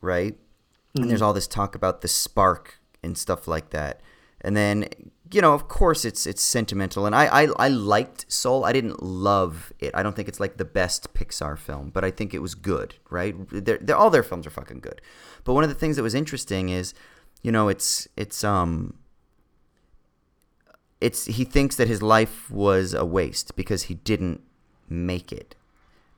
right? 0.00 0.34
Mm-hmm. 0.34 1.02
And 1.02 1.10
there's 1.10 1.22
all 1.22 1.32
this 1.32 1.48
talk 1.48 1.74
about 1.74 2.02
the 2.02 2.08
spark 2.08 2.78
and 3.02 3.18
stuff 3.18 3.48
like 3.48 3.70
that. 3.70 4.00
And 4.40 4.56
then 4.56 4.88
you 5.32 5.40
know, 5.40 5.54
of 5.54 5.68
course, 5.68 6.04
it's 6.04 6.26
it's 6.26 6.42
sentimental, 6.42 7.06
and 7.06 7.14
I, 7.14 7.26
I 7.26 7.48
I 7.58 7.68
liked 7.68 8.30
Soul. 8.30 8.64
I 8.64 8.72
didn't 8.72 9.02
love 9.02 9.72
it. 9.78 9.90
I 9.94 10.02
don't 10.02 10.14
think 10.14 10.28
it's 10.28 10.40
like 10.40 10.56
the 10.56 10.64
best 10.64 11.14
Pixar 11.14 11.58
film, 11.58 11.90
but 11.90 12.04
I 12.04 12.10
think 12.10 12.34
it 12.34 12.40
was 12.40 12.54
good. 12.54 12.94
Right? 13.10 13.34
They're, 13.50 13.78
they're, 13.78 13.96
all 13.96 14.10
their 14.10 14.22
films 14.22 14.46
are 14.46 14.50
fucking 14.50 14.80
good. 14.80 15.00
But 15.44 15.54
one 15.54 15.64
of 15.64 15.70
the 15.70 15.74
things 15.74 15.96
that 15.96 16.02
was 16.02 16.14
interesting 16.14 16.68
is, 16.68 16.94
you 17.42 17.52
know, 17.52 17.68
it's 17.68 18.08
it's 18.16 18.44
um. 18.44 18.94
It's 21.00 21.24
he 21.24 21.44
thinks 21.44 21.76
that 21.76 21.88
his 21.88 22.00
life 22.00 22.48
was 22.48 22.94
a 22.94 23.04
waste 23.04 23.56
because 23.56 23.84
he 23.84 23.94
didn't 23.94 24.40
make 24.88 25.32
it, 25.32 25.56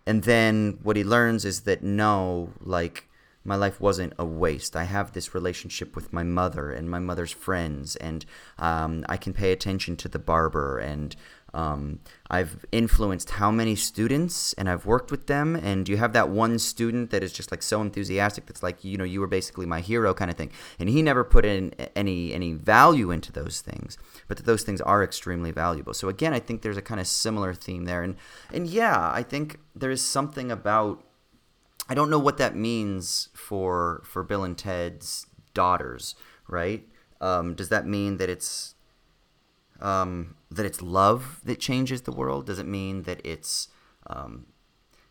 and 0.07 0.25
then 0.25 0.79
what 0.83 0.97
he 0.97 1.05
learns 1.05 1.47
is 1.47 1.63
that 1.63 1.83
no, 1.83 2.51
like 2.61 3.09
my 3.45 3.57
life 3.57 3.81
wasn't 3.81 4.15
a 4.19 4.25
waste. 4.25 4.75
I 4.75 4.85
have 4.85 5.13
this 5.13 5.35
relationship 5.35 5.95
with 5.95 6.13
my 6.13 6.23
mother 6.23 6.71
and 6.71 6.91
my 6.91 6.99
mother's 6.99 7.33
friends, 7.33 7.95
and 7.97 8.25
um, 8.59 9.05
I 9.09 9.17
can 9.17 9.35
pay 9.35 9.53
attention 9.53 9.97
to 9.99 10.09
the 10.09 10.19
barber. 10.19 10.79
And 10.79 11.15
um, 11.53 12.01
I've 12.31 12.67
influenced 12.73 13.31
how 13.31 13.51
many 13.51 13.77
students, 13.77 14.55
and 14.55 14.69
I've 14.69 14.87
worked 14.87 15.11
with 15.11 15.27
them. 15.29 15.55
And 15.55 15.89
you 15.89 15.99
have 15.99 16.13
that 16.15 16.31
one 16.31 16.59
student 16.59 17.11
that 17.11 17.23
is 17.23 17.33
just 17.33 17.51
like 17.51 17.63
so 17.63 17.81
enthusiastic. 17.81 18.47
That's 18.47 18.63
like 18.63 18.83
you 18.83 18.97
know 18.97 19.05
you 19.05 19.21
were 19.21 19.27
basically 19.27 19.67
my 19.67 19.81
hero 19.81 20.15
kind 20.15 20.31
of 20.31 20.37
thing. 20.37 20.51
And 20.79 20.89
he 20.89 21.01
never 21.03 21.23
put 21.23 21.45
in 21.45 21.73
any 21.95 22.33
any 22.33 22.53
value 22.55 23.11
into 23.11 23.31
those 23.31 23.61
things, 23.61 23.97
but 24.27 24.39
those 24.39 24.63
things 24.63 24.81
are 24.81 25.05
extremely 25.05 25.53
valuable. 25.53 25.95
So 25.95 26.09
again, 26.09 26.33
I 26.33 26.41
think 26.41 26.63
there's 26.63 26.77
a 26.79 26.83
kind 26.83 27.01
of 27.01 27.07
similar 27.07 27.55
theme 27.55 27.85
there. 27.85 28.03
And 28.03 28.17
and 28.53 28.67
yeah, 28.67 29.11
I 29.13 29.23
think 29.23 29.61
there 29.77 29.91
is 29.91 30.03
something 30.03 30.51
about 30.51 31.04
I 31.89 31.95
don't 31.95 32.11
know 32.11 32.19
what 32.19 32.39
that 32.39 32.57
means 32.57 33.29
for 33.35 34.03
for 34.05 34.23
Bill 34.23 34.45
and 34.45 34.57
Ted's 34.57 35.27
daughters, 35.53 36.15
right? 36.49 36.87
Um, 37.21 37.55
does 37.55 37.69
that 37.69 37.87
mean 37.87 38.17
that 38.19 38.29
it's 38.29 38.75
um, 39.81 40.37
that 40.51 40.65
it's 40.67 40.81
love 40.81 41.41
that 41.45 41.61
changes 41.61 42.03
the 42.03 42.13
world? 42.13 42.47
Does 42.47 42.59
it 42.59 42.67
mean 42.67 43.03
that 43.03 43.21
it's 43.25 43.69
um, 44.07 44.47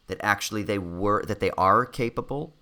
that 0.08 0.18
actually 0.22 0.64
they 0.64 0.80
were 0.80 1.24
that 1.26 1.40
they 1.40 1.52
are 1.52 1.86
capable? 1.86 2.56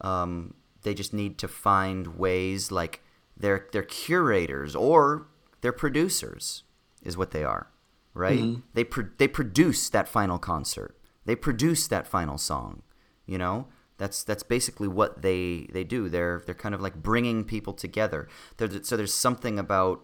Um, 0.00 0.54
they 0.82 0.94
just 0.94 1.12
need 1.12 1.38
to 1.38 1.48
find 1.48 2.18
ways, 2.18 2.70
like 2.72 3.02
they're 3.36 3.66
they're 3.72 3.82
curators 3.82 4.74
or 4.74 5.26
they're 5.60 5.72
producers, 5.72 6.62
is 7.02 7.16
what 7.16 7.32
they 7.32 7.44
are, 7.44 7.68
right? 8.14 8.38
Mm-hmm. 8.38 8.60
They 8.72 8.84
pro- 8.84 9.10
they 9.18 9.28
produce 9.28 9.90
that 9.90 10.08
final 10.08 10.38
concert. 10.38 10.96
They 11.26 11.36
produce 11.36 11.86
that 11.88 12.06
final 12.06 12.38
song 12.38 12.82
you 13.28 13.38
know, 13.38 13.68
that's 13.98 14.24
that's 14.24 14.42
basically 14.42 14.88
what 14.88 15.22
they 15.22 15.68
they 15.72 15.84
do. 15.84 16.08
They're 16.08 16.42
they're 16.46 16.54
kind 16.54 16.74
of 16.74 16.80
like 16.80 16.96
bringing 16.96 17.44
people 17.44 17.74
together. 17.74 18.26
They're, 18.56 18.82
so 18.82 18.96
there's 18.96 19.14
something 19.14 19.58
about 19.58 20.00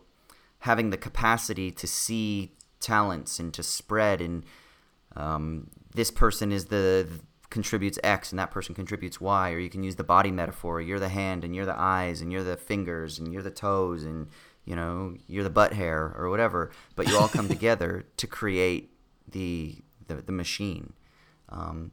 having 0.61 0.91
the 0.91 0.97
capacity 0.97 1.71
to 1.73 1.87
see 1.87 2.53
talents 2.81 3.39
and 3.39 3.53
to 3.55 3.63
spread 3.63 4.21
and 4.21 4.45
um, 5.17 5.71
this 5.95 6.11
person 6.11 6.53
is 6.53 6.67
the 6.67 7.09
contributes 7.51 7.99
X 8.03 8.33
and 8.33 8.39
that 8.39 8.51
person 8.51 8.75
contributes 8.75 9.21
Y, 9.21 9.53
or 9.53 9.59
you 9.59 9.71
can 9.71 9.85
use 9.85 9.95
the 9.95 10.05
body 10.05 10.33
metaphor. 10.33 10.81
You're 10.81 10.99
the 10.99 11.09
hand 11.09 11.45
and 11.45 11.55
you're 11.55 11.65
the 11.65 11.79
eyes 11.79 12.21
and 12.21 12.33
you're 12.33 12.43
the 12.43 12.57
fingers 12.57 13.19
and 13.19 13.33
you're 13.33 13.43
the 13.43 13.51
toes 13.51 14.03
and 14.03 14.29
you 14.65 14.75
know 14.75 15.15
you're 15.29 15.45
the 15.45 15.51
butt 15.51 15.73
hair 15.73 16.15
or 16.19 16.29
whatever. 16.31 16.73
But 16.97 17.09
you 17.09 17.17
all 17.17 17.29
come 17.29 17.49
together 17.57 18.07
to 18.17 18.27
create 18.27 18.91
the 19.31 19.77
the, 20.09 20.17
the 20.17 20.33
machine. 20.33 20.95
Um, 21.49 21.93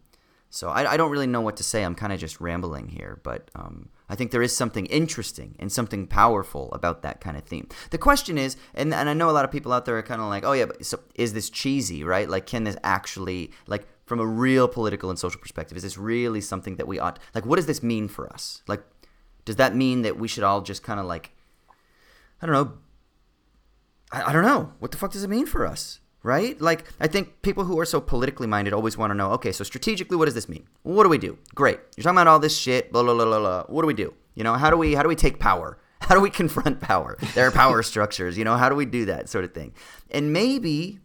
so 0.52 0.68
I, 0.70 0.92
I 0.92 0.98
don't 0.98 1.10
really 1.10 1.28
know 1.28 1.40
what 1.40 1.56
to 1.58 1.64
say. 1.64 1.84
I'm 1.84 1.96
kind 1.96 2.12
of 2.12 2.20
just 2.20 2.42
rambling 2.42 2.90
here, 2.90 3.22
but 3.24 3.50
um, 3.56 3.88
I 4.10 4.16
think 4.16 4.32
there 4.32 4.42
is 4.42 4.54
something 4.54 4.86
interesting 4.88 5.56
and 5.60 5.72
something 5.72 6.08
powerful 6.08 6.70
about 6.74 7.04
that 7.04 7.22
kind 7.22 7.38
of 7.38 7.44
theme. 7.44 7.70
The 7.90 7.98
question 7.98 8.38
is, 8.38 8.58
and, 8.74 8.94
and 8.94 9.10
I 9.10 9.14
know 9.14 9.30
a 9.30 9.32
lot 9.32 9.46
of 9.46 9.52
people 9.52 9.72
out 9.72 9.86
there 9.86 9.98
are 9.98 10.04
kind 10.04 10.20
of 10.20 10.28
like, 10.28 10.44
oh 10.44 10.52
yeah, 10.52 10.66
but 10.66 10.86
so 10.86 11.00
is 11.16 11.32
this 11.32 11.50
cheesy, 11.50 12.04
right? 12.04 12.30
Like, 12.30 12.46
can 12.48 12.66
this 12.66 12.76
actually, 12.84 13.52
like, 13.66 13.88
from 14.06 14.20
a 14.20 14.26
real 14.26 14.68
political 14.68 15.10
and 15.10 15.18
social 15.18 15.40
perspective, 15.40 15.78
is 15.78 15.84
this 15.84 15.98
really 15.98 16.42
something 16.42 16.76
that 16.76 16.86
we 16.86 17.00
ought, 17.00 17.18
like, 17.34 17.46
what 17.46 17.56
does 17.56 17.66
this 17.66 17.82
mean 17.82 18.10
for 18.10 18.32
us? 18.32 18.62
Like, 18.68 18.84
does 19.46 19.56
that 19.56 19.74
mean 19.74 20.02
that 20.02 20.20
we 20.20 20.28
should 20.28 20.44
all 20.44 20.60
just 20.60 20.84
kind 20.84 21.00
of 21.00 21.06
like, 21.06 21.32
I 22.42 22.46
don't 22.46 22.54
know, 22.54 22.74
I, 24.12 24.24
I 24.24 24.34
don't 24.34 24.44
know, 24.44 24.74
what 24.80 24.92
the 24.92 24.98
fuck 24.98 25.14
does 25.14 25.24
it 25.24 25.30
mean 25.30 25.46
for 25.46 25.66
us? 25.66 26.01
Right? 26.24 26.60
Like, 26.62 26.86
I 27.00 27.08
think 27.08 27.42
people 27.42 27.64
who 27.64 27.80
are 27.80 27.86
so 27.86 28.00
politically 28.00 28.48
minded 28.48 28.74
always 28.74 28.98
want 28.98 29.12
to 29.12 29.16
know 29.16 29.32
okay, 29.32 29.52
so 29.52 29.64
strategically, 29.64 30.18
what 30.18 30.26
does 30.26 30.36
this 30.36 30.50
mean? 30.50 30.68
What 30.84 31.04
do 31.04 31.10
we 31.10 31.18
do? 31.18 31.38
Great. 31.56 31.80
You're 31.96 32.04
talking 32.04 32.18
about 32.18 32.28
all 32.28 32.40
this 32.40 32.58
shit, 32.58 32.92
blah, 32.92 33.04
blah, 33.04 33.14
blah, 33.14 33.26
blah, 33.26 33.40
blah. 33.40 33.64
What 33.68 33.82
do 33.82 33.88
we 33.88 33.94
do? 33.94 34.14
You 34.36 34.44
know, 34.44 34.54
how 34.54 34.70
do 34.70 34.78
we, 34.78 34.94
how 34.94 35.04
do 35.04 35.10
we 35.10 35.16
take 35.16 35.40
power? 35.40 35.78
How 36.02 36.16
do 36.16 36.22
we 36.22 36.32
confront 36.32 36.82
power? 36.82 37.16
There 37.36 37.48
are 37.48 37.52
power 37.52 37.84
structures, 37.92 38.36
you 38.36 38.44
know, 38.44 38.58
how 38.58 38.70
do 38.70 38.76
we 38.76 38.86
do 38.86 39.06
that 39.06 39.30
sort 39.30 39.46
of 39.46 39.54
thing? 39.54 39.72
And 40.10 40.34
maybe, 40.34 41.00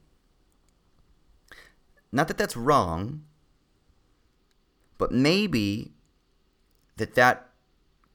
not 2.11 2.29
that 2.29 2.39
that's 2.39 2.57
wrong, 2.57 3.23
but 4.97 5.13
maybe 5.13 5.93
that 6.97 7.15
that 7.15 7.51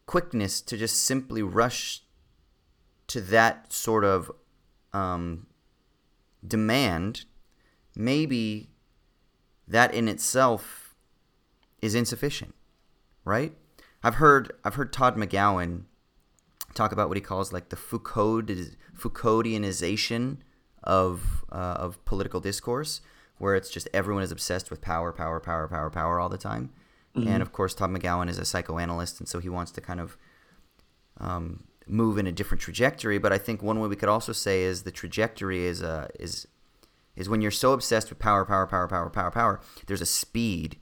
quickness 0.08 0.60
to 0.62 0.76
just 0.76 1.06
simply 1.06 1.44
rush 1.44 2.02
to 3.08 3.22
that 3.22 3.72
sort 3.72 4.04
of 4.04 4.32
um, 4.92 5.46
demand, 6.46 7.26
maybe 7.96 8.70
that 9.68 9.94
in 9.94 10.08
itself 10.08 10.96
is 11.82 11.96
insufficient, 11.96 12.54
right? 13.26 13.54
I've 14.04 14.16
heard 14.16 14.52
I've 14.64 14.76
heard 14.76 14.92
Todd 14.92 15.16
McGowan 15.16 15.84
talk 16.74 16.92
about 16.92 17.08
what 17.08 17.18
he 17.18 17.22
calls 17.22 17.54
like 17.54 17.70
the 17.70 17.76
Foucault 17.76 18.44
Foucauldianization 18.98 20.38
of 20.84 21.46
uh, 21.52 21.56
of 21.56 22.04
political 22.06 22.40
discourse, 22.40 23.02
where 23.38 23.56
it's 23.56 23.70
just 23.70 23.88
everyone 23.94 24.24
is 24.24 24.32
obsessed 24.32 24.70
with 24.70 24.82
power, 24.82 25.12
power, 25.12 25.40
power, 25.40 25.68
power, 25.68 25.90
power 25.90 26.20
all 26.20 26.30
the 26.30 26.38
time. 26.38 26.72
Mm-hmm. 27.16 27.28
And 27.28 27.42
of 27.42 27.52
course, 27.52 27.74
Todd 27.74 27.92
McGowan 27.92 28.30
is 28.30 28.38
a 28.38 28.46
psychoanalyst, 28.46 29.20
and 29.20 29.28
so 29.28 29.40
he 29.40 29.50
wants 29.50 29.72
to 29.72 29.82
kind 29.82 30.00
of 30.00 30.18
um, 31.20 31.66
move 31.92 32.18
in 32.18 32.26
a 32.26 32.32
different 32.32 32.62
trajectory. 32.62 33.18
But 33.18 33.34
I 33.34 33.38
think 33.38 33.62
one 33.62 33.80
way 33.80 33.88
we 33.88 33.96
could 33.96 34.10
also 34.10 34.32
say 34.32 34.64
is 34.64 34.84
the 34.84 34.92
trajectory 34.92 35.66
is 35.66 35.84
uh, 35.84 36.08
is 36.20 36.48
is 37.16 37.28
when 37.30 37.42
you're 37.42 37.52
so 37.52 37.74
obsessed 37.74 38.10
with 38.10 38.20
power, 38.20 38.46
power, 38.46 38.66
power, 38.66 38.88
power, 38.88 39.10
power, 39.10 39.32
power. 39.32 39.62
There's 39.86 40.02
a 40.02 40.06
speed 40.06 40.78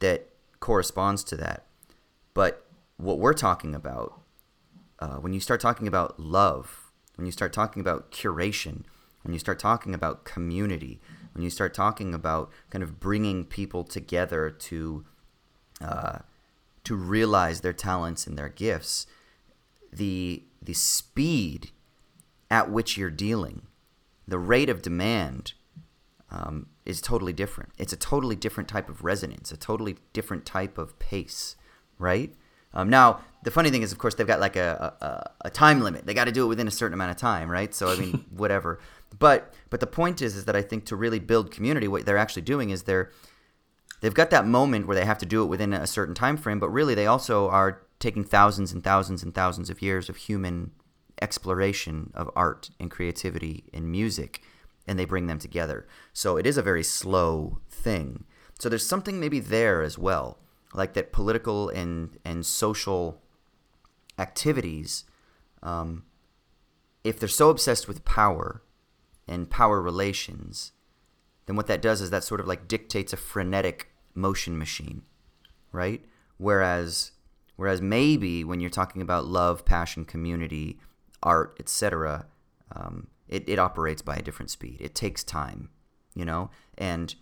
that 0.00 0.28
corresponds 0.60 1.24
to 1.24 1.36
that. 1.36 1.66
But 2.34 2.66
what 2.96 3.18
we're 3.18 3.34
talking 3.34 3.74
about 3.74 4.20
uh, 4.98 5.16
when 5.16 5.32
you 5.32 5.40
start 5.40 5.60
talking 5.60 5.88
about 5.88 6.20
love, 6.20 6.92
when 7.16 7.26
you 7.26 7.32
start 7.32 7.52
talking 7.52 7.80
about 7.80 8.12
curation, 8.12 8.84
when 9.22 9.32
you 9.32 9.38
start 9.38 9.58
talking 9.58 9.94
about 9.94 10.24
community, 10.24 11.00
when 11.32 11.42
you 11.42 11.50
start 11.50 11.74
talking 11.74 12.14
about 12.14 12.50
kind 12.70 12.82
of 12.82 13.00
bringing 13.00 13.44
people 13.44 13.84
together 13.84 14.50
to 14.50 15.04
uh, 15.80 16.18
to 16.84 16.94
realize 16.94 17.62
their 17.62 17.72
talents 17.72 18.26
and 18.26 18.38
their 18.38 18.48
gifts, 18.48 19.06
the 19.96 20.44
the 20.62 20.74
speed 20.74 21.70
at 22.50 22.70
which 22.70 22.96
you're 22.96 23.10
dealing, 23.10 23.62
the 24.26 24.38
rate 24.38 24.68
of 24.68 24.82
demand 24.82 25.52
um, 26.30 26.66
is 26.84 27.00
totally 27.00 27.32
different. 27.32 27.70
It's 27.78 27.92
a 27.92 27.96
totally 27.96 28.36
different 28.36 28.68
type 28.68 28.88
of 28.88 29.04
resonance, 29.04 29.52
a 29.52 29.56
totally 29.56 29.96
different 30.12 30.44
type 30.44 30.78
of 30.78 30.98
pace, 30.98 31.56
right? 31.98 32.34
Um, 32.72 32.90
now, 32.90 33.20
the 33.44 33.50
funny 33.50 33.70
thing 33.70 33.82
is, 33.82 33.92
of 33.92 33.98
course, 33.98 34.14
they've 34.16 34.26
got 34.26 34.40
like 34.40 34.56
a, 34.56 34.94
a, 35.00 35.46
a 35.46 35.50
time 35.50 35.80
limit. 35.80 36.06
They 36.06 36.14
got 36.14 36.24
to 36.24 36.32
do 36.32 36.44
it 36.44 36.48
within 36.48 36.66
a 36.66 36.72
certain 36.72 36.94
amount 36.94 37.12
of 37.12 37.16
time, 37.16 37.48
right? 37.48 37.72
So, 37.72 37.88
I 37.88 37.96
mean, 37.96 38.24
whatever. 38.36 38.80
But 39.16 39.54
but 39.70 39.80
the 39.80 39.86
point 39.86 40.20
is, 40.20 40.34
is 40.34 40.44
that 40.46 40.56
I 40.56 40.62
think 40.62 40.86
to 40.86 40.96
really 40.96 41.20
build 41.20 41.52
community, 41.52 41.86
what 41.86 42.04
they're 42.04 42.18
actually 42.18 42.42
doing 42.42 42.70
is 42.70 42.82
they're 42.82 43.10
they've 44.00 44.14
got 44.14 44.30
that 44.30 44.46
moment 44.46 44.86
where 44.86 44.96
they 44.96 45.04
have 45.04 45.18
to 45.18 45.26
do 45.26 45.42
it 45.42 45.46
within 45.46 45.72
a 45.72 45.86
certain 45.86 46.14
time 46.14 46.36
frame. 46.36 46.58
But 46.58 46.70
really, 46.70 46.96
they 46.96 47.06
also 47.06 47.48
are 47.48 47.82
taking 47.98 48.24
thousands 48.24 48.72
and 48.72 48.82
thousands 48.82 49.22
and 49.22 49.34
thousands 49.34 49.70
of 49.70 49.82
years 49.82 50.08
of 50.08 50.16
human 50.16 50.72
exploration 51.22 52.10
of 52.14 52.30
art 52.34 52.70
and 52.80 52.90
creativity 52.90 53.64
and 53.72 53.90
music, 53.90 54.42
and 54.86 54.98
they 54.98 55.04
bring 55.04 55.26
them 55.26 55.38
together. 55.38 55.86
So 56.12 56.36
it 56.36 56.46
is 56.46 56.56
a 56.56 56.62
very 56.62 56.82
slow 56.82 57.58
thing. 57.70 58.24
So 58.58 58.68
there's 58.68 58.86
something 58.86 59.18
maybe 59.20 59.40
there 59.40 59.82
as 59.82 59.98
well, 59.98 60.38
like 60.74 60.94
that 60.94 61.12
political 61.12 61.68
and 61.68 62.18
and 62.24 62.44
social 62.44 63.20
activities, 64.18 65.04
um, 65.62 66.04
if 67.02 67.18
they're 67.18 67.28
so 67.28 67.50
obsessed 67.50 67.88
with 67.88 68.04
power 68.04 68.62
and 69.26 69.50
power 69.50 69.80
relations, 69.80 70.72
then 71.46 71.56
what 71.56 71.66
that 71.66 71.82
does 71.82 72.00
is 72.00 72.10
that 72.10 72.24
sort 72.24 72.40
of 72.40 72.46
like 72.46 72.68
dictates 72.68 73.12
a 73.12 73.16
frenetic 73.16 73.90
motion 74.14 74.56
machine, 74.58 75.02
right? 75.72 76.04
Whereas 76.38 77.12
whereas 77.56 77.80
maybe 77.80 78.44
when 78.44 78.60
you're 78.60 78.70
talking 78.70 79.02
about 79.02 79.26
love, 79.26 79.64
passion, 79.64 80.04
community, 80.04 80.78
art, 81.22 81.56
etc., 81.58 82.26
um, 82.74 83.08
it, 83.28 83.48
it 83.48 83.58
operates 83.58 84.02
by 84.02 84.16
a 84.16 84.22
different 84.22 84.50
speed. 84.50 84.78
It 84.80 84.94
takes 84.94 85.24
time, 85.24 85.70
you 86.14 86.24
know, 86.24 86.50
and 86.76 87.14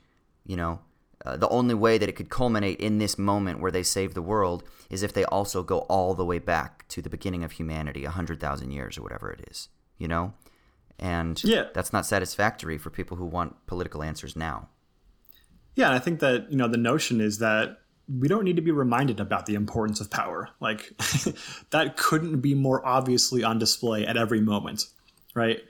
you 0.45 0.57
know 0.57 0.81
uh, 1.25 1.37
the 1.37 1.49
only 1.49 1.75
way 1.75 1.99
that 1.99 2.09
it 2.09 2.17
could 2.17 2.31
culminate 2.31 2.81
in 2.81 2.99
this 2.99 3.19
moment 3.19 3.61
where 3.61 3.71
they 3.71 3.83
save 3.83 4.15
the 4.15 4.23
world 4.23 4.65
is 4.91 5.03
if 5.03 5.13
they 5.13 5.25
also 5.27 5.63
go 5.63 5.81
all 5.81 6.15
the 6.15 6.25
way 6.25 6.39
back 6.39 6.87
to 6.89 7.01
the 7.01 7.11
beginning 7.11 7.45
of 7.45 7.53
humanity, 7.53 8.05
100,000 8.05 8.71
years 8.71 8.99
or 8.99 9.03
whatever 9.03 9.31
it 9.31 9.47
is, 9.49 9.69
you 9.99 10.09
know? 10.09 10.33
And 10.99 11.43
yeah. 11.45 11.67
that's 11.75 11.93
not 11.93 12.07
satisfactory 12.07 12.77
for 12.77 12.91
people 12.91 13.17
who 13.17 13.25
want 13.25 13.67
political 13.67 14.03
answers 14.03 14.37
now. 14.37 14.69
Yeah, 15.75 15.87
and 15.87 15.95
I 15.95 16.01
think 16.01 16.21
that, 16.21 16.51
you 16.51 16.57
know, 16.57 16.69
the 16.69 16.77
notion 16.77 17.21
is 17.21 17.39
that 17.39 17.79
we 18.19 18.29
don't 18.29 18.45
need 18.45 18.57
to 18.57 18.63
be 18.63 18.71
reminded 18.71 19.21
about 19.21 19.47
the 19.47 19.55
importance 19.55 20.01
of 20.01 20.11
power. 20.11 20.49
Like 20.61 20.93
that 21.71 21.97
couldn't 21.97 22.41
be 22.41 22.55
more 22.55 22.85
obviously 22.87 23.45
on 23.45 23.59
display 23.59 24.07
at 24.07 24.17
every 24.17 24.41
moment, 24.41 24.87
right? 25.35 25.61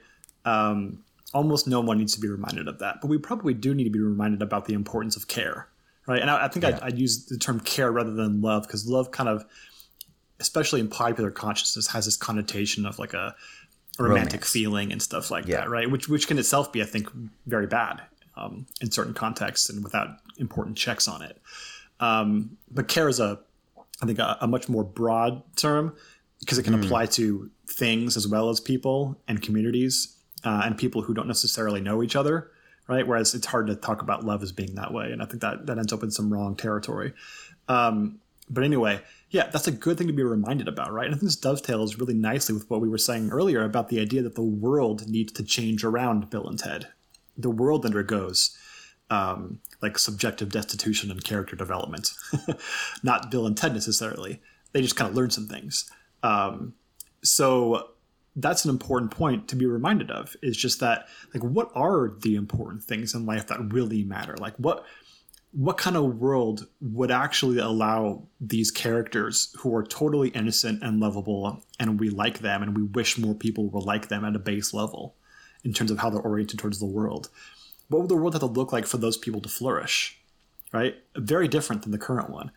Um, 0.45 1.03
almost 1.33 1.67
no 1.67 1.79
one 1.79 1.97
needs 1.97 2.13
to 2.15 2.19
be 2.19 2.27
reminded 2.27 2.67
of 2.67 2.79
that, 2.79 2.97
but 3.01 3.07
we 3.07 3.17
probably 3.17 3.53
do 3.53 3.73
need 3.73 3.85
to 3.85 3.89
be 3.89 3.99
reminded 3.99 4.41
about 4.41 4.65
the 4.65 4.73
importance 4.73 5.15
of 5.15 5.27
care, 5.27 5.67
right? 6.07 6.21
And 6.21 6.29
I, 6.29 6.45
I 6.45 6.47
think 6.47 6.63
yeah. 6.63 6.77
I'd, 6.77 6.81
I'd, 6.81 6.99
use 6.99 7.25
the 7.25 7.37
term 7.37 7.59
care 7.59 7.91
rather 7.91 8.13
than 8.13 8.41
love 8.41 8.63
because 8.63 8.87
love 8.87 9.11
kind 9.11 9.29
of, 9.29 9.45
especially 10.39 10.79
in 10.79 10.89
popular 10.89 11.31
consciousness, 11.31 11.87
has 11.87 12.05
this 12.05 12.17
connotation 12.17 12.85
of 12.85 12.99
like 12.99 13.13
a, 13.13 13.35
a 13.99 14.03
romantic 14.03 14.41
Romance. 14.41 14.51
feeling 14.51 14.91
and 14.91 15.01
stuff 15.01 15.31
like 15.31 15.47
yeah. 15.47 15.61
that, 15.61 15.69
right? 15.69 15.89
Which 15.89 16.09
which 16.09 16.27
can 16.27 16.37
itself 16.37 16.73
be, 16.73 16.81
I 16.81 16.85
think, 16.85 17.09
very 17.45 17.67
bad 17.67 18.01
um, 18.35 18.65
in 18.81 18.91
certain 18.91 19.13
contexts 19.13 19.69
and 19.69 19.83
without 19.83 20.09
important 20.37 20.77
checks 20.77 21.07
on 21.07 21.21
it. 21.21 21.39
Um, 22.03 22.57
but 22.69 22.89
care 22.89 23.07
is 23.07 23.21
a, 23.21 23.39
I 24.01 24.05
think, 24.05 24.19
a, 24.19 24.37
a 24.41 24.47
much 24.47 24.67
more 24.67 24.83
broad 24.83 25.41
term 25.55 25.95
because 26.39 26.57
it 26.57 26.63
can 26.63 26.73
mm. 26.73 26.83
apply 26.83 27.05
to 27.05 27.49
things 27.67 28.17
as 28.17 28.27
well 28.27 28.49
as 28.49 28.59
people 28.59 29.17
and 29.29 29.41
communities 29.41 30.17
uh, 30.43 30.63
and 30.65 30.77
people 30.77 31.01
who 31.01 31.13
don't 31.13 31.27
necessarily 31.27 31.79
know 31.79 32.03
each 32.03 32.17
other, 32.17 32.51
right? 32.89 33.07
Whereas 33.07 33.33
it's 33.33 33.45
hard 33.45 33.67
to 33.67 33.75
talk 33.75 34.01
about 34.01 34.25
love 34.25 34.43
as 34.43 34.51
being 34.51 34.75
that 34.75 34.93
way, 34.93 35.11
and 35.13 35.21
I 35.21 35.25
think 35.25 35.41
that 35.41 35.65
that 35.67 35.77
ends 35.77 35.93
up 35.93 36.03
in 36.03 36.11
some 36.11 36.31
wrong 36.33 36.57
territory. 36.57 37.13
Um, 37.69 38.19
but 38.49 38.65
anyway, 38.65 38.99
yeah, 39.29 39.47
that's 39.47 39.67
a 39.67 39.71
good 39.71 39.97
thing 39.97 40.07
to 40.07 40.13
be 40.13 40.23
reminded 40.23 40.67
about, 40.67 40.91
right? 40.91 41.05
And 41.05 41.15
I 41.15 41.17
think 41.17 41.27
this 41.27 41.37
dovetails 41.37 41.97
really 41.97 42.13
nicely 42.13 42.53
with 42.53 42.69
what 42.69 42.81
we 42.81 42.89
were 42.89 42.97
saying 42.97 43.29
earlier 43.29 43.63
about 43.63 43.87
the 43.87 44.01
idea 44.01 44.21
that 44.23 44.35
the 44.35 44.41
world 44.41 45.07
needs 45.07 45.31
to 45.33 45.43
change 45.43 45.85
around 45.85 46.29
Bill 46.29 46.49
and 46.49 46.59
Ted. 46.59 46.89
The 47.37 47.49
world 47.49 47.85
undergoes 47.85 48.57
um, 49.13 49.59
like 49.81 49.99
subjective 49.99 50.49
destitution 50.49 51.11
and 51.11 51.23
character 51.23 51.55
development, 51.55 52.13
not 53.03 53.29
Bill 53.29 53.45
and 53.45 53.55
Ted 53.55 53.73
necessarily. 53.73 54.41
They 54.71 54.81
just 54.81 54.95
kind 54.95 55.09
of 55.09 55.15
learn 55.15 55.29
some 55.29 55.47
things. 55.47 55.89
Um, 56.23 56.73
so 57.23 57.89
that's 58.35 58.65
an 58.65 58.71
important 58.71 59.11
point 59.11 59.47
to 59.49 59.55
be 59.55 59.67
reminded 59.67 60.09
of 60.09 60.35
is 60.41 60.57
just 60.57 60.79
that 60.79 61.07
like 61.35 61.43
what 61.43 61.69
are 61.75 62.15
the 62.21 62.35
important 62.35 62.83
things 62.83 63.13
in 63.13 63.27
life 63.27 63.45
that 63.45 63.59
really 63.71 64.03
matter 64.03 64.35
like 64.37 64.55
what 64.55 64.83
what 65.51 65.77
kind 65.77 65.95
of 65.95 66.17
world 66.17 66.65
would 66.81 67.11
actually 67.11 67.59
allow 67.59 68.23
these 68.41 68.71
characters 68.71 69.55
who 69.59 69.75
are 69.75 69.83
totally 69.83 70.29
innocent 70.29 70.81
and 70.81 70.99
lovable 70.99 71.63
and 71.79 71.99
we 71.99 72.09
like 72.09 72.39
them 72.39 72.63
and 72.63 72.75
we 72.75 72.81
wish 72.81 73.19
more 73.19 73.35
people 73.35 73.69
were 73.69 73.81
like 73.81 74.07
them 74.07 74.25
at 74.25 74.35
a 74.35 74.39
base 74.39 74.73
level 74.73 75.13
in 75.63 75.71
terms 75.71 75.91
of 75.91 75.99
how 75.99 76.09
they're 76.09 76.19
oriented 76.21 76.57
towards 76.57 76.79
the 76.79 76.87
world 76.87 77.29
what 77.93 78.01
would 78.01 78.09
the 78.09 78.15
world 78.15 78.33
have 78.33 78.41
to 78.41 78.45
look 78.45 78.71
like 78.71 78.85
for 78.85 78.97
those 78.97 79.17
people 79.17 79.41
to 79.41 79.49
flourish 79.49 80.19
right 80.71 80.95
very 81.15 81.47
different 81.47 81.83
than 81.83 81.91
the 81.91 81.97
current 81.97 82.29
one 82.29 82.51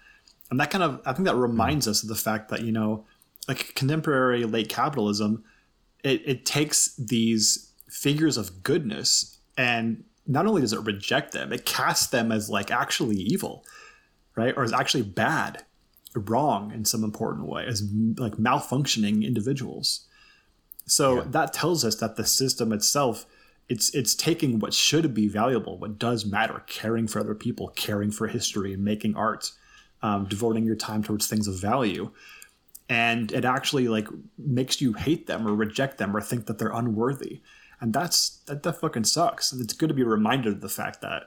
and 0.51 0.59
that 0.59 0.71
kind 0.71 0.83
of 0.83 1.01
i 1.07 1.13
think 1.13 1.27
that 1.27 1.37
reminds 1.37 1.87
us 1.87 2.03
of 2.03 2.09
the 2.09 2.15
fact 2.15 2.49
that 2.49 2.63
you 2.63 2.73
know 2.73 3.05
like 3.49 3.75
contemporary 3.75 4.45
late 4.45 4.69
capitalism 4.69 5.45
it, 6.03 6.23
it 6.25 6.47
takes 6.47 6.95
these 6.97 7.71
figures 7.89 8.37
of 8.37 8.63
goodness 8.63 9.39
and 9.57 10.05
not 10.27 10.47
only 10.47 10.61
does 10.61 10.73
it 10.73 10.81
reject 10.81 11.33
them, 11.33 11.53
it 11.53 11.65
casts 11.65 12.09
them 12.09 12.33
as 12.33 12.51
like 12.51 12.71
actually 12.71 13.17
evil, 13.17 13.65
right? 14.35 14.55
Or 14.57 14.65
as 14.65 14.73
actually 14.73 15.03
bad, 15.03 15.65
wrong 16.15 16.73
in 16.73 16.85
some 16.85 17.05
important 17.05 17.47
way, 17.47 17.67
as 17.67 17.83
like 18.17 18.35
malfunctioning 18.35 19.25
individuals. 19.25 20.07
So 20.87 21.17
yeah. 21.17 21.25
that 21.29 21.53
tells 21.53 21.85
us 21.85 21.97
that 21.97 22.17
the 22.17 22.25
system 22.25 22.73
itself, 22.73 23.27
it's 23.69 23.95
it's 23.95 24.15
taking 24.15 24.59
what 24.59 24.73
should 24.73 25.13
be 25.13 25.29
valuable, 25.29 25.79
what 25.79 25.99
does 25.99 26.25
matter, 26.25 26.63
caring 26.67 27.09
for 27.09 27.19
other 27.19 27.35
people, 27.35 27.69
caring 27.69 28.11
for 28.11 28.29
history, 28.29 28.77
making 28.77 29.17
art, 29.17 29.51
um, 30.03 30.27
devoting 30.27 30.65
your 30.65 30.77
time 30.77 31.03
towards 31.03 31.27
things 31.27 31.49
of 31.49 31.61
value, 31.61 32.11
and 32.89 33.33
it 33.33 33.45
actually 33.45 33.89
like 33.89 34.09
makes 34.39 34.81
you 34.81 34.93
hate 34.93 35.27
them 35.27 35.47
or 35.47 35.55
reject 35.55 35.99
them 35.99 36.17
or 36.17 36.21
think 36.21 36.47
that 36.47 36.59
they're 36.59 36.73
unworthy. 36.73 37.41
And 37.81 37.93
that's 37.93 38.39
that, 38.47 38.63
that 38.63 38.81
fucking 38.81 39.05
sucks. 39.05 39.53
And 39.53 39.61
it's 39.61 39.75
good 39.75 39.89
to 39.89 39.95
be 39.95 40.05
reminded 40.05 40.55
of 40.55 40.61
the 40.61 40.69
fact 40.69 41.01
that 41.01 41.25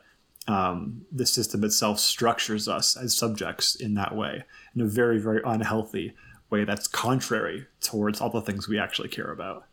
um, 0.48 1.06
the 1.12 1.26
system 1.26 1.64
itself 1.64 2.00
structures 2.00 2.68
us 2.68 2.96
as 2.96 3.16
subjects 3.16 3.76
in 3.76 3.96
that 3.96 4.16
way 4.16 4.46
in 4.74 4.82
a 4.82 4.86
very 4.86 5.20
very 5.20 5.42
unhealthy 5.46 6.16
way 6.50 6.64
that's 6.64 6.88
contrary 6.88 7.68
towards 7.82 8.22
all 8.22 8.30
the 8.30 8.42
things 8.42 8.68
we 8.70 8.80
actually 8.80 9.10
care 9.10 9.30
about. 9.30 9.66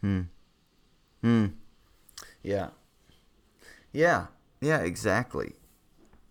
Hmm. 0.00 0.22
Hmm 1.22 1.46
yeah 2.42 2.68
yeah 3.92 4.26
yeah 4.60 4.78
exactly 4.78 5.54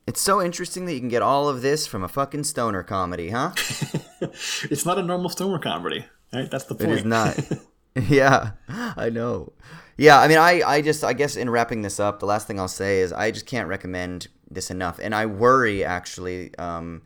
it's 0.08 0.22
so 0.22 0.42
interesting 0.42 0.86
that 0.86 0.94
you 0.94 1.00
can 1.00 1.10
get 1.10 1.22
all 1.22 1.50
of 1.50 1.62
this 1.62 1.86
from 1.86 2.02
a 2.02 2.08
fucking 2.08 2.46
stoner 2.46 2.82
comedy, 2.82 3.30
huh? 3.30 3.52
it's 4.22 4.86
not 4.86 4.98
a 4.98 5.04
normal 5.04 5.30
stoner 5.30 5.60
comedy, 5.60 6.06
right? 6.32 6.50
That's 6.50 6.64
the 6.64 6.76
point. 6.76 6.92
It 6.92 7.00
is 7.00 7.06
not. 7.06 7.38
yeah, 8.10 8.52
I 8.70 9.10
know. 9.10 9.52
Yeah, 9.98 10.20
I 10.20 10.28
mean, 10.28 10.38
I, 10.38 10.62
I 10.66 10.82
just, 10.82 11.04
I 11.04 11.14
guess 11.14 11.36
in 11.36 11.50
wrapping 11.50 11.82
this 11.82 12.00
up, 12.00 12.20
the 12.20 12.26
last 12.26 12.48
thing 12.48 12.60
I'll 12.60 12.68
say 12.68 13.02
is 13.02 13.12
I 13.12 13.32
just 13.32 13.48
can't 13.48 13.68
recommend 13.68 14.28
this 14.50 14.70
enough. 14.70 15.00
And 15.02 15.14
I 15.16 15.26
worry 15.26 15.84
actually 15.84 16.56
um, 16.58 17.02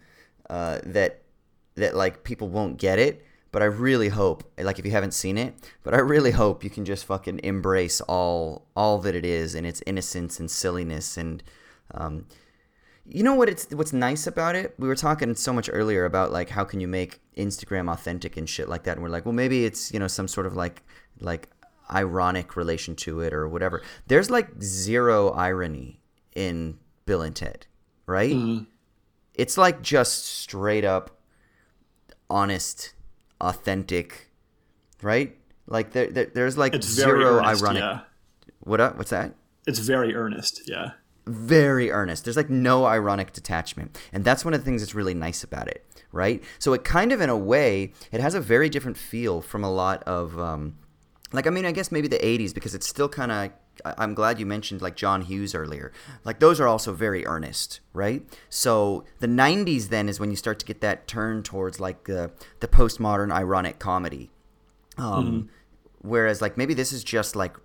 uh, 0.49 0.79
that, 0.83 1.21
that 1.75 1.95
like 1.95 2.23
people 2.23 2.49
won't 2.49 2.77
get 2.77 2.99
it. 2.99 3.25
But 3.51 3.61
I 3.61 3.65
really 3.65 4.09
hope, 4.09 4.43
like 4.57 4.79
if 4.79 4.85
you 4.85 4.91
haven't 4.91 5.13
seen 5.13 5.37
it, 5.37 5.55
but 5.83 5.93
I 5.93 5.97
really 5.97 6.31
hope 6.31 6.63
you 6.63 6.69
can 6.69 6.85
just 6.85 7.05
fucking 7.05 7.41
embrace 7.43 7.99
all 8.01 8.67
all 8.75 8.97
that 8.99 9.15
it 9.15 9.25
is 9.25 9.55
and 9.55 9.67
its 9.67 9.83
innocence 9.85 10.39
and 10.39 10.49
silliness 10.49 11.17
and 11.17 11.43
um, 11.93 12.25
you 13.05 13.23
know 13.23 13.35
what 13.35 13.49
it's 13.49 13.69
what's 13.71 13.93
nice 13.93 14.27
about 14.27 14.55
it? 14.55 14.73
We 14.77 14.87
were 14.87 14.95
talking 14.95 15.35
so 15.35 15.51
much 15.51 15.69
earlier 15.71 16.05
about 16.05 16.31
like 16.31 16.49
how 16.49 16.63
can 16.63 16.79
you 16.79 16.87
make 16.87 17.19
Instagram 17.35 17.91
authentic 17.91 18.37
and 18.37 18.49
shit 18.49 18.69
like 18.69 18.83
that, 18.83 18.93
and 18.93 19.03
we're 19.03 19.09
like, 19.09 19.25
well, 19.25 19.33
maybe 19.33 19.65
it's 19.65 19.91
you 19.91 19.99
know 19.99 20.07
some 20.07 20.27
sort 20.27 20.45
of 20.45 20.55
like 20.55 20.83
like 21.19 21.49
ironic 21.93 22.55
relation 22.55 22.95
to 22.95 23.21
it 23.21 23.33
or 23.33 23.47
whatever. 23.47 23.81
There's 24.07 24.29
like 24.29 24.61
zero 24.61 25.29
irony 25.31 25.99
in 26.35 26.77
Bill 27.05 27.21
and 27.21 27.35
Ted, 27.35 27.65
right? 28.05 28.33
Mm-hmm. 28.33 28.63
It's 29.33 29.57
like 29.57 29.81
just 29.81 30.25
straight 30.25 30.85
up 30.85 31.19
honest 32.29 32.93
authentic, 33.41 34.29
right? 35.01 35.35
Like 35.67 35.91
there, 35.93 36.07
there 36.07 36.25
there's 36.33 36.57
like 36.57 36.73
It's 36.73 36.95
very 36.95 37.21
zero 37.23 37.37
earnest, 37.39 37.63
ironic. 37.63 37.81
Yeah. 37.81 37.99
What 38.61 38.79
up? 38.79 38.97
What's 38.97 39.09
that? 39.11 39.33
It's 39.67 39.79
very 39.79 40.15
earnest. 40.15 40.61
Yeah. 40.67 40.91
very 41.27 41.91
earnest. 41.91 42.23
There's 42.25 42.37
like 42.37 42.49
no 42.49 42.85
ironic 42.85 43.31
detachment. 43.33 43.97
And 44.11 44.23
that's 44.25 44.43
one 44.43 44.53
of 44.53 44.59
the 44.59 44.65
things 44.65 44.81
that's 44.81 44.95
really 44.95 45.13
nice 45.13 45.43
about 45.43 45.67
it, 45.67 45.85
right? 46.11 46.43
So 46.59 46.73
it 46.73 46.83
kind 46.83 47.11
of, 47.11 47.21
in 47.21 47.29
a 47.29 47.37
way, 47.37 47.93
it 48.11 48.19
has 48.21 48.33
a 48.33 48.41
very 48.41 48.69
different 48.69 48.97
feel 48.97 49.41
from 49.41 49.63
a 49.63 49.71
lot 49.71 50.01
of, 50.03 50.39
um, 50.39 50.77
like, 51.33 51.47
I 51.47 51.49
mean, 51.49 51.65
I 51.65 51.71
guess 51.71 51.91
maybe 51.91 52.07
the 52.07 52.19
80s 52.19 52.53
because 52.53 52.75
it's 52.75 52.87
still 52.87 53.09
kind 53.09 53.31
of. 53.31 53.51
I'm 53.97 54.13
glad 54.13 54.39
you 54.39 54.45
mentioned 54.45 54.81
like 54.81 54.95
John 54.95 55.21
Hughes 55.21 55.55
earlier. 55.55 55.91
Like 56.23 56.39
those 56.39 56.59
are 56.59 56.67
also 56.67 56.93
very 56.93 57.25
earnest, 57.25 57.79
right? 57.93 58.21
So 58.49 59.05
the 59.19 59.27
90s 59.27 59.87
then 59.87 60.07
is 60.07 60.19
when 60.19 60.29
you 60.29 60.35
start 60.35 60.59
to 60.59 60.65
get 60.65 60.81
that 60.81 61.07
turn 61.07 61.41
towards 61.41 61.79
like 61.79 62.03
the 62.03 62.31
the 62.59 62.67
postmodern 62.67 63.31
ironic 63.31 63.79
comedy. 63.79 64.29
Um, 64.97 65.49
Whereas 66.01 66.41
like 66.41 66.57
maybe 66.57 66.73
this 66.73 66.91
is 66.91 67.03
just 67.03 67.35
like 67.35 67.55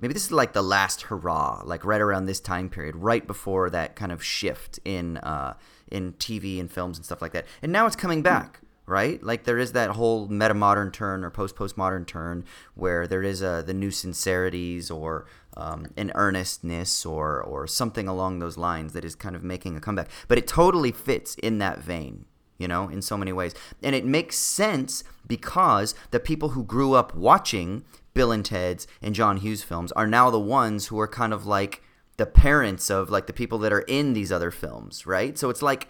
maybe 0.00 0.14
this 0.14 0.24
is 0.26 0.32
like 0.32 0.52
the 0.52 0.62
last 0.62 1.02
hurrah, 1.02 1.62
like 1.64 1.84
right 1.84 2.00
around 2.00 2.26
this 2.26 2.40
time 2.40 2.68
period, 2.68 2.96
right 2.96 3.26
before 3.26 3.70
that 3.70 3.96
kind 3.96 4.12
of 4.12 4.22
shift 4.22 4.78
in 4.84 5.16
uh, 5.18 5.54
in 5.90 6.12
TV 6.14 6.60
and 6.60 6.70
films 6.70 6.98
and 6.98 7.04
stuff 7.04 7.22
like 7.22 7.32
that. 7.32 7.46
And 7.62 7.72
now 7.72 7.86
it's 7.86 7.96
coming 7.96 8.22
back, 8.22 8.60
right? 8.86 9.22
Like 9.22 9.44
there 9.44 9.58
is 9.58 9.72
that 9.72 9.90
whole 9.90 10.28
meta 10.28 10.54
modern 10.54 10.90
turn 10.90 11.24
or 11.24 11.30
post 11.30 11.56
postmodern 11.56 12.06
turn 12.06 12.44
where 12.74 13.06
there 13.06 13.22
is 13.22 13.42
a 13.42 13.62
the 13.66 13.74
new 13.74 13.90
sincerities 13.90 14.90
or 14.90 15.26
um, 15.56 15.86
an 15.96 16.12
earnestness 16.14 17.06
or 17.06 17.42
or 17.42 17.66
something 17.66 18.08
along 18.08 18.38
those 18.38 18.58
lines 18.58 18.92
that 18.92 19.04
is 19.04 19.14
kind 19.14 19.36
of 19.36 19.42
making 19.42 19.76
a 19.76 19.80
comeback. 19.80 20.08
But 20.28 20.38
it 20.38 20.46
totally 20.46 20.92
fits 20.92 21.34
in 21.36 21.58
that 21.58 21.78
vein 21.78 22.26
you 22.58 22.68
know, 22.68 22.88
in 22.88 23.02
so 23.02 23.16
many 23.16 23.32
ways. 23.32 23.54
And 23.82 23.94
it 23.94 24.04
makes 24.04 24.36
sense 24.36 25.02
because 25.26 25.94
the 26.12 26.20
people 26.20 26.50
who 26.50 26.64
grew 26.64 26.94
up 26.94 27.14
watching 27.14 27.84
Bill 28.14 28.30
and 28.30 28.44
Ted's 28.44 28.86
and 29.02 29.14
John 29.14 29.38
Hughes 29.38 29.62
films 29.62 29.92
are 29.92 30.06
now 30.06 30.30
the 30.30 30.40
ones 30.40 30.86
who 30.86 30.98
are 31.00 31.08
kind 31.08 31.32
of 31.32 31.46
like 31.46 31.82
the 32.16 32.26
parents 32.26 32.90
of 32.90 33.10
like 33.10 33.26
the 33.26 33.32
people 33.32 33.58
that 33.58 33.72
are 33.72 33.80
in 33.80 34.12
these 34.12 34.30
other 34.30 34.50
films, 34.50 35.06
right? 35.06 35.36
So 35.36 35.50
it's 35.50 35.62
like 35.62 35.88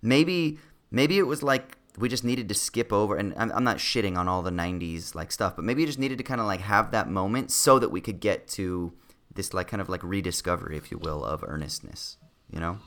maybe 0.00 0.58
maybe 0.90 1.18
it 1.18 1.26
was 1.26 1.42
like 1.42 1.76
we 1.98 2.08
just 2.08 2.24
needed 2.24 2.48
to 2.48 2.54
skip 2.54 2.92
over 2.92 3.16
and 3.16 3.34
I'm, 3.36 3.50
I'm 3.52 3.64
not 3.64 3.78
shitting 3.78 4.16
on 4.16 4.28
all 4.28 4.42
the 4.42 4.50
90s 4.50 5.14
like 5.14 5.32
stuff 5.32 5.56
but 5.56 5.64
maybe 5.64 5.80
you 5.82 5.86
just 5.86 5.98
needed 5.98 6.18
to 6.18 6.24
kind 6.24 6.40
of 6.40 6.46
like 6.46 6.60
have 6.60 6.90
that 6.92 7.08
moment 7.08 7.50
so 7.50 7.78
that 7.78 7.90
we 7.90 8.00
could 8.00 8.20
get 8.20 8.46
to 8.48 8.92
this 9.34 9.52
like 9.54 9.68
kind 9.68 9.80
of 9.80 9.88
like 9.88 10.02
rediscovery 10.02 10.76
if 10.76 10.90
you 10.90 10.98
will 10.98 11.24
of 11.24 11.42
earnestness 11.46 12.16
you 12.50 12.60
know 12.60 12.78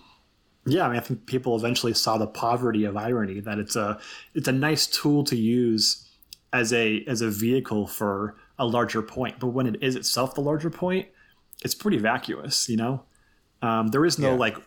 Yeah, 0.66 0.86
I 0.86 0.90
mean, 0.90 0.98
I 0.98 1.02
think 1.02 1.26
people 1.26 1.56
eventually 1.56 1.94
saw 1.94 2.18
the 2.20 2.28
poverty 2.28 2.86
of 2.86 2.96
irony. 2.96 3.40
That 3.40 3.58
it's 3.58 3.76
a 3.76 4.00
it's 4.36 4.48
a 4.48 4.52
nice 4.52 4.86
tool 4.86 5.24
to 5.24 5.36
use 5.36 6.08
as 6.54 6.72
a 6.72 7.04
as 7.08 7.22
a 7.22 7.30
vehicle 7.32 7.88
for 7.88 8.36
a 8.60 8.66
larger 8.68 9.02
point. 9.02 9.40
But 9.40 9.48
when 9.48 9.66
it 9.66 9.82
is 9.82 9.96
itself 9.96 10.36
the 10.36 10.42
larger 10.42 10.70
point, 10.70 11.08
it's 11.64 11.74
pretty 11.74 11.98
vacuous. 11.98 12.70
You 12.70 12.78
know, 12.78 13.04
um, 13.64 13.88
there 13.88 14.06
is 14.06 14.20
no 14.20 14.34
Yeah. 14.34 14.38
like 14.46 14.58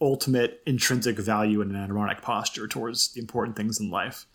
ultimate 0.00 0.62
intrinsic 0.66 1.18
value 1.18 1.60
in 1.60 1.74
an 1.74 1.90
ironic 1.90 2.22
posture 2.22 2.66
towards 2.66 3.12
the 3.12 3.20
important 3.20 3.56
things 3.56 3.80
in 3.80 3.90
life. 3.90 4.26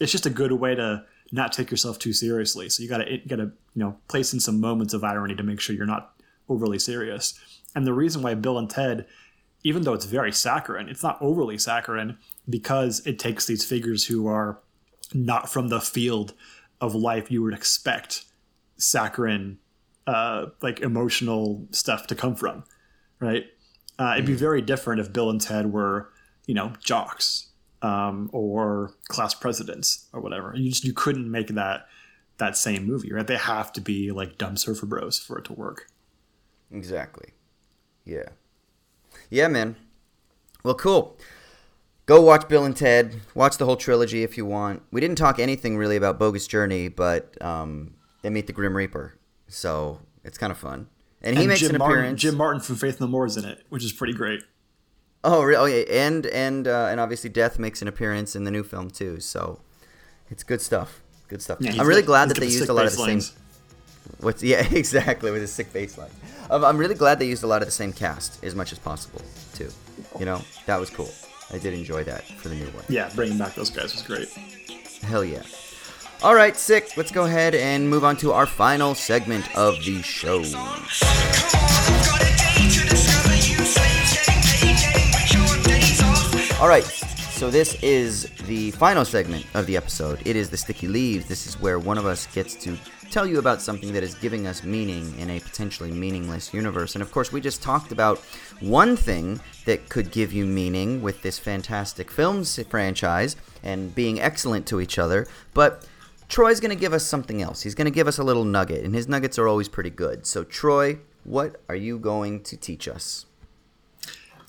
It's 0.00 0.12
just 0.12 0.26
a 0.26 0.30
good 0.30 0.52
way 0.52 0.74
to 0.74 1.04
not 1.32 1.52
take 1.52 1.70
yourself 1.70 1.98
too 1.98 2.12
seriously. 2.12 2.68
So 2.68 2.82
you 2.82 2.88
got 2.88 2.98
to 2.98 3.18
got 3.26 3.36
to 3.36 3.52
you 3.74 3.82
know 3.82 3.96
place 4.08 4.32
in 4.32 4.40
some 4.40 4.60
moments 4.60 4.94
of 4.94 5.04
irony 5.04 5.34
to 5.34 5.42
make 5.42 5.60
sure 5.60 5.76
you're 5.76 5.86
not 5.86 6.14
overly 6.48 6.78
serious. 6.78 7.38
And 7.74 7.86
the 7.86 7.92
reason 7.92 8.22
why 8.22 8.34
Bill 8.34 8.58
and 8.58 8.68
Ted 8.68 9.06
even 9.62 9.82
though 9.82 9.92
it's 9.92 10.06
very 10.06 10.32
saccharine, 10.32 10.88
it's 10.88 11.02
not 11.02 11.20
overly 11.20 11.58
saccharine 11.58 12.16
because 12.48 13.04
it 13.06 13.18
takes 13.18 13.46
these 13.46 13.64
figures 13.64 14.06
who 14.06 14.26
are 14.26 14.60
not 15.12 15.50
from 15.50 15.68
the 15.68 15.80
field 15.80 16.34
of 16.80 16.94
life 16.94 17.30
you 17.30 17.42
would 17.42 17.52
expect 17.52 18.24
saccharine, 18.78 19.58
uh, 20.06 20.46
like 20.62 20.80
emotional 20.80 21.66
stuff 21.72 22.06
to 22.06 22.14
come 22.14 22.34
from, 22.34 22.64
right? 23.20 23.44
Uh, 24.00 24.14
it'd 24.14 24.24
be 24.24 24.32
very 24.32 24.62
different 24.62 24.98
if 24.98 25.12
Bill 25.12 25.28
and 25.28 25.38
Ted 25.38 25.74
were, 25.74 26.10
you 26.46 26.54
know, 26.54 26.72
jocks 26.82 27.48
um, 27.82 28.30
or 28.32 28.94
class 29.08 29.34
presidents 29.34 30.06
or 30.14 30.22
whatever. 30.22 30.54
You 30.56 30.70
just 30.70 30.84
you 30.84 30.94
couldn't 30.94 31.30
make 31.30 31.48
that 31.48 31.86
that 32.38 32.56
same 32.56 32.86
movie, 32.86 33.12
right? 33.12 33.26
They 33.26 33.36
have 33.36 33.74
to 33.74 33.80
be 33.82 34.10
like 34.10 34.38
dumb 34.38 34.56
surfer 34.56 34.86
bros 34.86 35.18
for 35.18 35.38
it 35.38 35.44
to 35.44 35.52
work. 35.52 35.86
Exactly. 36.72 37.32
Yeah. 38.06 38.30
Yeah, 39.28 39.48
man. 39.48 39.76
Well, 40.64 40.74
cool. 40.74 41.18
Go 42.06 42.22
watch 42.22 42.48
Bill 42.48 42.64
and 42.64 42.74
Ted. 42.74 43.20
Watch 43.34 43.58
the 43.58 43.66
whole 43.66 43.76
trilogy 43.76 44.22
if 44.22 44.38
you 44.38 44.46
want. 44.46 44.82
We 44.90 45.02
didn't 45.02 45.18
talk 45.18 45.38
anything 45.38 45.76
really 45.76 45.96
about 45.96 46.18
Bogus 46.18 46.46
Journey, 46.46 46.88
but 46.88 47.40
um, 47.42 47.94
they 48.22 48.30
meet 48.30 48.46
the 48.46 48.54
Grim 48.54 48.74
Reaper, 48.74 49.18
so 49.46 50.00
it's 50.24 50.38
kind 50.38 50.50
of 50.50 50.56
fun. 50.56 50.88
And 51.22 51.36
he 51.36 51.42
And 51.42 51.48
makes 51.48 51.60
Jim 51.60 51.70
an 51.74 51.78
Martin, 51.78 51.98
appearance. 51.98 52.20
Jim 52.22 52.36
Martin 52.36 52.60
from 52.60 52.76
Faith 52.76 53.00
No 53.00 53.06
More 53.06 53.26
is 53.26 53.36
in 53.36 53.44
it, 53.44 53.64
which 53.68 53.84
is 53.84 53.92
pretty 53.92 54.14
great. 54.14 54.42
Oh, 55.22 55.42
re- 55.42 55.56
oh 55.56 55.66
yeah, 55.66 55.82
and 55.90 56.24
and 56.26 56.66
uh, 56.66 56.86
and 56.90 56.98
obviously 56.98 57.28
Death 57.28 57.58
makes 57.58 57.82
an 57.82 57.88
appearance 57.88 58.34
in 58.34 58.44
the 58.44 58.50
new 58.50 58.62
film 58.62 58.90
too. 58.90 59.20
So 59.20 59.60
it's 60.30 60.42
good 60.42 60.62
stuff. 60.62 61.02
Good 61.28 61.42
stuff. 61.42 61.58
Yeah, 61.60 61.72
I'm 61.78 61.86
really 61.86 62.00
got- 62.02 62.06
glad 62.06 62.28
that 62.30 62.38
they 62.40 62.46
the 62.46 62.52
used 62.52 62.68
a 62.70 62.72
lot 62.72 62.86
of 62.86 62.92
the 62.92 62.96
same. 62.98 63.06
lines. 63.08 63.34
What's 64.20 64.42
yeah, 64.42 64.66
exactly 64.70 65.30
with 65.30 65.42
his 65.42 65.52
sick 65.52 65.72
bass 65.74 65.98
line. 65.98 66.10
Um, 66.50 66.64
I'm 66.64 66.78
really 66.78 66.94
glad 66.94 67.18
they 67.18 67.26
used 67.28 67.42
a 67.42 67.46
lot 67.46 67.60
of 67.60 67.68
the 67.68 67.72
same 67.72 67.92
cast 67.92 68.42
as 68.42 68.54
much 68.54 68.72
as 68.72 68.78
possible 68.78 69.20
too. 69.54 69.68
You 70.18 70.24
know 70.24 70.40
that 70.66 70.80
was 70.80 70.88
cool. 70.88 71.10
I 71.52 71.58
did 71.58 71.74
enjoy 71.74 72.04
that 72.04 72.24
for 72.24 72.48
the 72.48 72.54
new 72.54 72.66
one. 72.68 72.84
Yeah, 72.88 73.10
bringing 73.14 73.36
back 73.36 73.54
those 73.54 73.68
guys 73.70 73.92
was 73.92 74.02
great. 74.02 74.28
Hell 75.02 75.24
yeah. 75.24 75.42
All 76.22 76.34
right, 76.34 76.54
sick. 76.54 76.98
Let's 76.98 77.10
go 77.10 77.24
ahead 77.24 77.54
and 77.54 77.88
move 77.88 78.04
on 78.04 78.14
to 78.18 78.32
our 78.32 78.44
final 78.44 78.94
segment 78.94 79.56
of 79.56 79.82
the 79.86 80.02
show. 80.02 80.44
All 86.60 86.68
right. 86.68 86.84
So 86.84 87.50
this 87.50 87.82
is 87.82 88.24
the 88.46 88.70
final 88.72 89.06
segment 89.06 89.46
of 89.54 89.64
the 89.64 89.78
episode. 89.78 90.20
It 90.26 90.36
is 90.36 90.50
the 90.50 90.58
sticky 90.58 90.88
leaves. 90.88 91.26
This 91.26 91.46
is 91.46 91.58
where 91.58 91.78
one 91.78 91.96
of 91.96 92.04
us 92.04 92.26
gets 92.26 92.54
to 92.56 92.76
tell 93.10 93.26
you 93.26 93.38
about 93.38 93.62
something 93.62 93.94
that 93.94 94.02
is 94.02 94.14
giving 94.14 94.46
us 94.46 94.62
meaning 94.62 95.18
in 95.18 95.30
a 95.30 95.40
potentially 95.40 95.90
meaningless 95.90 96.52
universe. 96.52 96.96
And 96.96 97.00
of 97.00 97.10
course, 97.12 97.32
we 97.32 97.40
just 97.40 97.62
talked 97.62 97.92
about 97.92 98.18
one 98.60 98.94
thing 98.94 99.40
that 99.64 99.88
could 99.88 100.10
give 100.10 100.34
you 100.34 100.44
meaning 100.44 101.00
with 101.00 101.22
this 101.22 101.38
fantastic 101.38 102.10
films 102.10 102.62
franchise 102.68 103.36
and 103.62 103.94
being 103.94 104.20
excellent 104.20 104.66
to 104.66 104.82
each 104.82 104.98
other, 104.98 105.26
but 105.54 105.86
Troy's 106.30 106.60
going 106.60 106.70
to 106.70 106.80
give 106.80 106.92
us 106.92 107.04
something 107.04 107.42
else. 107.42 107.62
He's 107.62 107.74
going 107.74 107.86
to 107.86 107.90
give 107.90 108.06
us 108.06 108.16
a 108.16 108.22
little 108.24 108.44
nugget, 108.44 108.84
and 108.84 108.94
his 108.94 109.08
nuggets 109.08 109.36
are 109.38 109.48
always 109.48 109.68
pretty 109.68 109.90
good. 109.90 110.24
So, 110.26 110.44
Troy, 110.44 111.00
what 111.24 111.60
are 111.68 111.74
you 111.74 111.98
going 111.98 112.42
to 112.44 112.56
teach 112.56 112.86
us? 112.88 113.26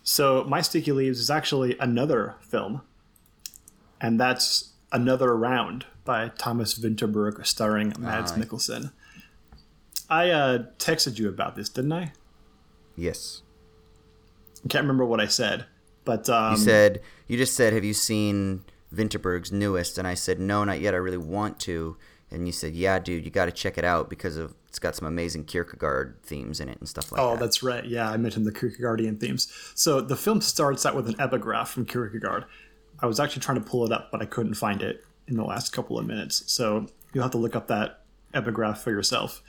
So 0.03 0.43
my 0.45 0.61
sticky 0.61 0.91
leaves 0.91 1.19
is 1.19 1.29
actually 1.29 1.77
another 1.79 2.35
film, 2.41 2.83
and 3.99 4.19
that's 4.19 4.69
Another 4.91 5.35
Round 5.35 5.85
by 6.05 6.29
Thomas 6.37 6.77
Vinterberg, 6.77 7.45
starring 7.45 7.93
Mads. 7.97 8.33
Mikkelsen. 8.33 8.91
I 10.09 10.29
uh, 10.29 10.63
texted 10.77 11.17
you 11.17 11.29
about 11.29 11.55
this, 11.55 11.69
didn't 11.69 11.93
I? 11.93 12.11
Yes. 12.95 13.41
I 14.63 14.67
can't 14.67 14.83
remember 14.83 15.05
what 15.05 15.19
I 15.19 15.27
said, 15.27 15.65
but 16.03 16.29
um, 16.29 16.53
You 16.53 16.57
said 16.57 17.01
you 17.27 17.37
just 17.37 17.55
said, 17.55 17.73
"Have 17.73 17.85
you 17.85 17.93
seen 17.93 18.63
Vinterberg's 18.93 19.51
newest?" 19.51 19.97
And 19.97 20.07
I 20.07 20.13
said, 20.13 20.39
"No, 20.39 20.63
not 20.63 20.79
yet. 20.81 20.93
I 20.93 20.97
really 20.97 21.17
want 21.17 21.59
to." 21.61 21.97
And 22.29 22.45
you 22.47 22.53
said, 22.53 22.73
"Yeah, 22.75 22.99
dude, 22.99 23.25
you 23.25 23.31
got 23.31 23.45
to 23.45 23.51
check 23.51 23.77
it 23.77 23.83
out 23.83 24.09
because 24.09 24.37
of 24.37 24.53
it's 24.67 24.79
got 24.79 24.95
some 24.95 25.07
amazing 25.07 25.43
Kierkegaard 25.45 26.15
themes 26.23 26.59
in 26.61 26.69
it 26.69 26.79
and 26.79 26.87
stuff 26.87 27.11
like 27.11 27.19
Oh, 27.19 27.31
that." 27.31 27.33
Oh, 27.33 27.37
that's 27.37 27.61
right. 27.61 27.85
Yeah, 27.85 28.09
I 28.09 28.17
mentioned 28.17 28.45
the 28.45 28.51
Kierkegaardian 28.51 29.19
themes. 29.19 29.51
So 29.75 29.99
the 30.01 30.15
film 30.15 30.41
starts 30.41 30.85
out 30.85 30.95
with 30.95 31.09
an 31.09 31.19
epigraph 31.19 31.69
from 31.69 31.85
Kierkegaard. 31.85 32.45
I 32.99 33.05
was 33.05 33.19
actually 33.19 33.41
trying 33.41 33.61
to 33.61 33.67
pull 33.69 33.85
it 33.85 33.91
up, 33.91 34.11
but 34.11 34.21
I 34.21 34.25
couldn't 34.25 34.53
find 34.53 34.81
it 34.81 35.03
in 35.27 35.35
the 35.35 35.43
last 35.43 35.73
couple 35.73 35.97
of 35.99 36.05
minutes. 36.05 36.43
So 36.51 36.87
you'll 37.13 37.23
have 37.23 37.31
to 37.31 37.37
look 37.37 37.55
up 37.55 37.67
that 37.67 38.01
epigraph 38.33 38.81
for 38.81 38.91
yourself. 38.91 39.41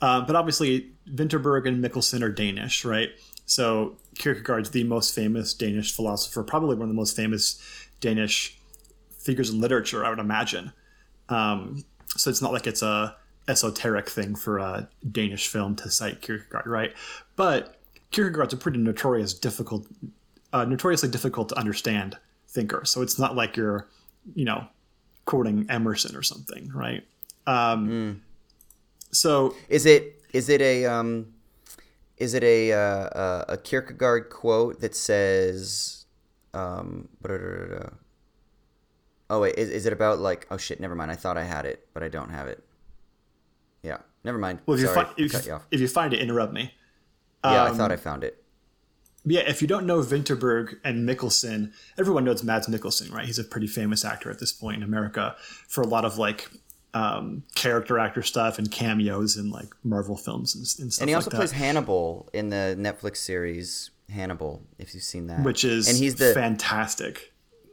Uh, 0.00 0.22
but 0.22 0.34
obviously, 0.34 0.90
Vinterberg 1.12 1.66
and 1.68 1.84
Mikkelsen 1.84 2.22
are 2.22 2.30
Danish, 2.30 2.84
right? 2.86 3.10
So 3.44 3.96
Kierkegaard's 4.16 4.70
the 4.70 4.84
most 4.84 5.14
famous 5.14 5.52
Danish 5.52 5.92
philosopher, 5.94 6.42
probably 6.42 6.76
one 6.76 6.84
of 6.84 6.88
the 6.88 6.94
most 6.94 7.16
famous 7.16 7.60
Danish 8.00 8.56
figures 9.22 9.50
in 9.50 9.60
literature, 9.60 10.04
I 10.04 10.10
would 10.10 10.18
imagine. 10.18 10.72
Um, 11.28 11.84
so 12.16 12.30
it's 12.30 12.42
not 12.42 12.52
like 12.52 12.66
it's 12.66 12.82
a 12.82 13.16
esoteric 13.48 14.08
thing 14.08 14.34
for 14.34 14.58
a 14.58 14.88
Danish 15.10 15.48
film 15.48 15.76
to 15.76 15.90
cite 15.90 16.20
Kierkegaard, 16.20 16.66
right? 16.66 16.92
But 17.36 17.76
Kierkegaard's 18.10 18.54
a 18.54 18.56
pretty 18.56 18.78
notorious 18.78 19.34
difficult, 19.34 19.86
uh, 20.52 20.64
notoriously 20.64 21.08
difficult 21.08 21.48
to 21.50 21.58
understand 21.58 22.16
thinker. 22.48 22.84
So 22.84 23.02
it's 23.02 23.18
not 23.18 23.36
like 23.36 23.56
you're, 23.56 23.86
you 24.34 24.44
know, 24.44 24.66
quoting 25.24 25.66
Emerson 25.68 26.16
or 26.16 26.22
something, 26.22 26.70
right? 26.74 27.04
Um, 27.46 28.22
So 29.12 29.54
Is 29.68 29.86
it 29.86 30.22
is 30.32 30.48
it 30.48 30.60
a 30.60 30.86
um 30.86 31.34
is 32.16 32.34
it 32.34 32.44
a 32.44 32.72
uh, 32.72 33.44
a 33.48 33.56
Kierkegaard 33.56 34.30
quote 34.30 34.80
that 34.80 34.94
says 34.94 36.04
um 36.54 37.08
Oh 39.30 39.40
wait, 39.40 39.54
is, 39.56 39.70
is 39.70 39.86
it 39.86 39.92
about 39.92 40.18
like? 40.18 40.46
Oh 40.50 40.56
shit, 40.58 40.80
never 40.80 40.94
mind. 40.94 41.10
I 41.10 41.14
thought 41.14 41.38
I 41.38 41.44
had 41.44 41.64
it, 41.64 41.86
but 41.94 42.02
I 42.02 42.08
don't 42.08 42.30
have 42.30 42.48
it. 42.48 42.62
Yeah, 43.82 43.98
never 44.24 44.36
mind. 44.38 44.58
Well, 44.66 44.76
if 44.76 44.84
Sorry, 44.84 44.98
you, 44.98 45.04
fi- 45.04 45.22
if, 45.22 45.32
cut 45.32 45.46
you 45.46 45.52
off. 45.52 45.66
if 45.70 45.80
you 45.80 45.88
find 45.88 46.12
it, 46.12 46.20
interrupt 46.20 46.52
me. 46.52 46.74
yeah, 47.44 47.62
I 47.64 47.68
um, 47.70 47.76
thought 47.76 47.92
I 47.92 47.96
found 47.96 48.24
it. 48.24 48.42
Yeah, 49.24 49.40
if 49.40 49.62
you 49.62 49.68
don't 49.68 49.86
know 49.86 50.00
Vinterberg 50.00 50.76
and 50.82 51.08
Mikkelsen, 51.08 51.72
everyone 51.98 52.24
knows 52.24 52.42
Mads 52.42 52.66
Mikkelsen, 52.68 53.12
right? 53.12 53.24
He's 53.26 53.38
a 53.38 53.44
pretty 53.44 53.66
famous 53.66 54.04
actor 54.04 54.30
at 54.30 54.40
this 54.40 54.50
point 54.52 54.78
in 54.78 54.82
America 54.82 55.36
for 55.68 55.82
a 55.82 55.86
lot 55.86 56.04
of 56.04 56.16
like 56.18 56.48
um, 56.94 57.44
character 57.54 57.98
actor 57.98 58.22
stuff 58.22 58.58
and 58.58 58.70
cameos 58.70 59.36
in 59.36 59.50
like 59.50 59.68
Marvel 59.84 60.16
films 60.16 60.54
and, 60.54 60.62
and 60.82 60.92
stuff 60.92 61.02
And 61.02 61.08
he 61.10 61.14
like 61.14 61.18
also 61.20 61.30
that. 61.30 61.36
plays 61.36 61.52
Hannibal 61.52 62.28
in 62.32 62.48
the 62.48 62.74
Netflix 62.78 63.18
series 63.18 63.90
Hannibal, 64.08 64.62
if 64.78 64.94
you've 64.94 65.02
seen 65.04 65.26
that. 65.28 65.44
which 65.44 65.64
is 65.64 65.86
and 65.88 65.96
he's 65.98 66.16
the 66.16 66.32
fantastic. 66.34 67.29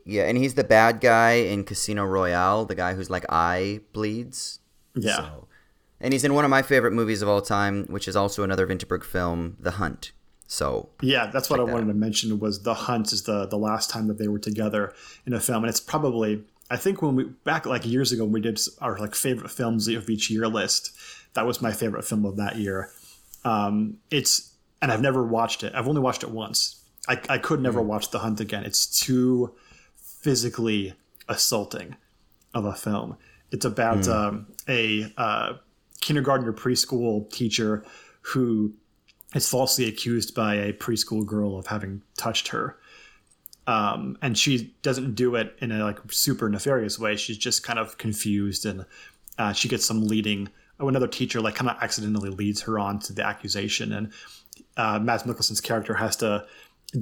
Yeah, 0.07 0.23
and 0.23 0.37
he's 0.37 0.53
the 0.55 0.63
bad 0.63 1.01
guy 1.01 1.33
in 1.33 1.63
Casino 1.63 2.05
Royale, 2.05 2.65
the 2.65 2.75
guy 2.75 2.93
who's 2.95 3.09
like 3.09 3.25
eye 3.29 3.81
bleeds. 3.93 4.59
Yeah. 4.95 5.17
So- 5.17 5.47
and 5.99 6.13
he's 6.13 6.23
in 6.23 6.33
one 6.35 6.45
of 6.45 6.51
my 6.51 6.61
favorite 6.61 6.93
movies 6.93 7.21
of 7.23 7.27
all 7.29 7.41
time, 7.41 7.85
which 7.87 8.07
is 8.07 8.15
also 8.15 8.43
another 8.43 8.67
Vinterberg 8.67 9.03
film, 9.03 9.57
The 9.59 9.71
Hunt. 9.71 10.11
So 10.45 10.89
Yeah, 11.01 11.25
that's 11.27 11.49
what 11.49 11.59
I 11.59 11.65
that 11.65 11.73
wanted 11.73 11.87
to 11.87 11.93
mention 11.95 12.39
was 12.39 12.61
The 12.63 12.73
Hunt 12.73 13.11
is 13.11 13.23
the 13.23 13.45
the 13.47 13.57
last 13.57 13.89
time 13.89 14.07
that 14.07 14.17
they 14.17 14.27
were 14.27 14.39
together 14.39 14.93
in 15.25 15.33
a 15.33 15.39
film, 15.39 15.63
and 15.63 15.69
it's 15.69 15.79
probably 15.79 16.43
I 16.69 16.77
think 16.77 17.01
when 17.01 17.15
we 17.15 17.23
back 17.43 17.65
like 17.65 17.85
years 17.85 18.11
ago 18.11 18.23
when 18.23 18.31
we 18.33 18.41
did 18.41 18.59
our 18.79 18.97
like 18.97 19.15
favorite 19.15 19.49
films 19.51 19.87
of 19.87 20.09
each 20.09 20.29
year 20.29 20.47
list, 20.47 20.91
that 21.33 21.45
was 21.45 21.61
my 21.61 21.71
favorite 21.71 22.05
film 22.05 22.25
of 22.25 22.37
that 22.37 22.55
year. 22.57 22.91
Um, 23.43 23.97
it's 24.11 24.53
and 24.81 24.91
I've 24.91 25.01
never 25.01 25.23
watched 25.23 25.63
it. 25.63 25.73
I've 25.75 25.87
only 25.87 26.01
watched 26.01 26.23
it 26.23 26.29
once. 26.29 26.81
I, 27.09 27.19
I 27.29 27.37
could 27.39 27.61
never 27.61 27.81
watch 27.81 28.11
The 28.11 28.19
Hunt 28.19 28.39
again. 28.39 28.63
It's 28.65 28.85
too 28.99 29.53
physically 30.27 30.93
assaulting 31.29 31.95
of 32.53 32.65
a 32.65 32.73
film. 32.73 33.15
It's 33.49 33.63
about 33.63 34.09
um, 34.09 34.47
a 34.67 35.09
uh, 35.15 35.53
kindergarten 36.01 36.45
or 36.45 36.51
preschool 36.51 37.31
teacher 37.31 37.85
who 38.23 38.73
is 39.33 39.47
falsely 39.47 39.87
accused 39.87 40.35
by 40.35 40.55
a 40.55 40.73
preschool 40.73 41.25
girl 41.25 41.57
of 41.57 41.67
having 41.67 42.01
touched 42.17 42.49
her. 42.49 42.77
Um, 43.67 44.17
and 44.21 44.37
she 44.37 44.75
doesn't 44.81 45.15
do 45.15 45.35
it 45.35 45.55
in 45.59 45.71
a 45.71 45.81
like 45.81 45.99
super 46.11 46.49
nefarious 46.49 46.99
way. 46.99 47.15
She's 47.15 47.37
just 47.37 47.63
kind 47.63 47.79
of 47.79 47.97
confused, 47.97 48.65
and 48.65 48.85
uh, 49.37 49.53
she 49.53 49.69
gets 49.69 49.85
some 49.85 50.07
leading. 50.07 50.49
Oh, 50.77 50.89
another 50.89 51.07
teacher 51.07 51.39
like 51.39 51.55
kind 51.55 51.71
of 51.71 51.77
accidentally 51.81 52.31
leads 52.31 52.63
her 52.63 52.77
on 52.79 52.99
to 52.99 53.13
the 53.13 53.25
accusation, 53.25 53.93
and 53.93 54.11
uh, 54.75 54.99
Mads 54.99 55.23
Mikkelsen's 55.23 55.61
character 55.61 55.93
has 55.93 56.17
to 56.17 56.45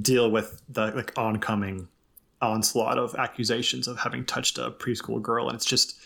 deal 0.00 0.30
with 0.30 0.62
the 0.68 0.92
like 0.92 1.12
oncoming 1.18 1.88
onslaught 2.42 2.98
of 2.98 3.14
accusations 3.14 3.88
of 3.88 3.98
having 3.98 4.24
touched 4.24 4.58
a 4.58 4.70
preschool 4.70 5.20
girl, 5.20 5.48
and 5.48 5.56
it's 5.56 5.64
just 5.64 5.98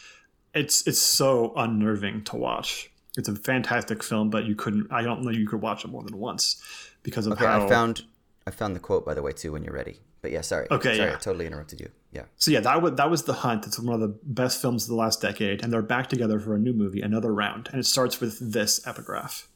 it's 0.54 0.86
it's 0.86 0.98
so 0.98 1.52
unnerving 1.56 2.24
to 2.24 2.36
watch. 2.36 2.90
It's 3.16 3.28
a 3.28 3.34
fantastic 3.34 4.02
film, 4.02 4.30
but 4.30 4.44
you 4.44 4.54
couldn't. 4.54 4.88
I 4.90 5.02
don't 5.02 5.22
know 5.22 5.30
you 5.30 5.46
could 5.46 5.60
watch 5.60 5.84
it 5.84 5.88
more 5.88 6.02
than 6.02 6.16
once 6.16 6.62
because 7.02 7.26
of 7.26 7.32
okay, 7.34 7.44
how. 7.44 7.66
I 7.66 7.68
found 7.68 8.02
I 8.46 8.50
found 8.50 8.74
the 8.74 8.80
quote 8.80 9.04
by 9.04 9.14
the 9.14 9.22
way 9.22 9.32
too 9.32 9.52
when 9.52 9.64
you're 9.64 9.74
ready. 9.74 10.00
But 10.22 10.32
yeah, 10.32 10.42
sorry. 10.42 10.66
Okay, 10.70 10.96
sorry, 10.96 11.10
yeah. 11.10 11.16
I 11.16 11.18
totally 11.18 11.46
interrupted 11.46 11.80
you. 11.80 11.88
Yeah. 12.12 12.24
So 12.36 12.50
yeah, 12.50 12.60
that 12.60 12.82
was 12.82 12.94
that 12.94 13.10
was 13.10 13.24
the 13.24 13.32
hunt. 13.32 13.66
It's 13.66 13.78
one 13.78 13.94
of 13.94 14.00
the 14.00 14.18
best 14.22 14.60
films 14.60 14.84
of 14.84 14.90
the 14.90 14.96
last 14.96 15.20
decade, 15.20 15.62
and 15.62 15.72
they're 15.72 15.82
back 15.82 16.08
together 16.08 16.38
for 16.38 16.54
a 16.54 16.58
new 16.58 16.72
movie, 16.72 17.00
another 17.00 17.32
round, 17.32 17.68
and 17.72 17.80
it 17.80 17.86
starts 17.86 18.20
with 18.20 18.52
this 18.52 18.86
epigraph. 18.86 19.48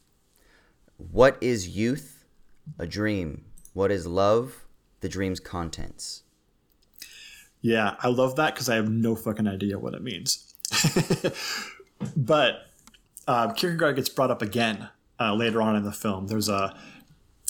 What 0.97 1.37
is 1.41 1.67
youth? 1.67 2.25
A 2.79 2.87
dream. 2.87 3.45
What 3.73 3.91
is 3.91 4.07
love? 4.07 4.65
The 5.01 5.09
dream's 5.09 5.39
contents. 5.39 6.23
Yeah, 7.65 7.95
I 7.99 8.09
love 8.09 8.35
that 8.35 8.53
because 8.53 8.69
I 8.69 8.75
have 8.75 8.91
no 8.91 9.15
fucking 9.15 9.47
idea 9.47 9.79
what 9.79 9.95
it 9.95 10.03
means. 10.03 10.53
but 12.15 12.67
uh, 13.27 13.53
Kierkegaard 13.53 13.95
gets 13.95 14.07
brought 14.07 14.29
up 14.29 14.43
again 14.43 14.89
uh, 15.19 15.33
later 15.33 15.63
on 15.63 15.75
in 15.75 15.83
the 15.83 15.91
film. 15.91 16.27
There's 16.27 16.47
a 16.47 16.77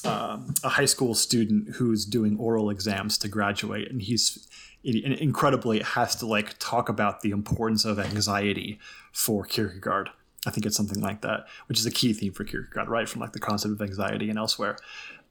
um, 0.05 0.53
a 0.63 0.69
high 0.69 0.85
school 0.85 1.15
student 1.15 1.75
who's 1.75 2.05
doing 2.05 2.37
oral 2.39 2.69
exams 2.69 3.17
to 3.17 3.27
graduate, 3.27 3.91
and 3.91 4.01
he's 4.01 4.47
in- 4.85 5.11
incredibly 5.11 5.81
has 5.81 6.15
to 6.17 6.25
like 6.25 6.57
talk 6.59 6.87
about 6.87 7.19
the 7.19 7.31
importance 7.31 7.83
of 7.83 7.99
anxiety 7.99 8.79
for 9.11 9.43
Kierkegaard. 9.43 10.11
I 10.47 10.51
think 10.51 10.65
it's 10.65 10.77
something 10.77 11.01
like 11.01 11.23
that, 11.23 11.45
which 11.67 11.77
is 11.77 11.85
a 11.85 11.91
key 11.91 12.13
theme 12.13 12.31
for 12.31 12.45
Kierkegaard, 12.45 12.87
right? 12.87 13.09
From 13.09 13.19
like 13.19 13.33
the 13.33 13.41
concept 13.41 13.73
of 13.73 13.81
anxiety 13.81 14.29
and 14.29 14.39
elsewhere. 14.39 14.77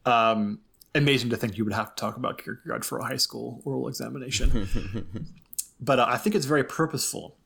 Um, 0.05 0.59
amazing 0.95 1.31
to 1.31 1.37
think 1.37 1.57
you 1.57 1.65
would 1.65 1.73
have 1.73 1.95
to 1.95 2.01
talk 2.01 2.16
about 2.16 2.43
Kierkegaard 2.43 2.85
for 2.85 2.99
a 2.99 3.05
high 3.05 3.16
school 3.16 3.61
oral 3.65 3.89
examination. 3.89 4.69
but 5.81 5.99
uh, 5.99 6.07
I 6.09 6.16
think 6.16 6.35
it's 6.35 6.47
very 6.47 6.65
purposeful 6.65 7.37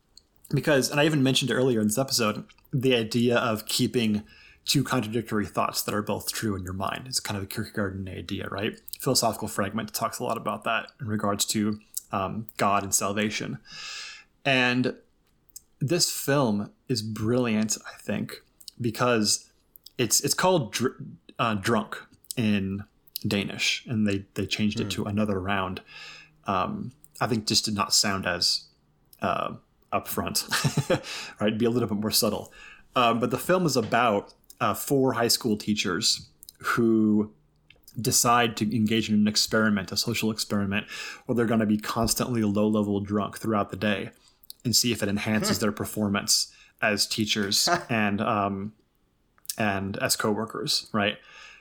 because, 0.50 0.90
and 0.90 1.00
I 1.00 1.04
even 1.04 1.22
mentioned 1.22 1.50
earlier 1.50 1.80
in 1.80 1.88
this 1.88 1.98
episode, 1.98 2.44
the 2.72 2.94
idea 2.94 3.36
of 3.36 3.66
keeping 3.66 4.22
two 4.64 4.84
contradictory 4.84 5.46
thoughts 5.46 5.82
that 5.82 5.94
are 5.94 6.02
both 6.02 6.30
true 6.32 6.54
in 6.54 6.62
your 6.62 6.74
mind 6.74 7.08
is 7.08 7.20
kind 7.20 7.38
of 7.38 7.44
a 7.44 7.46
Kierkegaardian 7.46 8.16
idea, 8.16 8.48
right? 8.50 8.78
Philosophical 9.00 9.48
Fragment 9.48 9.94
talks 9.94 10.18
a 10.18 10.24
lot 10.24 10.36
about 10.36 10.64
that 10.64 10.92
in 11.00 11.08
regards 11.08 11.44
to 11.46 11.80
um, 12.12 12.46
God 12.58 12.82
and 12.82 12.94
salvation. 12.94 13.58
And 14.44 14.94
this 15.80 16.10
film 16.10 16.70
is 16.88 17.02
brilliant, 17.02 17.78
I 17.86 17.98
think, 18.00 18.42
because 18.80 19.50
it's 19.96 20.20
it's 20.20 20.34
called 20.34 20.72
dr- 20.72 20.96
uh, 21.38 21.54
Drunk 21.54 21.96
in 22.36 22.84
Danish, 23.26 23.84
and 23.86 24.06
they 24.06 24.24
they 24.34 24.46
changed 24.46 24.80
it 24.80 24.90
to 24.90 25.04
another 25.04 25.40
round. 25.40 25.80
Um, 26.46 26.92
I 27.20 27.26
think 27.26 27.46
just 27.46 27.64
did 27.64 27.74
not 27.74 27.92
sound 27.92 28.26
as 28.26 28.64
uh, 29.20 29.54
upfront, 29.92 30.44
right? 31.40 31.56
Be 31.56 31.64
a 31.64 31.70
little 31.70 31.88
bit 31.88 31.98
more 31.98 32.10
subtle. 32.10 32.52
Um, 32.94 33.20
but 33.20 33.30
the 33.30 33.38
film 33.38 33.66
is 33.66 33.76
about 33.76 34.34
uh, 34.60 34.74
four 34.74 35.14
high 35.14 35.28
school 35.28 35.56
teachers 35.56 36.28
who 36.58 37.32
decide 38.00 38.56
to 38.56 38.76
engage 38.76 39.08
in 39.08 39.14
an 39.14 39.28
experiment, 39.28 39.92
a 39.92 39.96
social 39.96 40.30
experiment, 40.30 40.86
where 41.26 41.34
they're 41.34 41.46
going 41.46 41.60
to 41.60 41.66
be 41.66 41.78
constantly 41.78 42.42
low 42.42 42.68
level 42.68 43.00
drunk 43.00 43.38
throughout 43.38 43.70
the 43.70 43.76
day 43.76 44.10
and 44.64 44.74
see 44.74 44.92
if 44.92 45.02
it 45.02 45.08
enhances 45.08 45.58
their 45.58 45.72
performance 45.72 46.52
as 46.80 47.06
teachers 47.06 47.68
and 47.90 48.20
um, 48.20 48.72
and 49.56 49.96
as 49.98 50.16
coworkers, 50.16 50.88
right? 50.92 51.18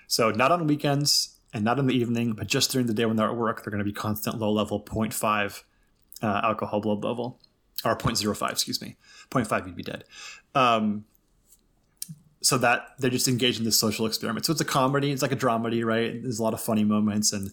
So 0.08 0.32
not 0.32 0.52
on 0.52 0.68
weekends 0.68 1.37
and 1.58 1.66
not 1.66 1.80
in 1.80 1.88
the 1.88 1.94
evening, 1.96 2.34
but 2.34 2.46
just 2.46 2.72
during 2.72 2.86
the 2.86 2.94
day 2.94 3.06
when 3.06 3.18
they're 3.18 3.28
at 3.28 3.36
work, 3.36 3.64
they're 3.64 3.72
going 3.72 3.80
to 3.80 3.86
be 3.86 3.92
constant 3.92 4.38
low 4.38 4.52
level 4.52 4.80
0.5 4.80 5.64
uh, 6.22 6.42
alcohol 6.44 6.80
blood 6.80 7.04
level, 7.04 7.40
or 7.84 7.98
0.05, 7.98 8.52
excuse 8.52 8.80
me, 8.80 8.96
0.5 9.32 9.66
you'd 9.66 9.76
be 9.76 9.82
dead. 9.82 10.04
Um, 10.54 11.06
so 12.42 12.60
that 12.60 12.90
they're 13.00 13.10
just 13.10 13.28
engaged 13.28 13.58
in 13.58 13.66
this 13.66 13.80
social 13.80 14.06
experiment. 14.06 14.46
So 14.46 14.52
it's 14.52 14.62
a 14.62 14.66
comedy, 14.66 15.12
it's 15.12 15.24
like 15.24 15.32
a 15.32 15.36
dramedy, 15.36 15.84
right? 15.84 16.22
There's 16.22 16.38
a 16.38 16.44
lot 16.44 16.54
of 16.54 16.62
funny 16.62 16.84
moments, 16.84 17.34
and 17.34 17.52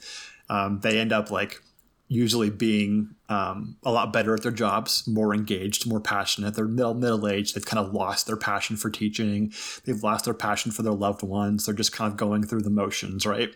um, 0.51 0.81
they 0.81 1.01
end 1.01 1.11
up 1.11 1.31
like 1.31 1.63
usually 2.09 2.51
being 2.51 3.15
um, 3.29 3.77
a 3.83 3.91
lot 3.91 4.13
better 4.13 4.35
at 4.35 4.43
their 4.43 4.53
jobs, 4.53 5.07
more 5.09 5.35
engaged, 5.35 5.87
more 5.87 6.01
passionate. 6.01 6.55
They're 6.55 6.67
middle 6.67 6.95
middle 6.95 7.27
aged. 7.27 7.55
They've 7.55 7.65
kind 7.65 7.85
of 7.85 7.95
lost 7.95 8.27
their 8.27 8.37
passion 8.37 8.77
for 8.77 8.91
teaching. 8.91 9.53
They've 9.85 10.03
lost 10.03 10.27
their 10.27 10.35
passion 10.35 10.71
for 10.71 10.83
their 10.83 10.93
loved 10.93 11.23
ones. 11.23 11.65
They're 11.65 11.75
just 11.75 11.93
kind 11.93 12.11
of 12.11 12.19
going 12.19 12.45
through 12.45 12.63
the 12.63 12.71
motions, 12.71 13.25
right? 13.25 13.55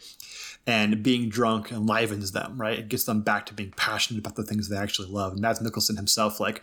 And 0.66 1.02
being 1.02 1.28
drunk 1.28 1.70
enlivens 1.70 2.32
them, 2.32 2.60
right? 2.60 2.78
It 2.78 2.88
gets 2.88 3.04
them 3.04 3.22
back 3.22 3.46
to 3.46 3.54
being 3.54 3.72
passionate 3.76 4.18
about 4.18 4.36
the 4.36 4.42
things 4.44 4.68
they 4.68 4.76
actually 4.76 5.08
love. 5.08 5.32
And 5.32 5.40
Mads 5.40 5.60
Mikkelsen 5.60 5.96
himself, 5.96 6.40
like, 6.40 6.62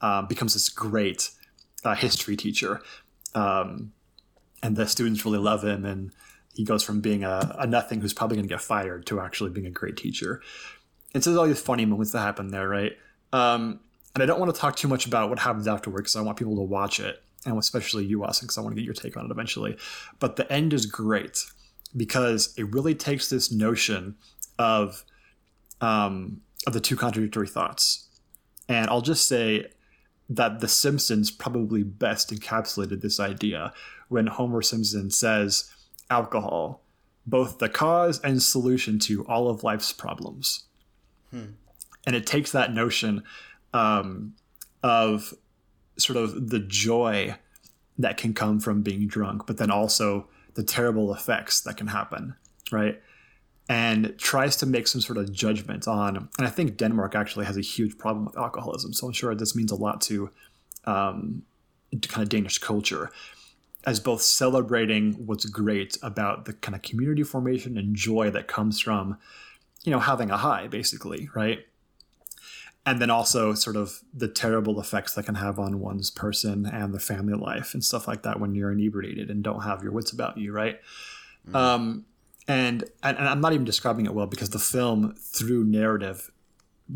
um, 0.00 0.26
becomes 0.26 0.54
this 0.54 0.68
great 0.68 1.30
uh, 1.84 1.94
history 1.94 2.36
teacher. 2.36 2.80
Um, 3.34 3.92
and 4.62 4.76
the 4.76 4.86
students 4.86 5.24
really 5.24 5.38
love 5.38 5.64
him. 5.64 5.84
And 5.84 6.12
he 6.54 6.64
goes 6.64 6.82
from 6.82 7.00
being 7.00 7.24
a, 7.24 7.56
a 7.58 7.66
nothing 7.66 8.00
who's 8.00 8.12
probably 8.12 8.36
going 8.36 8.48
to 8.48 8.52
get 8.52 8.60
fired 8.60 9.06
to 9.06 9.20
actually 9.20 9.50
being 9.50 9.66
a 9.66 9.70
great 9.70 9.96
teacher. 9.96 10.42
And 11.14 11.22
so 11.22 11.30
there's 11.30 11.38
all 11.38 11.46
these 11.46 11.60
funny 11.60 11.84
moments 11.84 12.12
that 12.12 12.20
happen 12.20 12.48
there, 12.48 12.68
right? 12.68 12.92
Um, 13.32 13.80
and 14.14 14.22
I 14.22 14.26
don't 14.26 14.40
want 14.40 14.54
to 14.54 14.60
talk 14.60 14.76
too 14.76 14.88
much 14.88 15.06
about 15.06 15.28
what 15.28 15.38
happens 15.38 15.68
afterward 15.68 16.02
because 16.02 16.16
I 16.16 16.20
want 16.22 16.38
people 16.38 16.56
to 16.56 16.62
watch 16.62 17.00
it, 17.00 17.22
and 17.46 17.56
especially 17.58 18.04
you, 18.04 18.24
Austin, 18.24 18.46
because 18.46 18.58
I 18.58 18.60
want 18.60 18.74
to 18.74 18.80
get 18.80 18.84
your 18.84 18.94
take 18.94 19.16
on 19.16 19.24
it 19.26 19.30
eventually. 19.30 19.76
But 20.18 20.36
the 20.36 20.50
end 20.52 20.72
is 20.72 20.86
great 20.86 21.44
because 21.96 22.54
it 22.56 22.72
really 22.72 22.94
takes 22.94 23.30
this 23.30 23.52
notion 23.52 24.16
of 24.58 25.04
um, 25.80 26.40
of 26.66 26.72
the 26.72 26.80
two 26.80 26.96
contradictory 26.96 27.48
thoughts, 27.48 28.08
and 28.68 28.88
I'll 28.90 29.00
just 29.00 29.28
say 29.28 29.66
that 30.28 30.60
The 30.60 30.68
Simpsons 30.68 31.30
probably 31.30 31.82
best 31.82 32.30
encapsulated 32.32 33.00
this 33.00 33.18
idea 33.18 33.72
when 34.08 34.26
Homer 34.26 34.62
Simpson 34.62 35.10
says, 35.10 35.70
"Alcohol, 36.10 36.82
both 37.26 37.58
the 37.58 37.68
cause 37.68 38.20
and 38.20 38.42
solution 38.42 38.98
to 39.00 39.24
all 39.26 39.48
of 39.48 39.62
life's 39.62 39.92
problems." 39.92 40.64
And 41.32 42.16
it 42.16 42.26
takes 42.26 42.52
that 42.52 42.72
notion 42.72 43.22
um, 43.72 44.34
of 44.82 45.34
sort 45.96 46.16
of 46.16 46.50
the 46.50 46.60
joy 46.60 47.36
that 47.98 48.16
can 48.16 48.32
come 48.32 48.60
from 48.60 48.82
being 48.82 49.06
drunk, 49.06 49.46
but 49.46 49.58
then 49.58 49.70
also 49.70 50.28
the 50.54 50.62
terrible 50.62 51.12
effects 51.14 51.60
that 51.60 51.76
can 51.76 51.88
happen, 51.88 52.34
right? 52.72 53.00
and 53.70 54.18
tries 54.18 54.56
to 54.56 54.66
make 54.66 54.88
some 54.88 55.00
sort 55.00 55.16
of 55.16 55.32
judgment 55.32 55.86
on. 55.86 56.16
And 56.16 56.46
I 56.46 56.50
think 56.50 56.76
Denmark 56.76 57.14
actually 57.14 57.46
has 57.46 57.56
a 57.56 57.60
huge 57.60 57.96
problem 57.98 58.24
with 58.24 58.36
alcoholism, 58.36 58.92
so 58.92 59.06
I'm 59.06 59.12
sure 59.12 59.32
this 59.32 59.54
means 59.54 59.70
a 59.70 59.76
lot 59.76 60.00
to, 60.02 60.28
um, 60.86 61.42
to 61.92 62.08
kind 62.08 62.24
of 62.24 62.28
Danish 62.28 62.58
culture 62.58 63.12
as 63.86 64.00
both 64.00 64.22
celebrating 64.22 65.12
what's 65.24 65.44
great 65.44 65.96
about 66.02 66.46
the 66.46 66.52
kind 66.52 66.74
of 66.74 66.82
community 66.82 67.22
formation 67.22 67.78
and 67.78 67.94
joy 67.94 68.28
that 68.30 68.48
comes 68.48 68.80
from, 68.80 69.16
you 69.84 69.90
know, 69.90 70.00
having 70.00 70.30
a 70.30 70.36
high, 70.36 70.68
basically, 70.68 71.28
right? 71.34 71.60
And 72.86 73.00
then 73.00 73.10
also 73.10 73.54
sort 73.54 73.76
of 73.76 74.00
the 74.12 74.28
terrible 74.28 74.80
effects 74.80 75.14
that 75.14 75.26
can 75.26 75.36
have 75.36 75.58
on 75.58 75.80
one's 75.80 76.10
person 76.10 76.66
and 76.66 76.94
the 76.94 77.00
family 77.00 77.34
life 77.34 77.74
and 77.74 77.84
stuff 77.84 78.08
like 78.08 78.22
that 78.22 78.40
when 78.40 78.54
you're 78.54 78.72
inebriated 78.72 79.30
and 79.30 79.42
don't 79.42 79.62
have 79.62 79.82
your 79.82 79.92
wits 79.92 80.12
about 80.12 80.38
you, 80.38 80.52
right? 80.52 80.80
Mm-hmm. 81.46 81.56
Um, 81.56 82.04
and, 82.48 82.84
and 83.02 83.18
I'm 83.18 83.40
not 83.40 83.52
even 83.52 83.64
describing 83.64 84.06
it 84.06 84.14
well 84.14 84.26
because 84.26 84.50
the 84.50 84.58
film, 84.58 85.14
through 85.14 85.64
narrative, 85.64 86.30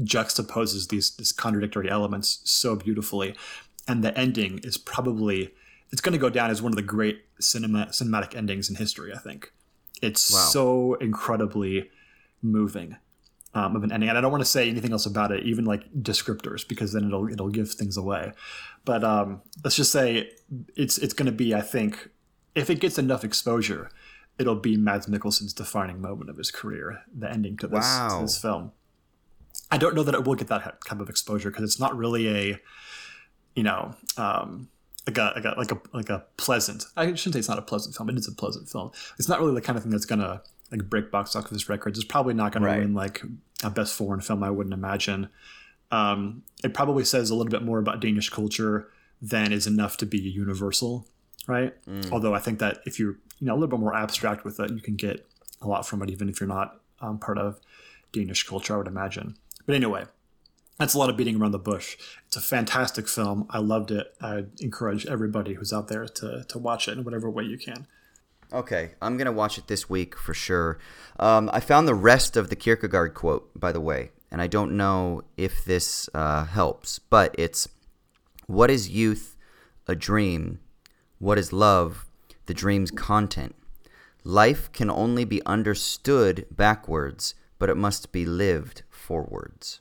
juxtaposes 0.03 0.89
these 0.89 1.15
these 1.17 1.33
contradictory 1.33 1.89
elements 1.89 2.41
so 2.45 2.75
beautifully, 2.75 3.37
and 3.87 4.03
the 4.03 4.17
ending 4.19 4.59
is 4.65 4.77
probably 4.77 5.55
it's 5.91 6.01
going 6.01 6.13
to 6.13 6.19
go 6.19 6.31
down 6.31 6.51
as 6.51 6.61
one 6.61 6.73
of 6.73 6.77
the 6.77 6.83
great 6.83 7.25
cinema 7.39 7.87
cinematic 7.87 8.35
endings 8.35 8.69
in 8.69 8.77
history. 8.77 9.13
I 9.15 9.19
think 9.19 9.53
it's 10.03 10.33
wow. 10.33 10.39
so 10.41 10.95
incredibly 10.95 11.91
moving 12.45 12.97
um, 13.55 13.77
of 13.77 13.85
an 13.85 13.93
ending, 13.93 14.09
and 14.09 14.19
I 14.19 14.21
don't 14.21 14.33
want 14.33 14.43
to 14.43 14.49
say 14.49 14.69
anything 14.69 14.93
else 14.93 15.07
about 15.07 15.31
it, 15.31 15.45
even 15.45 15.65
like 15.65 15.93
descriptors, 15.95 16.67
because 16.67 16.93
then 16.93 17.05
it'll 17.05 17.31
it'll 17.31 17.49
give 17.49 17.71
things 17.71 17.97
away. 17.97 18.33
But 18.85 19.05
um, 19.05 19.43
let's 19.63 19.77
just 19.77 19.93
say 19.93 20.31
it's 20.77 20.99
it's 20.99 21.15
going 21.15 21.27
to 21.27 21.33
be, 21.33 21.55
I 21.55 21.61
think, 21.61 22.11
if 22.55 22.69
it 22.69 22.81
gets 22.81 22.99
enough 22.99 23.25
exposure, 23.25 23.91
it'll 24.39 24.57
be 24.57 24.77
Mads 24.77 25.07
Mikkelsen's 25.07 25.53
defining 25.53 26.01
moment 26.01 26.31
of 26.31 26.37
his 26.37 26.51
career, 26.51 27.03
the 27.17 27.31
ending 27.31 27.57
to 27.59 27.69
this, 27.69 27.85
wow. 27.85 28.17
to 28.17 28.23
this 28.23 28.39
film. 28.39 28.73
I 29.71 29.79
don't 29.79 29.95
know 29.95 30.03
that 30.03 30.15
it 30.15 30.25
will 30.25 30.35
get 30.35 30.49
that 30.49 30.85
kind 30.85 31.01
of 31.01 31.09
exposure 31.09 31.51
because 31.51 31.65
it's 31.65 31.81
not 31.81 31.97
really 31.97 32.29
a, 32.29 32.61
you 33.55 33.63
know, 33.63 33.95
um, 34.17 34.69
like 35.07 35.19
a, 35.19 35.33
like 35.37 35.45
a 35.45 35.55
like 35.57 35.73
a 35.73 35.81
like 35.93 36.11
a 36.11 36.25
pleasant. 36.37 36.87
I 36.97 37.07
shouldn't 37.15 37.35
say 37.35 37.39
it's 37.39 37.49
not 37.49 37.59
a 37.59 37.63
pleasant 37.63 37.95
film. 37.95 38.09
It 38.09 38.19
is 38.19 38.27
a 38.27 38.33
pleasant 38.33 38.69
film. 38.69 38.91
It's 39.19 39.29
not 39.29 39.39
really 39.39 39.55
the 39.55 39.61
kind 39.61 39.77
of 39.77 39.85
thing 39.85 39.93
that's 39.93 40.07
gonna 40.07 40.43
like 40.71 40.89
break 40.89 41.11
box 41.11 41.37
office 41.37 41.69
records. 41.69 41.99
It's 41.99 42.07
probably 42.07 42.35
not 42.35 42.53
gonna 42.53 42.67
win 42.79 42.95
like 42.95 43.23
a 43.63 43.71
best 43.71 43.95
foreign 43.95 44.21
film. 44.21 44.43
I 44.43 44.51
wouldn't 44.51 44.75
imagine. 44.75 45.29
Um, 45.91 46.43
it 46.63 46.75
probably 46.75 47.05
says 47.05 47.31
a 47.31 47.35
little 47.35 47.51
bit 47.51 47.63
more 47.63 47.79
about 47.79 48.01
Danish 48.01 48.31
culture 48.31 48.89
than 49.23 49.53
is 49.53 49.67
enough 49.67 49.97
to 49.99 50.07
be 50.07 50.19
universal, 50.19 51.07
right? 51.47 51.75
Mm. 51.87 52.11
Although 52.11 52.35
I 52.35 52.41
think 52.41 52.59
that 52.59 52.79
if 52.85 52.99
you're 52.99 53.17
you 53.39 53.47
know 53.47 53.53
a 53.53 53.57
little 53.57 53.69
bit 53.69 53.81
more 53.81 53.95
abstract 53.95 54.45
with 54.45 54.59
it, 54.61 54.71
you 54.71 54.81
can 54.81 54.97
get 54.97 55.27
a 55.61 55.69
lot 55.69 55.87
from 55.87 56.03
it, 56.03 56.11
even 56.11 56.29
if 56.29 56.41
you're 56.41 56.49
not 56.49 56.81
um, 57.01 57.19
part 57.19 57.39
of 57.39 57.61
Danish 58.13 58.43
culture. 58.45 58.75
I 58.75 58.79
would 58.79 58.87
imagine. 58.87 59.37
But 59.67 59.77
anyway, 59.77 60.05
that's 60.79 60.95
a 60.95 60.99
lot 60.99 61.11
of 61.11 61.17
beating 61.17 61.41
around 61.41 61.53
the 61.53 61.59
bush. 61.59 61.97
It's 62.27 62.37
a 62.37 62.41
fantastic 62.41 63.09
film. 63.09 63.47
I 63.51 63.59
loved 63.59 63.91
it. 63.91 64.15
I 64.21 64.45
encourage 64.61 65.07
everybody 65.07 65.55
who's 65.55 65.73
out 65.73 65.89
there 65.89 66.07
to, 66.07 66.45
to 66.49 66.59
watch 66.59 66.89
it 66.89 66.99
in 66.99 67.05
whatever 67.05 67.31
way 67.31 67.45
you 67.45 67.59
can. 67.59 67.87
Okay, 68.53 68.93
I'm 69.03 69.17
gonna 69.17 69.33
watch 69.33 69.59
it 69.59 69.67
this 69.67 69.89
week 69.89 70.17
for 70.17 70.35
sure. 70.35 70.79
Um, 71.19 71.51
I 71.53 71.61
found 71.61 71.89
the 71.89 71.95
rest 71.95 72.37
of 72.37 72.51
the 72.51 72.57
Kierkegaard 72.57 73.15
quote, 73.15 73.51
by 73.59 73.73
the 73.73 73.81
way, 73.81 74.11
and 74.31 74.41
I 74.41 74.47
don't 74.47 74.77
know 74.77 75.23
if 75.37 75.65
this 75.65 76.09
uh, 76.15 76.45
helps, 76.45 76.99
but 76.99 77.35
it's 77.39 77.69
what 78.47 78.71
is 78.71 78.91
youth? 78.91 79.37
A 79.87 79.95
dream. 79.95 80.61
What 81.19 81.39
is 81.39 81.53
love? 81.53 82.07
The 82.47 82.55
dream's 82.55 82.91
content. 82.91 83.55
Life 84.23 84.73
can 84.73 84.91
only 84.91 85.25
be 85.25 85.45
understood 85.45 86.47
backwards, 86.51 87.35
but 87.59 87.69
it 87.69 87.77
must 87.77 88.13
be 88.13 88.25
lived 88.25 88.83
forwards. 88.89 89.81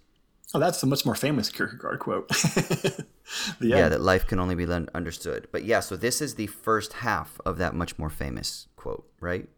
Oh, 0.56 0.60
that's 0.60 0.84
a 0.84 0.86
much 0.86 1.04
more 1.06 1.16
famous 1.16 1.50
Kierkegaard 1.50 2.00
quote. 2.00 2.30
yeah, 3.60 3.90
that 3.90 4.02
life 4.02 4.28
can 4.28 4.40
only 4.40 4.54
be 4.54 4.72
understood. 4.94 5.48
But 5.52 5.64
yeah, 5.64 5.80
so 5.80 5.96
this 5.96 6.22
is 6.22 6.36
the 6.36 6.48
first 6.48 6.94
half 6.94 7.42
of 7.44 7.58
that 7.58 7.74
much 7.74 7.98
more 7.98 8.12
famous 8.12 8.68
quote, 8.76 9.08
right? 9.20 9.50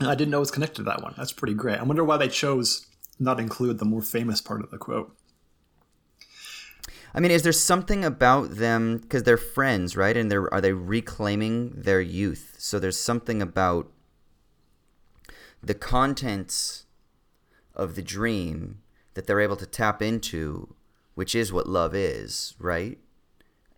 I 0.00 0.14
didn't 0.14 0.30
know 0.30 0.36
it 0.38 0.40
was 0.40 0.50
connected 0.50 0.76
to 0.76 0.82
that 0.84 1.02
one. 1.02 1.14
That's 1.16 1.32
pretty 1.32 1.54
great. 1.54 1.78
I 1.78 1.82
wonder 1.82 2.04
why 2.04 2.18
they 2.18 2.28
chose 2.28 2.86
not 3.18 3.40
include 3.40 3.78
the 3.78 3.84
more 3.84 4.02
famous 4.02 4.40
part 4.40 4.62
of 4.62 4.70
the 4.70 4.78
quote. 4.78 5.16
I 7.14 7.20
mean, 7.20 7.30
is 7.30 7.42
there 7.42 7.52
something 7.52 8.04
about 8.04 8.56
them 8.56 8.98
because 8.98 9.22
they're 9.22 9.38
friends, 9.38 9.96
right? 9.96 10.16
And 10.16 10.30
they're 10.30 10.52
are 10.52 10.60
they 10.60 10.72
reclaiming 10.72 11.72
their 11.74 12.02
youth? 12.02 12.56
So 12.58 12.78
there's 12.78 13.00
something 13.00 13.40
about 13.40 13.90
the 15.62 15.74
contents 15.74 16.84
of 17.74 17.94
the 17.94 18.02
dream 18.02 18.82
that 19.18 19.26
they're 19.26 19.40
able 19.40 19.56
to 19.56 19.66
tap 19.66 20.00
into, 20.00 20.76
which 21.16 21.34
is 21.34 21.52
what 21.52 21.66
love 21.66 21.92
is, 21.92 22.54
right? 22.60 22.98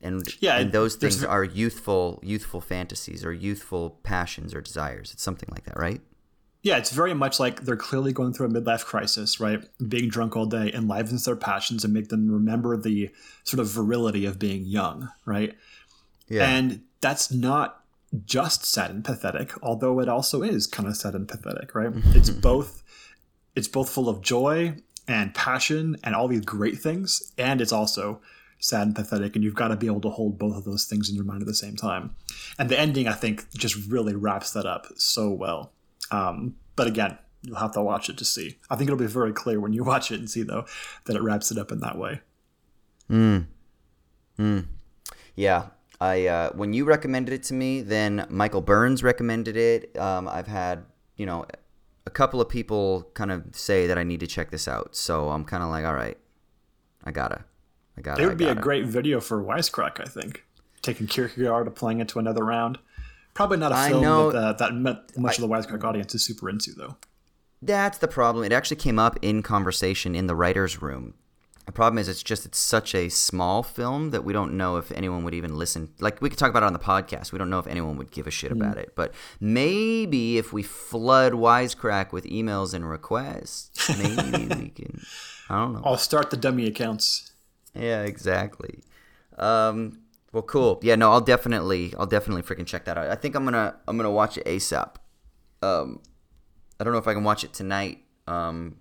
And 0.02 0.22
yeah, 0.38 0.58
and 0.58 0.70
those 0.70 0.96
things 0.96 1.24
are 1.24 1.42
youthful 1.42 2.20
youthful 2.22 2.60
fantasies 2.60 3.24
or 3.24 3.32
youthful 3.32 3.98
passions 4.02 4.54
or 4.54 4.60
desires. 4.60 5.14
It's 5.14 5.22
something 5.22 5.48
like 5.50 5.64
that, 5.64 5.78
right? 5.78 6.02
Yeah, 6.62 6.76
it's 6.76 6.90
very 6.90 7.14
much 7.14 7.40
like 7.40 7.62
they're 7.62 7.74
clearly 7.74 8.12
going 8.12 8.34
through 8.34 8.48
a 8.48 8.50
midlife 8.50 8.84
crisis, 8.84 9.40
right? 9.40 9.66
Being 9.88 10.10
drunk 10.10 10.36
all 10.36 10.44
day 10.44 10.70
enlivens 10.74 11.24
their 11.24 11.36
passions 11.36 11.84
and 11.84 11.94
make 11.94 12.08
them 12.08 12.30
remember 12.30 12.76
the 12.76 13.08
sort 13.44 13.60
of 13.60 13.68
virility 13.68 14.26
of 14.26 14.38
being 14.38 14.66
young, 14.66 15.08
right? 15.24 15.56
Yeah. 16.28 16.50
And 16.50 16.82
that's 17.00 17.32
not 17.32 17.82
just 18.26 18.66
sad 18.66 18.90
and 18.90 19.02
pathetic, 19.02 19.52
although 19.62 20.00
it 20.00 20.08
also 20.10 20.42
is 20.42 20.66
kind 20.66 20.86
of 20.86 20.98
sad 20.98 21.14
and 21.14 21.26
pathetic, 21.26 21.74
right? 21.74 21.92
it's 22.14 22.28
both 22.48 22.82
it's 23.56 23.68
both 23.68 23.90
full 23.90 24.08
of 24.08 24.20
joy 24.22 24.76
and 25.11 25.35
passion 25.35 25.97
and 26.05 26.15
all 26.15 26.28
these 26.28 26.45
great 26.45 26.78
things, 26.78 27.32
and 27.37 27.61
it's 27.61 27.73
also 27.73 28.20
sad 28.61 28.82
and 28.82 28.95
pathetic, 28.95 29.35
and 29.35 29.45
you've 29.45 29.55
got 29.55 29.69
to 29.69 29.77
be 29.77 29.87
able 29.87 30.01
to 30.03 30.11
hold 30.11 30.39
both 30.39 30.57
of 30.57 30.65
those 30.65 30.85
things 30.85 31.09
in 31.09 31.16
your 31.16 31.24
mind 31.24 31.43
at 31.43 31.49
the 31.49 31.55
same 31.55 31.77
time. 31.77 32.15
And 32.59 32.69
the 32.69 32.78
ending, 32.78 33.09
I 33.09 33.15
think, 33.15 33.51
just 33.53 33.89
really 33.89 34.15
wraps 34.15 34.53
that 34.53 34.66
up 34.66 34.87
so 34.97 35.31
well. 35.31 35.73
Um, 36.11 36.57
but 36.77 36.87
again, 36.87 37.19
you'll 37.43 37.57
have 37.57 37.73
to 37.73 37.82
watch 37.82 38.09
it 38.09 38.19
to 38.19 38.24
see. 38.24 38.59
I 38.70 38.77
think 38.77 38.89
it'll 38.89 38.99
be 38.99 39.07
very 39.07 39.32
clear 39.32 39.61
when 39.61 39.73
you 39.73 39.82
watch 39.93 40.12
it 40.12 40.20
and 40.20 40.31
see, 40.31 40.43
though, 40.43 40.66
that 41.07 41.16
it 41.16 41.23
wraps 41.23 41.51
it 41.51 41.59
up 41.59 41.73
in 41.73 41.81
that 41.81 41.99
way. 41.99 42.20
Hmm. 43.09 43.39
Hmm. 44.37 44.61
Yeah. 45.35 45.66
I 46.01 46.27
uh, 46.27 46.51
when 46.53 46.73
you 46.73 46.85
recommended 46.87 47.35
it 47.35 47.43
to 47.45 47.55
me, 47.55 47.82
then 47.82 48.27
Michael 48.31 48.62
Burns 48.62 49.03
recommended 49.03 49.57
it. 49.57 49.99
Um, 49.99 50.28
I've 50.28 50.47
had 50.47 50.85
you 51.16 51.27
know 51.27 51.45
a 52.06 52.10
couple 52.10 52.40
of 52.40 52.48
people 52.48 53.10
kind 53.14 53.31
of 53.31 53.44
say 53.52 53.86
that 53.86 53.98
I 53.98 54.05
need 54.05 54.20
to 54.20 54.27
check 54.27 54.51
this 54.51 54.66
out. 54.66 54.97
So 54.97 55.31
I'm 55.31 55.44
kind 55.44 55.62
of 55.62 55.70
like, 55.70 55.85
all 55.85 55.94
right, 55.94 56.18
I 57.05 57.10
gotta, 57.10 57.44
I 57.97 58.01
gotta. 58.01 58.22
It 58.22 58.27
would 58.27 58.39
be 58.39 58.48
a 58.48 58.55
great 58.55 58.86
video 58.86 59.20
for 59.20 59.43
Wisecrack, 59.43 60.01
I 60.01 60.05
think. 60.05 60.44
Taking 60.82 61.06
Kierkegaard 61.06 61.66
to 61.66 61.70
playing 61.70 62.01
it 62.01 62.09
to 62.09 62.18
another 62.18 62.44
round. 62.44 62.78
Probably 63.35 63.59
not 63.59 63.72
a 63.72 63.90
film 63.90 64.02
know, 64.02 64.32
that, 64.32 64.39
uh, 64.39 64.52
that 64.55 64.74
much 64.74 65.39
I, 65.39 65.43
of 65.43 65.48
the 65.48 65.48
Wisecrack 65.48 65.85
audience 65.85 66.14
is 66.14 66.24
super 66.24 66.48
into, 66.48 66.72
though. 66.72 66.97
That's 67.62 67.98
the 67.98 68.09
problem. 68.09 68.44
It 68.44 68.52
actually 68.52 68.78
came 68.78 68.98
up 68.98 69.18
in 69.22 69.43
conversation 69.43 70.14
in 70.14 70.27
the 70.27 70.35
writers' 70.35 70.81
room 70.81 71.14
the 71.70 71.74
problem 71.74 71.98
is, 71.98 72.09
it's 72.09 72.24
just 72.24 72.44
it's 72.47 72.59
such 72.59 72.97
a 72.97 73.09
small 73.09 73.62
film 73.62 74.10
that 74.10 74.24
we 74.24 74.32
don't 74.32 74.55
know 74.55 74.76
if 74.76 74.90
anyone 74.90 75.22
would 75.22 75.34
even 75.34 75.56
listen. 75.56 75.94
Like 76.01 76.20
we 76.20 76.28
could 76.28 76.36
talk 76.36 76.51
about 76.51 76.64
it 76.64 76.66
on 76.66 76.72
the 76.72 76.80
podcast. 76.80 77.30
We 77.30 77.38
don't 77.38 77.48
know 77.48 77.60
if 77.60 77.68
anyone 77.68 77.97
would 77.97 78.10
give 78.10 78.26
a 78.26 78.30
shit 78.32 78.51
about 78.51 78.74
mm. 78.74 78.80
it. 78.80 78.97
But 78.97 79.14
maybe 79.38 80.36
if 80.36 80.52
we 80.52 80.64
flood 80.64 81.32
Wisecrack 81.34 82.10
with 82.10 82.24
emails 82.24 82.74
and 82.74 82.90
requests, 82.90 83.88
maybe 83.88 84.52
we 84.52 84.68
can. 84.74 85.01
I 85.48 85.60
don't 85.60 85.74
know. 85.74 85.82
I'll 85.84 85.97
start 85.97 86.30
the 86.30 86.36
dummy 86.36 86.66
accounts. 86.66 87.30
Yeah, 87.72 88.02
exactly. 88.02 88.80
Um, 89.38 90.01
well, 90.32 90.42
cool. 90.42 90.80
Yeah, 90.82 90.97
no, 90.97 91.12
I'll 91.12 91.20
definitely, 91.20 91.94
I'll 91.97 92.06
definitely 92.06 92.42
freaking 92.42 92.66
check 92.66 92.84
that 92.86 92.98
out. 92.98 93.06
I 93.06 93.14
think 93.14 93.36
I'm 93.36 93.44
gonna, 93.44 93.76
I'm 93.86 93.97
gonna 93.97 94.10
watch 94.10 94.36
it 94.36 94.44
ASAP. 94.44 94.97
Um, 95.62 96.02
I 96.80 96.84
don't 96.84 96.92
know 96.92 96.98
if 96.98 97.06
I 97.06 97.14
can 97.14 97.22
watch 97.22 97.44
it 97.44 97.52
tonight. 97.52 97.98
Um, 98.26 98.78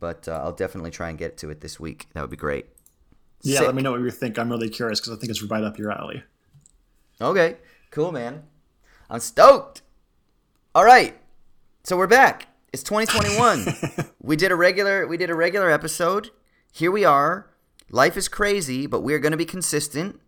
but 0.00 0.26
uh, 0.26 0.40
I'll 0.42 0.52
definitely 0.52 0.90
try 0.90 1.10
and 1.10 1.18
get 1.18 1.36
to 1.38 1.50
it 1.50 1.60
this 1.60 1.78
week. 1.78 2.08
That 2.14 2.22
would 2.22 2.30
be 2.30 2.36
great. 2.36 2.66
Yeah, 3.42 3.58
Sick. 3.58 3.66
let 3.66 3.74
me 3.74 3.82
know 3.82 3.92
what 3.92 4.00
you 4.00 4.10
think. 4.10 4.38
I'm 4.38 4.50
really 4.50 4.68
curious 4.68 5.00
because 5.00 5.16
I 5.16 5.20
think 5.20 5.30
it's 5.30 5.42
right 5.42 5.62
up 5.62 5.78
your 5.78 5.92
alley. 5.92 6.24
Okay, 7.20 7.58
cool, 7.90 8.10
man. 8.12 8.42
I'm 9.08 9.20
stoked. 9.20 9.82
All 10.74 10.84
right, 10.84 11.16
so 11.84 11.96
we're 11.96 12.06
back. 12.06 12.48
It's 12.72 12.82
2021. 12.82 14.10
we 14.22 14.36
did 14.36 14.52
a 14.52 14.56
regular 14.56 15.06
we 15.06 15.16
did 15.16 15.30
a 15.30 15.34
regular 15.34 15.70
episode. 15.70 16.30
Here 16.72 16.90
we 16.90 17.04
are. 17.04 17.50
Life 17.90 18.16
is 18.16 18.28
crazy, 18.28 18.86
but 18.86 19.00
we're 19.00 19.18
going 19.18 19.32
to 19.32 19.38
be 19.38 19.44
consistent, 19.44 20.20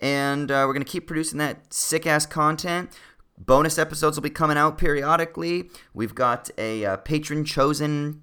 and 0.00 0.50
uh, 0.50 0.64
we're 0.66 0.72
going 0.72 0.84
to 0.84 0.90
keep 0.90 1.06
producing 1.06 1.38
that 1.38 1.72
sick 1.72 2.06
ass 2.06 2.24
content. 2.24 2.90
Bonus 3.36 3.78
episodes 3.78 4.16
will 4.16 4.22
be 4.22 4.30
coming 4.30 4.56
out 4.56 4.78
periodically. 4.78 5.70
We've 5.94 6.14
got 6.14 6.50
a 6.58 6.84
uh, 6.84 6.96
patron 6.98 7.44
chosen 7.44 8.22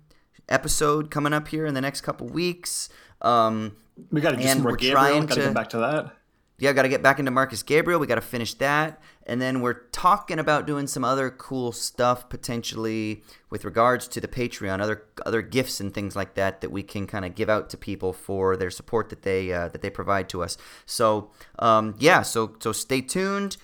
episode 0.49 1.11
coming 1.11 1.34
up 1.34 1.48
here 1.48 1.65
in 1.65 1.74
the 1.74 1.82
next 1.82 2.02
couple 2.02 2.28
weeks. 2.28 2.90
Um, 3.22 3.76
we 4.11 4.22
got 4.22 4.32
to 4.32 4.38
do 4.38 4.44
some 4.48 4.61
more 4.61 4.76
Gabriel. 4.76 5.22
Got 5.24 5.36
to 5.36 5.44
come 5.44 5.53
back 5.53 5.69
to 5.69 5.78
that. 5.80 6.15
yeah, 6.60 6.74
got 6.74 6.84
to 6.84 6.90
get 6.90 7.02
back 7.02 7.19
into 7.19 7.32
Markus 7.32 7.64
Gabriel. 7.64 7.99
We 7.99 8.07
got 8.07 8.15
to 8.15 8.22
finish 8.22 8.53
that. 8.56 9.02
And 9.26 9.41
then 9.41 9.60
we're 9.61 9.82
talking 9.91 10.40
about 10.40 10.65
doing 10.65 10.88
some 10.88 11.03
other 11.03 11.30
cool 11.30 11.72
stuff 11.74 12.30
potentially 12.30 13.24
with 13.49 13.65
regards 13.65 14.07
to 14.10 14.22
the 14.22 14.28
Patreon, 14.28 14.80
other 14.82 15.03
other 15.26 15.41
gifts 15.41 15.82
and 15.82 15.94
things 15.94 16.15
like 16.15 16.36
that 16.36 16.61
that 16.61 16.72
we 16.72 16.82
can 16.82 17.07
kind 17.07 17.26
of 17.26 17.36
give 17.36 17.49
out 17.49 17.69
to 17.72 17.78
people 17.78 18.14
for 18.14 18.56
their 18.56 18.72
support 18.72 19.10
that 19.10 19.24
they 19.24 19.52
uh, 19.52 19.68
that 19.68 19.82
they 19.82 19.90
provide 19.90 20.30
to 20.30 20.44
us. 20.44 20.57
So 20.86 21.32
um, 21.60 21.95
yeah, 21.99 22.22
so 22.22 22.56
so 22.60 22.72
stay 22.72 23.02
tuned. 23.02 23.57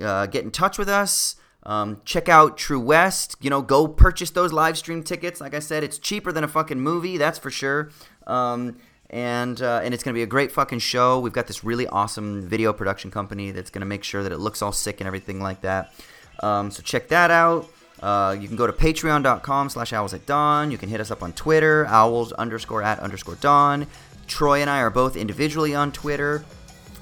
Uh, 0.00 0.26
get 0.26 0.44
in 0.44 0.50
touch 0.50 0.76
with 0.76 0.90
us. 0.90 1.36
Um, 1.66 2.00
check 2.04 2.28
out 2.28 2.56
True 2.56 2.80
West. 2.80 3.36
You 3.40 3.50
know, 3.50 3.60
go 3.60 3.88
purchase 3.88 4.30
those 4.30 4.52
live 4.52 4.78
stream 4.78 5.02
tickets. 5.02 5.40
Like 5.40 5.52
I 5.52 5.58
said, 5.58 5.82
it's 5.82 5.98
cheaper 5.98 6.30
than 6.32 6.44
a 6.44 6.48
fucking 6.48 6.80
movie, 6.80 7.18
that's 7.18 7.38
for 7.38 7.50
sure. 7.50 7.90
Um, 8.26 8.76
and 9.10 9.60
uh, 9.60 9.80
and 9.84 9.92
it's 9.92 10.02
gonna 10.02 10.14
be 10.14 10.22
a 10.22 10.26
great 10.26 10.52
fucking 10.52 10.78
show. 10.78 11.18
We've 11.18 11.32
got 11.32 11.48
this 11.48 11.64
really 11.64 11.86
awesome 11.88 12.48
video 12.48 12.72
production 12.72 13.10
company 13.10 13.50
that's 13.50 13.70
gonna 13.70 13.86
make 13.86 14.04
sure 14.04 14.22
that 14.22 14.32
it 14.32 14.38
looks 14.38 14.62
all 14.62 14.72
sick 14.72 15.00
and 15.00 15.06
everything 15.06 15.40
like 15.40 15.60
that. 15.62 15.92
Um, 16.40 16.70
so 16.70 16.82
check 16.82 17.08
that 17.08 17.30
out. 17.30 17.68
Uh, 18.00 18.36
you 18.38 18.46
can 18.46 18.56
go 18.56 18.66
to 18.66 18.72
patreon.com 18.72 19.70
slash 19.70 19.92
owls 19.92 20.12
at 20.12 20.26
dawn. 20.26 20.70
You 20.70 20.78
can 20.78 20.88
hit 20.88 21.00
us 21.00 21.10
up 21.10 21.22
on 21.22 21.32
Twitter, 21.32 21.86
owls 21.86 22.32
underscore 22.32 22.82
at 22.82 23.00
underscore 23.00 23.36
dawn. 23.36 23.86
Troy 24.26 24.60
and 24.60 24.68
I 24.68 24.80
are 24.80 24.90
both 24.90 25.16
individually 25.16 25.74
on 25.74 25.92
Twitter. 25.92 26.44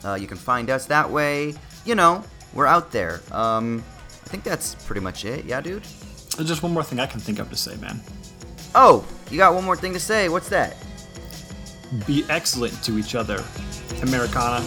Uh, 0.04 0.14
you 0.14 0.26
can 0.26 0.36
find 0.36 0.70
us 0.70 0.86
that 0.86 1.10
way. 1.10 1.54
You 1.84 1.94
know, 1.94 2.22
we're 2.52 2.66
out 2.66 2.92
there. 2.92 3.20
Um, 3.32 3.82
I 4.24 4.28
think 4.28 4.42
that's 4.42 4.74
pretty 4.86 5.00
much 5.00 5.24
it. 5.24 5.44
Yeah, 5.44 5.60
dude? 5.60 5.84
There's 6.36 6.48
just 6.48 6.62
one 6.62 6.72
more 6.72 6.82
thing 6.82 6.98
I 6.98 7.06
can 7.06 7.20
think 7.20 7.38
of 7.38 7.50
to 7.50 7.56
say, 7.56 7.76
man. 7.76 8.00
Oh, 8.74 9.04
you 9.30 9.36
got 9.36 9.54
one 9.54 9.64
more 9.64 9.76
thing 9.76 9.92
to 9.92 10.00
say. 10.00 10.28
What's 10.28 10.48
that? 10.48 10.76
Be 12.06 12.24
excellent 12.28 12.82
to 12.84 12.98
each 12.98 13.14
other. 13.14 13.44
Americana. 14.02 14.64